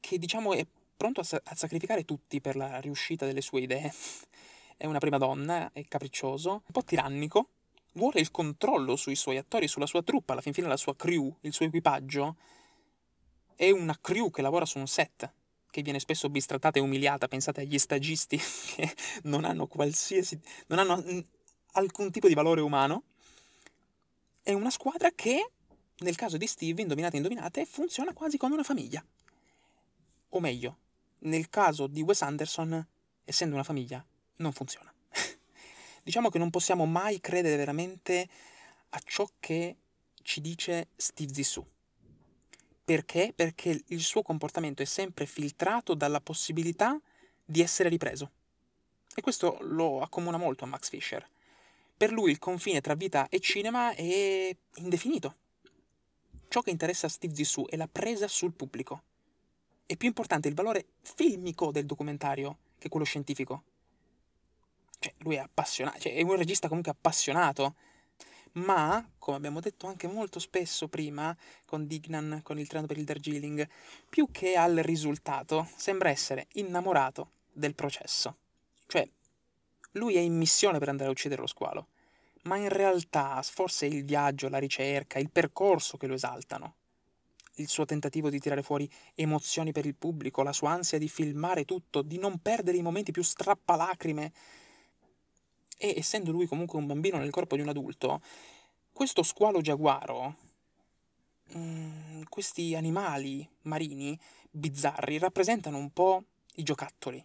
che, 0.00 0.18
diciamo, 0.18 0.54
è 0.54 0.66
pronto 0.96 1.20
a, 1.20 1.40
a 1.44 1.54
sacrificare 1.54 2.04
tutti 2.04 2.40
per 2.40 2.56
la 2.56 2.78
riuscita 2.80 3.26
delle 3.26 3.40
sue 3.40 3.62
idee. 3.62 3.92
è 4.76 4.86
una 4.86 4.98
prima 4.98 5.18
donna, 5.18 5.70
è 5.72 5.84
capriccioso, 5.86 6.52
un 6.52 6.72
po' 6.72 6.84
tirannico, 6.84 7.48
vuole 7.94 8.20
il 8.20 8.30
controllo 8.30 8.96
sui 8.96 9.16
suoi 9.16 9.36
attori, 9.36 9.68
sulla 9.68 9.86
sua 9.86 10.02
truppa, 10.02 10.32
alla 10.32 10.42
fin 10.42 10.52
fine 10.52 10.68
la 10.68 10.76
sua 10.76 10.94
crew, 10.94 11.36
il 11.40 11.52
suo 11.52 11.66
equipaggio. 11.66 12.36
È 13.54 13.70
una 13.70 13.98
crew 14.00 14.30
che 14.30 14.42
lavora 14.42 14.64
su 14.64 14.78
un 14.78 14.86
set, 14.86 15.32
che 15.70 15.82
viene 15.82 15.98
spesso 15.98 16.28
bistrattata 16.28 16.78
e 16.78 16.82
umiliata, 16.82 17.28
pensate 17.28 17.62
agli 17.62 17.78
stagisti 17.78 18.38
che 18.76 18.94
non 19.24 19.44
hanno 19.44 19.66
qualsiasi... 19.66 20.40
non 20.68 20.78
hanno 20.78 21.02
alcun 21.72 22.10
tipo 22.10 22.28
di 22.28 22.34
valore 22.34 22.60
umano. 22.60 23.04
È 24.42 24.52
una 24.52 24.70
squadra 24.70 25.10
che, 25.14 25.50
nel 25.98 26.16
caso 26.16 26.36
di 26.36 26.46
Steve, 26.46 26.82
indovinate 26.82 27.16
indovinate, 27.16 27.64
funziona 27.64 28.12
quasi 28.12 28.36
come 28.36 28.54
una 28.54 28.62
famiglia. 28.62 29.04
O 30.30 30.40
meglio, 30.40 30.78
nel 31.20 31.48
caso 31.48 31.86
di 31.86 32.02
Wes 32.02 32.22
Anderson, 32.22 32.86
essendo 33.24 33.54
una 33.54 33.64
famiglia, 33.64 34.04
non 34.36 34.52
funziona. 34.52 34.93
Diciamo 36.04 36.28
che 36.28 36.38
non 36.38 36.50
possiamo 36.50 36.84
mai 36.86 37.20
credere 37.20 37.56
veramente 37.56 38.28
a 38.90 39.00
ciò 39.04 39.28
che 39.40 39.76
ci 40.22 40.40
dice 40.40 40.88
Steve 40.94 41.34
Zissou. 41.34 41.66
Perché? 42.84 43.32
Perché 43.34 43.82
il 43.86 44.00
suo 44.02 44.22
comportamento 44.22 44.82
è 44.82 44.84
sempre 44.84 45.26
filtrato 45.26 45.94
dalla 45.94 46.20
possibilità 46.20 47.00
di 47.44 47.62
essere 47.62 47.88
ripreso. 47.88 48.30
E 49.14 49.22
questo 49.22 49.58
lo 49.62 50.00
accomuna 50.00 50.36
molto 50.36 50.64
a 50.64 50.66
Max 50.66 50.90
Fisher. 50.90 51.26
Per 51.96 52.12
lui 52.12 52.30
il 52.30 52.38
confine 52.38 52.80
tra 52.80 52.94
vita 52.94 53.28
e 53.28 53.40
cinema 53.40 53.94
è 53.94 54.54
indefinito. 54.76 55.36
Ciò 56.48 56.60
che 56.60 56.70
interessa 56.70 57.06
a 57.06 57.10
Steve 57.10 57.34
Zissou 57.34 57.66
è 57.66 57.76
la 57.76 57.88
presa 57.88 58.28
sul 58.28 58.52
pubblico. 58.52 59.02
È 59.86 59.96
più 59.96 60.08
importante 60.08 60.48
il 60.48 60.54
valore 60.54 60.86
filmico 61.00 61.72
del 61.72 61.86
documentario 61.86 62.58
che 62.78 62.88
quello 62.88 63.06
scientifico. 63.06 63.62
Cioè, 65.04 65.12
lui 65.18 65.34
è 65.34 65.38
appassionato, 65.38 65.98
cioè, 65.98 66.14
è 66.14 66.22
un 66.22 66.36
regista 66.36 66.66
comunque 66.66 66.92
appassionato 66.92 67.74
ma, 68.52 69.06
come 69.18 69.36
abbiamo 69.36 69.60
detto 69.60 69.86
anche 69.86 70.06
molto 70.06 70.38
spesso 70.38 70.88
prima 70.88 71.36
con 71.66 71.86
Dignan, 71.86 72.40
con 72.42 72.58
il 72.58 72.68
treno 72.68 72.86
per 72.86 72.96
il 72.96 73.04
Darjeeling, 73.04 73.68
più 74.08 74.28
che 74.30 74.56
al 74.56 74.76
risultato, 74.76 75.68
sembra 75.76 76.08
essere 76.08 76.46
innamorato 76.52 77.32
del 77.52 77.74
processo. 77.74 78.36
Cioè, 78.86 79.06
lui 79.92 80.14
è 80.14 80.20
in 80.20 80.36
missione 80.36 80.78
per 80.78 80.88
andare 80.88 81.08
a 81.08 81.12
uccidere 81.12 81.42
lo 81.42 81.48
squalo, 81.48 81.88
ma 82.44 82.56
in 82.56 82.70
realtà 82.70 83.42
forse 83.42 83.86
è 83.86 83.90
il 83.90 84.04
viaggio, 84.04 84.48
la 84.48 84.58
ricerca, 84.58 85.18
il 85.18 85.30
percorso 85.30 85.98
che 85.98 86.06
lo 86.06 86.14
esaltano. 86.14 86.76
Il 87.56 87.68
suo 87.68 87.84
tentativo 87.84 88.30
di 88.30 88.40
tirare 88.40 88.62
fuori 88.62 88.88
emozioni 89.14 89.70
per 89.72 89.84
il 89.84 89.96
pubblico, 89.96 90.42
la 90.42 90.52
sua 90.52 90.70
ansia 90.70 90.96
di 90.96 91.08
filmare 91.08 91.64
tutto, 91.64 92.02
di 92.02 92.18
non 92.18 92.38
perdere 92.38 92.76
i 92.78 92.82
momenti 92.82 93.12
più 93.12 93.22
strappalacrime 93.22 94.32
e 95.76 95.94
essendo 95.96 96.30
lui 96.30 96.46
comunque 96.46 96.78
un 96.78 96.86
bambino 96.86 97.18
nel 97.18 97.30
corpo 97.30 97.56
di 97.56 97.62
un 97.62 97.68
adulto, 97.68 98.20
questo 98.92 99.22
squalo 99.22 99.60
giaguaro, 99.60 100.36
mm, 101.56 102.22
questi 102.28 102.74
animali 102.74 103.48
marini 103.62 104.18
bizzarri 104.50 105.18
rappresentano 105.18 105.78
un 105.78 105.90
po' 105.90 106.24
i 106.54 106.62
giocattoli. 106.62 107.24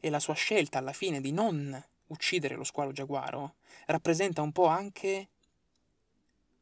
E 0.00 0.10
la 0.10 0.20
sua 0.20 0.34
scelta 0.34 0.78
alla 0.78 0.92
fine 0.92 1.20
di 1.20 1.32
non 1.32 1.84
uccidere 2.08 2.54
lo 2.54 2.64
squalo 2.64 2.92
giaguaro 2.92 3.54
rappresenta 3.86 4.42
un 4.42 4.52
po' 4.52 4.66
anche 4.66 5.28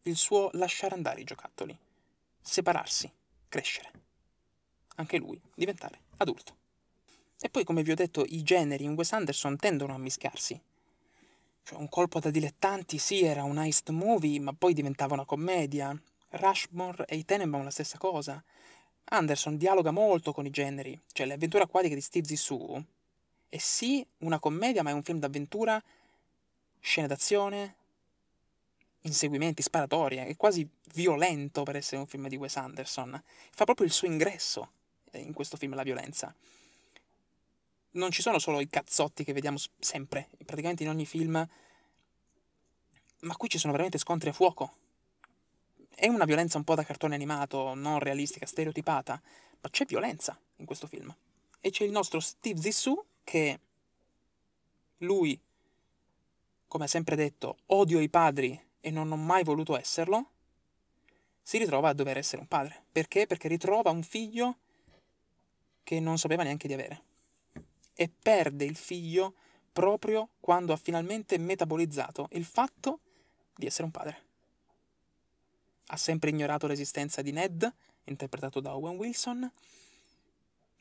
il 0.03 0.17
suo 0.17 0.51
lasciare 0.53 0.95
andare 0.95 1.21
i 1.21 1.25
giocattoli, 1.25 1.77
separarsi, 2.41 3.11
crescere. 3.49 3.91
Anche 4.97 5.19
lui 5.19 5.41
diventare 5.55 6.01
adulto. 6.19 6.57
E 7.39 7.51
poi, 7.51 7.65
come 7.65 7.83
vi 7.83 7.91
ho 7.91 7.95
detto, 7.95 8.25
i 8.27 8.43
generi 8.43 8.85
in 8.85 8.95
Wes 8.95 9.13
Anderson 9.13 9.57
tendono 9.57 9.95
a 9.95 9.99
mischiarsi. 9.99 10.59
Cioè, 11.67 11.81
un 11.81 11.89
colpo 11.89 12.21
da 12.21 12.31
dilettanti, 12.31 12.97
sì, 12.97 13.25
era 13.25 13.43
un 13.43 13.59
heist 13.59 13.91
movie, 13.91 14.39
ma 14.39 14.53
poi 14.53 14.73
diventava 14.73 15.15
una 15.15 15.25
commedia. 15.25 16.01
Rushmore 16.31 17.07
e 17.07 17.17
i 17.17 17.25
Tenenbaum 17.25 17.65
la 17.65 17.71
stessa 17.71 17.99
cosa. 17.99 18.41
Anderson 19.07 19.57
dialoga 19.57 19.91
molto 19.91 20.33
con 20.33 20.47
i 20.47 20.51
generi, 20.51 20.97
cioè 21.13 21.27
le 21.27 21.33
avventure 21.33 21.65
acquatiche 21.65 21.97
di 21.97 22.01
Steve 22.01 22.25
Zissou 22.25 22.81
è 23.49 23.59
sì 23.59 24.07
una 24.19 24.39
commedia, 24.39 24.85
ma 24.85 24.91
è 24.91 24.93
un 24.93 25.03
film 25.03 25.19
d'avventura, 25.19 25.83
scene 26.79 27.09
d'azione, 27.09 27.75
inseguimenti, 29.01 29.61
sparatorie, 29.61 30.25
è 30.25 30.37
quasi 30.37 30.69
violento 30.95 31.65
per 31.65 31.75
essere 31.75 32.01
un 32.01 32.07
film 32.07 32.29
di 32.29 32.37
Wes 32.37 32.57
Anderson. 32.57 33.21
Fa 33.51 33.65
proprio 33.65 33.87
il 33.87 33.93
suo 33.93 34.07
ingresso 34.07 34.71
in 35.15 35.33
questo 35.33 35.57
film, 35.57 35.75
la 35.75 35.83
violenza. 35.83 36.33
Non 37.97 38.11
ci 38.11 38.23
sono 38.23 38.39
solo 38.39 38.61
i 38.61 38.69
cazzotti 38.69 39.25
che 39.25 39.33
vediamo 39.33 39.59
sempre, 39.79 40.29
praticamente 40.45 40.83
in 40.83 40.89
ogni 40.89 41.07
film, 41.07 41.47
ma 43.21 43.37
qui 43.37 43.49
ci 43.49 43.59
sono 43.59 43.73
veramente 43.73 43.99
scontri 43.99 44.29
a 44.29 44.33
fuoco. 44.33 44.77
È 45.95 46.07
una 46.09 46.25
violenza 46.25 46.59
un 46.59 46.65
po' 46.65 46.75
da 46.75 46.85
cartone 46.85 47.15
animato, 47.15 47.75
non 47.75 47.99
realistica, 47.99 48.47
stereotipata, 48.47 49.21
ma 49.61 49.71
c'è 49.71 49.85
violenza 49.87 50.39
in 50.57 50.67
questo 50.67 50.87
film. 50.87 51.15
E 51.61 51.71
c'è 51.71 51.85
il 51.85 51.91
nostro 51.91 52.21
Steve 52.21 52.61
Zissou 52.61 53.03
che 53.25 53.59
lui, 54.99 55.41
come 56.69 56.85
ha 56.85 56.89
sempre 56.89 57.17
detto, 57.17 57.59
odio 57.67 58.01
i 58.01 58.11
padri 58.11 58.61
e 58.81 58.91
non 58.91 59.11
ho 59.11 59.17
mai 59.17 59.43
voluto 59.43 59.77
esserlo, 59.77 60.31
si 61.43 61.59
ritrova 61.59 61.89
a 61.89 61.95
dover 61.95 62.19
essere 62.19 62.43
un 62.43 62.49
padre. 62.49 62.85
Perché? 62.93 63.27
Perché 63.27 63.49
ritrova 63.49 63.91
un 63.91 64.03
figlio 64.03 64.59
che 65.83 65.99
non 65.99 66.19
sapeva 66.19 66.43
neanche 66.43 66.67
di 66.69 66.75
avere. 66.75 67.06
E 67.97 68.09
perde 68.09 68.65
il 68.65 68.77
figlio 68.77 69.35
proprio 69.73 70.29
quando 70.39 70.73
ha 70.73 70.77
finalmente 70.77 71.39
metabolizzato 71.39 72.29
il 72.33 72.45
fatto 72.45 73.01
di 73.55 73.67
essere 73.67 73.85
un 73.85 73.91
padre. 73.91 74.25
Ha 75.89 75.97
sempre 75.97 76.31
ignorato 76.31 76.67
l'esistenza 76.67 77.23
di 77.23 77.33
Ned, 77.33 77.73
interpretato 78.05 78.61
da 78.61 78.77
Owen 78.77 78.97
Wilson, 78.97 79.51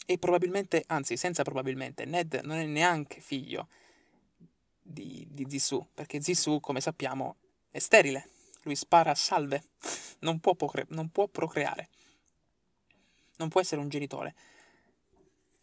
e 0.06 0.18
probabilmente, 0.20 0.84
anzi 0.88 1.18
senza 1.18 1.44
probabilmente, 1.44 2.06
Ned 2.06 2.42
non 2.44 2.58
è 2.58 2.66
neanche 2.66 3.20
figlio 3.22 3.68
di, 4.82 5.26
di 5.30 5.46
Zissou, 5.50 5.88
perché 5.94 6.22
Zissou, 6.22 6.60
come 6.60 6.80
sappiamo, 6.80 7.38
è 7.72 7.80
sterile. 7.80 8.30
Lui 8.64 8.76
spara 8.76 9.12
a 9.12 9.16
salve, 9.16 9.64
non 10.20 10.40
può, 10.40 10.56
procre- 10.56 10.86
non 10.90 11.10
può 11.10 11.28
procreare, 11.28 11.90
non 13.38 13.50
può 13.50 13.62
essere 13.62 13.82
un 13.82 13.90
genitore. 13.90 14.36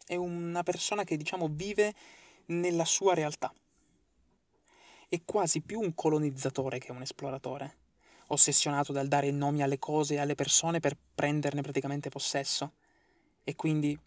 È 0.05 0.15
una 0.15 0.63
persona 0.63 1.03
che, 1.03 1.17
diciamo, 1.17 1.47
vive 1.49 1.93
nella 2.47 2.85
sua 2.85 3.13
realtà. 3.13 3.53
È 5.07 5.21
quasi 5.23 5.61
più 5.61 5.79
un 5.79 5.93
colonizzatore 5.93 6.79
che 6.79 6.91
un 6.91 7.01
esploratore, 7.01 7.77
ossessionato 8.27 8.91
dal 8.91 9.07
dare 9.07 9.31
nomi 9.31 9.61
alle 9.61 9.79
cose 9.79 10.15
e 10.15 10.17
alle 10.19 10.35
persone 10.35 10.79
per 10.79 10.97
prenderne 11.15 11.61
praticamente 11.61 12.09
possesso. 12.09 12.73
E 13.43 13.55
quindi 13.55 13.97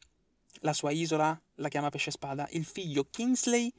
la 0.61 0.73
sua 0.73 0.91
isola 0.91 1.39
la 1.57 1.69
chiama 1.69 1.91
pesce 1.91 2.11
spada. 2.11 2.47
Il 2.51 2.65
figlio 2.65 3.05
Kingsley 3.09 3.73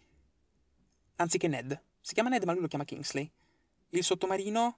anziché 1.17 1.47
Ned. 1.47 1.79
Si 1.99 2.13
chiama 2.13 2.29
Ned, 2.29 2.43
ma 2.43 2.53
lui 2.53 2.61
lo 2.61 2.67
chiama 2.67 2.85
Kingsley. 2.85 3.29
Il 3.89 4.03
sottomarino, 4.03 4.77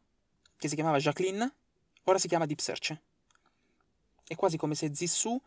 che 0.57 0.67
si 0.67 0.75
chiamava 0.75 0.97
Jacqueline, 0.97 1.53
ora 2.03 2.17
si 2.17 2.27
chiama 2.27 2.45
Deep 2.45 2.59
Search. 2.59 2.97
È 4.25 4.35
quasi 4.35 4.57
come 4.57 4.75
se 4.75 4.93
Zissou 4.93 5.41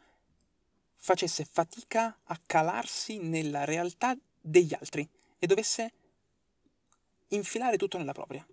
facesse 1.05 1.45
fatica 1.45 2.17
a 2.23 2.41
calarsi 2.47 3.19
nella 3.19 3.65
realtà 3.65 4.17
degli 4.41 4.73
altri 4.73 5.07
e 5.37 5.47
dovesse 5.49 5.93
infilare 7.29 7.77
tutto 7.77 7.99
nella 7.99 8.13
propria. 8.13 8.47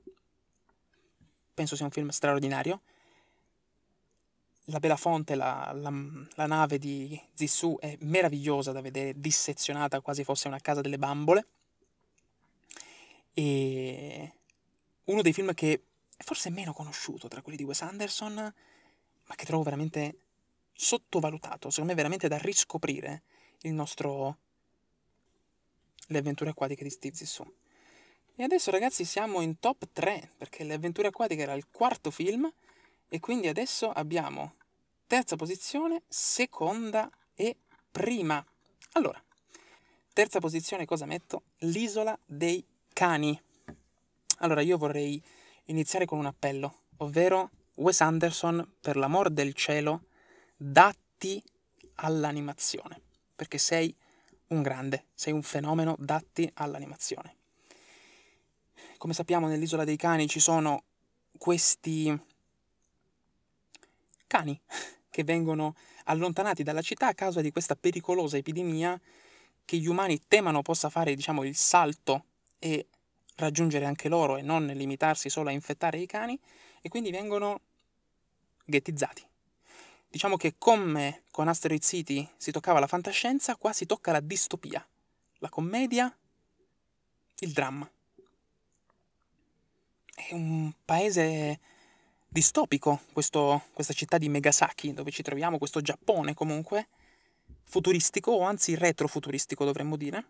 Penso 1.53 1.75
sia 1.75 1.85
un 1.85 1.91
film 1.91 2.09
straordinario. 2.09 2.81
La 4.65 4.79
Belafonte, 4.79 5.35
la, 5.35 5.71
la, 5.75 5.93
la 6.33 6.45
nave 6.47 6.79
di 6.79 7.21
Zissou, 7.33 7.77
è 7.77 7.95
meravigliosa 8.01 8.71
da 8.71 8.81
vedere, 8.81 9.19
dissezionata 9.19 10.01
quasi 10.01 10.23
fosse 10.23 10.47
una 10.47 10.59
casa 10.59 10.81
delle 10.81 10.97
bambole. 10.97 11.47
E 13.35 14.33
uno 15.03 15.21
dei 15.21 15.33
film 15.33 15.53
che 15.53 15.83
è 16.17 16.23
forse 16.23 16.49
meno 16.49 16.73
conosciuto 16.73 17.27
tra 17.27 17.43
quelli 17.43 17.57
di 17.59 17.63
Wes 17.63 17.83
Anderson, 17.83 18.33
ma 18.33 19.35
che 19.35 19.45
trovo 19.45 19.61
veramente 19.61 20.28
sottovalutato, 20.81 21.69
secondo 21.69 21.89
me 21.89 21.95
veramente 21.95 22.29
da 22.29 22.37
riscoprire 22.37 23.23
il 23.63 23.73
nostro 23.73 24.37
Le 26.07 26.17
avventure 26.17 26.51
acquatiche 26.51 26.85
di 26.85 26.89
Steve 26.89 27.15
Zissou. 27.15 27.53
E 28.35 28.43
adesso 28.43 28.71
ragazzi 28.71 29.03
siamo 29.03 29.41
in 29.41 29.59
top 29.59 29.89
3, 29.91 30.31
perché 30.37 30.63
Le 30.63 30.75
avventure 30.75 31.09
acquatiche 31.09 31.41
era 31.41 31.53
il 31.53 31.67
quarto 31.69 32.11
film, 32.11 32.49
e 33.09 33.19
quindi 33.19 33.49
adesso 33.49 33.91
abbiamo 33.91 34.55
terza 35.05 35.35
posizione, 35.35 36.03
seconda 36.07 37.11
e 37.35 37.57
prima. 37.91 38.43
Allora, 38.93 39.21
terza 40.13 40.39
posizione 40.39 40.85
cosa 40.85 41.05
metto? 41.05 41.43
L'isola 41.59 42.17
dei 42.25 42.65
cani. 42.93 43.39
Allora 44.37 44.61
io 44.61 44.77
vorrei 44.77 45.21
iniziare 45.65 46.05
con 46.05 46.19
un 46.19 46.25
appello, 46.25 46.83
ovvero 46.97 47.49
Wes 47.75 47.99
Anderson, 47.99 48.75
per 48.79 48.95
l'amor 48.95 49.29
del 49.29 49.53
cielo, 49.53 50.05
datti 50.61 51.41
all'animazione, 51.95 52.99
perché 53.33 53.57
sei 53.57 53.95
un 54.47 54.61
grande, 54.61 55.05
sei 55.13 55.31
un 55.31 55.41
fenomeno, 55.41 55.95
datti 55.97 56.49
all'animazione. 56.55 57.35
Come 58.97 59.13
sappiamo 59.13 59.47
nell'isola 59.47 59.85
dei 59.85 59.95
cani 59.95 60.27
ci 60.27 60.41
sono 60.41 60.83
questi 61.37 62.13
cani 64.27 64.59
che 65.09 65.23
vengono 65.23 65.75
allontanati 66.05 66.63
dalla 66.63 66.81
città 66.81 67.07
a 67.07 67.13
causa 67.13 67.39
di 67.39 67.51
questa 67.51 67.77
pericolosa 67.77 68.35
epidemia 68.35 68.99
che 69.63 69.77
gli 69.77 69.87
umani 69.87 70.19
temono 70.27 70.61
possa 70.61 70.89
fare, 70.89 71.15
diciamo, 71.15 71.45
il 71.45 71.55
salto 71.55 72.25
e 72.59 72.87
raggiungere 73.35 73.85
anche 73.85 74.09
loro 74.09 74.35
e 74.35 74.41
non 74.41 74.65
limitarsi 74.65 75.29
solo 75.29 75.47
a 75.47 75.53
infettare 75.53 75.99
i 75.99 76.05
cani 76.05 76.37
e 76.81 76.89
quindi 76.89 77.11
vengono 77.11 77.61
ghettizzati. 78.65 79.28
Diciamo 80.11 80.37
che 80.37 80.55
come 80.57 81.23
con 81.29 81.47
Asteroid 81.47 81.83
City 81.83 82.27
si 82.35 82.51
toccava 82.51 82.79
la 82.79 82.87
fantascienza, 82.87 83.55
qua 83.55 83.71
si 83.73 83.85
tocca 83.85 84.11
la 84.11 84.19
distopia, 84.19 84.85
la 85.37 85.49
commedia, 85.49 86.13
il 87.39 87.51
dramma. 87.51 87.89
È 90.15 90.33
un 90.33 90.73
paese 90.83 91.59
distopico, 92.27 93.01
questo, 93.13 93.65
questa 93.71 93.93
città 93.93 94.17
di 94.17 94.29
Megasaki, 94.29 94.93
dove 94.93 95.11
ci 95.11 95.21
troviamo, 95.21 95.59
questo 95.59 95.79
Giappone 95.79 96.33
comunque, 96.33 96.87
futuristico, 97.65 98.31
o 98.31 98.41
anzi 98.41 98.73
retrofuturistico 98.75 99.63
dovremmo 99.63 99.95
dire, 99.95 100.25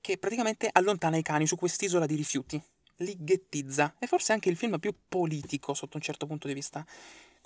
che 0.00 0.18
praticamente 0.18 0.68
allontana 0.72 1.16
i 1.16 1.22
cani 1.22 1.46
su 1.46 1.54
quest'isola 1.54 2.06
di 2.06 2.16
rifiuti, 2.16 2.60
li 2.96 3.16
ghettizza. 3.18 3.94
È 3.98 4.06
forse 4.06 4.32
anche 4.32 4.48
il 4.48 4.56
film 4.56 4.80
più 4.80 4.94
politico 5.08 5.74
sotto 5.74 5.96
un 5.96 6.02
certo 6.02 6.26
punto 6.26 6.48
di 6.48 6.54
vista, 6.54 6.84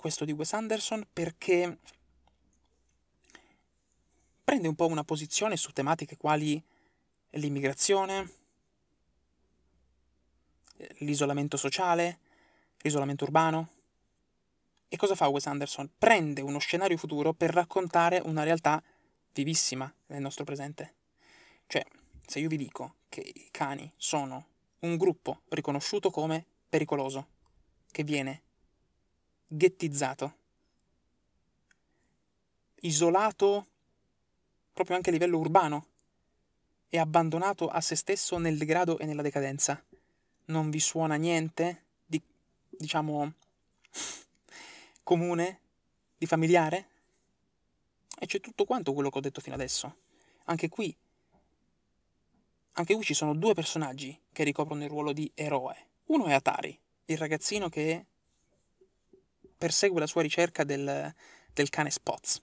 questo 0.01 0.25
di 0.25 0.31
Wes 0.31 0.51
Anderson, 0.53 1.05
perché 1.13 1.77
prende 4.43 4.67
un 4.67 4.73
po' 4.73 4.87
una 4.87 5.03
posizione 5.03 5.55
su 5.57 5.71
tematiche 5.73 6.17
quali 6.17 6.61
l'immigrazione, 7.29 8.31
l'isolamento 10.97 11.55
sociale, 11.55 12.17
l'isolamento 12.79 13.25
urbano. 13.25 13.69
E 14.89 14.97
cosa 14.97 15.13
fa 15.13 15.27
Wes 15.27 15.45
Anderson? 15.45 15.91
Prende 15.95 16.41
uno 16.41 16.57
scenario 16.57 16.97
futuro 16.97 17.31
per 17.33 17.51
raccontare 17.51 18.19
una 18.25 18.41
realtà 18.41 18.81
vivissima 19.33 19.93
nel 20.07 20.21
nostro 20.21 20.43
presente. 20.43 20.95
Cioè, 21.67 21.85
se 22.25 22.39
io 22.39 22.49
vi 22.49 22.57
dico 22.57 22.95
che 23.07 23.21
i 23.21 23.49
cani 23.51 23.93
sono 23.97 24.47
un 24.79 24.97
gruppo 24.97 25.41
riconosciuto 25.49 26.09
come 26.09 26.43
pericoloso, 26.67 27.27
che 27.91 28.03
viene 28.03 28.41
ghettizzato, 29.53 30.35
isolato 32.81 33.67
proprio 34.71 34.95
anche 34.95 35.09
a 35.09 35.13
livello 35.13 35.37
urbano 35.37 35.85
e 36.87 36.97
abbandonato 36.97 37.67
a 37.67 37.81
se 37.81 37.95
stesso 37.95 38.37
nel 38.37 38.57
degrado 38.57 38.97
e 38.97 39.05
nella 39.05 39.21
decadenza, 39.21 39.83
non 40.45 40.69
vi 40.69 40.79
suona 40.79 41.15
niente 41.15 41.83
di, 42.05 42.21
diciamo, 42.69 43.33
comune, 45.03 45.59
di 46.17 46.25
familiare? 46.25 46.87
E 48.17 48.25
c'è 48.25 48.39
tutto 48.39 48.63
quanto 48.63 48.93
quello 48.93 49.09
che 49.09 49.17
ho 49.17 49.21
detto 49.21 49.41
fino 49.41 49.55
adesso. 49.55 49.95
Anche 50.45 50.69
qui 50.69 50.95
anche 52.75 52.95
qui 52.95 53.03
ci 53.03 53.13
sono 53.13 53.35
due 53.35 53.53
personaggi 53.53 54.17
che 54.31 54.43
ricoprono 54.45 54.83
il 54.83 54.89
ruolo 54.89 55.11
di 55.11 55.29
eroe. 55.35 55.75
Uno 56.05 56.27
è 56.27 56.33
Atari, 56.33 56.77
il 57.05 57.17
ragazzino 57.17 57.67
che 57.67 58.05
persegue 59.61 59.99
la 59.99 60.07
sua 60.07 60.23
ricerca 60.23 60.63
del, 60.63 61.13
del 61.53 61.69
cane 61.69 61.91
Spots. 61.91 62.41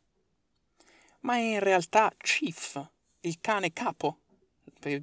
Ma 1.23 1.35
è 1.35 1.40
in 1.40 1.59
realtà 1.59 2.12
Chief, 2.16 2.81
il 3.23 3.39
cane 3.40 3.73
capo. 3.73 4.19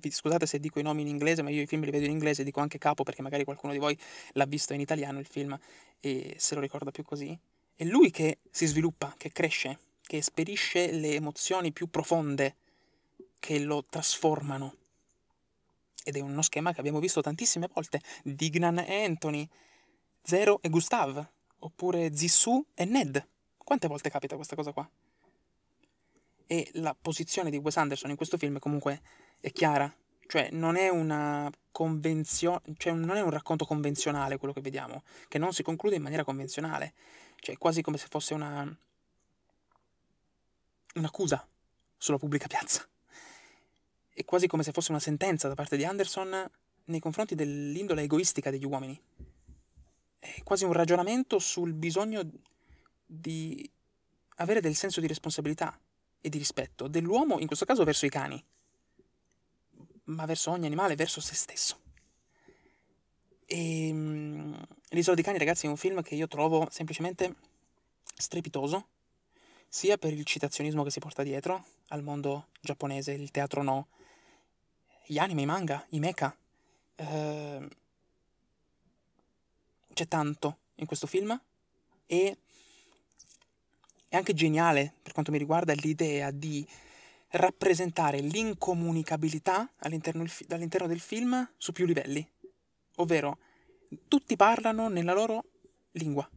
Scusate 0.10 0.46
se 0.46 0.60
dico 0.60 0.80
i 0.80 0.84
nomi 0.84 1.02
in 1.02 1.10
inglese, 1.10 1.42
ma 1.42 1.50
io 1.50 1.62
i 1.62 1.68
film 1.68 1.84
li 1.84 1.92
vedo 1.92 2.06
in 2.06 2.12
inglese 2.12 2.42
e 2.42 2.46
dico 2.46 2.62
anche 2.62 2.78
capo 2.78 3.04
perché 3.04 3.22
magari 3.22 3.44
qualcuno 3.44 3.74
di 3.74 3.80
voi 3.80 4.00
l'ha 4.32 4.46
visto 4.46 4.74
in 4.74 4.80
italiano 4.80 5.20
il 5.20 5.26
film 5.26 5.60
e 6.00 6.36
se 6.38 6.56
lo 6.56 6.62
ricorda 6.62 6.92
più 6.92 7.04
così. 7.04 7.38
È 7.76 7.84
lui 7.84 8.12
che 8.12 8.38
si 8.50 8.66
sviluppa, 8.66 9.14
che 9.18 9.34
cresce, 9.34 9.80
che 10.02 10.16
esperisce 10.16 10.94
le 10.94 11.16
emozioni 11.16 11.74
più 11.74 11.90
profonde 11.90 12.56
che 13.40 13.60
lo 13.60 13.84
trasformano 13.84 14.78
ed 16.06 16.16
è 16.16 16.22
uno 16.22 16.42
schema 16.44 16.72
che 16.72 16.80
abbiamo 16.80 17.00
visto 17.00 17.20
tantissime 17.20 17.68
volte, 17.74 18.00
Dignan 18.24 18.78
e 18.80 19.04
Anthony, 19.04 19.46
Zero 20.22 20.62
e 20.62 20.70
Gustav, 20.70 21.28
oppure 21.60 22.16
Zissou 22.16 22.66
e 22.74 22.86
Ned. 22.86 23.28
Quante 23.58 23.88
volte 23.88 24.10
capita 24.10 24.36
questa 24.36 24.56
cosa 24.56 24.72
qua? 24.72 24.90
e 26.48 26.70
la 26.74 26.96
posizione 27.00 27.50
di 27.50 27.58
Wes 27.58 27.78
Anderson 27.78 28.10
in 28.10 28.16
questo 28.16 28.38
film 28.38 28.60
comunque 28.60 29.02
è 29.40 29.52
chiara, 29.52 29.94
cioè 30.28 30.50
non 30.52 30.76
è 30.76 30.90
una 30.90 31.52
convenzione, 31.72 32.62
cioè 32.78 32.94
non 32.94 33.18
è 33.18 33.22
un 33.22 33.30
racconto 33.30 33.66
convenzionale 33.66 34.38
quello 34.38 34.54
che 34.54 34.62
vediamo, 34.62 35.04
che 35.28 35.38
non 35.38 35.54
si 35.54 35.64
conclude 35.64 35.96
in 35.96 36.02
maniera 36.02 36.24
convenzionale, 36.24 36.94
cioè 37.40 37.58
quasi 37.58 37.82
come 37.82 37.98
se 37.98 38.08
fosse 38.10 38.34
una 38.34 38.78
un'accusa 40.96 41.46
sulla 41.98 42.18
pubblica 42.18 42.48
piazza. 42.48 42.88
È 44.14 44.24
quasi 44.24 44.48
come 44.48 44.64
se 44.64 44.72
fosse 44.72 44.92
una 44.92 45.02
sentenza 45.02 45.50
da 45.50 45.56
parte 45.56 45.76
di 45.76 45.84
Anderson 45.84 46.50
nei 46.86 47.00
confronti 47.00 47.36
dell'indole 47.36 48.04
egoistica 48.04 48.50
degli 48.50 48.64
uomini. 48.64 49.00
È 50.34 50.44
quasi 50.44 50.66
un 50.66 50.74
ragionamento 50.74 51.38
sul 51.38 51.74
bisogno 51.74 52.28
di 53.06 53.70
avere 54.38 54.60
del 54.60 54.76
senso 54.76 55.00
di 55.00 55.08
responsabilità 55.08 55.80
e 56.20 56.30
di 56.30 56.38
rispetto 56.38 56.88
dell'uomo, 56.88 57.40
in 57.40 57.48
questo 57.48 57.66
caso 57.66 57.84
verso 57.84 58.06
i 58.06 58.10
cani, 58.10 58.44
ma 60.06 60.26
verso 60.26 60.52
ogni 60.52 60.66
animale, 60.66 60.96
verso 60.96 61.22
se 61.22 61.36
stesso. 61.36 61.80
E 63.46 63.90
um, 63.92 64.68
L'isola 64.90 65.16
dei 65.16 65.24
cani, 65.24 65.38
ragazzi, 65.38 65.66
è 65.66 65.70
un 65.70 65.78
film 65.78 66.02
che 66.02 66.16
io 66.16 66.28
trovo 66.28 66.68
semplicemente 66.72 67.36
strepitoso, 68.16 68.88
sia 69.68 69.98
per 69.98 70.14
il 70.14 70.24
citazionismo 70.24 70.84
che 70.84 70.90
si 70.90 71.00
porta 71.00 71.22
dietro 71.22 71.66
al 71.90 72.02
mondo 72.02 72.48
giapponese, 72.62 73.12
il 73.12 73.30
teatro 73.30 73.62
no, 73.62 73.88
gli 75.06 75.18
anime, 75.18 75.42
i 75.42 75.46
manga, 75.46 75.86
i 75.90 76.00
mecha. 76.00 76.36
Eh, 76.96 77.68
c'è 79.96 80.08
tanto 80.10 80.58
in 80.76 80.86
questo 80.86 81.08
film 81.08 81.40
e 82.06 82.38
è 84.10 84.16
anche 84.18 84.34
geniale, 84.34 84.94
per 85.02 85.14
quanto 85.14 85.32
mi 85.32 85.38
riguarda, 85.38 85.74
l'idea 85.74 86.32
di 86.32 86.68
rappresentare 87.30 88.20
l'incomunicabilità 88.20 89.72
all'interno, 89.78 90.26
all'interno 90.50 90.88
del 90.88 91.00
film 91.00 91.50
su 91.58 91.72
più 91.72 91.86
livelli. 91.86 92.28
Ovvero, 92.98 93.38
tutti 94.08 94.36
parlano 94.36 94.90
nella 94.90 95.14
loro 95.14 95.46
lingua. 95.94 96.30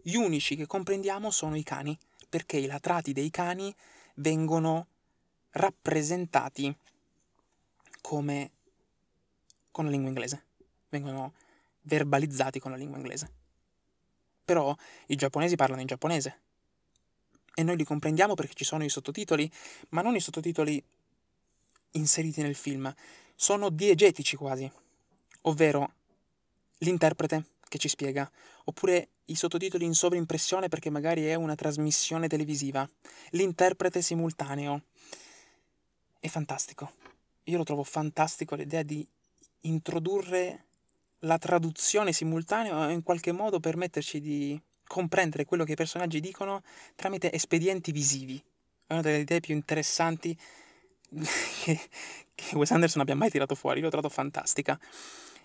Gli 0.00 0.14
unici 0.14 0.54
che 0.54 0.66
comprendiamo 0.66 1.30
sono 1.30 1.56
i 1.56 1.62
cani, 1.64 1.98
perché 2.28 2.58
i 2.58 2.66
latrati 2.66 3.12
dei 3.12 3.30
cani 3.30 3.74
vengono 4.14 4.86
rappresentati 5.50 6.74
come 8.00 8.50
con 9.70 9.84
la 9.84 9.90
lingua 9.90 10.08
inglese, 10.08 10.44
vengono 10.88 11.32
verbalizzati 11.84 12.58
con 12.58 12.70
la 12.70 12.76
lingua 12.76 12.98
inglese. 12.98 13.30
Però 14.44 14.74
i 15.06 15.16
giapponesi 15.16 15.56
parlano 15.56 15.80
in 15.80 15.86
giapponese, 15.86 16.40
e 17.54 17.62
noi 17.62 17.76
li 17.76 17.84
comprendiamo 17.84 18.34
perché 18.34 18.54
ci 18.54 18.64
sono 18.64 18.84
i 18.84 18.88
sottotitoli, 18.88 19.50
ma 19.90 20.02
non 20.02 20.16
i 20.16 20.20
sottotitoli 20.20 20.82
inseriti 21.92 22.42
nel 22.42 22.56
film, 22.56 22.92
sono 23.36 23.70
diegetici 23.70 24.36
quasi, 24.36 24.70
ovvero 25.42 25.92
l'interprete 26.78 27.46
che 27.68 27.78
ci 27.78 27.88
spiega, 27.88 28.28
oppure 28.64 29.08
i 29.26 29.36
sottotitoli 29.36 29.84
in 29.84 29.94
sovrimpressione 29.94 30.68
perché 30.68 30.90
magari 30.90 31.26
è 31.26 31.34
una 31.34 31.54
trasmissione 31.54 32.28
televisiva, 32.28 32.88
l'interprete 33.30 34.02
simultaneo. 34.02 34.82
È 36.18 36.28
fantastico. 36.28 36.92
Io 37.44 37.56
lo 37.56 37.64
trovo 37.64 37.84
fantastico 37.84 38.54
l'idea 38.54 38.82
di 38.82 39.06
introdurre 39.62 40.64
la 41.24 41.38
traduzione 41.38 42.12
simultanea 42.12 42.90
in 42.90 43.02
qualche 43.02 43.32
modo 43.32 43.60
permetterci 43.60 44.20
di 44.20 44.60
comprendere 44.86 45.44
quello 45.44 45.64
che 45.64 45.72
i 45.72 45.76
personaggi 45.76 46.20
dicono 46.20 46.62
tramite 46.94 47.32
espedienti 47.32 47.92
visivi. 47.92 48.42
È 48.86 48.92
una 48.92 49.02
delle 49.02 49.18
idee 49.18 49.40
più 49.40 49.54
interessanti 49.54 50.36
che, 51.62 51.80
che 52.34 52.56
Wes 52.56 52.70
Anderson 52.70 53.00
abbia 53.00 53.14
mai 53.14 53.30
tirato 53.30 53.54
fuori, 53.54 53.80
l'ho 53.80 53.88
trovato 53.88 54.12
fantastica. 54.12 54.78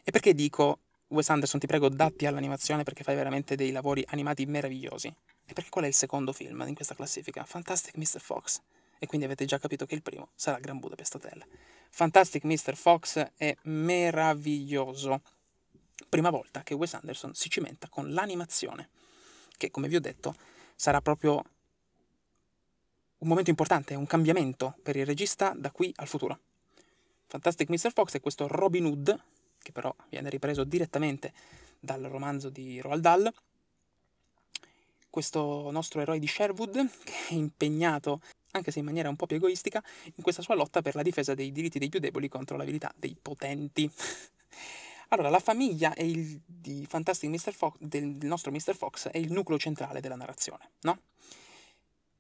E 0.03 0.11
perché 0.11 0.34
dico, 0.34 0.80
Wes 1.07 1.30
Anderson, 1.30 1.60
ti 1.60 1.68
prego, 1.68 1.89
datti 1.89 2.26
all'animazione 2.26 2.84
perché 2.84 3.03
fai 3.03 3.15
veramente 3.15 3.56
dei 3.56 3.72
lavori 3.72 4.03
animati 4.10 4.45
meravigliosi. 4.45 5.07
E 5.45 5.53
perché 5.53 5.69
qual 5.69 5.85
è 5.85 5.88
il 5.88 5.93
secondo 5.93 6.34
film 6.34 6.64
in 6.68 6.76
questa 6.76 6.93
classifica? 6.93 7.43
Fantastic 7.45 7.95
Mr. 7.97 8.19
Fox. 8.19 8.61
E 8.99 9.07
quindi 9.07 9.26
avete 9.26 9.45
già 9.45 9.57
capito 9.57 9.85
che 9.85 9.95
il 9.95 10.01
primo 10.01 10.30
sarà 10.35 10.60
Gran 10.60 10.77
Budapest 10.77 11.15
Hotel. 11.15 11.43
Fantastic 11.89 12.43
Mr. 12.43 12.76
Fox 12.76 13.31
è 13.38 13.56
meraviglioso. 13.64 15.22
Prima 16.08 16.30
volta 16.30 16.64
che 16.64 16.74
Wes 16.74 16.94
Anderson 16.94 17.34
si 17.34 17.50
cimenta 17.50 17.90
con 17.90 18.14
l'animazione 18.14 18.90
che 19.60 19.70
come 19.70 19.90
vi 19.90 19.98
ho 19.98 20.00
detto 20.00 20.36
sarà 20.74 21.02
proprio 21.02 21.44
un 23.18 23.28
momento 23.28 23.50
importante, 23.50 23.96
un 23.96 24.08
cambiamento 24.08 24.78
per 24.82 24.96
il 24.96 25.06
regista 25.06 25.54
da 25.56 25.70
qui 25.72 25.92
al 25.98 26.08
futuro. 26.08 26.40
Fantastic 27.28 27.68
Mr. 27.70 27.92
Fox 27.92 28.14
è 28.14 28.22
questo 28.22 28.48
Robin 28.48 28.86
Hood, 28.86 29.22
che 29.62 29.74
però 29.74 29.94
viene 30.08 30.30
ripreso 30.30 30.64
direttamente 30.64 31.34
dal 31.78 32.02
romanzo 32.04 32.50
di 32.50 32.80
Roald 32.80 33.02
Dahl, 33.02 33.34
questo 35.10 35.70
nostro 35.72 36.00
eroe 36.00 36.20
di 36.20 36.28
Sherwood, 36.28 36.90
che 37.04 37.14
è 37.30 37.34
impegnato, 37.34 38.22
anche 38.52 38.72
se 38.72 38.80
in 38.80 38.86
maniera 38.86 39.10
un 39.10 39.18
po' 39.18 39.26
più 39.26 39.36
egoistica, 39.36 39.84
in 40.06 40.24
questa 40.24 40.42
sua 40.42 40.56
lotta 40.56 40.82
per 40.82 40.96
la 40.96 41.02
difesa 41.02 41.34
dei 41.34 41.52
diritti 41.52 41.80
dei 41.80 41.90
più 41.90 42.00
deboli 42.00 42.30
contro 42.30 42.56
l'abilità 42.56 42.94
dei 42.96 43.18
potenti. 43.22 43.92
Allora, 45.11 45.30
la 45.30 45.40
famiglia 45.40 45.91
il, 45.98 46.40
di 46.45 46.86
Fantastic 46.88 47.30
Mr. 47.30 47.52
Fox, 47.53 47.77
del, 47.80 48.15
del 48.15 48.30
nostro 48.30 48.52
Mr. 48.52 48.76
Fox 48.76 49.07
è 49.07 49.18
il 49.18 49.31
nucleo 49.31 49.57
centrale 49.57 50.02
della 50.02 50.15
narrazione, 50.15 50.69
no? 50.81 50.99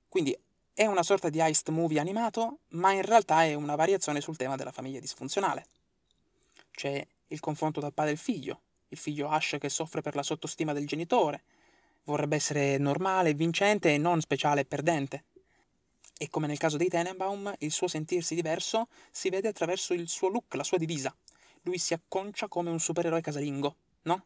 Quindi 0.07 0.35
è 0.73 0.85
una 0.87 1.03
sorta 1.03 1.29
di 1.29 1.39
heist 1.39 1.69
movie 1.69 1.99
animato, 1.99 2.61
ma 2.69 2.91
in 2.93 3.03
realtà 3.03 3.43
è 3.43 3.53
una 3.53 3.75
variazione 3.75 4.21
sul 4.21 4.37
tema 4.37 4.55
della 4.55 4.71
famiglia 4.71 4.99
disfunzionale. 4.99 5.67
C'è 6.71 7.05
il 7.27 7.39
confronto 7.39 7.79
tra 7.79 7.91
padre 7.91 8.13
e 8.13 8.15
figlio, 8.15 8.61
il 8.87 8.97
figlio 8.97 9.29
Ash 9.29 9.57
che 9.59 9.69
soffre 9.69 10.01
per 10.01 10.15
la 10.15 10.23
sottostima 10.23 10.73
del 10.73 10.87
genitore, 10.87 11.43
vorrebbe 12.05 12.37
essere 12.37 12.79
normale, 12.79 13.35
vincente 13.35 13.93
e 13.93 13.99
non 13.99 14.19
speciale 14.19 14.61
e 14.61 14.65
perdente. 14.65 15.25
E 16.17 16.27
come 16.29 16.47
nel 16.47 16.57
caso 16.57 16.77
dei 16.77 16.89
Tenenbaum, 16.89 17.53
il 17.59 17.71
suo 17.71 17.87
sentirsi 17.87 18.33
diverso 18.33 18.87
si 19.11 19.29
vede 19.29 19.47
attraverso 19.47 19.93
il 19.93 20.09
suo 20.09 20.29
look, 20.29 20.55
la 20.55 20.63
sua 20.63 20.79
divisa 20.79 21.15
lui 21.69 21.77
si 21.77 21.93
acconcia 21.93 22.47
come 22.47 22.71
un 22.71 22.79
supereroe 22.79 23.21
casalingo, 23.21 23.75
no? 24.03 24.25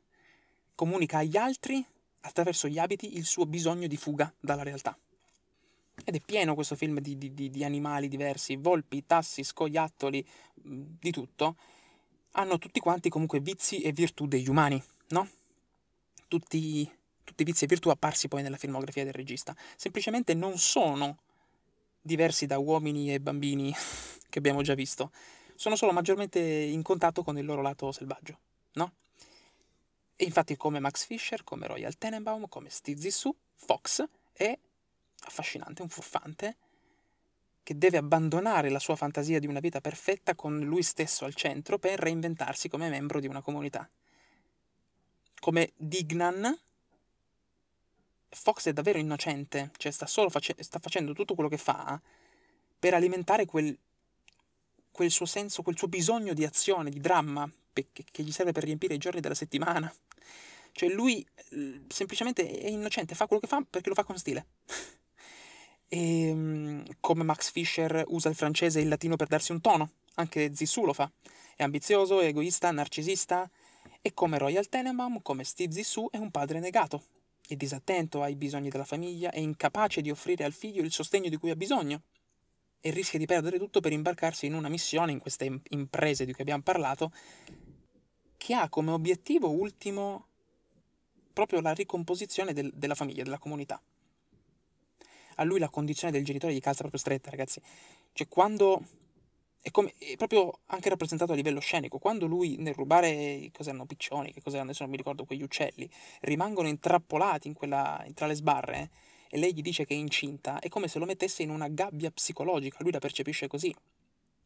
Comunica 0.75 1.17
agli 1.17 1.35
altri, 1.35 1.85
attraverso 2.21 2.69
gli 2.69 2.79
abiti, 2.79 3.17
il 3.17 3.25
suo 3.25 3.45
bisogno 3.45 3.87
di 3.87 3.97
fuga 3.97 4.33
dalla 4.39 4.63
realtà. 4.63 4.97
Ed 6.05 6.15
è 6.15 6.21
pieno 6.21 6.55
questo 6.55 6.75
film 6.75 6.99
di, 6.99 7.17
di, 7.17 7.33
di 7.33 7.63
animali 7.63 8.07
diversi, 8.07 8.55
volpi, 8.55 9.05
tassi, 9.05 9.43
scoiattoli, 9.43 10.25
mm, 10.67 10.81
di 10.99 11.11
tutto. 11.11 11.57
Hanno 12.31 12.57
tutti 12.57 12.79
quanti 12.79 13.09
comunque 13.09 13.41
vizi 13.41 13.81
e 13.81 13.91
virtù 13.91 14.25
degli 14.25 14.47
umani, 14.47 14.81
no? 15.09 15.27
Tutti, 16.29 16.89
tutti 17.23 17.43
vizi 17.43 17.65
e 17.65 17.67
virtù 17.67 17.89
apparsi 17.89 18.29
poi 18.29 18.41
nella 18.41 18.57
filmografia 18.57 19.03
del 19.03 19.13
regista. 19.13 19.55
Semplicemente 19.75 20.33
non 20.33 20.57
sono 20.57 21.17
diversi 22.01 22.45
da 22.45 22.57
uomini 22.57 23.13
e 23.13 23.19
bambini 23.19 23.71
che 24.29 24.39
abbiamo 24.39 24.61
già 24.61 24.73
visto 24.73 25.11
sono 25.55 25.75
solo 25.75 25.91
maggiormente 25.91 26.39
in 26.39 26.81
contatto 26.81 27.23
con 27.23 27.37
il 27.37 27.45
loro 27.45 27.61
lato 27.61 27.91
selvaggio, 27.91 28.39
no? 28.73 28.93
E 30.15 30.25
infatti 30.25 30.55
come 30.55 30.79
Max 30.79 31.05
Fisher, 31.05 31.43
come 31.43 31.67
Royal 31.67 31.97
Tenenbaum, 31.97 32.47
come 32.47 32.69
Steve 32.69 32.99
Zissou, 32.99 33.35
Fox 33.55 34.03
è 34.31 34.57
affascinante, 35.25 35.81
un 35.81 35.89
furfante 35.89 36.57
che 37.63 37.77
deve 37.77 37.97
abbandonare 37.97 38.69
la 38.69 38.79
sua 38.79 38.95
fantasia 38.95 39.39
di 39.39 39.47
una 39.47 39.61
vita 39.61 39.79
perfetta 39.79 40.35
con 40.35 40.59
lui 40.59 40.83
stesso 40.83 41.23
al 41.23 41.33
centro 41.33 41.79
per 41.79 41.97
reinventarsi 41.97 42.67
come 42.67 42.89
membro 42.89 43.21
di 43.21 43.27
una 43.27 43.41
comunità. 43.41 43.89
Come 45.39 45.71
Dignan, 45.77 46.59
Fox 48.29 48.67
è 48.67 48.73
davvero 48.73 48.99
innocente, 48.99 49.71
cioè 49.77 49.91
sta 49.91 50.05
solo 50.05 50.29
face- 50.29 50.61
sta 50.61 50.79
facendo 50.79 51.13
tutto 51.13 51.35
quello 51.35 51.49
che 51.49 51.57
fa 51.57 51.99
per 52.77 52.93
alimentare 52.93 53.45
quel 53.45 53.77
quel 54.93 55.09
suo 55.09 55.25
senso, 55.25 55.63
quel 55.63 55.75
suo 55.75 55.87
bisogno 55.87 56.33
di 56.33 56.45
azione, 56.45 56.91
di 56.91 56.99
dramma, 56.99 57.49
che, 57.73 58.23
gli 58.23 58.31
serve 58.31 58.51
per 58.51 58.63
riempire 58.63 58.93
i 58.93 58.99
giorni 58.99 59.19
della 59.19 59.33
settimana. 59.33 59.93
Cioè 60.71 60.89
lui 60.89 61.25
semplicemente 61.87 62.47
è 62.47 62.67
innocente, 62.67 63.15
fa 63.15 63.25
quello 63.25 63.41
che 63.41 63.47
fa 63.47 63.63
perché 63.67 63.89
lo 63.89 63.95
fa 63.95 64.03
con 64.03 64.17
stile. 64.17 64.45
e 65.87 66.27
ehm, 66.29 66.85
come 66.99 67.23
Max 67.23 67.51
Fischer 67.51 68.03
usa 68.07 68.29
il 68.29 68.35
francese 68.35 68.79
e 68.79 68.83
il 68.83 68.87
latino 68.87 69.15
per 69.15 69.27
darsi 69.27 69.51
un 69.51 69.61
tono, 69.61 69.89
anche 70.15 70.53
Zissou 70.53 70.85
lo 70.85 70.93
fa. 70.93 71.11
È 71.55 71.63
ambizioso, 71.63 72.21
è 72.21 72.27
egoista, 72.27 72.71
narcisista. 72.71 73.49
E 74.05 74.13
come 74.13 74.37
Royal 74.37 74.69
Tenenbaum, 74.69 75.21
come 75.21 75.43
Steve 75.43 75.73
Zissou, 75.73 76.09
è 76.11 76.17
un 76.17 76.29
padre 76.29 76.59
negato. 76.59 77.03
È 77.47 77.55
disattento 77.55 78.21
ai 78.21 78.35
bisogni 78.35 78.69
della 78.69 78.85
famiglia, 78.85 79.31
è 79.31 79.39
incapace 79.39 80.01
di 80.01 80.11
offrire 80.11 80.43
al 80.43 80.53
figlio 80.53 80.83
il 80.83 80.91
sostegno 80.91 81.29
di 81.29 81.37
cui 81.37 81.49
ha 81.49 81.55
bisogno 81.55 82.03
e 82.85 82.91
rischia 82.91 83.17
di 83.17 83.25
perdere 83.25 83.57
tutto 83.57 83.79
per 83.79 83.93
imbarcarsi 83.93 84.45
in 84.45 84.53
una 84.53 84.67
missione, 84.67 85.13
in 85.13 85.19
queste 85.19 85.61
imprese 85.69 86.25
di 86.25 86.33
cui 86.33 86.41
abbiamo 86.41 86.63
parlato, 86.63 87.13
che 88.35 88.53
ha 88.53 88.67
come 88.67 88.91
obiettivo 88.91 89.49
ultimo 89.49 90.27
proprio 91.31 91.61
la 91.61 91.71
ricomposizione 91.71 92.51
del, 92.51 92.69
della 92.75 92.93
famiglia, 92.93 93.23
della 93.23 93.37
comunità. 93.37 93.81
a 95.35 95.43
lui 95.43 95.59
la 95.59 95.69
condizione 95.69 96.11
del 96.11 96.25
genitore 96.25 96.53
gli 96.53 96.59
calza 96.59 96.81
proprio 96.81 96.99
stretta, 96.99 97.29
ragazzi. 97.29 97.61
Cioè, 98.11 98.27
quando 98.27 98.83
è, 99.61 99.71
come, 99.71 99.93
è 99.97 100.17
proprio 100.17 100.59
anche 100.65 100.89
rappresentato 100.89 101.31
a 101.31 101.35
livello 101.35 101.61
scenico. 101.61 101.99
Quando 101.99 102.25
lui 102.25 102.57
nel 102.57 102.73
rubare, 102.73 103.49
cos'erano 103.53 103.85
piccioni, 103.85 104.33
che 104.33 104.41
cos'erano, 104.41 104.67
adesso 104.67 104.83
non 104.83 104.91
mi 104.91 104.97
ricordo, 104.97 105.23
quegli 105.23 105.41
uccelli, 105.41 105.89
rimangono 106.21 106.67
intrappolati 106.67 107.47
in 107.47 107.53
quella, 107.53 108.05
tra 108.13 108.27
le 108.27 108.35
sbarre 108.35 108.89
e 109.33 109.39
lei 109.39 109.51
gli 109.51 109.63
dice 109.63 109.83
che 109.83 109.95
è 109.95 109.97
incinta, 109.97 110.59
è 110.59 110.69
come 110.69 110.87
se 110.87 110.99
lo 110.99 111.05
mettesse 111.05 111.41
in 111.41 111.49
una 111.49 111.67
gabbia 111.67 112.11
psicologica, 112.11 112.77
lui 112.81 112.91
la 112.91 112.99
percepisce 112.99 113.47
così. 113.47 113.73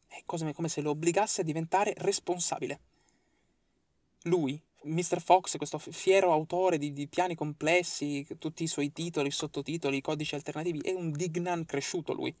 È 0.06 0.22
come, 0.24 0.68
se 0.68 0.80
lo 0.80 0.90
obbligasse 0.90 1.42
a 1.42 1.44
diventare 1.44 1.92
responsabile. 1.98 2.80
Lui, 4.22 4.58
Mr. 4.84 5.20
Fox, 5.20 5.58
questo 5.58 5.76
fiero 5.76 6.32
autore 6.32 6.78
di, 6.78 6.94
di, 6.94 7.06
piani 7.06 7.34
complessi, 7.34 8.26
tutti 8.38 8.62
i 8.62 8.66
suoi 8.66 8.90
titoli, 8.90 9.30
sottotitoli, 9.30 10.00
codici 10.00 10.34
alternativi, 10.34 10.78
è 10.78 10.92
un 10.92 11.12
Dignan 11.12 11.66
cresciuto 11.66 12.14
lui 12.14 12.34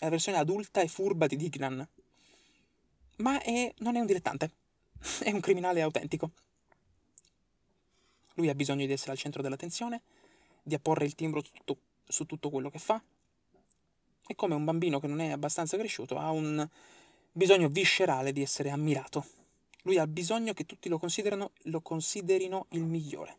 è 0.00 0.04
la 0.04 0.10
versione 0.10 0.38
adulta 0.38 0.80
e 0.80 0.88
furba 0.88 1.26
di 1.26 1.36
Dignan. 1.36 1.86
Ma 3.16 3.42
è, 3.42 3.74
non 3.78 3.96
è 3.96 4.00
un 4.00 4.06
dilettante, 4.06 4.50
è 5.20 5.30
un 5.30 5.40
criminale 5.40 5.82
autentico. 5.82 6.30
Lui 8.34 8.48
ha 8.48 8.54
bisogno 8.54 8.86
di 8.86 8.92
essere 8.92 9.10
al 9.10 9.18
centro 9.18 9.42
dell'attenzione, 9.42 10.00
di 10.62 10.74
apporre 10.74 11.04
il 11.04 11.14
timbro 11.14 11.42
su 11.42 11.52
tutto, 11.52 11.78
su 12.06 12.26
tutto 12.26 12.50
quello 12.50 12.70
che 12.70 12.78
fa. 12.78 13.02
E 14.26 14.34
come 14.34 14.54
un 14.54 14.64
bambino 14.64 15.00
che 15.00 15.06
non 15.06 15.20
è 15.20 15.30
abbastanza 15.30 15.76
cresciuto 15.76 16.18
ha 16.18 16.30
un 16.30 16.66
bisogno 17.32 17.68
viscerale 17.68 18.32
di 18.32 18.42
essere 18.42 18.70
ammirato. 18.70 19.26
Lui 19.82 19.98
ha 19.98 20.06
bisogno 20.06 20.52
che 20.52 20.66
tutti 20.66 20.88
lo, 20.88 21.00
lo 21.62 21.80
considerino 21.80 22.66
il 22.70 22.84
migliore. 22.84 23.38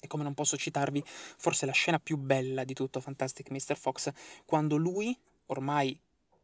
E 0.00 0.06
come 0.08 0.22
non 0.22 0.34
posso 0.34 0.56
citarvi, 0.56 1.02
forse 1.06 1.66
la 1.66 1.72
scena 1.72 1.98
più 1.98 2.16
bella 2.16 2.64
di 2.64 2.74
tutto 2.74 3.00
Fantastic 3.00 3.50
Mr. 3.50 3.76
Fox, 3.76 4.12
quando 4.44 4.76
lui 4.76 5.16
ormai 5.46 5.98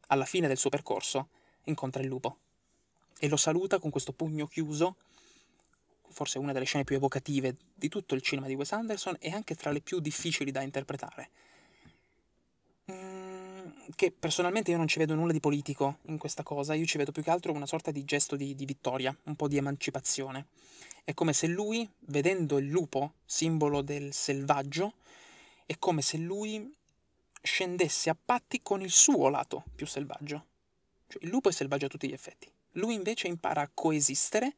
alla 0.09 0.25
fine 0.25 0.49
del 0.49 0.57
suo 0.57 0.71
percorso, 0.71 1.29
incontra 1.65 2.03
il 2.03 2.09
lupo 2.09 2.39
e 3.23 3.29
lo 3.29 3.37
saluta 3.37 3.79
con 3.79 3.91
questo 3.91 4.13
pugno 4.13 4.49
chiuso, 4.49 4.97
forse 6.13 6.39
una 6.39 6.53
delle 6.53 6.65
scene 6.65 6.85
più 6.85 6.97
evocative 6.97 7.57
di 7.75 7.89
tutto 7.89 8.15
il 8.15 8.23
cinema 8.23 8.47
di 8.47 8.55
Wes 8.55 8.73
Anderson 8.73 9.17
e 9.19 9.31
anche 9.33 9.55
tra 9.55 9.71
le 9.71 9.81
più 9.81 10.01
difficili 10.01 10.51
da 10.51 10.63
interpretare. 10.63 11.31
Mm, 12.91 13.69
che 13.97 14.13
personalmente 14.13 14.71
io 14.71 14.77
non 14.77 14.89
ci 14.89 14.99
vedo 14.99 15.15
nulla 15.15 15.33
di 15.33 15.41
politico 15.41 15.99
in 16.07 16.19
questa 16.19 16.43
cosa, 16.43 16.75
io 16.75 16.87
ci 16.87 16.99
vedo 16.99 17.13
più 17.13 17.23
che 17.23 17.31
altro 17.31 17.53
una 17.53 17.67
sorta 17.67 17.91
di 17.91 18.05
gesto 18.05 18.37
di, 18.37 18.55
di 18.55 18.65
vittoria, 18.65 19.17
un 19.25 19.37
po' 19.37 19.49
di 19.49 19.57
emancipazione. 19.57 20.47
È 21.05 21.15
come 21.15 21.33
se 21.33 21.49
lui, 21.49 21.89
vedendo 22.01 22.59
il 22.59 22.69
lupo, 22.69 23.15
simbolo 23.25 23.83
del 23.83 24.13
selvaggio, 24.13 24.95
è 25.67 25.77
come 25.79 26.03
se 26.03 26.17
lui 26.17 26.73
scendesse 27.43 28.11
a 28.11 28.17
patti 28.23 28.61
con 28.63 28.83
il 28.83 28.91
suo 28.91 29.29
lato 29.29 29.65
più 29.75 29.87
selvaggio. 29.87 30.47
Cioè, 31.09 31.25
il 31.25 31.31
lupo 31.31 31.49
è 31.49 31.53
selvaggio 31.53 31.87
a 31.87 31.89
tutti 31.89 32.09
gli 32.09 32.13
effetti. 32.13 32.51
Lui 32.73 32.95
invece 32.95 33.27
impara 33.27 33.63
a 33.63 33.71
coesistere 33.73 34.55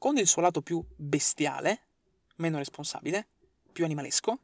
con 0.00 0.16
il 0.16 0.26
suo 0.26 0.40
lato 0.40 0.62
più 0.62 0.82
bestiale, 0.96 1.82
meno 2.36 2.56
responsabile, 2.56 3.26
più 3.70 3.84
animalesco, 3.84 4.38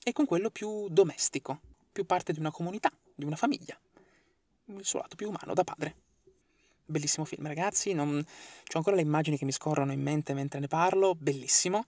e 0.00 0.12
con 0.12 0.24
quello 0.24 0.50
più 0.50 0.88
domestico, 0.88 1.58
più 1.90 2.06
parte 2.06 2.32
di 2.32 2.38
una 2.38 2.52
comunità, 2.52 2.92
di 3.12 3.24
una 3.24 3.34
famiglia. 3.34 3.76
Il 4.66 4.84
suo 4.84 5.00
lato 5.00 5.16
più 5.16 5.28
umano, 5.28 5.52
da 5.52 5.64
padre. 5.64 5.96
Bellissimo 6.86 7.24
film, 7.24 7.44
ragazzi. 7.48 7.92
Non... 7.92 8.16
Ho 8.18 8.76
ancora 8.78 8.94
le 8.94 9.02
immagini 9.02 9.36
che 9.36 9.44
mi 9.44 9.50
scorrono 9.50 9.90
in 9.90 10.00
mente 10.00 10.32
mentre 10.32 10.60
ne 10.60 10.68
parlo. 10.68 11.16
Bellissimo. 11.16 11.86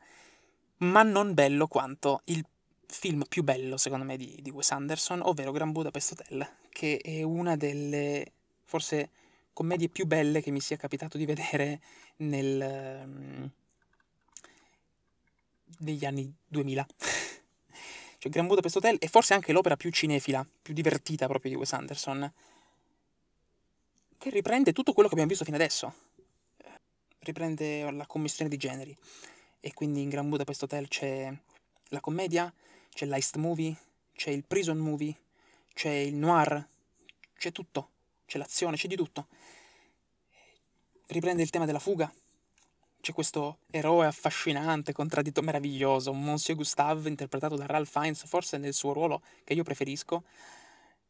Ma 0.78 1.04
non 1.04 1.32
bello 1.32 1.68
quanto 1.68 2.22
il 2.24 2.44
film 2.88 3.24
più 3.28 3.44
bello, 3.44 3.76
secondo 3.76 4.04
me, 4.04 4.16
di, 4.16 4.36
di 4.42 4.50
Wes 4.50 4.72
Anderson, 4.72 5.20
ovvero 5.22 5.52
Gran 5.52 5.70
Budapest 5.70 6.10
Hotel, 6.10 6.48
che 6.70 6.96
è 6.96 7.22
una 7.22 7.54
delle 7.54 8.32
forse 8.64 9.10
commedie 9.56 9.88
più 9.88 10.04
belle 10.04 10.42
che 10.42 10.50
mi 10.50 10.60
sia 10.60 10.76
capitato 10.76 11.16
di 11.16 11.24
vedere 11.24 11.80
nel, 12.16 13.00
um, 13.06 13.50
negli 15.78 16.04
anni 16.04 16.30
2000. 16.46 16.86
cioè, 18.18 18.30
Gran 18.30 18.48
Budapest 18.48 18.76
Hotel 18.76 18.98
è 18.98 19.08
forse 19.08 19.32
anche 19.32 19.52
l'opera 19.52 19.76
più 19.76 19.90
cinefila, 19.90 20.46
più 20.60 20.74
divertita 20.74 21.26
proprio 21.26 21.52
di 21.52 21.56
Wes 21.56 21.72
Anderson, 21.72 22.30
che 24.18 24.28
riprende 24.28 24.74
tutto 24.74 24.92
quello 24.92 25.08
che 25.08 25.14
abbiamo 25.14 25.30
visto 25.30 25.46
fino 25.46 25.56
adesso. 25.56 25.94
Riprende 27.20 27.90
la 27.90 28.06
commissione 28.06 28.50
di 28.50 28.58
generi. 28.58 28.94
E 29.60 29.72
quindi 29.72 30.02
in 30.02 30.10
Gran 30.10 30.28
Budapest 30.28 30.64
Hotel 30.64 30.86
c'è 30.88 31.34
la 31.88 32.00
commedia, 32.00 32.52
c'è 32.90 33.06
l'heist 33.06 33.36
movie, 33.36 33.74
c'è 34.12 34.28
il 34.28 34.44
prison 34.44 34.76
movie, 34.76 35.16
c'è 35.72 35.92
il 35.92 36.14
noir, 36.14 36.62
c'è 37.38 37.52
tutto, 37.52 37.92
c'è 38.26 38.38
l'azione, 38.38 38.76
c'è 38.76 38.88
di 38.88 38.96
tutto. 38.96 39.28
Riprende 41.06 41.42
il 41.42 41.50
tema 41.50 41.64
della 41.64 41.78
fuga. 41.78 42.12
C'è 43.00 43.12
questo 43.12 43.58
eroe 43.70 44.06
affascinante, 44.06 44.92
contradditto, 44.92 45.40
meraviglioso, 45.40 46.12
Monsieur 46.12 46.58
Gustave, 46.58 47.08
interpretato 47.08 47.54
da 47.54 47.66
Ralph 47.66 47.88
Fiennes, 47.88 48.26
forse 48.26 48.58
nel 48.58 48.74
suo 48.74 48.92
ruolo 48.92 49.22
che 49.44 49.54
io 49.54 49.62
preferisco. 49.62 50.24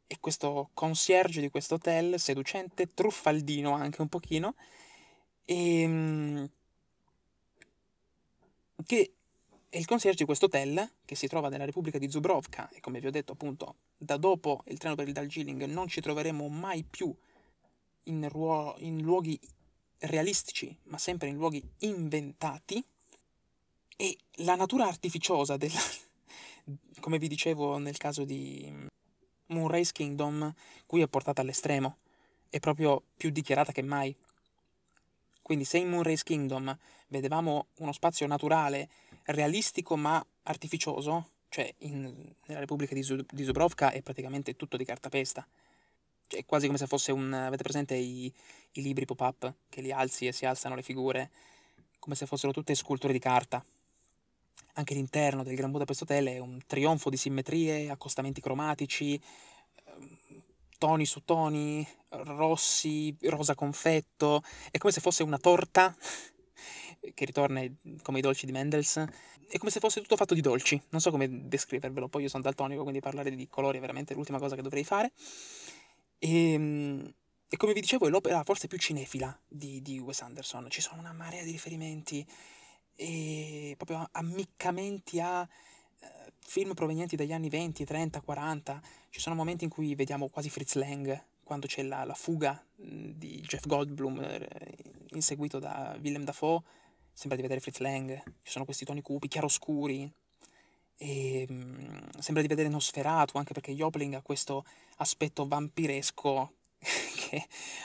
E 0.06 0.18
questo 0.20 0.70
concierge 0.74 1.40
di 1.40 1.48
questo 1.48 1.74
hotel, 1.76 2.20
seducente, 2.20 2.92
truffaldino 2.92 3.72
anche 3.72 4.02
un 4.02 4.08
pochino, 4.08 4.54
e, 5.44 5.80
ehm, 5.80 6.50
che 8.84 9.15
e 9.68 9.78
il 9.78 9.86
concierge 9.86 10.18
di 10.18 10.24
questo 10.24 10.46
hotel, 10.46 10.90
che 11.04 11.14
si 11.14 11.26
trova 11.26 11.48
nella 11.48 11.64
Repubblica 11.64 11.98
di 11.98 12.10
Zubrovka, 12.10 12.68
e 12.70 12.80
come 12.80 13.00
vi 13.00 13.06
ho 13.06 13.10
detto 13.10 13.32
appunto, 13.32 13.76
da 13.96 14.16
dopo 14.16 14.62
il 14.66 14.78
treno 14.78 14.94
per 14.94 15.06
il 15.06 15.12
Darjeeling 15.12 15.64
non 15.64 15.88
ci 15.88 16.00
troveremo 16.00 16.48
mai 16.48 16.84
più 16.84 17.14
in, 18.04 18.28
ruo- 18.28 18.74
in 18.78 19.02
luoghi 19.02 19.38
realistici, 19.98 20.76
ma 20.84 20.98
sempre 20.98 21.28
in 21.28 21.36
luoghi 21.36 21.62
inventati, 21.78 22.84
e 23.96 24.16
la 24.36 24.54
natura 24.54 24.86
artificiosa 24.86 25.56
della... 25.56 25.78
come 27.00 27.18
vi 27.18 27.28
dicevo 27.28 27.78
nel 27.78 27.96
caso 27.96 28.24
di 28.24 28.72
Moonrise 29.46 29.92
Kingdom, 29.92 30.52
qui 30.86 31.00
è 31.00 31.08
portata 31.08 31.40
all'estremo, 31.40 31.98
è 32.48 32.60
proprio 32.60 33.02
più 33.16 33.30
dichiarata 33.30 33.72
che 33.72 33.82
mai. 33.82 34.14
Quindi 35.42 35.64
se 35.64 35.78
in 35.78 35.88
Moonrise 35.88 36.24
Kingdom 36.24 36.76
vedevamo 37.08 37.68
uno 37.76 37.92
spazio 37.92 38.26
naturale 38.26 38.88
realistico 39.26 39.96
ma 39.96 40.24
artificioso, 40.44 41.30
cioè 41.48 41.72
in, 41.78 42.34
nella 42.46 42.60
Repubblica 42.60 42.94
di, 42.94 43.04
di 43.30 43.44
Zubrovka 43.44 43.90
è 43.90 44.02
praticamente 44.02 44.56
tutto 44.56 44.76
di 44.76 44.84
cartapesta. 44.84 45.46
Cioè, 46.26 46.40
è 46.40 46.44
quasi 46.44 46.66
come 46.66 46.78
se 46.78 46.86
fosse 46.86 47.12
un... 47.12 47.32
avete 47.32 47.62
presente 47.62 47.94
i, 47.94 48.32
i 48.72 48.82
libri 48.82 49.04
pop-up 49.04 49.52
che 49.68 49.80
li 49.80 49.92
alzi 49.92 50.26
e 50.26 50.32
si 50.32 50.44
alzano 50.44 50.74
le 50.74 50.82
figure? 50.82 51.30
Come 51.98 52.14
se 52.14 52.26
fossero 52.26 52.52
tutte 52.52 52.74
sculture 52.74 53.12
di 53.12 53.18
carta. 53.18 53.64
Anche 54.74 54.94
l'interno 54.94 55.42
del 55.42 55.54
Gran 55.54 55.70
Budapest 55.70 56.02
Hotel 56.02 56.26
è 56.26 56.38
un 56.38 56.60
trionfo 56.66 57.08
di 57.08 57.16
simmetrie, 57.16 57.88
accostamenti 57.88 58.42
cromatici, 58.42 59.18
ehm, 59.86 60.18
toni 60.78 61.06
su 61.06 61.24
toni, 61.24 61.86
rossi, 62.10 63.16
rosa 63.22 63.54
confetto. 63.54 64.42
È 64.70 64.76
come 64.76 64.92
se 64.92 65.00
fosse 65.00 65.22
una 65.22 65.38
torta 65.38 65.96
che 67.14 67.24
ritorna 67.24 67.62
come 68.02 68.18
i 68.18 68.22
dolci 68.22 68.46
di 68.46 68.52
Mendels, 68.52 69.04
è 69.48 69.58
come 69.58 69.70
se 69.70 69.80
fosse 69.80 70.00
tutto 70.00 70.16
fatto 70.16 70.34
di 70.34 70.40
dolci, 70.40 70.80
non 70.90 71.00
so 71.00 71.10
come 71.10 71.48
descrivervelo, 71.48 72.08
poi 72.08 72.22
io 72.22 72.28
sono 72.28 72.42
daltonico, 72.42 72.82
quindi 72.82 73.00
parlare 73.00 73.34
di 73.34 73.48
colori 73.48 73.78
è 73.78 73.80
veramente 73.80 74.14
l'ultima 74.14 74.38
cosa 74.38 74.56
che 74.56 74.62
dovrei 74.62 74.84
fare. 74.84 75.12
E, 76.18 76.52
ehm, 76.52 77.14
e 77.48 77.56
come 77.56 77.72
vi 77.72 77.80
dicevo 77.80 78.06
è 78.06 78.10
l'opera 78.10 78.42
forse 78.42 78.66
più 78.66 78.76
cinefila 78.76 79.38
di, 79.46 79.80
di 79.80 79.98
Wes 80.00 80.20
Anderson, 80.22 80.66
ci 80.68 80.80
sono 80.80 81.00
una 81.00 81.12
marea 81.12 81.44
di 81.44 81.52
riferimenti 81.52 82.26
e 82.96 83.74
proprio 83.76 84.08
ammiccamenti 84.10 85.20
a 85.20 85.42
eh, 85.42 86.32
film 86.40 86.74
provenienti 86.74 87.14
dagli 87.14 87.32
anni 87.32 87.48
20, 87.48 87.84
30, 87.84 88.20
40, 88.20 88.82
ci 89.10 89.20
sono 89.20 89.36
momenti 89.36 89.64
in 89.64 89.70
cui 89.70 89.94
vediamo 89.94 90.28
quasi 90.28 90.50
Fritz 90.50 90.74
Lang, 90.74 91.24
quando 91.44 91.68
c'è 91.68 91.82
la, 91.82 92.02
la 92.02 92.14
fuga 92.14 92.60
di 92.74 93.40
Jeff 93.42 93.66
Goldblum 93.66 94.20
eh, 94.20 94.48
inseguito 95.10 95.60
da 95.60 95.96
Willem 96.00 96.24
Dafoe, 96.24 96.60
sembra 97.16 97.36
di 97.36 97.40
vedere 97.40 97.60
Fritz 97.60 97.78
Lang, 97.78 98.22
ci 98.42 98.52
sono 98.52 98.66
questi 98.66 98.84
toni 98.84 99.00
cupi, 99.00 99.26
chiaroscuri, 99.26 100.12
e 100.98 101.46
um, 101.48 102.10
sembra 102.18 102.42
di 102.42 102.48
vedere 102.48 102.68
Nosferatu, 102.68 103.38
anche 103.38 103.54
perché 103.54 103.72
Jopling 103.72 104.12
ha 104.12 104.20
questo 104.20 104.66
aspetto 104.96 105.48
vampiresco 105.48 106.52
che 106.78 107.42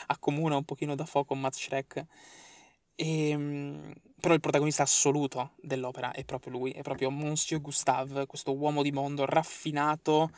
accomuna 0.08 0.58
un 0.58 0.66
pochino 0.66 0.96
Dafoe 0.96 1.24
con 1.24 1.40
Matt 1.40 1.56
Shrek. 1.56 2.06
E, 2.94 3.34
um, 3.34 3.94
però 4.20 4.34
il 4.34 4.42
protagonista 4.42 4.84
assoluto 4.84 5.52
dell'opera 5.62 6.12
è 6.12 6.26
proprio 6.26 6.52
lui, 6.52 6.72
è 6.72 6.82
proprio 6.82 7.10
Monsieur 7.10 7.62
Gustave, 7.62 8.26
questo 8.26 8.54
uomo 8.54 8.84
di 8.84 8.92
mondo 8.92 9.24
raffinato, 9.24 10.30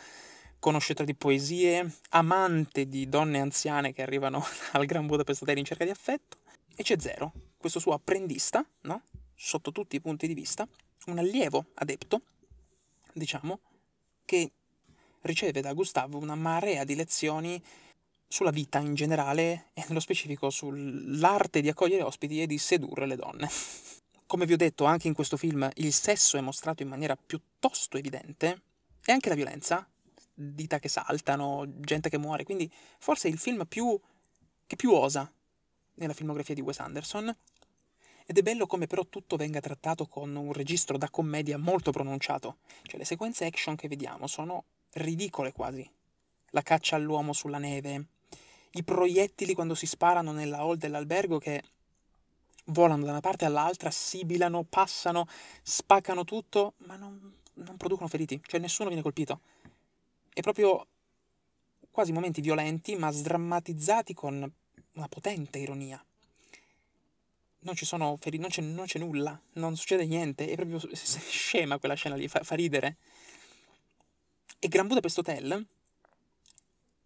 conoscitore 0.59 1.07
di 1.07 1.15
poesie, 1.15 1.95
amante 2.09 2.87
di 2.87 3.09
donne 3.09 3.39
anziane 3.39 3.91
che 3.91 4.03
arrivano 4.03 4.43
al 4.73 4.85
Gran 4.85 5.07
Budapest 5.07 5.41
Hotel 5.41 5.57
in 5.57 5.65
cerca 5.65 5.83
di 5.83 5.89
affetto, 5.89 6.37
e 6.75 6.83
c'è 6.83 6.95
Zero, 6.99 7.33
questo 7.63 7.79
suo 7.79 7.93
apprendista, 7.93 8.67
no? 8.81 9.03
sotto 9.33 9.71
tutti 9.71 9.95
i 9.95 10.01
punti 10.01 10.27
di 10.27 10.33
vista, 10.33 10.67
un 11.05 11.17
allievo 11.17 11.67
adepto, 11.75 12.21
diciamo, 13.13 13.61
che 14.25 14.51
riceve 15.21 15.61
da 15.61 15.71
Gustave 15.71 16.17
una 16.17 16.35
marea 16.35 16.83
di 16.83 16.93
lezioni 16.93 17.63
sulla 18.27 18.51
vita 18.51 18.79
in 18.79 18.95
generale 18.95 19.69
e 19.71 19.85
nello 19.87 20.01
specifico 20.01 20.49
sull'arte 20.49 21.61
di 21.61 21.69
accogliere 21.69 22.03
ospiti 22.03 22.41
e 22.41 22.47
di 22.47 22.57
sedurre 22.57 23.07
le 23.07 23.15
donne. 23.15 23.49
Come 24.27 24.45
vi 24.45 24.51
ho 24.51 24.57
detto, 24.57 24.83
anche 24.83 25.07
in 25.07 25.13
questo 25.13 25.37
film 25.37 25.69
il 25.75 25.93
sesso 25.93 26.35
è 26.35 26.41
mostrato 26.41 26.83
in 26.83 26.89
maniera 26.89 27.15
piuttosto 27.15 27.95
evidente 27.97 28.61
e 29.05 29.13
anche 29.13 29.29
la 29.29 29.35
violenza, 29.35 29.87
dita 30.33 30.79
che 30.79 30.89
saltano, 30.89 31.63
gente 31.79 32.09
che 32.09 32.17
muore, 32.17 32.43
quindi 32.43 32.69
forse 32.99 33.29
è 33.29 33.31
il 33.31 33.37
film 33.37 33.65
più, 33.65 33.97
che 34.67 34.75
più 34.75 34.91
osa 34.91 35.31
nella 35.95 36.13
filmografia 36.13 36.55
di 36.55 36.61
Wes 36.61 36.79
Anderson. 36.79 37.35
Ed 38.25 38.37
è 38.37 38.41
bello 38.41 38.67
come 38.67 38.87
però 38.87 39.05
tutto 39.05 39.35
venga 39.35 39.59
trattato 39.59 40.07
con 40.07 40.35
un 40.35 40.53
registro 40.53 40.97
da 40.97 41.09
commedia 41.09 41.57
molto 41.57 41.91
pronunciato. 41.91 42.57
Cioè 42.83 42.97
le 42.97 43.05
sequenze 43.05 43.45
action 43.45 43.75
che 43.75 43.87
vediamo 43.87 44.27
sono 44.27 44.63
ridicole 44.93 45.51
quasi. 45.51 45.89
La 46.51 46.61
caccia 46.61 46.95
all'uomo 46.95 47.33
sulla 47.33 47.57
neve, 47.57 48.05
i 48.71 48.83
proiettili 48.83 49.53
quando 49.53 49.75
si 49.75 49.85
sparano 49.85 50.31
nella 50.31 50.59
hall 50.59 50.77
dell'albergo 50.77 51.37
che 51.37 51.63
volano 52.65 53.03
da 53.03 53.11
una 53.11 53.19
parte 53.19 53.45
all'altra, 53.45 53.91
sibilano, 53.91 54.63
passano, 54.63 55.27
spaccano 55.61 56.23
tutto, 56.23 56.73
ma 56.85 56.95
non, 56.95 57.35
non 57.55 57.77
producono 57.77 58.07
feriti, 58.07 58.41
cioè 58.45 58.59
nessuno 58.59 58.87
viene 58.87 59.03
colpito. 59.03 59.41
È 60.33 60.41
proprio 60.41 60.87
quasi 61.91 62.11
momenti 62.11 62.41
violenti, 62.41 62.95
ma 62.95 63.11
sdrammatizzati 63.11 64.13
con 64.13 64.51
una 64.93 65.07
potente 65.07 65.59
ironia. 65.59 66.03
Non 67.63 67.75
ci 67.75 67.85
sono 67.85 68.17
feriti, 68.19 68.41
non 68.41 68.49
c'è, 68.49 68.61
non 68.61 68.85
c'è 68.85 68.99
nulla, 68.99 69.39
non 69.53 69.75
succede 69.77 70.05
niente, 70.05 70.47
è 70.47 70.55
proprio 70.55 70.81
scema 70.93 71.77
quella 71.79 71.93
scena 71.93 72.15
lì, 72.15 72.27
fa, 72.27 72.43
fa 72.43 72.55
ridere. 72.55 72.97
E 74.59 74.67
Gran 74.67 74.87
Budapest 74.87 75.17
Hotel 75.17 75.65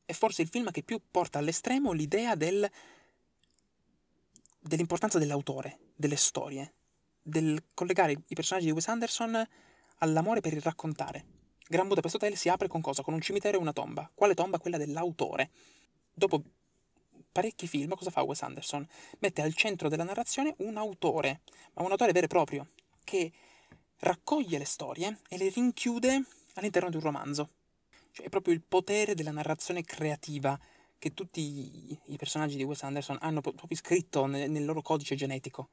è 0.05 0.13
forse 0.13 0.41
il 0.41 0.47
film 0.47 0.71
che 0.71 0.83
più 0.83 0.99
porta 1.11 1.37
all'estremo 1.37 1.91
l'idea 1.91 2.35
del, 2.35 2.67
dell'importanza 4.59 5.19
dell'autore, 5.19 5.77
delle 5.95 6.15
storie, 6.15 6.73
del 7.21 7.63
collegare 7.73 8.11
i 8.11 8.35
personaggi 8.35 8.65
di 8.65 8.71
Wes 8.71 8.87
Anderson 8.87 9.47
all'amore 9.97 10.41
per 10.41 10.53
il 10.53 10.61
raccontare. 10.61 11.25
Gran 11.67 11.87
Budapest 11.87 12.15
Hotel 12.15 12.37
si 12.37 12.49
apre 12.49 12.67
con 12.67 12.81
cosa? 12.81 13.03
Con 13.03 13.13
un 13.13 13.21
cimitero 13.21 13.57
e 13.57 13.59
una 13.59 13.73
tomba. 13.73 14.09
Quale 14.13 14.33
tomba? 14.33 14.57
Quella 14.57 14.77
dell'autore. 14.77 15.51
Dopo 16.13 16.41
parecchi 17.37 17.67
film, 17.67 17.93
cosa 17.93 18.09
fa 18.09 18.23
Wes 18.23 18.41
Anderson? 18.41 18.83
Mette 19.19 19.43
al 19.43 19.53
centro 19.53 19.89
della 19.89 20.03
narrazione 20.03 20.55
un 20.57 20.75
autore, 20.75 21.41
ma 21.73 21.83
un 21.83 21.91
autore 21.91 22.11
vero 22.11 22.25
e 22.25 22.29
proprio, 22.29 22.69
che 23.03 23.31
raccoglie 23.99 24.57
le 24.57 24.65
storie 24.65 25.19
e 25.29 25.37
le 25.37 25.49
rinchiude 25.49 26.23
all'interno 26.55 26.89
di 26.89 26.95
un 26.95 27.03
romanzo. 27.03 27.49
Cioè 28.11 28.25
è 28.25 28.29
proprio 28.29 28.55
il 28.55 28.63
potere 28.63 29.13
della 29.13 29.29
narrazione 29.29 29.83
creativa 29.83 30.59
che 30.97 31.13
tutti 31.13 31.95
i 32.05 32.15
personaggi 32.17 32.57
di 32.57 32.63
Wes 32.63 32.81
Anderson 32.81 33.19
hanno 33.21 33.41
proprio 33.41 33.77
scritto 33.77 34.25
nel, 34.25 34.65
loro 34.65 34.81
codice 34.81 35.13
genetico. 35.13 35.69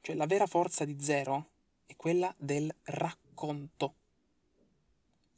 Cioè 0.00 0.16
la 0.16 0.26
vera 0.26 0.46
forza 0.46 0.84
di 0.84 1.00
Zero 1.00 1.50
è 1.86 1.94
quella 1.94 2.34
del 2.36 2.74
racconto. 2.82 3.94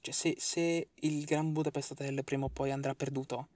Cioè 0.00 0.14
se, 0.14 0.34
se 0.38 0.88
il 0.94 1.26
Gran 1.26 1.52
Budapest 1.52 1.90
Hotel 1.90 2.24
prima 2.24 2.46
o 2.46 2.48
poi 2.48 2.70
andrà 2.70 2.94
perduto, 2.94 3.48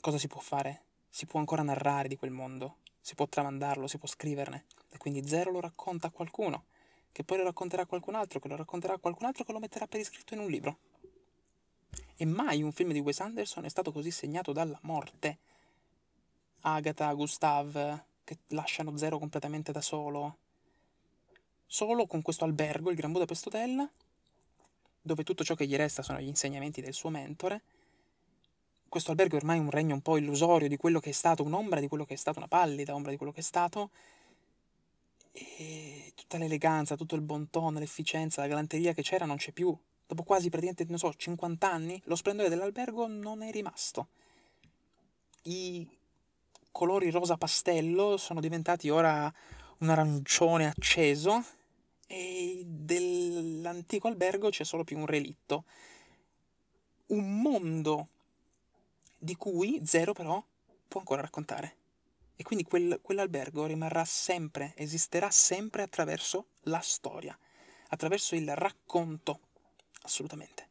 cosa 0.00 0.18
si 0.18 0.28
può 0.28 0.40
fare? 0.40 0.82
Si 1.08 1.26
può 1.26 1.38
ancora 1.40 1.62
narrare 1.62 2.08
di 2.08 2.16
quel 2.16 2.30
mondo, 2.30 2.76
si 3.00 3.14
può 3.14 3.26
tramandarlo, 3.26 3.86
si 3.86 3.98
può 3.98 4.08
scriverne. 4.08 4.66
E 4.90 4.98
quindi 4.98 5.26
Zero 5.26 5.50
lo 5.50 5.60
racconta 5.60 6.08
a 6.08 6.10
qualcuno 6.10 6.64
che 7.18 7.24
poi 7.24 7.38
lo 7.38 7.42
racconterà 7.42 7.84
qualcun 7.84 8.14
altro, 8.14 8.38
che 8.38 8.46
lo 8.46 8.54
racconterà 8.54 8.96
qualcun 8.98 9.26
altro, 9.26 9.42
che 9.42 9.50
lo 9.50 9.58
metterà 9.58 9.88
per 9.88 9.98
iscritto 9.98 10.34
in 10.34 10.40
un 10.40 10.48
libro. 10.48 10.78
E 12.16 12.24
mai 12.24 12.62
un 12.62 12.70
film 12.70 12.92
di 12.92 13.00
Wes 13.00 13.18
Anderson 13.18 13.64
è 13.64 13.68
stato 13.68 13.90
così 13.90 14.12
segnato 14.12 14.52
dalla 14.52 14.78
morte. 14.82 15.38
Agatha, 16.60 17.12
Gustav, 17.14 18.02
che 18.22 18.38
lasciano 18.48 18.96
Zero 18.96 19.18
completamente 19.18 19.72
da 19.72 19.80
solo. 19.80 20.36
Solo 21.66 22.06
con 22.06 22.22
questo 22.22 22.44
albergo, 22.44 22.90
il 22.90 22.96
Gran 22.96 23.10
Budapest 23.10 23.46
Hotel, 23.46 23.90
dove 25.00 25.24
tutto 25.24 25.42
ciò 25.42 25.56
che 25.56 25.66
gli 25.66 25.74
resta 25.74 26.02
sono 26.02 26.20
gli 26.20 26.28
insegnamenti 26.28 26.80
del 26.80 26.94
suo 26.94 27.10
mentore. 27.10 27.62
Questo 28.88 29.10
albergo 29.10 29.34
è 29.34 29.38
ormai 29.38 29.58
un 29.58 29.70
regno 29.70 29.94
un 29.94 30.00
po' 30.00 30.16
illusorio 30.16 30.66
di 30.66 30.76
quello 30.78 30.98
che 30.98 31.10
è 31.10 31.12
stato, 31.12 31.42
un'ombra 31.42 31.78
di 31.78 31.88
quello 31.88 32.04
che 32.04 32.14
è 32.14 32.16
stato, 32.16 32.38
una 32.38 32.48
pallida 32.48 32.94
ombra 32.94 33.10
di 33.10 33.18
quello 33.18 33.32
che 33.32 33.40
è 33.40 33.42
stato, 33.42 33.90
e 35.32 36.12
tutta 36.14 36.38
l'eleganza, 36.38 36.96
tutto 36.96 37.14
il 37.14 37.20
bon 37.20 37.50
ton, 37.50 37.74
l'efficienza, 37.74 38.40
la 38.40 38.48
galanteria 38.48 38.92
che 38.92 39.02
c'era 39.02 39.26
non 39.26 39.36
c'è 39.36 39.52
più. 39.52 39.76
Dopo 40.06 40.22
quasi 40.22 40.48
praticamente, 40.48 40.86
non 40.88 40.98
so, 40.98 41.12
50 41.12 41.70
anni, 41.70 42.00
lo 42.04 42.16
splendore 42.16 42.48
dell'albergo 42.48 43.06
non 43.06 43.42
è 43.42 43.50
rimasto. 43.50 44.08
I 45.42 45.86
colori 46.72 47.10
rosa 47.10 47.36
pastello 47.36 48.16
sono 48.16 48.40
diventati 48.40 48.88
ora 48.88 49.32
un 49.78 49.88
arancione 49.90 50.66
acceso 50.66 51.44
e 52.06 52.62
dell'antico 52.64 54.08
albergo 54.08 54.48
c'è 54.48 54.64
solo 54.64 54.82
più 54.82 54.98
un 54.98 55.06
relitto. 55.06 55.64
Un 57.08 57.40
mondo 57.40 58.08
di 59.18 59.34
cui 59.36 59.80
Zero 59.84 60.12
però 60.12 60.42
può 60.86 61.00
ancora 61.00 61.22
raccontare. 61.22 61.76
E 62.36 62.44
quindi 62.44 62.64
quel, 62.64 63.00
quell'albergo 63.02 63.66
rimarrà 63.66 64.04
sempre, 64.04 64.72
esisterà 64.76 65.28
sempre 65.30 65.82
attraverso 65.82 66.50
la 66.62 66.80
storia, 66.80 67.36
attraverso 67.88 68.36
il 68.36 68.54
racconto, 68.54 69.40
assolutamente. 70.02 70.68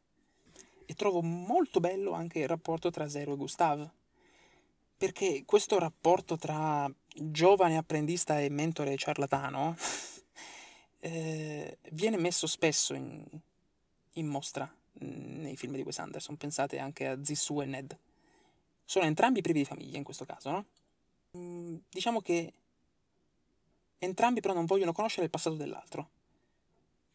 E 0.85 0.93
trovo 0.93 1.21
molto 1.21 1.81
bello 1.81 2.13
anche 2.13 2.39
il 2.39 2.47
rapporto 2.47 2.89
tra 2.89 3.09
Zero 3.09 3.33
e 3.33 3.35
Gustave, 3.35 3.91
perché 4.95 5.43
questo 5.45 5.77
rapporto 5.77 6.37
tra 6.37 6.89
giovane 7.13 7.75
apprendista 7.75 8.39
e 8.39 8.49
mentore 8.49 8.95
ciarlatano 8.95 9.75
eh, 10.99 11.77
viene 11.91 12.17
messo 12.17 12.47
spesso 12.47 12.93
in, 12.93 13.23
in 14.13 14.27
mostra 14.27 14.73
nei 14.99 15.57
film 15.57 15.75
di 15.75 15.81
Wes 15.81 15.99
Anderson. 15.99 16.37
Pensate 16.37 16.79
anche 16.79 17.07
a 17.07 17.23
Zissou 17.23 17.61
e 17.61 17.65
Ned. 17.65 17.97
Sono 18.89 19.03
entrambi 19.03 19.41
privi 19.41 19.59
di 19.59 19.65
famiglia 19.65 19.97
in 19.97 20.05
questo 20.05 20.23
caso, 20.23 20.49
no? 20.49 20.65
Mm, 21.35 21.75
diciamo 21.89 22.21
che 22.21 22.53
entrambi 23.99 24.39
però 24.39 24.53
non 24.53 24.63
vogliono 24.63 24.93
conoscere 24.93 25.25
il 25.25 25.29
passato 25.29 25.57
dell'altro. 25.57 26.09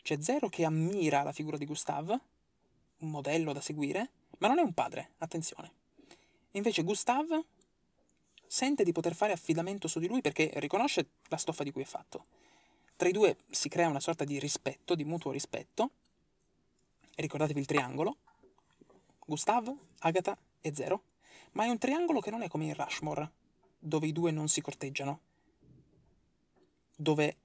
C'è 0.02 0.20
Zero 0.20 0.50
che 0.50 0.66
ammira 0.66 1.22
la 1.22 1.32
figura 1.32 1.56
di 1.56 1.64
Gustave, 1.64 2.20
un 2.98 3.08
modello 3.08 3.54
da 3.54 3.62
seguire, 3.62 4.10
ma 4.36 4.48
non 4.48 4.58
è 4.58 4.62
un 4.62 4.74
padre, 4.74 5.12
attenzione. 5.16 5.72
Invece 6.50 6.82
Gustave 6.82 7.42
sente 8.46 8.84
di 8.84 8.92
poter 8.92 9.14
fare 9.14 9.32
affidamento 9.32 9.88
su 9.88 9.98
di 9.98 10.08
lui 10.08 10.20
perché 10.20 10.50
riconosce 10.56 11.06
la 11.28 11.38
stoffa 11.38 11.62
di 11.62 11.70
cui 11.70 11.80
è 11.80 11.86
fatto. 11.86 12.26
Tra 12.96 13.08
i 13.08 13.12
due 13.12 13.38
si 13.48 13.70
crea 13.70 13.88
una 13.88 13.98
sorta 13.98 14.24
di 14.24 14.38
rispetto, 14.38 14.94
di 14.94 15.04
mutuo 15.04 15.32
rispetto. 15.32 15.90
E 17.14 17.22
ricordatevi 17.22 17.60
il 17.60 17.66
triangolo. 17.66 18.18
Gustave, 19.24 19.74
Agatha 20.00 20.36
e 20.60 20.74
Zero. 20.74 21.11
Ma 21.52 21.64
è 21.64 21.68
un 21.68 21.78
triangolo 21.78 22.20
che 22.20 22.30
non 22.30 22.42
è 22.42 22.48
come 22.48 22.64
in 22.64 22.74
Rushmore, 22.74 23.30
dove 23.78 24.06
i 24.06 24.12
due 24.12 24.30
non 24.30 24.48
si 24.48 24.60
corteggiano, 24.60 25.20
dove 26.96 27.36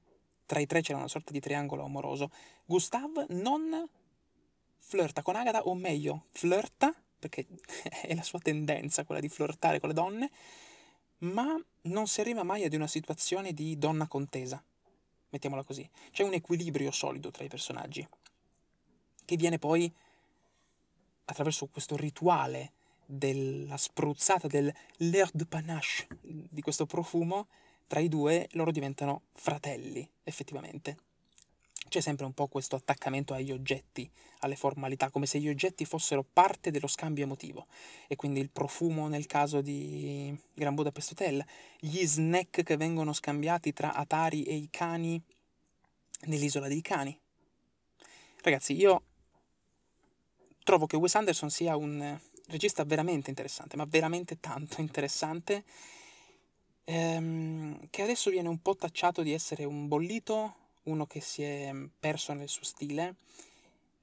tra 0.46 0.60
i 0.60 0.66
tre 0.66 0.82
c'era 0.82 0.98
una 0.98 1.08
sorta 1.08 1.32
di 1.32 1.40
triangolo 1.40 1.84
amoroso. 1.84 2.32
Gustave 2.66 3.26
non 3.30 3.88
flirta 4.80 5.22
con 5.22 5.36
Agatha, 5.36 5.64
o 5.64 5.74
meglio, 5.76 6.26
flirta, 6.32 6.94
perché 7.20 7.48
è 8.02 8.16
la 8.16 8.24
sua 8.24 8.40
tendenza 8.40 9.04
quella 9.04 9.20
di 9.20 9.30
flirtare 9.30 9.80
con 9.80 9.90
le 9.90 9.96
donne, 9.96 10.32
ma 11.20 11.62
non 11.82 12.08
si 12.08 12.22
arriva 12.22 12.44
mai 12.44 12.64
ad 12.64 12.74
una 12.74 12.88
situazione 12.88 13.52
di 13.52 13.78
donna 13.78 14.08
contesa, 14.08 14.64
mettiamola 15.30 15.64
così. 15.64 15.88
C'è 16.12 16.24
un 16.24 16.34
equilibrio 16.34 16.92
solido 16.92 17.30
tra 17.32 17.44
i 17.44 17.50
personaggi, 17.50 18.08
che 19.26 19.36
viene 19.36 19.60
poi 19.60 19.94
attraverso 21.26 21.68
questo 21.68 21.98
rituale 21.98 22.72
della 23.10 23.78
spruzzata 23.78 24.48
del 24.48 24.72
l'air 24.98 25.30
de 25.34 25.46
panache 25.46 26.08
di 26.22 26.62
questo 26.62 26.86
profumo, 26.86 27.48
tra 27.88 28.02
i 28.02 28.10
due 28.10 28.48
loro 28.52 28.72
diventano 28.72 29.24
fratelli, 29.34 30.08
effettivamente. 30.24 30.98
C'è 31.88 32.02
sempre 32.02 32.26
un 32.26 32.34
po' 32.34 32.48
questo 32.48 32.76
attaccamento 32.76 33.34
agli 33.34 33.52
oggetti, 33.52 34.10
alle 34.40 34.58
formalità, 34.58 35.10
come 35.10 35.26
se 35.26 35.40
gli 35.40 35.48
oggetti 35.48 35.86
fossero 35.86 36.22
parte 36.22 36.70
dello 36.70 36.88
scambio 36.88 37.24
emotivo. 37.24 37.68
E 38.08 38.18
quindi 38.18 38.42
il 38.42 38.50
profumo 38.50 39.08
nel 39.08 39.26
caso 39.26 39.62
di 39.62 40.38
Gran 40.54 40.76
Budapest 40.76 41.12
Hotel, 41.12 41.46
gli 41.80 42.06
snack 42.06 42.64
che 42.64 42.76
vengono 42.76 43.14
scambiati 43.14 43.72
tra 43.72 43.94
Atari 43.94 44.44
e 44.44 44.56
i 44.56 44.68
cani 44.70 45.22
nell'isola 46.26 46.68
dei 46.68 46.82
cani. 46.82 47.18
Ragazzi, 48.42 48.76
io 48.76 49.04
trovo 50.64 50.88
che 50.88 50.98
Wes 50.98 51.16
Anderson 51.16 51.50
sia 51.50 51.78
un 51.78 52.20
regista 52.48 52.84
veramente 52.84 53.30
interessante, 53.30 53.78
ma 53.78 53.86
veramente 53.86 54.40
tanto 54.40 54.82
interessante, 54.82 55.64
ehm, 56.84 57.88
che 57.90 58.02
adesso 58.02 58.30
viene 58.30 58.50
un 58.50 58.62
po' 58.62 58.76
tacciato 58.76 59.22
di 59.22 59.34
essere 59.34 59.64
un 59.64 59.88
bollito, 59.88 60.56
uno 60.84 61.06
che 61.06 61.22
si 61.22 61.44
è 61.44 61.72
perso 62.00 62.34
nel 62.34 62.50
suo 62.50 62.64
stile, 62.64 63.16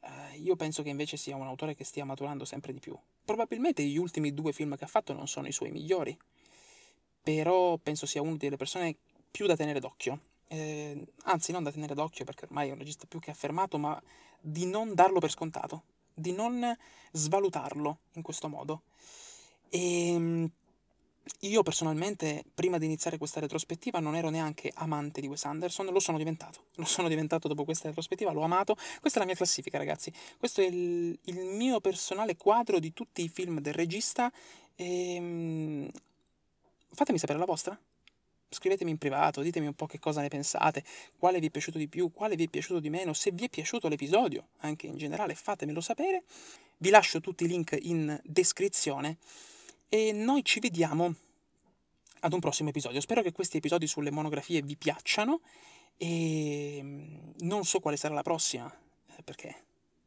Uh, 0.04 0.38
io 0.38 0.54
penso 0.54 0.82
che 0.82 0.90
invece 0.90 1.16
sia 1.16 1.34
un 1.34 1.46
autore 1.46 1.74
che 1.74 1.82
stia 1.82 2.04
maturando 2.04 2.44
sempre 2.44 2.74
di 2.74 2.78
più. 2.78 2.94
Probabilmente 3.24 3.82
gli 3.82 3.96
ultimi 3.96 4.34
due 4.34 4.52
film 4.52 4.76
che 4.76 4.84
ha 4.84 4.88
fatto 4.88 5.14
non 5.14 5.26
sono 5.26 5.46
i 5.46 5.52
suoi 5.52 5.70
migliori, 5.70 6.16
però 7.22 7.78
penso 7.78 8.04
sia 8.04 8.20
una 8.20 8.36
delle 8.36 8.56
persone 8.56 8.96
più 9.30 9.46
da 9.46 9.56
tenere 9.56 9.80
d'occhio. 9.80 10.20
Eh, 10.48 11.06
anzi, 11.24 11.52
non 11.52 11.62
da 11.62 11.72
tenere 11.72 11.94
d'occhio 11.94 12.26
perché 12.26 12.44
ormai 12.44 12.68
è 12.68 12.72
un 12.72 12.78
regista 12.78 13.06
più 13.06 13.18
che 13.18 13.30
affermato, 13.30 13.78
ma 13.78 14.00
di 14.38 14.66
non 14.66 14.92
darlo 14.92 15.20
per 15.20 15.30
scontato, 15.30 15.84
di 16.14 16.32
non 16.32 16.76
svalutarlo 17.12 17.98
in 18.12 18.22
questo 18.22 18.48
modo. 18.48 18.82
E 19.68 20.08
ehm, 20.08 20.50
io 21.40 21.62
personalmente, 21.62 22.44
prima 22.54 22.78
di 22.78 22.84
iniziare 22.84 23.18
questa 23.18 23.40
retrospettiva, 23.40 23.98
non 23.98 24.14
ero 24.14 24.28
neanche 24.28 24.70
amante 24.74 25.20
di 25.20 25.26
Wes 25.26 25.44
Anderson, 25.44 25.86
lo 25.86 26.00
sono 26.00 26.18
diventato. 26.18 26.66
Lo 26.76 26.84
sono 26.84 27.08
diventato 27.08 27.48
dopo 27.48 27.64
questa 27.64 27.88
retrospettiva, 27.88 28.32
l'ho 28.32 28.42
amato. 28.42 28.74
Questa 29.00 29.18
è 29.18 29.22
la 29.22 29.26
mia 29.26 29.36
classifica, 29.36 29.78
ragazzi. 29.78 30.12
Questo 30.38 30.60
è 30.60 30.64
il, 30.64 31.16
il 31.24 31.36
mio 31.36 31.80
personale 31.80 32.36
quadro 32.36 32.78
di 32.80 32.92
tutti 32.92 33.22
i 33.22 33.28
film 33.28 33.60
del 33.60 33.74
regista. 33.74 34.30
E, 34.74 35.14
ehm, 35.14 35.90
fatemi 36.90 37.18
sapere 37.18 37.38
la 37.38 37.44
vostra. 37.44 37.78
Scrivetemi 38.54 38.90
in 38.90 38.98
privato, 38.98 39.42
ditemi 39.42 39.66
un 39.66 39.74
po' 39.74 39.86
che 39.86 39.98
cosa 39.98 40.22
ne 40.22 40.28
pensate, 40.28 40.82
quale 41.18 41.38
vi 41.40 41.48
è 41.48 41.50
piaciuto 41.50 41.76
di 41.76 41.88
più, 41.88 42.10
quale 42.10 42.36
vi 42.36 42.44
è 42.44 42.48
piaciuto 42.48 42.80
di 42.80 42.88
meno, 42.88 43.12
se 43.12 43.30
vi 43.32 43.44
è 43.44 43.48
piaciuto 43.50 43.88
l'episodio, 43.88 44.48
anche 44.60 44.86
in 44.86 44.96
generale, 44.96 45.34
fatemelo 45.34 45.80
sapere. 45.80 46.24
Vi 46.78 46.88
lascio 46.88 47.20
tutti 47.20 47.44
i 47.44 47.48
link 47.48 47.76
in 47.82 48.18
descrizione 48.24 49.18
e 49.88 50.12
noi 50.12 50.42
ci 50.44 50.60
vediamo 50.60 51.14
ad 52.20 52.32
un 52.32 52.40
prossimo 52.40 52.70
episodio. 52.70 53.00
Spero 53.00 53.22
che 53.22 53.32
questi 53.32 53.58
episodi 53.58 53.86
sulle 53.86 54.10
monografie 54.10 54.62
vi 54.62 54.76
piacciono 54.76 55.40
e 55.96 56.80
mm, 56.82 57.30
non 57.40 57.64
so 57.64 57.80
quale 57.80 57.96
sarà 57.96 58.14
la 58.14 58.22
prossima, 58.22 58.72
eh, 59.16 59.22
perché 59.22 59.64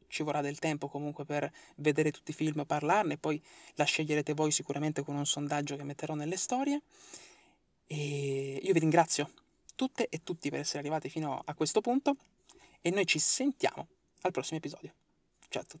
ci 0.08 0.22
vorrà 0.22 0.40
del 0.40 0.58
tempo 0.58 0.88
comunque 0.88 1.24
per 1.24 1.50
vedere 1.76 2.10
tutti 2.10 2.30
i 2.32 2.34
film, 2.34 2.64
parlarne, 2.66 3.18
poi 3.18 3.40
la 3.74 3.84
sceglierete 3.84 4.34
voi 4.34 4.50
sicuramente 4.50 5.02
con 5.02 5.14
un 5.14 5.26
sondaggio 5.26 5.76
che 5.76 5.84
metterò 5.84 6.14
nelle 6.14 6.36
storie. 6.36 6.82
E 7.90 8.60
io 8.62 8.72
vi 8.74 8.78
ringrazio 8.78 9.32
tutte 9.74 10.08
e 10.08 10.22
tutti 10.22 10.50
per 10.50 10.60
essere 10.60 10.80
arrivati 10.80 11.08
fino 11.08 11.42
a 11.44 11.54
questo 11.54 11.80
punto 11.80 12.16
e 12.82 12.90
noi 12.90 13.06
ci 13.06 13.18
sentiamo 13.18 13.88
al 14.20 14.30
prossimo 14.30 14.58
episodio. 14.58 14.92
Ciao 15.48 15.62
a 15.62 15.64
tutti. 15.64 15.76